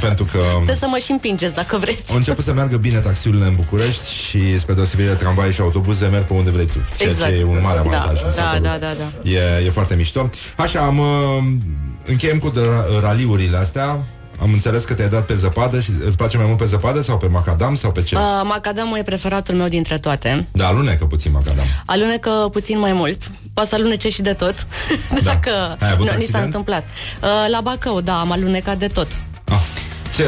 Pentru 0.00 0.24
că 0.24 0.38
Trebuie 0.54 0.76
să 0.76 0.86
mă 0.90 0.98
și 0.98 1.10
împingeți 1.10 1.54
dacă 1.54 1.76
vreți. 1.76 2.02
Au 2.10 2.16
început 2.16 2.44
să 2.44 2.52
meargă 2.52 2.76
bine 2.76 2.98
taxiurile 2.98 3.46
în 3.46 3.54
București 3.54 4.12
Și 4.12 4.58
spre 4.58 4.74
deosebire 4.74 5.08
de 5.08 5.14
tramvai 5.14 5.52
și 5.52 5.60
autobuze 5.60 6.06
Merg 6.06 6.24
pe 6.24 6.32
unde 6.32 6.50
vrei 6.50 6.66
tu 6.66 6.78
Ceea 6.98 7.10
exact. 7.10 7.30
ce 7.30 7.38
e 7.38 7.44
un 7.44 7.58
mare 7.62 7.80
da, 7.90 7.96
avantaj 7.98 8.20
da, 8.20 8.58
da, 8.62 8.76
da, 8.78 8.92
da. 9.22 9.30
E, 9.30 9.64
e 9.66 9.70
foarte 9.70 9.94
mișto. 9.94 10.30
Așa, 10.56 10.80
am, 10.80 10.98
uh, 10.98 11.06
încheiem 12.06 12.38
cu 12.38 12.52
raliurile 13.00 13.56
astea 13.56 13.98
am 14.40 14.52
înțeles 14.52 14.84
că 14.84 14.94
te-ai 14.94 15.08
dat 15.08 15.26
pe 15.26 15.34
zăpadă 15.34 15.80
și 15.80 15.90
îți 16.06 16.16
place 16.16 16.36
mai 16.36 16.46
mult 16.46 16.58
pe 16.58 16.64
zăpadă 16.64 17.02
sau 17.02 17.16
pe 17.16 17.26
macadam 17.26 17.76
sau 17.76 17.92
pe 17.92 18.02
ce? 18.02 18.16
Uh, 18.16 18.22
macadamul 18.44 18.98
e 18.98 19.02
preferatul 19.02 19.54
meu 19.54 19.68
dintre 19.68 19.98
toate. 19.98 20.46
Da, 20.52 20.66
alunecă 20.66 21.04
puțin 21.04 21.32
macadam. 21.32 21.64
Alunecă 21.86 22.48
puțin 22.52 22.78
mai 22.78 22.92
mult. 22.92 23.22
Poate 23.54 23.68
să 23.68 23.74
alunece 23.74 24.08
și 24.10 24.22
de 24.22 24.32
tot. 24.32 24.54
Da. 25.22 25.30
Dacă 25.32 25.78
nu, 25.98 26.04
ni 26.18 26.28
s-a 26.30 26.38
întâmplat. 26.38 26.84
Uh, 27.22 27.28
la 27.50 27.60
Bacău, 27.60 28.00
da, 28.00 28.20
am 28.20 28.30
alunecat 28.30 28.78
de 28.78 28.86
tot. 28.86 29.06
Ah. 29.44 29.58
Ce, 30.16 30.24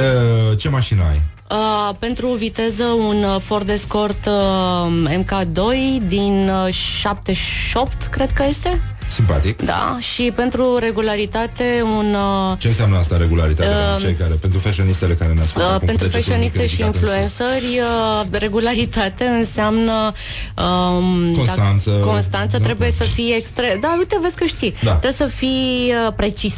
ce 0.59 0.68
mașină 0.68 1.02
ai? 1.11 1.22
Uh, 1.50 1.94
pentru 1.98 2.28
viteză 2.28 2.84
un 2.84 3.38
Ford 3.38 3.68
Escort 3.68 4.26
uh, 4.26 5.22
MK2 5.22 5.59
din 6.07 6.50
uh, 6.66 6.72
78, 6.72 8.07
cred 8.07 8.32
că 8.32 8.44
este. 8.48 8.80
Simpatic. 9.09 9.62
Da, 9.62 9.96
și 10.00 10.32
pentru 10.34 10.76
regularitate 10.76 11.82
un... 11.82 12.14
Uh, 12.14 12.59
Ce 12.59 12.68
înseamnă 12.68 12.96
asta 12.96 13.16
regularitate 13.16 13.70
uh, 13.70 13.76
pentru 13.86 14.04
cei 14.04 14.14
care, 14.14 14.34
pentru 14.34 14.59
fashionistele 14.59 15.14
care 15.14 15.32
ne 15.32 15.40
ascultă? 15.40 15.78
Uh, 15.80 15.86
pentru 15.86 16.09
fashioniste 16.09 16.66
și 16.66 16.82
influenceri, 16.82 17.80
uh, 17.80 18.26
regularitate 18.30 19.24
înseamnă 19.24 20.12
um, 20.57 21.34
Constanță. 21.34 21.90
Constanță 21.90 22.59
da. 22.59 22.64
trebuie 22.64 22.92
să 22.96 23.04
fie 23.04 23.34
extrem... 23.34 23.80
Da, 23.80 23.94
uite, 23.98 24.18
vezi 24.22 24.36
că 24.36 24.44
știi. 24.44 24.74
Da. 24.82 24.90
Trebuie 24.90 25.12
să 25.12 25.26
fii 25.26 25.92
uh, 26.07 26.12
precis 26.16 26.54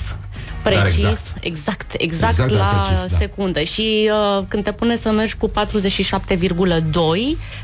Precis, 0.63 0.95
exact, 0.95 1.35
exact, 1.41 1.95
exact, 1.99 2.39
exact 2.39 2.51
la 2.51 2.65
precis, 2.65 3.11
da. 3.11 3.19
secundă. 3.19 3.61
Și 3.61 4.11
uh, 4.39 4.45
când 4.49 4.65
te 4.65 4.73
pune 4.73 4.97
să 4.97 5.11
mergi 5.11 5.37
cu 5.37 5.51
47,2 5.51 5.55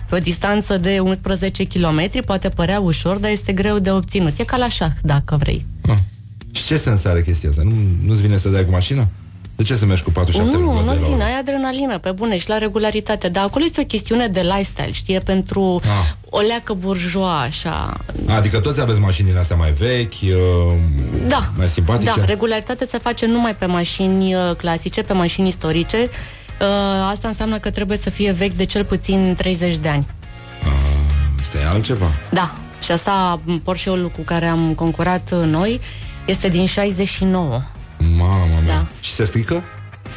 pe 0.08 0.14
o 0.14 0.18
distanță 0.18 0.78
de 0.78 0.98
11 0.98 1.66
km, 1.66 2.24
poate 2.24 2.48
părea 2.48 2.80
ușor, 2.80 3.16
dar 3.16 3.30
este 3.30 3.52
greu 3.52 3.78
de 3.78 3.90
obținut. 3.90 4.38
E 4.38 4.44
ca 4.44 4.56
la 4.56 4.68
șah, 4.68 4.92
dacă 5.02 5.36
vrei. 5.36 5.66
Ah. 5.88 5.96
Și 6.52 6.64
ce 6.64 6.76
sens 6.76 7.04
are 7.04 7.22
chestia 7.22 7.48
asta? 7.48 7.62
Nu, 7.64 7.74
nu-ți 8.02 8.20
vine 8.20 8.36
să 8.36 8.48
dai 8.48 8.64
cu 8.64 8.70
mașina? 8.70 9.08
De 9.56 9.62
ce 9.62 9.76
să 9.76 9.84
mergi 9.84 10.02
cu 10.02 10.10
47 10.10 10.56
Nu, 10.56 10.84
nu 10.84 10.92
vine, 10.92 11.22
ai 11.22 11.38
adrenalină, 11.38 11.98
pe 11.98 12.10
bune, 12.10 12.38
și 12.38 12.48
la 12.48 12.58
regularitate. 12.58 13.28
Dar 13.28 13.44
acolo 13.44 13.64
este 13.64 13.80
o 13.80 13.84
chestiune 13.84 14.26
de 14.26 14.40
lifestyle, 14.40 14.92
știe, 14.92 15.18
pentru 15.18 15.80
ah. 15.82 16.12
o 16.30 16.40
leacă 16.40 16.72
burjoa, 16.72 17.40
așa. 17.40 17.96
Adică 18.26 18.60
toți 18.60 18.80
aveți 18.80 19.00
mașinile 19.00 19.38
astea 19.38 19.56
mai 19.56 19.72
vechi, 19.72 20.22
uh, 20.22 20.78
da. 21.26 21.50
mai 21.56 21.68
simpatice? 21.68 22.12
Da, 22.16 22.24
regularitate 22.24 22.86
se 22.86 22.98
face 22.98 23.26
numai 23.26 23.54
pe 23.54 23.66
mașini 23.66 24.34
uh, 24.34 24.40
clasice, 24.56 25.02
pe 25.02 25.12
mașini 25.12 25.48
istorice. 25.48 26.08
Uh, 26.60 27.08
asta 27.10 27.28
înseamnă 27.28 27.58
că 27.58 27.70
trebuie 27.70 27.98
să 27.98 28.10
fie 28.10 28.32
vechi 28.32 28.54
de 28.54 28.64
cel 28.64 28.84
puțin 28.84 29.34
30 29.36 29.76
de 29.76 29.88
ani. 29.88 30.06
Ah, 30.62 30.68
asta 31.40 31.58
e 31.58 31.66
altceva? 31.66 32.06
Da, 32.30 32.54
și 32.82 32.90
asta, 32.90 33.40
Porsche-ul 33.64 34.10
cu 34.16 34.20
care 34.20 34.46
am 34.46 34.72
concurat 34.74 35.46
noi, 35.46 35.80
este 36.26 36.48
din 36.48 36.66
69. 36.66 37.62
Mama 38.16 38.44
mea. 38.46 38.60
Da. 38.60 38.62
Și 38.62 38.63
se 39.14 39.24
strică? 39.24 39.64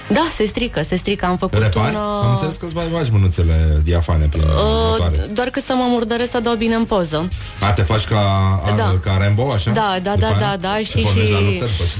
Da, 0.10 0.28
se 0.36 0.45
strică, 0.45 0.84
se 0.84 0.95
strică. 0.95 1.26
Am 1.26 1.38
făcut 1.38 1.62
Repar? 1.62 1.89
un... 1.89 1.95
Uh... 1.95 2.24
Am 2.24 2.32
înțeles 2.32 2.56
că 2.56 2.66
îți 2.66 2.76
mai 2.76 2.89
faci 2.91 3.10
mânuțele 3.10 3.82
diafane 3.84 4.26
prin 4.26 4.41
uh, 4.41 5.34
Doar 5.34 5.48
că 5.48 5.60
să 5.60 5.74
mă 5.76 5.86
murdăresc 5.89 6.32
să 6.32 6.39
dau 6.39 6.56
bine 6.56 6.76
în 6.76 6.86
poză. 6.86 7.28
A, 7.62 7.72
te 7.72 7.82
faci 7.82 8.04
ca, 8.04 8.22
da. 8.78 8.98
ca 9.04 9.18
Rambo, 9.20 9.52
așa? 9.52 9.72
Da, 9.72 9.98
da, 10.04 10.14
da, 10.20 10.30
da, 10.39 10.58
da, 10.60 10.78
știi, 10.84 11.06
și 11.06 11.20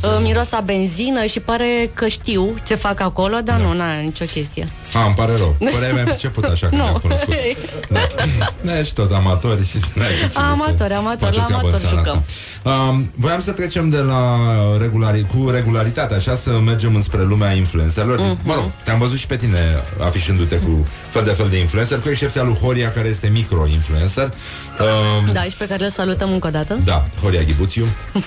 uh, 0.02 0.20
mirosa 0.22 0.60
benzină 0.60 1.26
și 1.26 1.40
pare 1.40 1.92
că 1.94 2.08
știu 2.08 2.56
ce 2.66 2.76
fac 2.76 3.00
acolo, 3.00 3.38
dar 3.44 3.58
da. 3.58 3.64
nu, 3.64 3.74
n-are 3.74 4.02
nicio 4.02 4.26
chestie. 4.26 4.68
A, 4.94 5.06
îmi 5.06 5.16
pare 5.16 5.36
rău. 5.38 5.56
Păreai 5.74 5.92
mai 5.92 6.04
început 6.08 6.44
așa 6.44 6.68
când 6.68 6.82
am 6.88 6.98
cunoscut. 7.02 7.36
Da. 7.90 8.00
da, 8.62 8.80
ești 8.80 8.94
tot 8.94 9.12
amatori 9.12 9.66
și 9.66 9.78
Amatori, 10.34 10.94
amatori, 10.94 11.36
la 11.36 11.44
amatori 11.44 11.88
jucăm. 11.88 12.24
Um, 12.64 13.12
voiam 13.16 13.40
să 13.40 13.52
trecem 13.52 13.90
de 13.90 13.98
la 13.98 14.38
regulari, 14.80 15.26
cu 15.36 15.50
regularitate, 15.50 16.14
așa, 16.14 16.36
să 16.36 16.50
mergem 16.66 16.96
înspre 16.96 17.24
lumea 17.24 17.52
influencerilor. 17.52 18.20
Mm-hmm. 18.20 18.44
Mă 18.44 18.54
rog, 18.54 18.72
te-am 18.84 19.00
văzut 19.00 19.18
și 19.18 19.26
pe 19.26 19.36
tine 19.36 19.84
afișându-te 20.00 20.56
cu 20.56 20.88
fel 21.10 21.24
de 21.24 21.32
fel 21.32 21.48
de 21.50 21.60
influencer, 21.60 22.00
cu 22.00 22.10
excepția 22.10 22.44
lui 22.44 22.54
Horia, 22.54 22.92
care 22.92 23.08
este 23.08 23.28
micro-influencer. 23.28 24.32
Um, 25.24 25.32
da, 25.34 25.42
și 25.42 25.56
pe 25.58 25.68
care 25.68 25.84
îl 25.84 25.90
salutăm 25.90 26.32
încă 26.32 26.48
o 26.48 26.50
dată. 26.50 26.80
Da, 26.84 27.08
Horia 27.22 27.42
Ghibuțiu. 27.42 27.86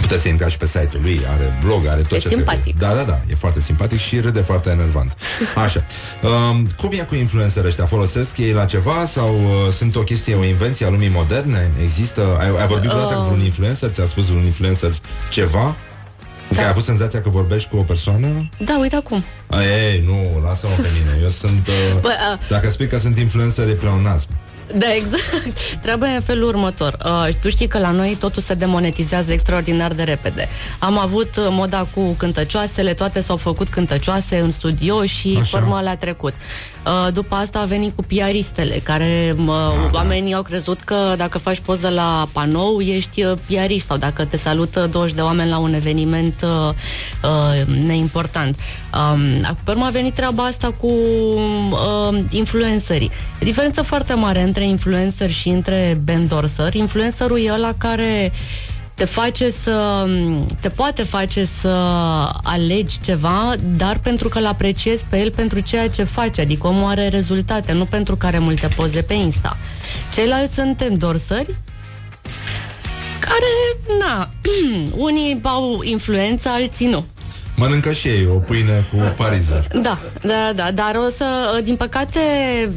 Puteți 0.00 0.22
să 0.22 0.28
intrați 0.28 0.58
pe 0.58 0.66
site-ul 0.66 1.02
lui, 1.02 1.20
are 1.28 1.58
blog, 1.64 1.86
are 1.86 2.00
tot 2.00 2.18
e 2.18 2.20
ce 2.20 2.28
simpatic. 2.28 2.62
trebuie. 2.62 2.88
Da, 2.88 2.94
da, 2.94 3.02
da, 3.02 3.20
e 3.30 3.34
foarte 3.34 3.60
simpatic 3.60 3.98
și 3.98 4.20
râde 4.20 4.40
foarte 4.40 4.70
enervant. 4.70 5.16
Așa. 5.64 5.84
Um, 6.22 6.68
cum 6.76 6.90
e 6.92 6.96
cu 6.96 7.14
influencer 7.14 7.64
ăștia? 7.64 7.86
Folosesc 7.86 8.38
ei 8.38 8.52
la 8.52 8.64
ceva 8.64 9.06
sau 9.12 9.34
uh, 9.34 9.72
sunt 9.72 9.96
o 9.96 10.00
chestie, 10.00 10.34
o 10.34 10.44
invenție 10.44 10.86
a 10.86 10.88
lumii 10.88 11.08
moderne? 11.08 11.70
Există? 11.82 12.36
Ai, 12.40 12.46
ai 12.60 12.66
vorbit 12.66 12.90
vreodată 12.90 13.18
uh... 13.18 13.26
cu 13.26 13.32
un 13.32 13.44
influencer? 13.44 13.90
Ți-a 13.90 14.06
spus 14.06 14.28
un 14.28 14.44
influencer 14.44 14.92
ceva? 15.30 15.76
Da. 16.50 16.60
Ai 16.60 16.68
avut 16.68 16.84
senzația 16.84 17.20
că 17.20 17.28
vorbești 17.28 17.68
cu 17.68 17.76
o 17.76 17.82
persoană? 17.82 18.50
Da, 18.58 18.78
uite 18.80 18.96
acum. 18.96 19.24
A, 19.46 19.62
ei, 19.62 20.02
nu, 20.06 20.40
lasă-mă 20.44 20.74
pe 20.82 20.88
mine. 20.98 21.22
Eu 21.22 21.28
sunt... 21.28 21.66
Uh, 21.66 22.00
Bă, 22.00 22.08
uh... 22.08 22.48
Dacă 22.48 22.70
spui 22.70 22.86
că 22.86 22.98
sunt 22.98 23.18
influencer, 23.18 23.68
e 23.68 23.72
pleonasm. 23.72 24.28
Da, 24.76 24.94
exact. 24.94 25.58
Treaba 25.82 26.12
e 26.12 26.14
în 26.14 26.20
felul 26.20 26.48
următor. 26.48 26.96
Uh, 27.04 27.28
tu 27.40 27.48
știi 27.48 27.66
că 27.66 27.78
la 27.78 27.90
noi 27.90 28.16
totul 28.20 28.42
se 28.42 28.54
demonetizează 28.54 29.32
extraordinar 29.32 29.92
de 29.92 30.02
repede. 30.02 30.48
Am 30.78 30.98
avut 30.98 31.36
uh, 31.36 31.46
moda 31.50 31.86
cu 31.94 32.00
cântăcioasele, 32.00 32.94
toate 32.94 33.20
s-au 33.20 33.36
făcut 33.36 33.68
cântăcioase 33.68 34.38
în 34.38 34.50
studio 34.50 35.04
și 35.04 35.40
forma 35.42 35.80
le-a 35.80 35.96
trecut. 35.96 36.34
Uh, 36.86 37.12
după 37.12 37.34
asta 37.34 37.58
a 37.58 37.64
venit 37.64 37.96
cu 37.96 38.02
piaristele, 38.02 38.80
care 38.82 39.36
uh, 39.46 39.54
oamenii 39.92 40.34
au 40.34 40.42
crezut 40.42 40.80
că 40.80 41.14
dacă 41.16 41.38
faci 41.38 41.60
poză 41.60 41.88
la 41.88 42.28
panou, 42.32 42.80
ești 42.80 43.22
uh, 43.22 43.32
piarist 43.46 43.86
sau 43.86 43.96
dacă 43.96 44.24
te 44.24 44.36
salută 44.36 44.88
20 44.92 45.14
de 45.14 45.20
oameni 45.20 45.50
la 45.50 45.58
un 45.58 45.74
eveniment 45.74 46.34
uh, 46.42 46.74
uh, 47.22 47.66
neimportant. 47.86 48.56
Um, 49.12 49.56
urmă 49.66 49.84
a 49.84 49.90
venit 49.90 50.14
treaba 50.14 50.44
asta 50.44 50.70
cu 50.80 50.86
uh, 50.86 52.18
influencerii. 52.30 53.10
E 53.38 53.44
diferență 53.44 53.82
foarte 53.82 54.14
mare 54.14 54.42
între 54.42 54.66
influencer 54.66 55.30
și 55.30 55.48
între 55.48 56.00
endorser. 56.06 56.74
Influencerul 56.74 57.38
e 57.38 57.52
ăla 57.52 57.72
care 57.78 58.32
te 58.94 59.04
face 59.04 59.50
să 59.50 60.06
te 60.60 60.68
poate 60.68 61.02
face 61.02 61.44
să 61.60 61.68
alegi 62.42 63.00
ceva, 63.00 63.54
dar 63.76 63.98
pentru 63.98 64.28
că 64.28 64.38
îl 64.38 64.46
apreciezi 64.46 65.04
pe 65.08 65.18
el 65.18 65.30
pentru 65.30 65.60
ceea 65.60 65.88
ce 65.88 66.04
face, 66.04 66.40
adică 66.40 66.66
omul 66.66 66.90
are 66.90 67.08
rezultate, 67.08 67.72
nu 67.72 67.84
pentru 67.84 68.16
care 68.16 68.38
multe 68.38 68.68
poze 68.76 69.02
pe 69.02 69.14
Insta. 69.14 69.56
Ceilalți 70.12 70.54
sunt 70.54 70.80
endorsări 70.80 71.54
care, 73.18 73.96
na, 73.98 74.30
unii 75.06 75.40
au 75.42 75.80
influență, 75.82 76.48
alții 76.48 76.86
nu. 76.86 77.04
Mănâncă 77.56 77.92
și 77.92 78.08
ei 78.08 78.26
o 78.34 78.38
pâine 78.38 78.84
cu 78.90 78.96
parizer. 79.16 79.66
Da, 79.82 79.98
da, 80.22 80.52
da, 80.54 80.70
dar 80.70 80.94
o 81.06 81.08
să, 81.16 81.60
din 81.64 81.76
păcate, 81.76 82.20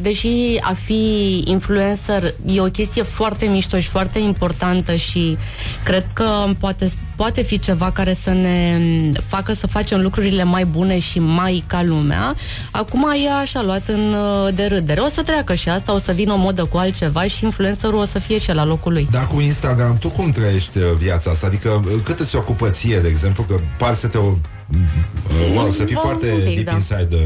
deși 0.01 0.57
a 0.61 0.73
fi 0.85 1.43
influencer 1.45 2.33
e 2.45 2.61
o 2.61 2.63
chestie 2.63 3.03
foarte 3.03 3.45
mișto 3.45 3.79
și 3.79 3.87
foarte 3.87 4.19
importantă 4.19 4.95
și 4.95 5.37
cred 5.83 6.05
că 6.13 6.25
poate, 6.59 6.89
poate 7.17 7.41
fi 7.41 7.59
ceva 7.59 7.91
care 7.91 8.13
să 8.23 8.29
ne 8.29 8.79
facă 9.27 9.53
să 9.53 9.67
facem 9.67 10.01
lucrurile 10.01 10.43
mai 10.43 10.65
bune 10.65 10.99
și 10.99 11.19
mai 11.19 11.63
ca 11.67 11.83
lumea, 11.83 12.35
acum 12.71 13.11
e 13.25 13.31
așa 13.41 13.61
luat 13.61 13.87
în 13.87 14.15
de 14.55 14.65
râdere. 14.65 14.99
O 14.99 15.07
să 15.07 15.23
treacă 15.23 15.53
și 15.53 15.69
asta, 15.69 15.93
o 15.93 15.97
să 15.97 16.11
vină 16.11 16.33
o 16.33 16.37
modă 16.37 16.65
cu 16.65 16.77
altceva 16.77 17.23
și 17.23 17.43
influencerul 17.43 17.99
o 17.99 18.05
să 18.05 18.19
fie 18.19 18.37
și 18.37 18.53
la 18.53 18.65
locul 18.65 18.91
lui. 18.91 19.07
Dar 19.11 19.27
cu 19.27 19.39
Instagram, 19.39 19.97
tu 19.97 20.09
cum 20.09 20.31
trăiești 20.31 20.77
uh, 20.77 20.83
viața 20.97 21.31
asta? 21.31 21.47
Adică 21.47 21.69
uh, 21.69 22.01
cât 22.03 22.19
îți 22.19 22.35
ocupă 22.35 22.69
ție, 22.69 22.99
de 22.99 23.07
exemplu, 23.07 23.43
că 23.43 23.59
pare 23.77 23.95
să 23.95 24.07
te 24.07 24.17
Uh, 24.17 25.55
wow, 25.55 25.71
să 25.71 25.83
fii 25.83 25.93
Bun, 25.93 26.03
foarte 26.03 26.25
pic, 26.25 26.53
deep 26.53 26.65
da. 26.65 26.71
inside 26.71 27.07
the, 27.09 27.25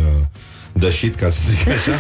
the 0.80 0.92
shit, 0.92 1.16
ca 1.16 1.30
să 1.30 1.40
zic 1.50 1.68
așa. 1.68 1.92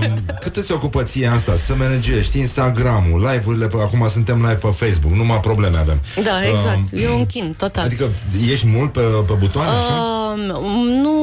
uh, 0.00 0.06
cât 0.52 0.64
se 0.64 0.72
ocupă 0.72 1.02
ție 1.02 1.26
asta? 1.26 1.54
Să 1.66 1.74
managești 1.74 2.38
Instagram-ul, 2.38 3.28
live-urile, 3.32 3.68
pe, 3.68 3.76
acum 3.80 4.08
suntem 4.08 4.36
live 4.40 4.54
pe 4.54 4.68
Facebook, 4.84 5.12
numai 5.12 5.40
probleme 5.40 5.78
avem. 5.78 6.00
Da, 6.24 6.48
exact. 6.48 6.92
Uh, 6.92 7.02
e 7.02 7.08
un 7.08 7.26
chin, 7.26 7.54
total. 7.58 7.84
Adică 7.84 8.08
ești 8.50 8.66
mult 8.66 8.92
pe, 8.92 9.00
pe 9.00 9.32
butoane, 9.38 9.70
uh, 9.70 9.76
așa? 9.76 10.12
Nu 11.02 11.14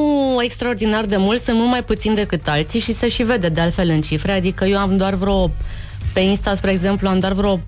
extraordinar 0.42 1.04
de 1.04 1.16
mult, 1.16 1.40
sunt 1.40 1.56
mult 1.56 1.70
mai 1.70 1.82
puțin 1.82 2.14
decât 2.14 2.48
alții 2.48 2.80
și 2.80 2.94
se 2.94 3.08
și 3.08 3.22
vede 3.22 3.48
de 3.48 3.60
altfel 3.60 3.88
în 3.88 4.00
cifre, 4.00 4.32
adică 4.32 4.64
eu 4.64 4.78
am 4.78 4.96
doar 4.96 5.14
vreo 5.14 5.50
pe 6.12 6.20
Insta, 6.20 6.54
spre 6.54 6.70
exemplu, 6.70 7.08
am 7.08 7.18
doar 7.18 7.32
vreo 7.32 7.58
43-44 7.58 7.60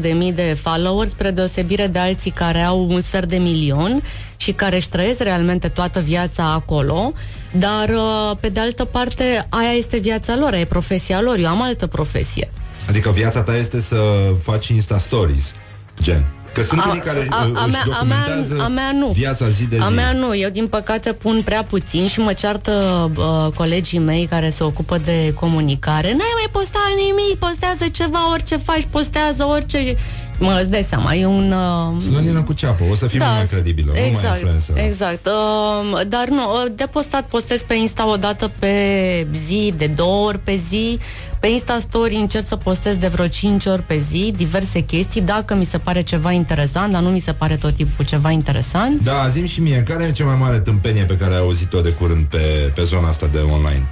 de 0.00 0.08
mii 0.08 0.32
de 0.32 0.56
followers, 0.60 1.10
spre 1.10 1.30
deosebire 1.30 1.86
de 1.86 1.98
alții 1.98 2.30
care 2.30 2.60
au 2.60 2.86
un 2.88 3.00
sfert 3.00 3.28
de 3.28 3.36
milion 3.36 4.02
și 4.36 4.52
care 4.52 4.76
își 4.76 4.88
trăiesc 4.88 5.22
realmente 5.22 5.68
toată 5.68 6.00
viața 6.00 6.52
acolo, 6.52 7.12
dar 7.50 7.88
uh, 7.88 8.36
pe 8.40 8.48
de 8.48 8.60
altă 8.60 8.84
parte 8.84 9.46
aia 9.48 9.72
este 9.72 9.98
viața 9.98 10.36
lor, 10.36 10.52
e 10.54 10.64
profesia 10.64 11.20
lor, 11.20 11.38
eu 11.38 11.48
am 11.48 11.62
altă 11.62 11.86
profesie. 11.86 12.48
Adică 12.88 13.10
viața 13.10 13.42
ta 13.42 13.56
este 13.56 13.80
să 13.80 13.96
faci 14.42 14.68
Insta 14.68 14.98
Stories, 14.98 15.52
gen. 16.00 16.24
Că 16.52 16.62
sunt 16.62 16.80
a, 16.80 16.88
unii 16.88 17.00
care 17.00 17.26
a, 17.30 17.36
a, 17.54 17.64
își 17.66 17.76
documentează 17.84 18.52
a 18.52 18.56
mea, 18.56 18.64
a 18.64 18.68
mea 18.68 18.92
nu. 18.92 19.08
viața 19.08 19.48
zi 19.48 19.66
de 19.66 19.76
zi. 19.76 19.82
A 19.82 19.88
mea 19.88 20.12
nu. 20.12 20.36
Eu, 20.36 20.50
din 20.50 20.66
păcate, 20.66 21.12
pun 21.12 21.42
prea 21.44 21.64
puțin 21.64 22.08
și 22.08 22.20
mă 22.20 22.32
ceartă 22.32 22.72
uh, 23.16 23.52
colegii 23.54 23.98
mei 23.98 24.26
care 24.26 24.50
se 24.50 24.64
ocupă 24.64 24.98
de 25.04 25.32
comunicare. 25.34 26.06
N-ai 26.06 26.34
mai 26.34 26.48
postat 26.52 26.82
nimic, 26.96 27.38
postează 27.38 27.84
ceva, 27.92 28.30
orice 28.30 28.56
faci, 28.56 28.86
postează 28.90 29.44
orice... 29.44 29.96
Mă, 30.38 30.58
îți 30.60 30.70
dai 30.70 30.86
seama, 30.88 31.14
e 31.14 31.26
un... 31.26 31.52
Uh... 31.52 32.02
Slănină 32.02 32.42
cu 32.42 32.52
ceapă, 32.52 32.84
o 32.90 32.94
să 32.94 33.06
fii 33.06 33.18
da, 33.18 33.26
mai 33.26 33.46
credibilă, 33.46 33.92
exact, 33.94 34.22
nu 34.22 34.28
mai 34.28 34.38
influencer. 34.38 34.84
Exact, 34.86 35.26
uh, 35.26 36.00
dar 36.08 36.28
nu, 36.28 36.42
uh, 36.42 36.72
de 36.74 36.86
postat 36.90 37.24
postez 37.24 37.62
pe 37.62 37.74
Insta 37.74 38.10
o 38.10 38.16
dată 38.16 38.52
pe 38.58 39.26
zi, 39.46 39.74
de 39.76 39.86
două 39.86 40.26
ori 40.26 40.38
pe 40.38 40.56
zi, 40.68 40.98
pe 41.40 41.46
Insta 41.46 41.78
Story 41.80 42.14
încerc 42.14 42.46
să 42.46 42.56
postez 42.56 42.96
de 42.96 43.06
vreo 43.06 43.26
5 43.26 43.66
ori 43.66 43.82
pe 43.82 43.98
zi 43.98 44.32
diverse 44.36 44.80
chestii, 44.80 45.20
dacă 45.20 45.54
mi 45.54 45.64
se 45.64 45.78
pare 45.78 46.02
ceva 46.02 46.32
interesant, 46.32 46.92
dar 46.92 47.02
nu 47.02 47.08
mi 47.08 47.20
se 47.20 47.32
pare 47.32 47.56
tot 47.56 47.74
timpul 47.74 48.04
ceva 48.04 48.30
interesant. 48.30 49.02
Da, 49.02 49.28
zim 49.28 49.44
și 49.44 49.60
mie, 49.60 49.82
care 49.82 50.04
e 50.04 50.10
cea 50.10 50.24
mai 50.24 50.36
mare 50.40 50.58
tâmpenie 50.58 51.04
pe 51.04 51.16
care 51.16 51.34
ai 51.34 51.40
auzit-o 51.40 51.80
de 51.80 51.90
curând 51.90 52.24
pe, 52.24 52.72
pe 52.74 52.82
zona 52.84 53.08
asta 53.08 53.26
de 53.26 53.38
online? 53.38 53.86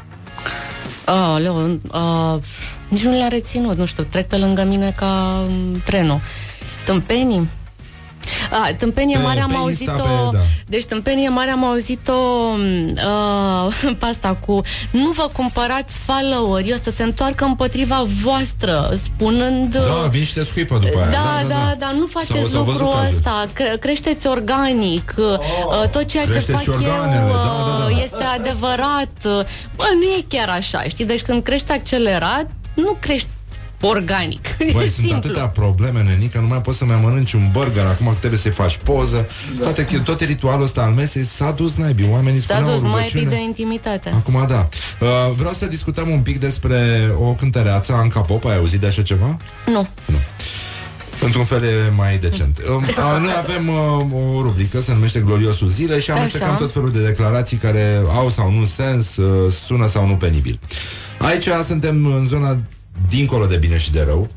Oh, 1.06 1.40
Leo, 1.40 1.54
uh, 1.54 2.38
nici 2.94 3.04
nu 3.04 3.12
le-a 3.18 3.28
reținut, 3.28 3.76
nu 3.76 3.86
știu, 3.86 4.02
trec 4.10 4.26
pe 4.26 4.36
lângă 4.36 4.64
mine 4.64 4.92
ca 4.96 5.40
um, 5.48 5.80
trenul. 5.84 6.20
Tâmpenii? 6.84 7.48
A, 8.50 8.70
tâmpenie 8.78 9.16
Pe- 9.16 9.22
mare 9.22 9.40
am 9.40 9.48
pe 9.48 9.54
auzit-o 9.54 9.90
Insta, 9.92 10.02
pe- 10.30 10.36
da. 10.36 10.42
Deci 10.66 10.84
tâmpenie 10.84 11.28
mare 11.28 11.50
am 11.50 11.64
auzit-o 11.64 12.12
uh, 12.12 13.94
Pe 13.98 14.04
asta 14.06 14.36
cu 14.46 14.60
Nu 14.90 15.10
vă 15.10 15.30
cumpărați 15.32 15.96
followeri 15.98 16.72
O 16.72 16.76
să 16.82 16.90
se 16.90 17.02
întoarcă 17.02 17.44
împotriva 17.44 18.04
voastră 18.22 18.90
Spunând 19.02 19.72
Da, 19.72 20.08
vin 20.10 20.24
și 20.24 20.32
te 20.32 20.42
scuipă 20.42 20.78
după 20.84 20.98
aia. 20.98 21.10
Da, 21.10 21.48
da, 21.48 21.74
da, 21.78 21.90
nu 21.90 21.98
S-au- 21.98 22.08
faceți 22.12 22.50
s-au 22.50 22.62
văzut 22.62 22.66
lucrul 22.80 22.90
cazuri. 22.92 23.16
ăsta 23.16 23.48
Cre- 23.52 23.76
Creșteți 23.80 24.26
organic 24.26 25.14
uh, 25.16 25.88
Tot 25.90 26.04
ceea 26.06 26.24
ce 26.24 26.30
Creșteți 26.30 26.52
fac 26.52 26.62
și 26.62 26.68
eu 26.68 26.74
organele, 26.74 27.20
da, 27.32 27.34
da, 27.36 27.78
da. 27.78 27.86
uh, 27.90 28.02
Este 28.04 28.22
adevărat 28.38 29.12
Bă, 29.76 29.84
nu 29.94 30.02
e 30.18 30.24
chiar 30.28 30.48
așa, 30.48 30.82
știi? 30.82 31.04
Deci 31.04 31.22
când 31.22 31.42
crești 31.42 31.70
accelerat 31.72 32.46
Nu 32.74 32.96
crești 33.01 33.28
organic 33.80 34.56
Băi, 34.59 34.68
E 34.86 34.88
sunt 34.88 34.90
simplu. 34.92 35.14
atâtea 35.14 35.46
probleme, 35.48 36.02
nenică, 36.02 36.38
nu 36.38 36.46
mai 36.46 36.60
poți 36.60 36.78
să 36.78 36.84
mai 36.84 37.01
mănânci 37.02 37.32
un 37.32 37.48
burger 37.52 37.84
acum 37.86 38.06
că 38.06 38.14
trebuie 38.18 38.40
să-i 38.40 38.51
faci 38.51 38.76
poză. 38.76 39.26
Toate, 39.60 40.01
tot 40.05 40.20
ritualul 40.20 40.64
ăsta 40.64 40.82
al 40.82 40.92
mesei 40.92 41.22
s-a 41.24 41.51
dus 41.51 41.74
naibii. 41.74 42.09
Oamenii 42.10 42.40
S-a 42.40 42.55
spuneau 42.55 42.78
dus 42.78 42.82
mai 42.90 42.92
rugăciune. 42.92 43.34
de 43.34 43.42
intimitate 43.42 44.09
Acum 44.14 44.44
da. 44.48 44.68
Uh, 45.01 45.09
vreau 45.36 45.52
să 45.52 45.66
discutăm 45.66 46.09
un 46.10 46.20
pic 46.20 46.38
despre 46.40 47.10
o 47.20 47.32
cântăreață, 47.32 47.92
Anca 47.92 48.20
Pop, 48.20 48.44
ai 48.44 48.56
auzit 48.56 48.80
de 48.80 48.86
așa 48.86 49.02
ceva? 49.02 49.36
Nu 49.66 49.86
Într-un 51.24 51.44
fel 51.44 51.62
e 51.62 51.92
mai 51.96 52.18
decent. 52.18 52.59
Um, 52.70 52.84
a, 52.96 53.18
Noi 53.18 53.34
avem 53.36 53.68
uh, 53.68 54.36
o 54.36 54.42
rubrică, 54.42 54.80
se 54.80 54.92
numește 54.92 55.20
Gloriosul 55.20 55.68
Zilei 55.68 56.01
și 56.01 56.10
amestecăm 56.10 56.48
Așa. 56.48 56.56
tot 56.56 56.72
felul 56.72 56.92
de 56.92 57.05
declarații 57.05 57.56
care 57.56 58.02
au 58.14 58.28
sau 58.28 58.51
nu 58.51 58.64
sens, 58.64 59.16
uh, 59.16 59.52
sună 59.66 59.88
sau 59.88 60.06
nu 60.06 60.14
penibil. 60.14 60.59
Aici 61.18 61.48
suntem 61.66 62.06
în 62.06 62.26
zona 62.26 62.59
dincolo 63.09 63.46
de 63.46 63.56
bine 63.56 63.78
și 63.78 63.92
de 63.92 64.02
rău 64.06 64.28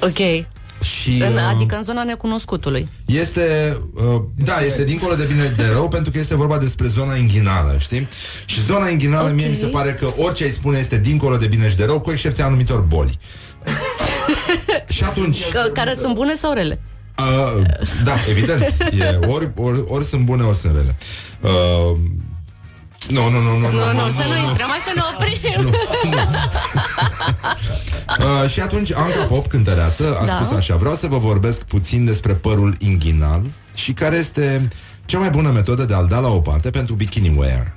Ok 0.00 0.44
și... 0.82 1.10
în, 1.10 1.32
uh, 1.32 1.52
Adică 1.54 1.76
în 1.76 1.82
zona 1.82 2.04
necunoscutului 2.04 2.88
Este, 3.06 3.76
uh, 3.94 4.20
da, 4.36 4.60
este 4.60 4.84
dincolo 4.84 5.14
de 5.14 5.24
bine 5.24 5.52
de 5.56 5.64
rău 5.72 5.88
pentru 5.88 6.12
că 6.12 6.18
este 6.18 6.36
vorba 6.36 6.58
despre 6.58 6.86
zona 6.86 7.16
inghinală, 7.16 7.76
știi? 7.78 8.08
Și 8.44 8.64
zona 8.64 8.88
inghinală 8.88 9.30
mie 9.34 9.46
mi 9.46 9.56
se 9.56 9.66
pare 9.66 9.92
că 9.92 10.12
orice 10.16 10.44
ai 10.44 10.50
spune 10.50 10.78
este 10.78 10.98
dincolo 10.98 11.36
de 11.36 11.46
bine 11.46 11.68
și 11.68 11.76
de 11.76 11.84
rău, 11.84 12.00
cu 12.00 12.10
excepția 12.10 12.44
anumitor 12.44 12.80
boli. 12.80 13.18
și 14.96 15.04
atunci... 15.04 15.48
Că, 15.48 15.70
Care 15.72 15.96
sunt 16.00 16.14
bune 16.14 16.34
sau 16.34 16.52
rele? 16.52 16.78
Uh, 17.18 17.62
da, 18.04 18.14
evident. 18.30 18.60
E, 19.00 19.18
ori, 19.26 19.50
ori, 19.56 19.84
ori 19.86 20.04
sunt 20.04 20.24
bune, 20.24 20.42
ori 20.42 20.56
sunt 20.56 20.72
rele. 20.76 20.96
Uh, 21.40 21.96
nu, 23.08 23.28
nu, 23.30 23.40
nu, 23.40 23.58
nu, 23.58 23.68
Nu, 23.70 23.92
nu, 23.92 24.12
să 24.18 24.24
nu 24.28 24.48
intrăm, 24.48 24.68
hai 24.68 24.82
să 24.86 24.92
ne 24.94 25.02
oprim 25.14 25.34
Uh, 28.18 28.50
și 28.50 28.60
atunci 28.60 28.92
Anca 28.92 29.24
Pop, 29.24 29.46
cântăreață, 29.46 30.18
a 30.20 30.24
Da. 30.24 30.34
spus 30.34 30.56
așa 30.56 30.76
Vreau 30.76 30.94
să 30.94 31.06
vă 31.06 31.18
vorbesc 31.18 31.60
puțin 31.62 32.04
despre 32.04 32.32
părul 32.32 32.74
inghinal 32.78 33.42
Și 33.74 33.92
care 33.92 34.16
este 34.16 34.68
cea 35.04 35.18
mai 35.18 35.30
bună 35.30 35.50
metodă 35.50 35.84
de 35.84 35.94
a-l 35.94 36.06
da 36.08 36.18
la 36.18 36.28
o 36.28 36.38
parte 36.38 36.70
pentru 36.70 36.94
bikini 36.94 37.36
wear 37.38 37.72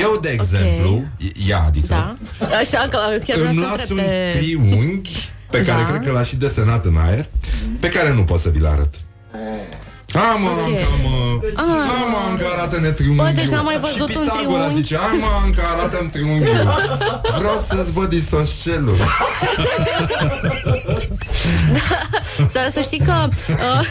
Eu, 0.00 0.18
de 0.20 0.28
exemplu, 0.28 1.02
ea, 1.48 1.62
adică 1.66 1.86
Da 1.88 2.16
Așa 2.60 2.78
că 2.90 2.98
chiar 3.26 3.38
vreau 3.38 3.52
Îmi 3.52 3.62
să 3.62 3.68
las 3.68 3.78
întreb 3.78 3.90
un 3.90 4.04
de... 4.04 4.34
triunghi 4.38 5.30
Pe 5.52 5.62
care 5.64 5.82
Da. 5.82 5.88
cred 5.88 6.04
că 6.04 6.12
l-a 6.12 6.22
și 6.22 6.36
desenat 6.36 6.84
în 6.84 6.96
aer 6.96 7.26
Pe 7.80 7.88
care 7.88 8.12
nu 8.14 8.22
pot 8.24 8.40
să 8.40 8.48
vi-l 8.48 8.66
arăt 8.66 8.94
Hai 10.12 10.36
mă, 10.42 10.48
Anca, 10.64 10.88
mă 11.02 11.10
Ah. 11.56 11.64
Hai 11.88 12.04
mă, 12.12 12.18
Anca, 12.30 12.44
arată-ne 12.56 12.90
triunghiul 12.90 13.26
Bă, 13.26 13.32
deci 13.34 13.46
n-am 13.48 13.64
mai 13.64 13.78
văzut 13.80 14.08
Și 14.10 14.16
un 14.16 14.22
Pitagora 14.22 14.62
triunghi. 14.62 14.76
zice 14.82 14.96
Hai 14.96 15.18
mă, 15.20 15.26
Anca, 15.44 15.62
arată-mi 15.76 16.08
triunghiul 16.10 16.74
Vreau 17.38 17.64
să-ți 17.68 17.92
văd 17.92 18.12
isoscelul 18.12 18.96
Să, 22.50 22.58
să 22.74 22.80
știi 22.80 22.98
că 23.04 23.28
uh, 23.48 23.86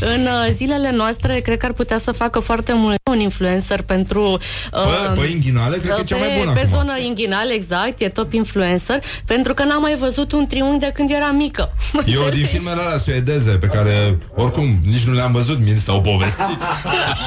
în 0.14 0.20
uh, 0.26 0.52
zilele 0.52 0.90
noastre 0.90 1.40
cred 1.40 1.58
că 1.58 1.66
ar 1.66 1.72
putea 1.72 1.98
să 1.98 2.12
facă 2.12 2.38
foarte 2.40 2.72
mult 2.76 2.96
un 3.10 3.18
influencer 3.20 3.82
pentru 3.82 4.20
uh, 4.30 4.38
Bă, 4.72 5.12
bă, 5.14 5.24
inghinale, 5.24 5.76
cred 5.76 5.90
că 5.94 6.00
e 6.00 6.04
cea 6.04 6.16
mai 6.16 6.28
pe, 6.28 6.38
bună 6.38 6.52
pe 6.52 6.58
acum. 6.60 6.70
zonă 6.72 6.98
inghinal, 6.98 7.50
exact, 7.50 8.00
e 8.00 8.08
top 8.08 8.32
influencer 8.32 9.02
pentru 9.26 9.54
că 9.54 9.64
n-am 9.64 9.80
mai 9.80 9.94
văzut 9.94 10.32
un 10.32 10.46
triunghi 10.46 10.78
de 10.78 10.90
când 10.94 11.10
era 11.10 11.30
mică. 11.30 11.72
Eu 12.06 12.28
din 12.32 12.46
filmele 12.46 12.80
alea 12.80 12.98
suedeze 12.98 13.50
Pe 13.50 13.66
care, 13.66 14.18
oricum, 14.34 14.78
nici 14.94 15.04
nu 15.04 15.12
le-am 15.12 15.32
văzut 15.32 15.58
Mi 15.58 15.82
s-au 15.84 16.00
povestit. 16.00 16.58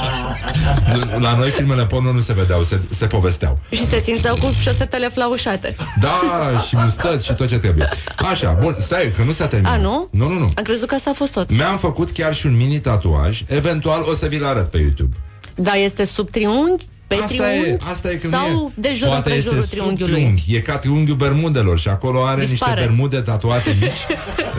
La 1.25 1.35
noi 1.37 1.49
filmele 1.49 1.85
porno 1.85 2.11
nu 2.11 2.21
se 2.21 2.33
vedeau 2.33 2.63
Se, 2.63 2.79
se 2.97 3.05
povesteau. 3.05 3.59
Și 3.69 3.87
se 3.87 3.99
simțeau 3.99 4.35
cu 4.35 4.51
șosetele 4.61 5.09
flaușate. 5.09 5.75
Da, 5.99 6.19
și 6.67 6.75
mustăți 6.75 7.25
și 7.25 7.33
tot 7.33 7.47
ce 7.47 7.57
trebuie. 7.57 7.89
Așa, 8.31 8.57
bun, 8.59 8.75
stai, 8.79 9.11
că 9.15 9.23
nu 9.23 9.31
s-a 9.31 9.47
terminat. 9.47 9.77
A, 9.77 9.81
nu? 9.81 10.07
Nu, 10.11 10.27
nu, 10.27 10.39
nu. 10.39 10.51
Am 10.55 10.63
crezut 10.63 10.87
că 10.87 10.95
asta 10.95 11.09
a 11.09 11.13
fost 11.13 11.31
tot. 11.31 11.51
Mi-am 11.51 11.77
făcut 11.77 12.11
chiar 12.11 12.33
și 12.33 12.45
un 12.45 12.55
mini 12.55 12.79
tatuaj. 12.79 13.41
Eventual 13.47 14.05
o 14.09 14.13
să 14.13 14.25
vi-l 14.25 14.45
arăt 14.45 14.69
pe 14.69 14.77
YouTube. 14.77 15.15
Da, 15.55 15.73
este 15.73 16.05
sub 16.05 16.29
triunghi, 16.29 16.85
pe 17.07 17.15
Asta 17.15 17.27
triunghi 17.27 17.69
e, 17.69 17.77
asta 17.91 18.11
e 18.11 18.15
că 18.15 18.27
sau 18.27 18.49
nu 18.51 18.71
e 18.77 18.81
de 18.81 18.93
jur 18.95 19.07
Poate 19.07 19.29
împrejurul 19.29 19.57
este 19.59 19.69
sub 19.69 19.79
triunghiului. 19.79 20.13
triunghi 20.21 20.55
E 20.55 20.59
ca 20.59 20.77
triunghiul 20.77 21.15
bermudelor 21.17 21.79
Și 21.79 21.87
acolo 21.87 22.23
are 22.25 22.45
Dispare. 22.45 22.71
niște 22.73 22.87
bermude 22.87 23.19
tatuate 23.21 23.75
mici 23.81 23.89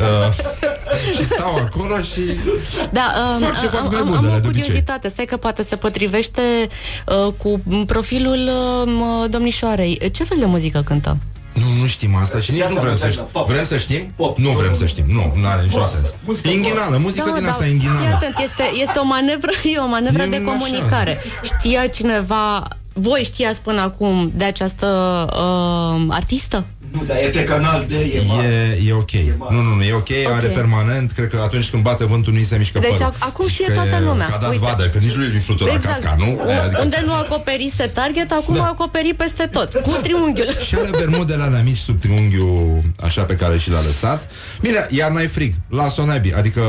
uh, 0.04 0.34
Și 1.16 1.24
stau 1.24 1.54
acolo 1.56 2.00
și 2.00 2.20
Da, 2.90 3.14
um, 3.34 3.42
Fac 3.42 3.60
ce 3.60 3.66
fac 3.66 3.80
am, 3.80 3.84
am, 3.84 3.90
bermudele, 3.90 4.32
am 4.32 4.36
o 4.36 4.40
de 4.40 4.46
obicei. 4.46 4.62
curiozitate, 4.62 5.08
stai 5.08 5.24
că 5.24 5.36
poate 5.36 5.62
se 5.62 5.76
potrivește 5.76 6.40
uh, 7.06 7.32
cu 7.36 7.62
profilul 7.86 8.48
uh, 8.48 9.30
domnișoarei. 9.30 10.10
Ce 10.12 10.24
fel 10.24 10.36
de 10.38 10.44
muzică 10.46 10.82
cântă? 10.84 11.16
Nu, 11.60 11.80
nu 11.80 11.86
știm 11.86 12.14
asta 12.16 12.40
și 12.40 12.50
nici 12.52 12.62
nu 12.62 12.80
vrem 12.80 12.96
să 12.96 13.08
știm. 13.08 13.26
Vrem 13.46 13.64
să 13.66 13.76
știm? 13.76 14.12
Nu 14.36 14.50
vrem 14.50 14.76
să 14.78 14.86
știm. 14.86 15.04
Nu, 15.08 15.32
nu 15.40 15.46
are 15.48 15.62
niciun 15.62 15.82
sens. 15.92 16.54
Inghinală, 16.54 16.96
muzică 16.96 17.30
din 17.36 17.46
asta 17.46 17.62
Fii 17.62 17.72
inghinală. 17.72 18.14
atent, 18.14 18.38
este, 18.42 18.62
este 18.80 18.98
o 18.98 19.04
manevră, 19.04 19.50
e 19.74 19.78
o 19.78 19.86
manevră 19.86 20.22
E 20.22 20.26
de 20.26 20.36
așa. 20.36 20.44
comunicare. 20.44 21.18
Știa 21.42 21.86
cineva, 21.86 22.68
voi 22.92 23.22
știați 23.24 23.60
până 23.62 23.80
acum 23.80 24.30
de 24.34 24.44
această 24.44 24.86
uh, 25.32 26.06
artistă? 26.08 26.64
Nu, 26.92 27.02
dar 27.06 27.16
e 27.16 27.28
pe 27.32 27.44
canal 27.44 27.84
de 27.88 27.94
e 28.14 28.20
mare. 28.26 28.78
E, 28.84 28.88
e 28.88 28.92
ok. 28.92 29.10
Nu, 29.50 29.60
nu, 29.62 29.74
nu, 29.74 29.82
e 29.82 29.92
ok, 29.92 30.08
are 30.34 30.46
permanent. 30.46 31.12
Cred 31.12 31.28
că 31.28 31.38
atunci 31.44 31.68
când 31.70 31.82
bate 31.82 32.04
vântul 32.04 32.32
nu-i 32.32 32.44
se 32.44 32.56
mișcă 32.56 32.78
Deci 32.78 32.90
părul. 32.90 33.12
ac- 33.12 33.18
acum 33.18 33.46
Și 33.48 33.52
știe 33.52 33.66
că 33.66 33.72
toată 33.72 33.94
e- 33.96 34.04
lumea. 34.04 34.26
Că 34.26 34.34
a 34.34 34.38
dat 34.40 34.50
Uite. 34.50 34.64
vadă, 34.64 34.88
că 34.88 34.98
nici 34.98 35.14
lui 35.14 35.26
îi 35.32 35.38
flutura 35.40 35.72
Exact. 35.74 35.94
casca, 36.02 36.14
nu? 36.18 36.24
U- 36.44 36.50
Adică- 36.64 36.80
Unde 36.82 37.02
nu 37.06 37.12
acoperise 37.12 37.86
target, 37.86 38.30
acum 38.32 38.54
da. 38.54 38.62
acoperi 38.62 39.14
peste 39.16 39.44
tot, 39.52 39.74
cu 39.74 39.90
triunghiul. 40.02 40.46
Și 40.66 40.74
are 40.74 40.90
bermudele 40.90 41.42
alea 41.42 41.62
mici 41.62 41.76
sub 41.76 42.00
triunghiul 42.00 42.82
așa 43.02 43.22
pe 43.22 43.34
care 43.34 43.58
și 43.58 43.70
l-a 43.70 43.80
lăsat. 43.86 44.30
Bine, 44.60 44.86
iar 44.90 45.10
n-ai 45.10 45.26
frig, 45.26 45.54
las-o 45.68 46.04
naibii. 46.04 46.32
Adică, 46.34 46.60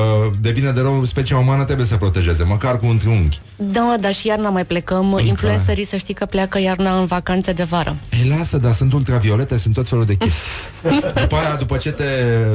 de 0.42 0.52
bine 0.52 0.72
de 0.72 0.82
rău, 0.82 1.06
specia 1.06 1.38
umană 1.38 1.64
trebuie 1.64 1.86
să 1.88 1.96
protejeze, 1.96 2.44
măcar 2.44 2.78
cu 2.80 2.86
un 2.86 2.98
triunghi. 2.98 3.40
Da, 3.56 3.80
mă, 3.82 3.98
dar 4.00 4.14
și 4.14 4.28
iarna 4.28 4.50
mai 4.50 4.66
plecăm. 4.66 5.20
Influencerii 5.26 5.86
să 5.86 5.96
știi 5.98 6.14
că 6.14 6.26
pleacă 6.26 6.60
iarna 6.60 7.00
în 7.00 7.06
vacanțe 7.06 7.52
de 7.52 7.64
vară. 7.64 7.96
Ei, 8.24 8.34
lasă, 8.38 8.58
dar 8.58 8.74
sunt 8.74 8.94
ultraviolete, 8.94 9.58
sunt 9.58 9.74
tot 9.74 9.88
felul 9.88 10.06
de 10.14 10.26
chestii. 10.26 11.12
După 11.22 11.36
aia, 11.36 11.56
după 11.56 11.78
ce 11.78 11.92
te, 11.92 12.04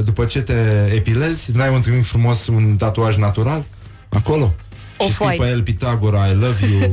după 0.04 0.24
ce 0.24 0.40
te 0.40 0.54
epilezi, 0.94 1.50
n-ai 1.52 1.70
un 1.74 1.80
triunghi 1.80 2.08
frumos, 2.08 2.46
un 2.46 2.76
tatuaj 2.76 3.16
natural? 3.16 3.64
Acolo. 4.08 4.52
Și 5.00 5.12
scrii 5.12 5.26
Off-white. 5.26 5.42
pe 5.44 5.50
el 5.50 5.62
Pitagora, 5.62 6.26
I 6.26 6.34
love 6.34 6.66
you 6.72 6.90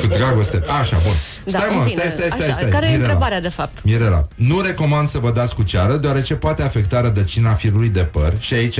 Cu 0.00 0.06
dragoste 0.06 0.62
Așa, 0.80 1.00
bun 1.04 1.12
Da, 1.44 1.58
Stai 1.58 1.68
în 1.72 1.76
mă, 1.78 1.84
fine, 1.84 2.00
stai, 2.00 2.10
stai, 2.16 2.26
stai, 2.28 2.46
așa, 2.48 2.56
stai 2.58 2.70
Care 2.70 2.86
e 2.86 2.88
Mirela. 2.88 3.04
întrebarea, 3.04 3.40
de 3.40 3.48
fapt? 3.48 3.78
Mirela, 3.84 4.28
nu 4.34 4.60
recomand 4.60 5.10
să 5.10 5.18
vă 5.18 5.30
dați 5.30 5.54
cu 5.54 5.62
ceară 5.62 5.96
Deoarece 5.96 6.34
poate 6.34 6.62
afecta 6.62 7.00
rădăcina 7.00 7.52
firului 7.54 7.88
de 7.88 8.00
păr 8.02 8.32
Și 8.38 8.54
aici 8.54 8.78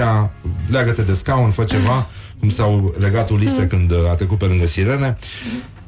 leagă-te 0.71 1.03
de 1.03 1.15
scaun, 1.15 1.51
fă 1.51 1.65
ceva 1.65 2.07
Cum 2.41 2.51
s-au 2.51 2.95
legat 2.99 3.31
Ulise 3.31 3.61
Mm. 3.61 3.67
când 3.67 3.93
a 4.11 4.15
trecut 4.15 4.39
pe 4.39 4.45
lângă 4.45 4.67
sirene 4.67 5.19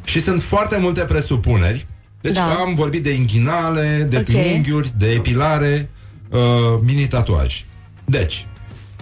Și 0.05 0.23
sunt 0.23 0.43
foarte 0.43 0.77
multe 0.77 1.01
presupuneri 1.01 1.87
Deci 2.25 2.35
Da. 2.35 2.55
am 2.55 2.75
vorbit 2.75 3.03
de 3.03 3.13
inghinale, 3.13 4.07
de 4.11 4.17
Ok. 4.17 4.25
triunghiuri, 4.25 4.93
de 4.99 5.11
epilare 5.11 5.91
uh, 6.31 6.39
Mini 6.83 7.07
tatuaj 7.07 7.65
Deci, 8.05 8.47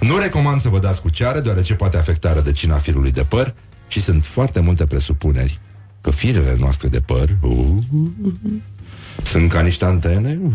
nu 0.01 0.17
recomand 0.19 0.61
să 0.61 0.69
vă 0.69 0.79
dați 0.79 1.01
cu 1.01 1.09
ceară 1.11 1.41
Deoarece 1.41 1.75
poate 1.75 1.97
afecta 1.97 2.33
rădăcina 2.33 2.77
firului 2.77 3.13
de 3.13 3.23
păr 3.25 3.55
Și 3.89 4.01
sunt 4.01 4.25
foarte 4.25 4.61
multe 4.61 4.87
presupuneri 4.87 5.61
Că 6.01 6.11
firele 6.11 6.57
noastre 6.59 6.89
de 6.89 7.01
păr 7.01 7.37
uh, 7.41 7.67
sunt 9.23 9.51
ca 9.51 9.61
niște 9.61 9.85
antene 9.85 10.39
uh, 10.43 10.53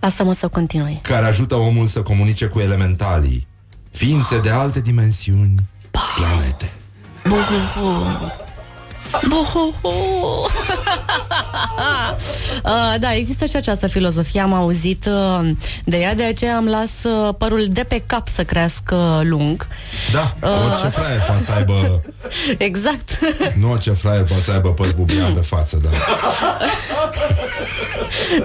Lasă-mă 0.00 0.34
să 0.34 0.48
continui. 0.48 0.98
care 1.02 1.26
ajută 1.26 1.54
omul 1.54 1.86
să 1.86 2.02
comunice 2.02 2.46
cu 2.46 2.58
elementalii, 2.60 3.46
ființe 3.90 4.38
de 4.40 4.50
alte 4.50 4.80
dimensiuni, 4.80 5.54
planete. 6.16 6.72
Buhuhu. 7.28 7.44
Buhuhu. 7.74 8.00
Uh, 8.02 8.48
da, 13.00 13.14
există 13.14 13.44
și 13.44 13.56
această 13.56 13.86
filozofie, 13.86 14.40
am 14.40 14.52
auzit 14.52 15.06
uh, 15.06 15.48
de 15.84 15.96
ea, 15.96 16.14
de 16.14 16.22
aceea 16.22 16.56
am 16.56 16.66
las 16.66 16.90
uh, 17.04 17.34
părul 17.38 17.66
de 17.68 17.84
pe 17.84 18.02
cap 18.06 18.28
să 18.28 18.44
crească 18.44 19.20
lung. 19.24 19.66
Da, 20.12 20.34
Uh. 20.42 20.48
orice 20.72 20.88
fraier 20.88 21.20
poate 21.26 21.42
să 21.44 21.52
aibă 21.52 22.02
exact. 22.68 23.18
Nu 23.58 23.70
orice 23.70 23.90
fraier 23.90 24.24
poate 24.24 24.42
să 24.42 24.52
aibă 24.52 24.68
păr 24.68 24.92
bubian 24.96 25.32
pe 25.32 25.40
față, 25.40 25.80
da. 25.82 25.88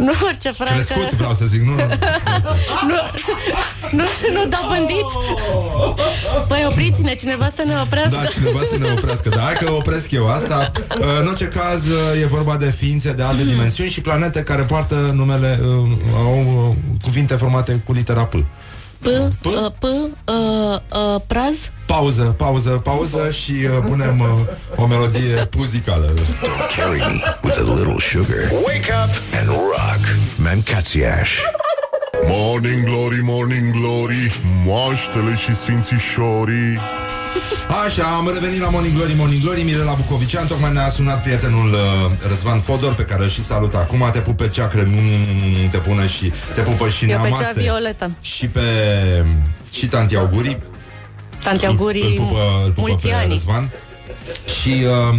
nu 0.06 0.12
orice 0.26 0.52
fraier 0.52 0.84
Crescut, 0.84 1.10
că... 1.10 1.16
vreau 1.16 1.34
să 1.34 1.46
zic, 1.46 1.62
nu, 1.62 1.74
nu. 1.76 1.84
nu, 2.88 2.96
nu, 3.92 4.04
nu 4.34 4.46
da 4.50 4.66
bândit. 4.68 5.06
Păi 6.48 6.66
opriți-ne, 6.70 7.16
cineva 7.16 7.50
să 7.56 7.62
ne 7.66 7.74
oprească. 7.84 8.16
Da, 8.16 8.26
cineva 8.26 8.60
să 8.70 8.78
ne 8.78 8.92
oprească. 8.92 9.30
Da, 9.30 9.42
hai 9.42 9.54
că 9.54 9.72
opresc 9.72 10.12
eu 10.12 10.28
asta. 10.28 10.55
În 11.22 11.28
orice 11.28 11.46
caz, 11.46 11.84
e 12.22 12.26
vorba 12.26 12.58
de 12.58 12.74
ființe 12.78 13.12
de 13.12 13.24
alte 13.24 13.44
dimensiuni 13.44 13.90
și 13.90 14.02
planete 14.02 14.42
care 14.42 14.62
poartă 14.62 14.96
numele, 15.14 15.60
uh, 15.62 15.68
au 16.16 16.68
uh, 16.70 16.76
cuvinte 17.04 17.36
formate 17.36 17.82
cu 17.86 17.94
litera 17.94 18.24
P. 18.24 18.36
P, 19.00 19.08
P, 19.42 19.46
uh, 19.46 19.72
P 19.80 19.84
uh, 19.84 20.78
uh, 20.92 21.22
praz. 21.28 21.56
Pauză, 21.86 22.24
pauză, 22.24 22.70
pauză 22.70 23.32
și 23.32 23.52
uh, 23.52 23.86
punem 23.90 24.20
uh, 24.20 24.28
o 24.76 24.86
melodie 24.86 25.50
muzicală. 25.58 26.14
Don't 26.14 26.76
carry 26.78 27.00
me 27.00 27.22
with 27.44 27.58
a 27.60 27.74
little 27.74 28.00
sugar. 28.00 28.52
Wake 28.52 28.92
up 29.04 29.14
and 29.40 29.48
rock. 29.48 30.02
Mancațiaș. 30.36 31.30
Morning 32.28 32.84
glory, 32.84 33.20
morning 33.22 33.72
glory 33.72 34.42
Moaștele 34.66 35.36
și 35.36 35.56
sfințișorii. 35.56 36.80
Așa, 37.86 38.04
am 38.04 38.32
revenit 38.34 38.60
la 38.62 38.70
Morning 38.70 38.96
Glory, 38.96 39.14
Morning 39.18 39.42
Glory 39.42 39.62
Mirela 39.62 39.94
Bucovician, 39.94 40.48
tocmai 40.48 40.72
ne-a 40.74 40.90
sunat 40.90 41.22
prietenul 41.22 41.74
uh, 41.74 42.12
Răzvan 42.28 42.60
Fodor 42.60 42.94
Pe 42.94 43.04
care 43.04 43.24
îl 43.24 43.30
și 43.30 43.44
salut 43.44 43.74
acum. 43.74 44.10
Te 44.12 44.20
pupe 44.20 44.48
ceacră, 44.48 44.82
nu, 44.82 44.90
nu, 44.90 45.00
nu, 45.00 45.62
nu, 45.62 45.68
te 45.70 45.78
pune 45.78 46.08
și 46.08 46.32
Te 46.56 46.62
pupă 46.62 46.90
și 46.90 47.04
Eu 47.04 47.10
neamaste 47.10 47.46
pe 47.54 47.60
cea 47.60 47.62
violetă. 47.62 48.12
Și 48.22 48.48
pe 48.48 48.62
Și 49.72 49.88
tanti 49.88 50.16
Augurii. 50.16 50.58
Tanti 51.44 51.66
Augurii 51.66 52.02
îl, 52.02 52.10
îl 52.10 52.16
pupă, 52.18 52.40
îl 52.64 52.72
pupă 52.72 52.88
mulți 52.88 53.08
pe 53.08 53.14
ani. 53.14 53.32
Răzvan. 53.32 53.70
Și 54.62 54.84
uh, 55.10 55.18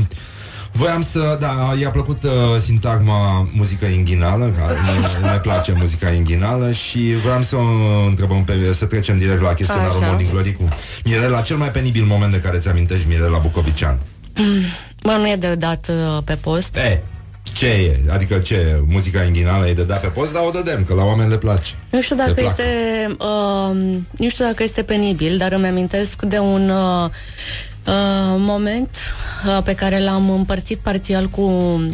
Voiam 0.77 1.03
să, 1.13 1.37
da, 1.41 1.75
i-a 1.81 1.91
plăcut 1.91 2.23
uh, 2.23 2.31
sintagma 2.65 3.49
muzică 3.53 3.87
inghinală, 3.87 4.45
că 4.57 4.75
ne 5.23 5.39
place 5.39 5.73
muzica 5.79 6.11
inghinală 6.11 6.73
și 6.73 6.99
vreau 6.99 7.43
să 7.43 7.57
o 7.57 8.07
întrebăm 8.07 8.45
pe, 8.45 8.75
să 8.79 8.85
trecem 8.85 9.19
direct 9.19 9.41
la 9.41 9.55
chestionarul 9.55 9.97
Așa. 9.97 10.07
Morning 10.07 10.31
Glory 10.31 10.53
cu 10.53 10.69
Mirela, 11.05 11.41
cel 11.41 11.57
mai 11.57 11.71
penibil 11.71 12.05
moment 12.05 12.33
de 12.33 12.41
care 12.41 12.59
ți 12.59 12.69
amintești, 12.69 13.07
Mirela 13.09 13.39
Bucovician. 13.39 13.99
Bă, 15.03 15.13
nu 15.19 15.29
e 15.29 15.37
de 15.37 15.55
dat 15.55 15.89
uh, 15.89 16.23
pe 16.25 16.35
post. 16.35 16.77
E, 16.77 17.03
ce 17.53 17.67
e? 17.67 18.01
Adică 18.13 18.39
ce? 18.39 18.83
Muzica 18.87 19.23
inghinală 19.23 19.69
e 19.69 19.75
de 19.75 19.85
dat 19.85 20.01
pe 20.01 20.07
post, 20.09 20.33
dar 20.33 20.43
o 20.47 20.51
dădem, 20.51 20.85
că 20.85 20.95
la 20.95 21.05
oameni 21.05 21.31
le 21.31 21.37
place. 21.39 21.75
Nu 21.91 22.03
știu 22.03 22.17
Le 22.17 22.23
dacă 22.23 22.41
plac. 22.41 22.59
este 22.59 22.71
uh, 23.19 23.77
Nu 24.11 24.29
știu 24.29 24.45
dacă 24.45 24.63
este 24.63 24.83
penibil 24.83 25.37
Dar 25.37 25.53
îmi 25.53 25.67
amintesc 25.67 26.23
de 26.23 26.39
un 26.39 26.69
uh, 26.69 27.11
uh, 27.87 27.93
Moment 28.39 28.89
uh, 29.47 29.63
Pe 29.65 29.75
care 29.75 30.03
l-am 30.05 30.31
împărțit 30.31 30.79
parțial 30.79 31.27
Cu 31.29 31.43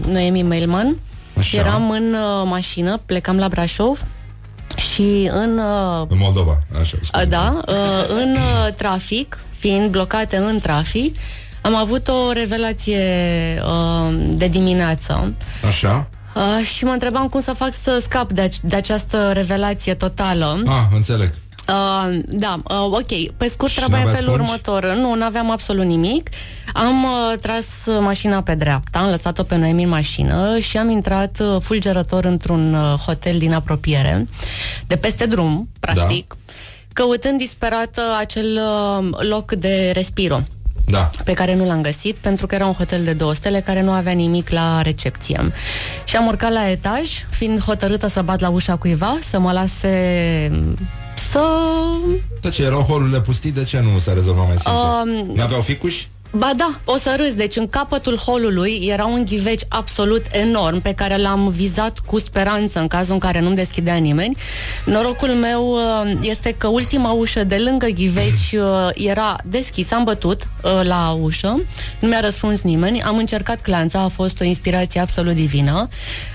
Noemi 0.09 0.43
Mailman 0.43 0.97
Așa. 1.39 1.59
Eram 1.59 1.91
în 1.91 2.13
uh, 2.15 2.47
mașină 2.49 3.01
Plecam 3.07 3.39
la 3.39 3.49
Brașov 3.49 4.05
Și 4.77 5.31
în 5.33 5.59
uh, 5.59 6.07
În 6.09 6.19
Moldova, 6.19 6.59
așa. 6.81 6.97
uh, 7.21 7.29
Da, 7.29 7.61
uh, 7.69 7.75
în 8.09 8.33
uh, 8.37 8.75
trafic 8.77 9.39
Fiind 9.59 9.91
blocate 9.91 10.37
în 10.37 10.59
trafic 10.59 11.17
Am 11.61 11.75
avut 11.75 12.09
o 12.09 12.33
revelație 12.33 12.99
uh, 13.67 14.15
De 14.29 14.49
dimineață 14.49 15.33
Așa? 15.69 16.07
uh, 16.35 16.67
Și 16.67 16.85
mă 16.85 16.91
întrebam 16.93 17.29
cum 17.29 17.41
să 17.41 17.53
fac 17.53 17.73
să 17.83 18.01
scap 18.03 18.33
de, 18.33 18.49
ac- 18.49 18.61
de 18.63 18.77
această 18.77 19.31
revelație 19.33 19.95
totală 19.95 20.63
Ah, 20.67 20.83
înțeleg. 20.95 21.33
Uh, 21.69 22.19
da, 22.29 22.61
uh, 22.71 22.87
ok. 22.91 23.33
Pe 23.37 23.49
scurt, 23.49 23.71
Și 23.71 23.77
treaba 23.77 23.97
e 23.97 23.99
în 23.99 24.05
n-aveați 24.05 24.25
felul 24.25 24.37
pungi? 24.37 24.51
următor. 24.51 24.95
Nu, 24.95 25.15
n-aveam 25.15 25.51
absolut 25.51 25.85
nimic. 25.85 26.31
Am 26.73 27.03
uh, 27.05 27.39
tras 27.41 27.65
uh, 27.87 27.97
mașina 28.01 28.43
pe 28.43 28.55
dreapta, 28.55 28.99
am 28.99 29.11
lăsat-o 29.11 29.43
pe 29.43 29.57
Noemi 29.57 29.83
în 29.83 29.89
mașină 29.89 30.59
și 30.59 30.77
am 30.79 30.91
intrat 30.91 31.39
uh, 31.41 31.57
fulgerător 31.61 32.25
într-un 32.25 32.75
uh, 32.75 32.99
hotel 33.07 33.39
din 33.39 33.53
apropiere, 33.53 34.27
de 34.87 34.97
peste 34.97 35.27
drum, 35.27 35.69
practic, 35.81 36.27
da. 36.29 36.53
căutând 36.93 37.39
disperat 37.39 37.97
uh, 37.99 38.05
acel 38.19 38.61
uh, 39.01 39.09
loc 39.29 39.53
de 39.53 39.91
respiro 39.95 40.41
Da. 40.87 41.11
pe 41.25 41.33
care 41.33 41.55
nu 41.55 41.65
l-am 41.67 41.81
găsit 41.83 42.17
pentru 42.17 42.47
că 42.47 42.55
era 42.55 42.67
un 42.67 42.73
hotel 42.73 43.05
de 43.05 43.13
două 43.13 43.35
stele 43.35 43.61
care 43.61 43.83
nu 43.83 43.91
avea 43.91 44.13
nimic 44.13 44.51
la 44.51 44.83
recepție. 44.83 45.53
Și 46.05 46.17
am 46.17 46.27
urcat 46.27 46.53
la 46.53 46.71
etaj, 46.71 47.11
fiind 47.31 47.61
hotărâtă 47.61 48.07
să 48.07 48.23
bat 48.23 48.41
la 48.41 48.49
ușa 48.49 48.77
cuiva, 48.77 49.19
să 49.29 49.39
mă 49.39 49.53
lase 49.53 49.89
să... 51.33 51.45
De 52.41 52.49
ce 52.49 52.63
erau 52.63 52.81
holurile 52.81 53.21
pustii? 53.21 53.53
De 53.53 53.65
ce 53.65 53.81
nu 53.81 53.99
s-a 53.99 54.13
rezolvat 54.13 54.47
mai 54.47 54.57
simplu? 54.57 54.81
Um, 55.27 55.35
N-aveau 55.35 55.61
ficuși? 55.61 56.09
Ba 56.37 56.53
da, 56.57 56.81
o 56.85 56.97
să 56.97 57.15
râzi. 57.19 57.37
Deci 57.37 57.57
în 57.57 57.69
capătul 57.69 58.17
holului 58.17 58.87
era 58.91 59.05
un 59.05 59.25
ghiveci 59.25 59.63
absolut 59.69 60.25
enorm 60.31 60.81
pe 60.81 60.93
care 60.93 61.17
l-am 61.17 61.49
vizat 61.49 61.99
cu 61.99 62.19
speranță 62.19 62.81
în 62.81 62.89
cazul 62.89 63.13
în 63.13 63.19
care 63.19 63.41
nu-mi 63.41 63.55
deschidea 63.55 63.95
nimeni. 63.95 64.37
Norocul 64.85 65.29
meu 65.29 65.73
uh, 65.73 66.13
este 66.21 66.55
că 66.59 66.67
ultima 66.67 67.11
ușă 67.11 67.45
de 67.45 67.57
lângă 67.57 67.87
ghiveci 67.87 68.53
uh, 68.53 68.89
era 68.95 69.37
deschisă, 69.45 69.95
am 69.95 70.05
bătut 70.05 70.43
uh, 70.63 70.81
la 70.83 71.17
ușă, 71.21 71.61
nu 71.99 72.09
mi-a 72.09 72.21
răspuns 72.21 72.61
nimeni, 72.61 73.03
am 73.03 73.17
încercat 73.17 73.61
clanța, 73.61 74.01
a 74.01 74.09
fost 74.09 74.41
o 74.41 74.45
inspirație 74.45 75.01
absolut 75.01 75.35
divină. 75.35 75.89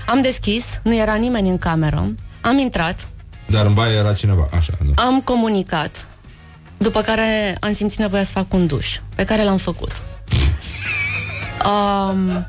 Am 0.06 0.22
deschis, 0.22 0.64
nu 0.82 0.94
era 0.94 1.14
nimeni 1.14 1.48
în 1.48 1.58
cameră, 1.58 2.08
am 2.40 2.58
intrat, 2.58 3.08
Dar 3.50 3.66
în 3.66 3.74
baie 3.74 3.96
era 3.96 4.12
cineva, 4.14 4.48
așa, 4.56 4.72
nu. 4.84 4.92
am 4.94 5.20
comunicat, 5.20 6.06
după 6.78 7.00
care 7.00 7.56
am 7.60 7.72
simțit 7.72 7.98
nevoia 7.98 8.24
să 8.24 8.30
fac 8.30 8.52
un 8.52 8.66
duș, 8.66 8.98
pe 9.14 9.24
care 9.24 9.44
l-am 9.44 9.56
făcut. 9.56 10.02
Um, 11.64 12.46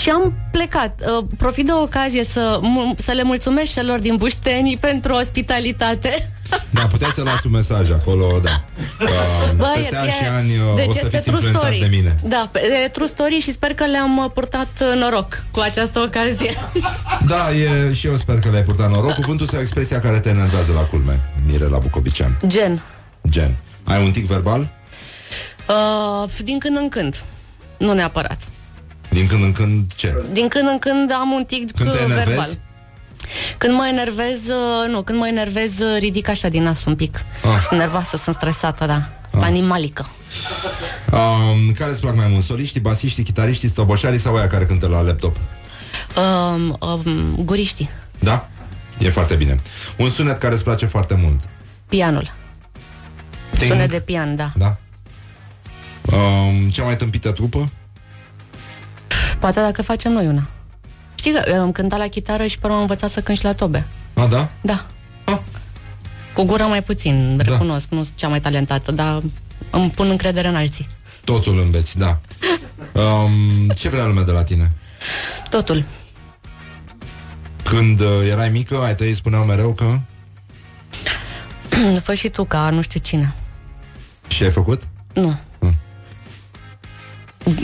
și 0.00 0.10
am 0.10 0.34
plecat. 0.50 1.00
Uh, 1.18 1.24
profit 1.38 1.66
de 1.66 1.72
ocazie 1.72 2.24
să, 2.24 2.58
mu- 2.62 2.94
să 2.98 3.12
le 3.12 3.22
mulțumesc 3.22 3.72
celor 3.72 3.98
din 3.98 4.16
Buștenii 4.16 4.76
pentru 4.76 5.14
ospitalitate. 5.14 6.30
Da, 6.70 6.86
puteai 6.86 7.10
să 7.14 7.22
las 7.22 7.42
un 7.44 7.50
mesaj 7.50 7.90
acolo, 7.90 8.38
da. 8.42 8.64
Uh, 9.00 9.08
Bă, 9.56 9.66
peste 9.74 9.94
e- 9.94 9.98
ani 9.98 10.10
și 10.10 10.24
e- 10.24 10.28
ani 10.28 10.50
uh, 10.50 10.74
deci 10.76 10.86
o 10.86 10.92
să 10.92 10.98
este 11.04 11.08
fiți 11.08 11.22
true 11.22 11.34
influențați 11.34 11.74
story. 11.74 11.90
de 11.90 11.96
mine. 11.96 12.16
Da, 12.24 12.50
e 12.84 12.88
true 12.88 13.06
story 13.06 13.40
și 13.40 13.52
sper 13.52 13.74
că 13.74 13.84
le-am 13.86 14.16
uh, 14.18 14.30
purtat 14.34 14.68
uh, 14.80 14.98
noroc 15.00 15.44
cu 15.50 15.60
această 15.60 15.98
ocazie. 16.00 16.54
Da, 17.26 17.50
e, 17.54 17.92
și 17.92 18.06
eu 18.06 18.16
sper 18.16 18.38
că 18.38 18.48
le-ai 18.50 18.62
purtat 18.62 18.90
noroc. 18.90 19.12
Cuvântul 19.14 19.46
sau 19.46 19.60
expresia 19.60 20.00
care 20.00 20.20
te 20.20 20.28
enervează 20.28 20.72
la 20.72 20.80
culme, 20.84 21.20
Mirela 21.46 21.78
Bucovician. 21.78 22.38
Gen. 22.46 22.82
Gen. 23.28 23.56
Ai 23.84 24.04
un 24.04 24.10
tic 24.10 24.26
verbal? 24.26 24.68
Uh, 25.68 26.30
din 26.44 26.58
când 26.58 26.76
în 26.76 26.88
când. 26.88 27.22
Nu 27.78 27.92
neapărat. 27.92 28.38
Din 29.10 29.26
când 29.26 29.42
în 29.44 29.52
când 29.52 29.92
ce? 29.94 30.24
Din 30.32 30.48
când 30.48 30.68
în 30.68 30.78
când 30.78 31.12
am 31.12 31.30
un 31.30 31.44
tic 31.44 31.70
Când 31.76 31.90
te 31.90 31.96
uh, 31.98 32.02
enervezi? 32.04 32.28
verbal. 32.28 32.48
Când 33.62 33.74
mă 33.74 33.88
enervez, 33.90 34.46
uh, 34.46 34.88
nu, 34.88 35.02
când 35.02 35.18
mă 35.18 35.28
enervez, 35.28 35.78
uh, 35.78 35.96
ridic 35.98 36.28
așa 36.28 36.48
din 36.48 36.62
nas 36.62 36.84
un 36.84 36.96
pic. 36.96 37.24
Ah. 37.42 37.64
Sunt 37.68 37.80
nervoasă, 37.80 38.16
sunt 38.16 38.34
stresată, 38.34 38.86
da. 38.86 39.08
Sunt 39.30 39.42
animalică. 39.42 40.06
Um, 41.12 41.72
care 41.72 41.90
îți 41.90 42.00
plac 42.00 42.16
mai 42.16 42.26
mult? 42.28 42.44
Soliștii, 42.44 42.80
basiștii, 42.80 43.24
chitariștii, 43.24 43.68
stoboșarii 43.68 44.18
sau 44.18 44.36
aia 44.36 44.46
care 44.46 44.64
cântă 44.64 44.86
la 44.86 45.00
laptop? 45.00 45.36
Um, 46.16 46.76
um, 46.80 47.34
guriștii. 47.44 47.90
Da? 48.18 48.48
E 48.98 49.10
foarte 49.10 49.34
bine. 49.34 49.60
Un 49.98 50.10
sunet 50.10 50.38
care 50.38 50.54
îți 50.54 50.64
place 50.64 50.86
foarte 50.86 51.14
mult. 51.22 51.40
Pianul. 51.88 52.32
Ting. 53.50 53.70
Sunet 53.70 53.90
de 53.90 54.00
pian, 54.00 54.36
da. 54.36 54.52
Da? 54.56 54.76
Um, 56.16 56.70
cea 56.70 56.84
mai 56.84 56.96
tâmpită 56.96 57.30
trupă? 57.32 57.70
Poate 59.38 59.60
dacă 59.60 59.82
facem 59.82 60.12
noi 60.12 60.26
una. 60.26 60.42
Știi 61.22 61.34
că 61.34 61.50
eu 61.50 61.60
am 61.60 61.72
cântat 61.72 61.98
la 61.98 62.08
chitară 62.08 62.46
și 62.46 62.58
pe 62.58 62.66
urmă 62.66 62.76
am 62.76 62.82
învățat 62.82 63.10
să 63.10 63.20
cânt 63.20 63.38
și 63.38 63.44
la 63.44 63.52
tobe. 63.52 63.86
A, 64.14 64.26
da? 64.26 64.48
Da. 64.60 64.84
Cu 66.34 66.44
gura 66.44 66.66
mai 66.66 66.82
puțin, 66.82 67.40
recunosc, 67.44 67.88
nu 67.90 68.02
sunt 68.04 68.16
cea 68.16 68.28
mai 68.28 68.40
talentată, 68.40 68.92
dar 68.92 69.22
îmi 69.70 69.90
pun 69.90 70.10
încredere 70.10 70.48
în 70.48 70.56
alții. 70.56 70.88
Totul 71.24 71.58
înveți, 71.58 71.98
da. 71.98 72.18
Um, 72.92 73.68
ce 73.68 73.88
vrea 73.88 74.04
lumea 74.04 74.22
de 74.22 74.30
la 74.30 74.42
tine? 74.42 74.72
Totul. 75.50 75.84
Când 77.62 78.00
uh, 78.00 78.28
erai 78.30 78.48
mică, 78.48 78.76
ai 78.76 78.94
tăi 78.94 79.14
spuneau 79.14 79.44
mereu 79.44 79.72
că... 79.72 79.98
Fă 82.04 82.14
și 82.14 82.28
tu 82.28 82.44
ca 82.44 82.70
nu 82.70 82.82
știu 82.82 83.00
cine. 83.00 83.34
Și 84.26 84.42
ai 84.42 84.50
făcut? 84.50 84.82
Nu. 85.14 85.38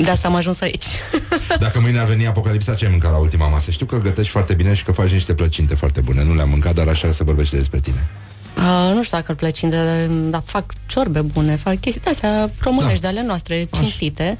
De 0.01 0.11
asta 0.11 0.29
am 0.29 0.35
ajuns 0.35 0.61
aici. 0.61 0.85
Dacă 1.59 1.81
mâine 1.81 1.99
ar 1.99 2.07
veni 2.07 2.27
apocalipsa, 2.27 2.75
ce 2.75 2.85
ai 2.85 2.91
mâncat 2.91 3.11
la 3.11 3.17
ultima 3.17 3.49
masă? 3.49 3.71
Știu 3.71 3.87
că 3.87 4.01
gătești 4.01 4.31
foarte 4.31 4.55
bine 4.55 4.75
și 4.75 4.85
că 4.85 4.93
faci 4.93 5.11
niște 5.11 5.35
plăcinte 5.35 5.75
foarte 5.75 6.01
bune. 6.01 6.25
Nu 6.25 6.35
le-am 6.35 6.49
mâncat, 6.49 6.75
dar 6.75 6.89
așa 6.89 7.13
se 7.13 7.25
vorbește 7.25 7.57
despre 7.57 7.79
tine. 7.81 8.09
Uh, 8.57 8.95
nu 8.95 9.03
știu 9.05 9.17
dacă 9.17 9.31
îl 9.31 9.37
plăcinte, 9.37 10.11
dar 10.31 10.43
fac 10.47 10.65
ciorbe 10.87 11.21
bune, 11.21 11.57
fac 11.57 11.81
chestii 11.81 12.01
de 12.03 12.11
astea 12.11 12.51
românești 12.61 13.01
Da. 13.01 13.11
de 13.11 13.19
ale 13.19 13.27
noastre, 13.27 13.69
cinstite. 13.75 14.39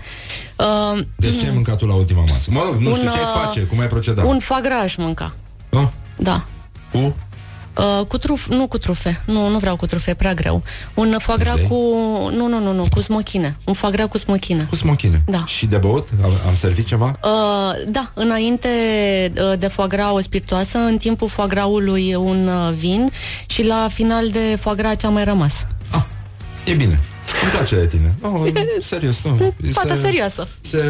Uh, 0.57 1.01
Deci 1.17 1.39
ce 1.41 1.47
ai 1.47 1.53
mâncat 1.55 1.77
tu 1.77 1.87
la 1.87 1.95
ultima 1.95 2.25
masă? 2.29 2.51
Mă 2.51 2.61
rog, 2.65 2.81
nu 2.81 2.91
Un, 2.91 2.97
știu 2.97 3.11
ce 3.11 3.17
ai 3.17 3.23
uh, 3.23 3.43
face, 3.45 3.61
cum 3.61 3.81
ai 3.81 3.87
proceda. 3.87 4.25
Un 4.25 4.39
foie 4.39 4.61
gras 4.63 4.83
aș 4.83 4.97
mânca. 4.97 5.35
Ah? 5.71 5.87
Da. 6.17 6.45
Cu? 6.93 7.17
Uh, 7.79 8.07
cu 8.07 8.19
truf, 8.19 8.47
nu 8.47 8.67
cu 8.67 8.79
trufe, 8.79 9.23
nu, 9.27 9.49
nu 9.49 9.59
vreau 9.59 9.77
cu 9.77 9.87
trufe, 9.87 10.11
e 10.11 10.15
prea 10.15 10.35
greu. 10.35 10.63
Un 10.95 11.17
foie 11.19 11.37
gras 11.39 11.59
cu, 11.69 11.75
nu, 12.33 12.49
nu, 12.49 12.59
nu, 12.61 12.73
nu, 12.73 12.85
cu 12.91 13.01
smochine. 13.01 13.57
Un 13.65 13.75
foie 13.75 13.93
gras 13.93 14.07
cu 14.09 14.19
smochine. 14.19 14.67
Cu 14.69 14.75
smochine? 14.75 15.23
Da. 15.27 15.45
Și 15.47 15.67
de 15.67 15.77
băut? 15.77 16.09
Am, 16.23 16.31
am 16.47 16.57
servit 16.57 16.87
ceva? 16.87 17.19
Uh, 17.25 17.89
da, 17.89 18.11
înainte 18.15 18.69
uh, 19.37 19.59
de 19.59 19.67
foie 19.69 19.89
gras 19.89 20.11
o 20.13 20.21
spiritoasă, 20.21 20.79
în 20.79 20.97
timpul 20.97 21.29
foie 21.29 21.49
gras-ului 21.49 22.15
un 22.15 22.49
uh, 22.49 22.75
vin 22.75 23.11
și 23.47 23.63
la 23.63 23.89
final 23.93 24.31
de 24.31 24.57
foie 24.61 24.75
gras 24.77 24.97
ce 24.97 25.07
a 25.07 25.11
mai 25.11 25.25
rămas. 25.25 25.53
Ah, 25.91 26.03
e 26.65 26.73
bine. 26.73 27.01
Îmi 27.43 27.51
place 27.51 27.75
de 27.77 27.87
tine. 27.87 28.15
No, 28.23 28.45
serios, 28.81 29.17
nu. 29.23 29.55
Fata 29.73 29.95
se, 29.95 30.01
serioasă. 30.01 30.49
Se, 30.61 30.83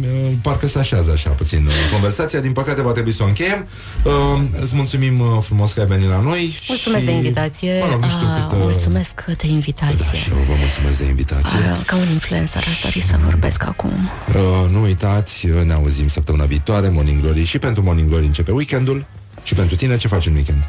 uh, 0.00 0.32
parcă 0.42 0.66
se 0.66 0.78
așează 0.78 1.10
așa 1.12 1.30
puțin 1.30 1.66
uh, 1.66 1.72
conversația. 1.92 2.40
Din 2.40 2.52
păcate 2.52 2.82
va 2.82 2.92
trebui 2.92 3.12
să 3.12 3.22
o 3.22 3.26
încheiem. 3.26 3.66
Uh, 4.02 4.12
îți 4.60 4.74
mulțumim 4.74 5.20
uh, 5.20 5.26
frumos 5.40 5.72
că 5.72 5.80
ai 5.80 5.86
venit 5.86 6.08
la 6.08 6.20
noi. 6.20 6.58
Mulțumesc 6.68 7.00
și... 7.00 7.06
de 7.06 7.12
invitație. 7.12 7.78
Mă 7.80 7.88
rog, 7.90 8.00
nu 8.00 8.08
știu 8.08 8.26
uh, 8.26 8.46
cât, 8.48 8.58
uh... 8.58 8.62
Mulțumesc 8.62 9.24
de 9.36 9.46
invitație. 9.46 10.04
Da, 10.10 10.12
și 10.12 10.30
eu 10.30 10.36
vă 10.36 10.54
mulțumesc 10.58 10.98
de 10.98 11.04
invitație. 11.04 11.58
Uh, 11.58 11.80
ca 11.86 11.96
un 11.96 12.08
influencer 12.12 12.64
aș 12.66 12.80
dori 12.82 13.04
să 13.08 13.16
vorbesc 13.24 13.64
acum. 13.66 13.92
Uh, 14.28 14.70
nu 14.70 14.82
uitați, 14.82 15.46
ne 15.64 15.72
auzim 15.72 16.08
săptămâna 16.08 16.44
viitoare, 16.44 16.88
Morning 16.88 17.20
Glory. 17.20 17.44
Și 17.44 17.58
pentru 17.58 17.82
Morning 17.82 18.08
Glory 18.08 18.24
începe 18.24 18.50
weekendul. 18.50 19.06
Și 19.42 19.54
pentru 19.54 19.76
tine, 19.76 19.96
ce 19.96 20.08
faci 20.08 20.26
în 20.26 20.34
weekend? 20.34 20.68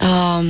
Uh, 0.00 0.44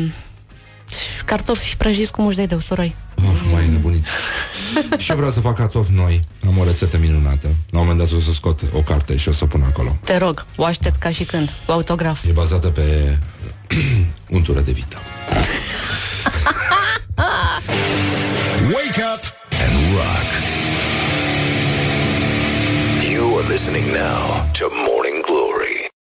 cartofi 1.24 1.76
prăjiți 1.76 2.10
cu 2.10 2.22
mușdei 2.22 2.46
de 2.46 2.54
usturoi. 2.54 2.94
Oh, 3.16 3.40
mai 3.52 3.68
nebunit. 3.68 4.06
și 5.04 5.14
vreau 5.14 5.30
să 5.30 5.40
fac 5.40 5.56
cartofi 5.56 5.92
noi. 5.92 6.24
Am 6.46 6.58
o 6.58 6.64
rețetă 6.64 6.98
minunată. 6.98 7.46
La 7.70 7.78
un 7.78 7.86
moment 7.86 7.98
dat 7.98 8.18
o 8.18 8.20
să 8.20 8.32
scot 8.32 8.60
o 8.72 8.80
carte 8.80 9.16
și 9.16 9.28
o 9.28 9.32
să 9.32 9.44
o 9.44 9.46
pun 9.46 9.62
acolo. 9.62 9.96
Te 10.04 10.16
rog, 10.16 10.46
o 10.56 10.64
aștept 10.64 10.98
ca 10.98 11.10
și 11.10 11.24
când, 11.24 11.52
cu 11.66 11.72
autograf. 11.72 12.24
E 12.28 12.32
bazată 12.32 12.68
pe 12.68 13.18
untură 14.38 14.60
de 14.60 14.72
vită. 14.72 14.96
Wake 18.74 19.02
up 19.14 19.22
and 19.50 19.94
rock. 19.94 20.28
You 23.12 23.38
are 23.38 23.48
listening 23.48 23.86
now 23.86 24.50
to 24.52 24.68
Morning 24.70 25.03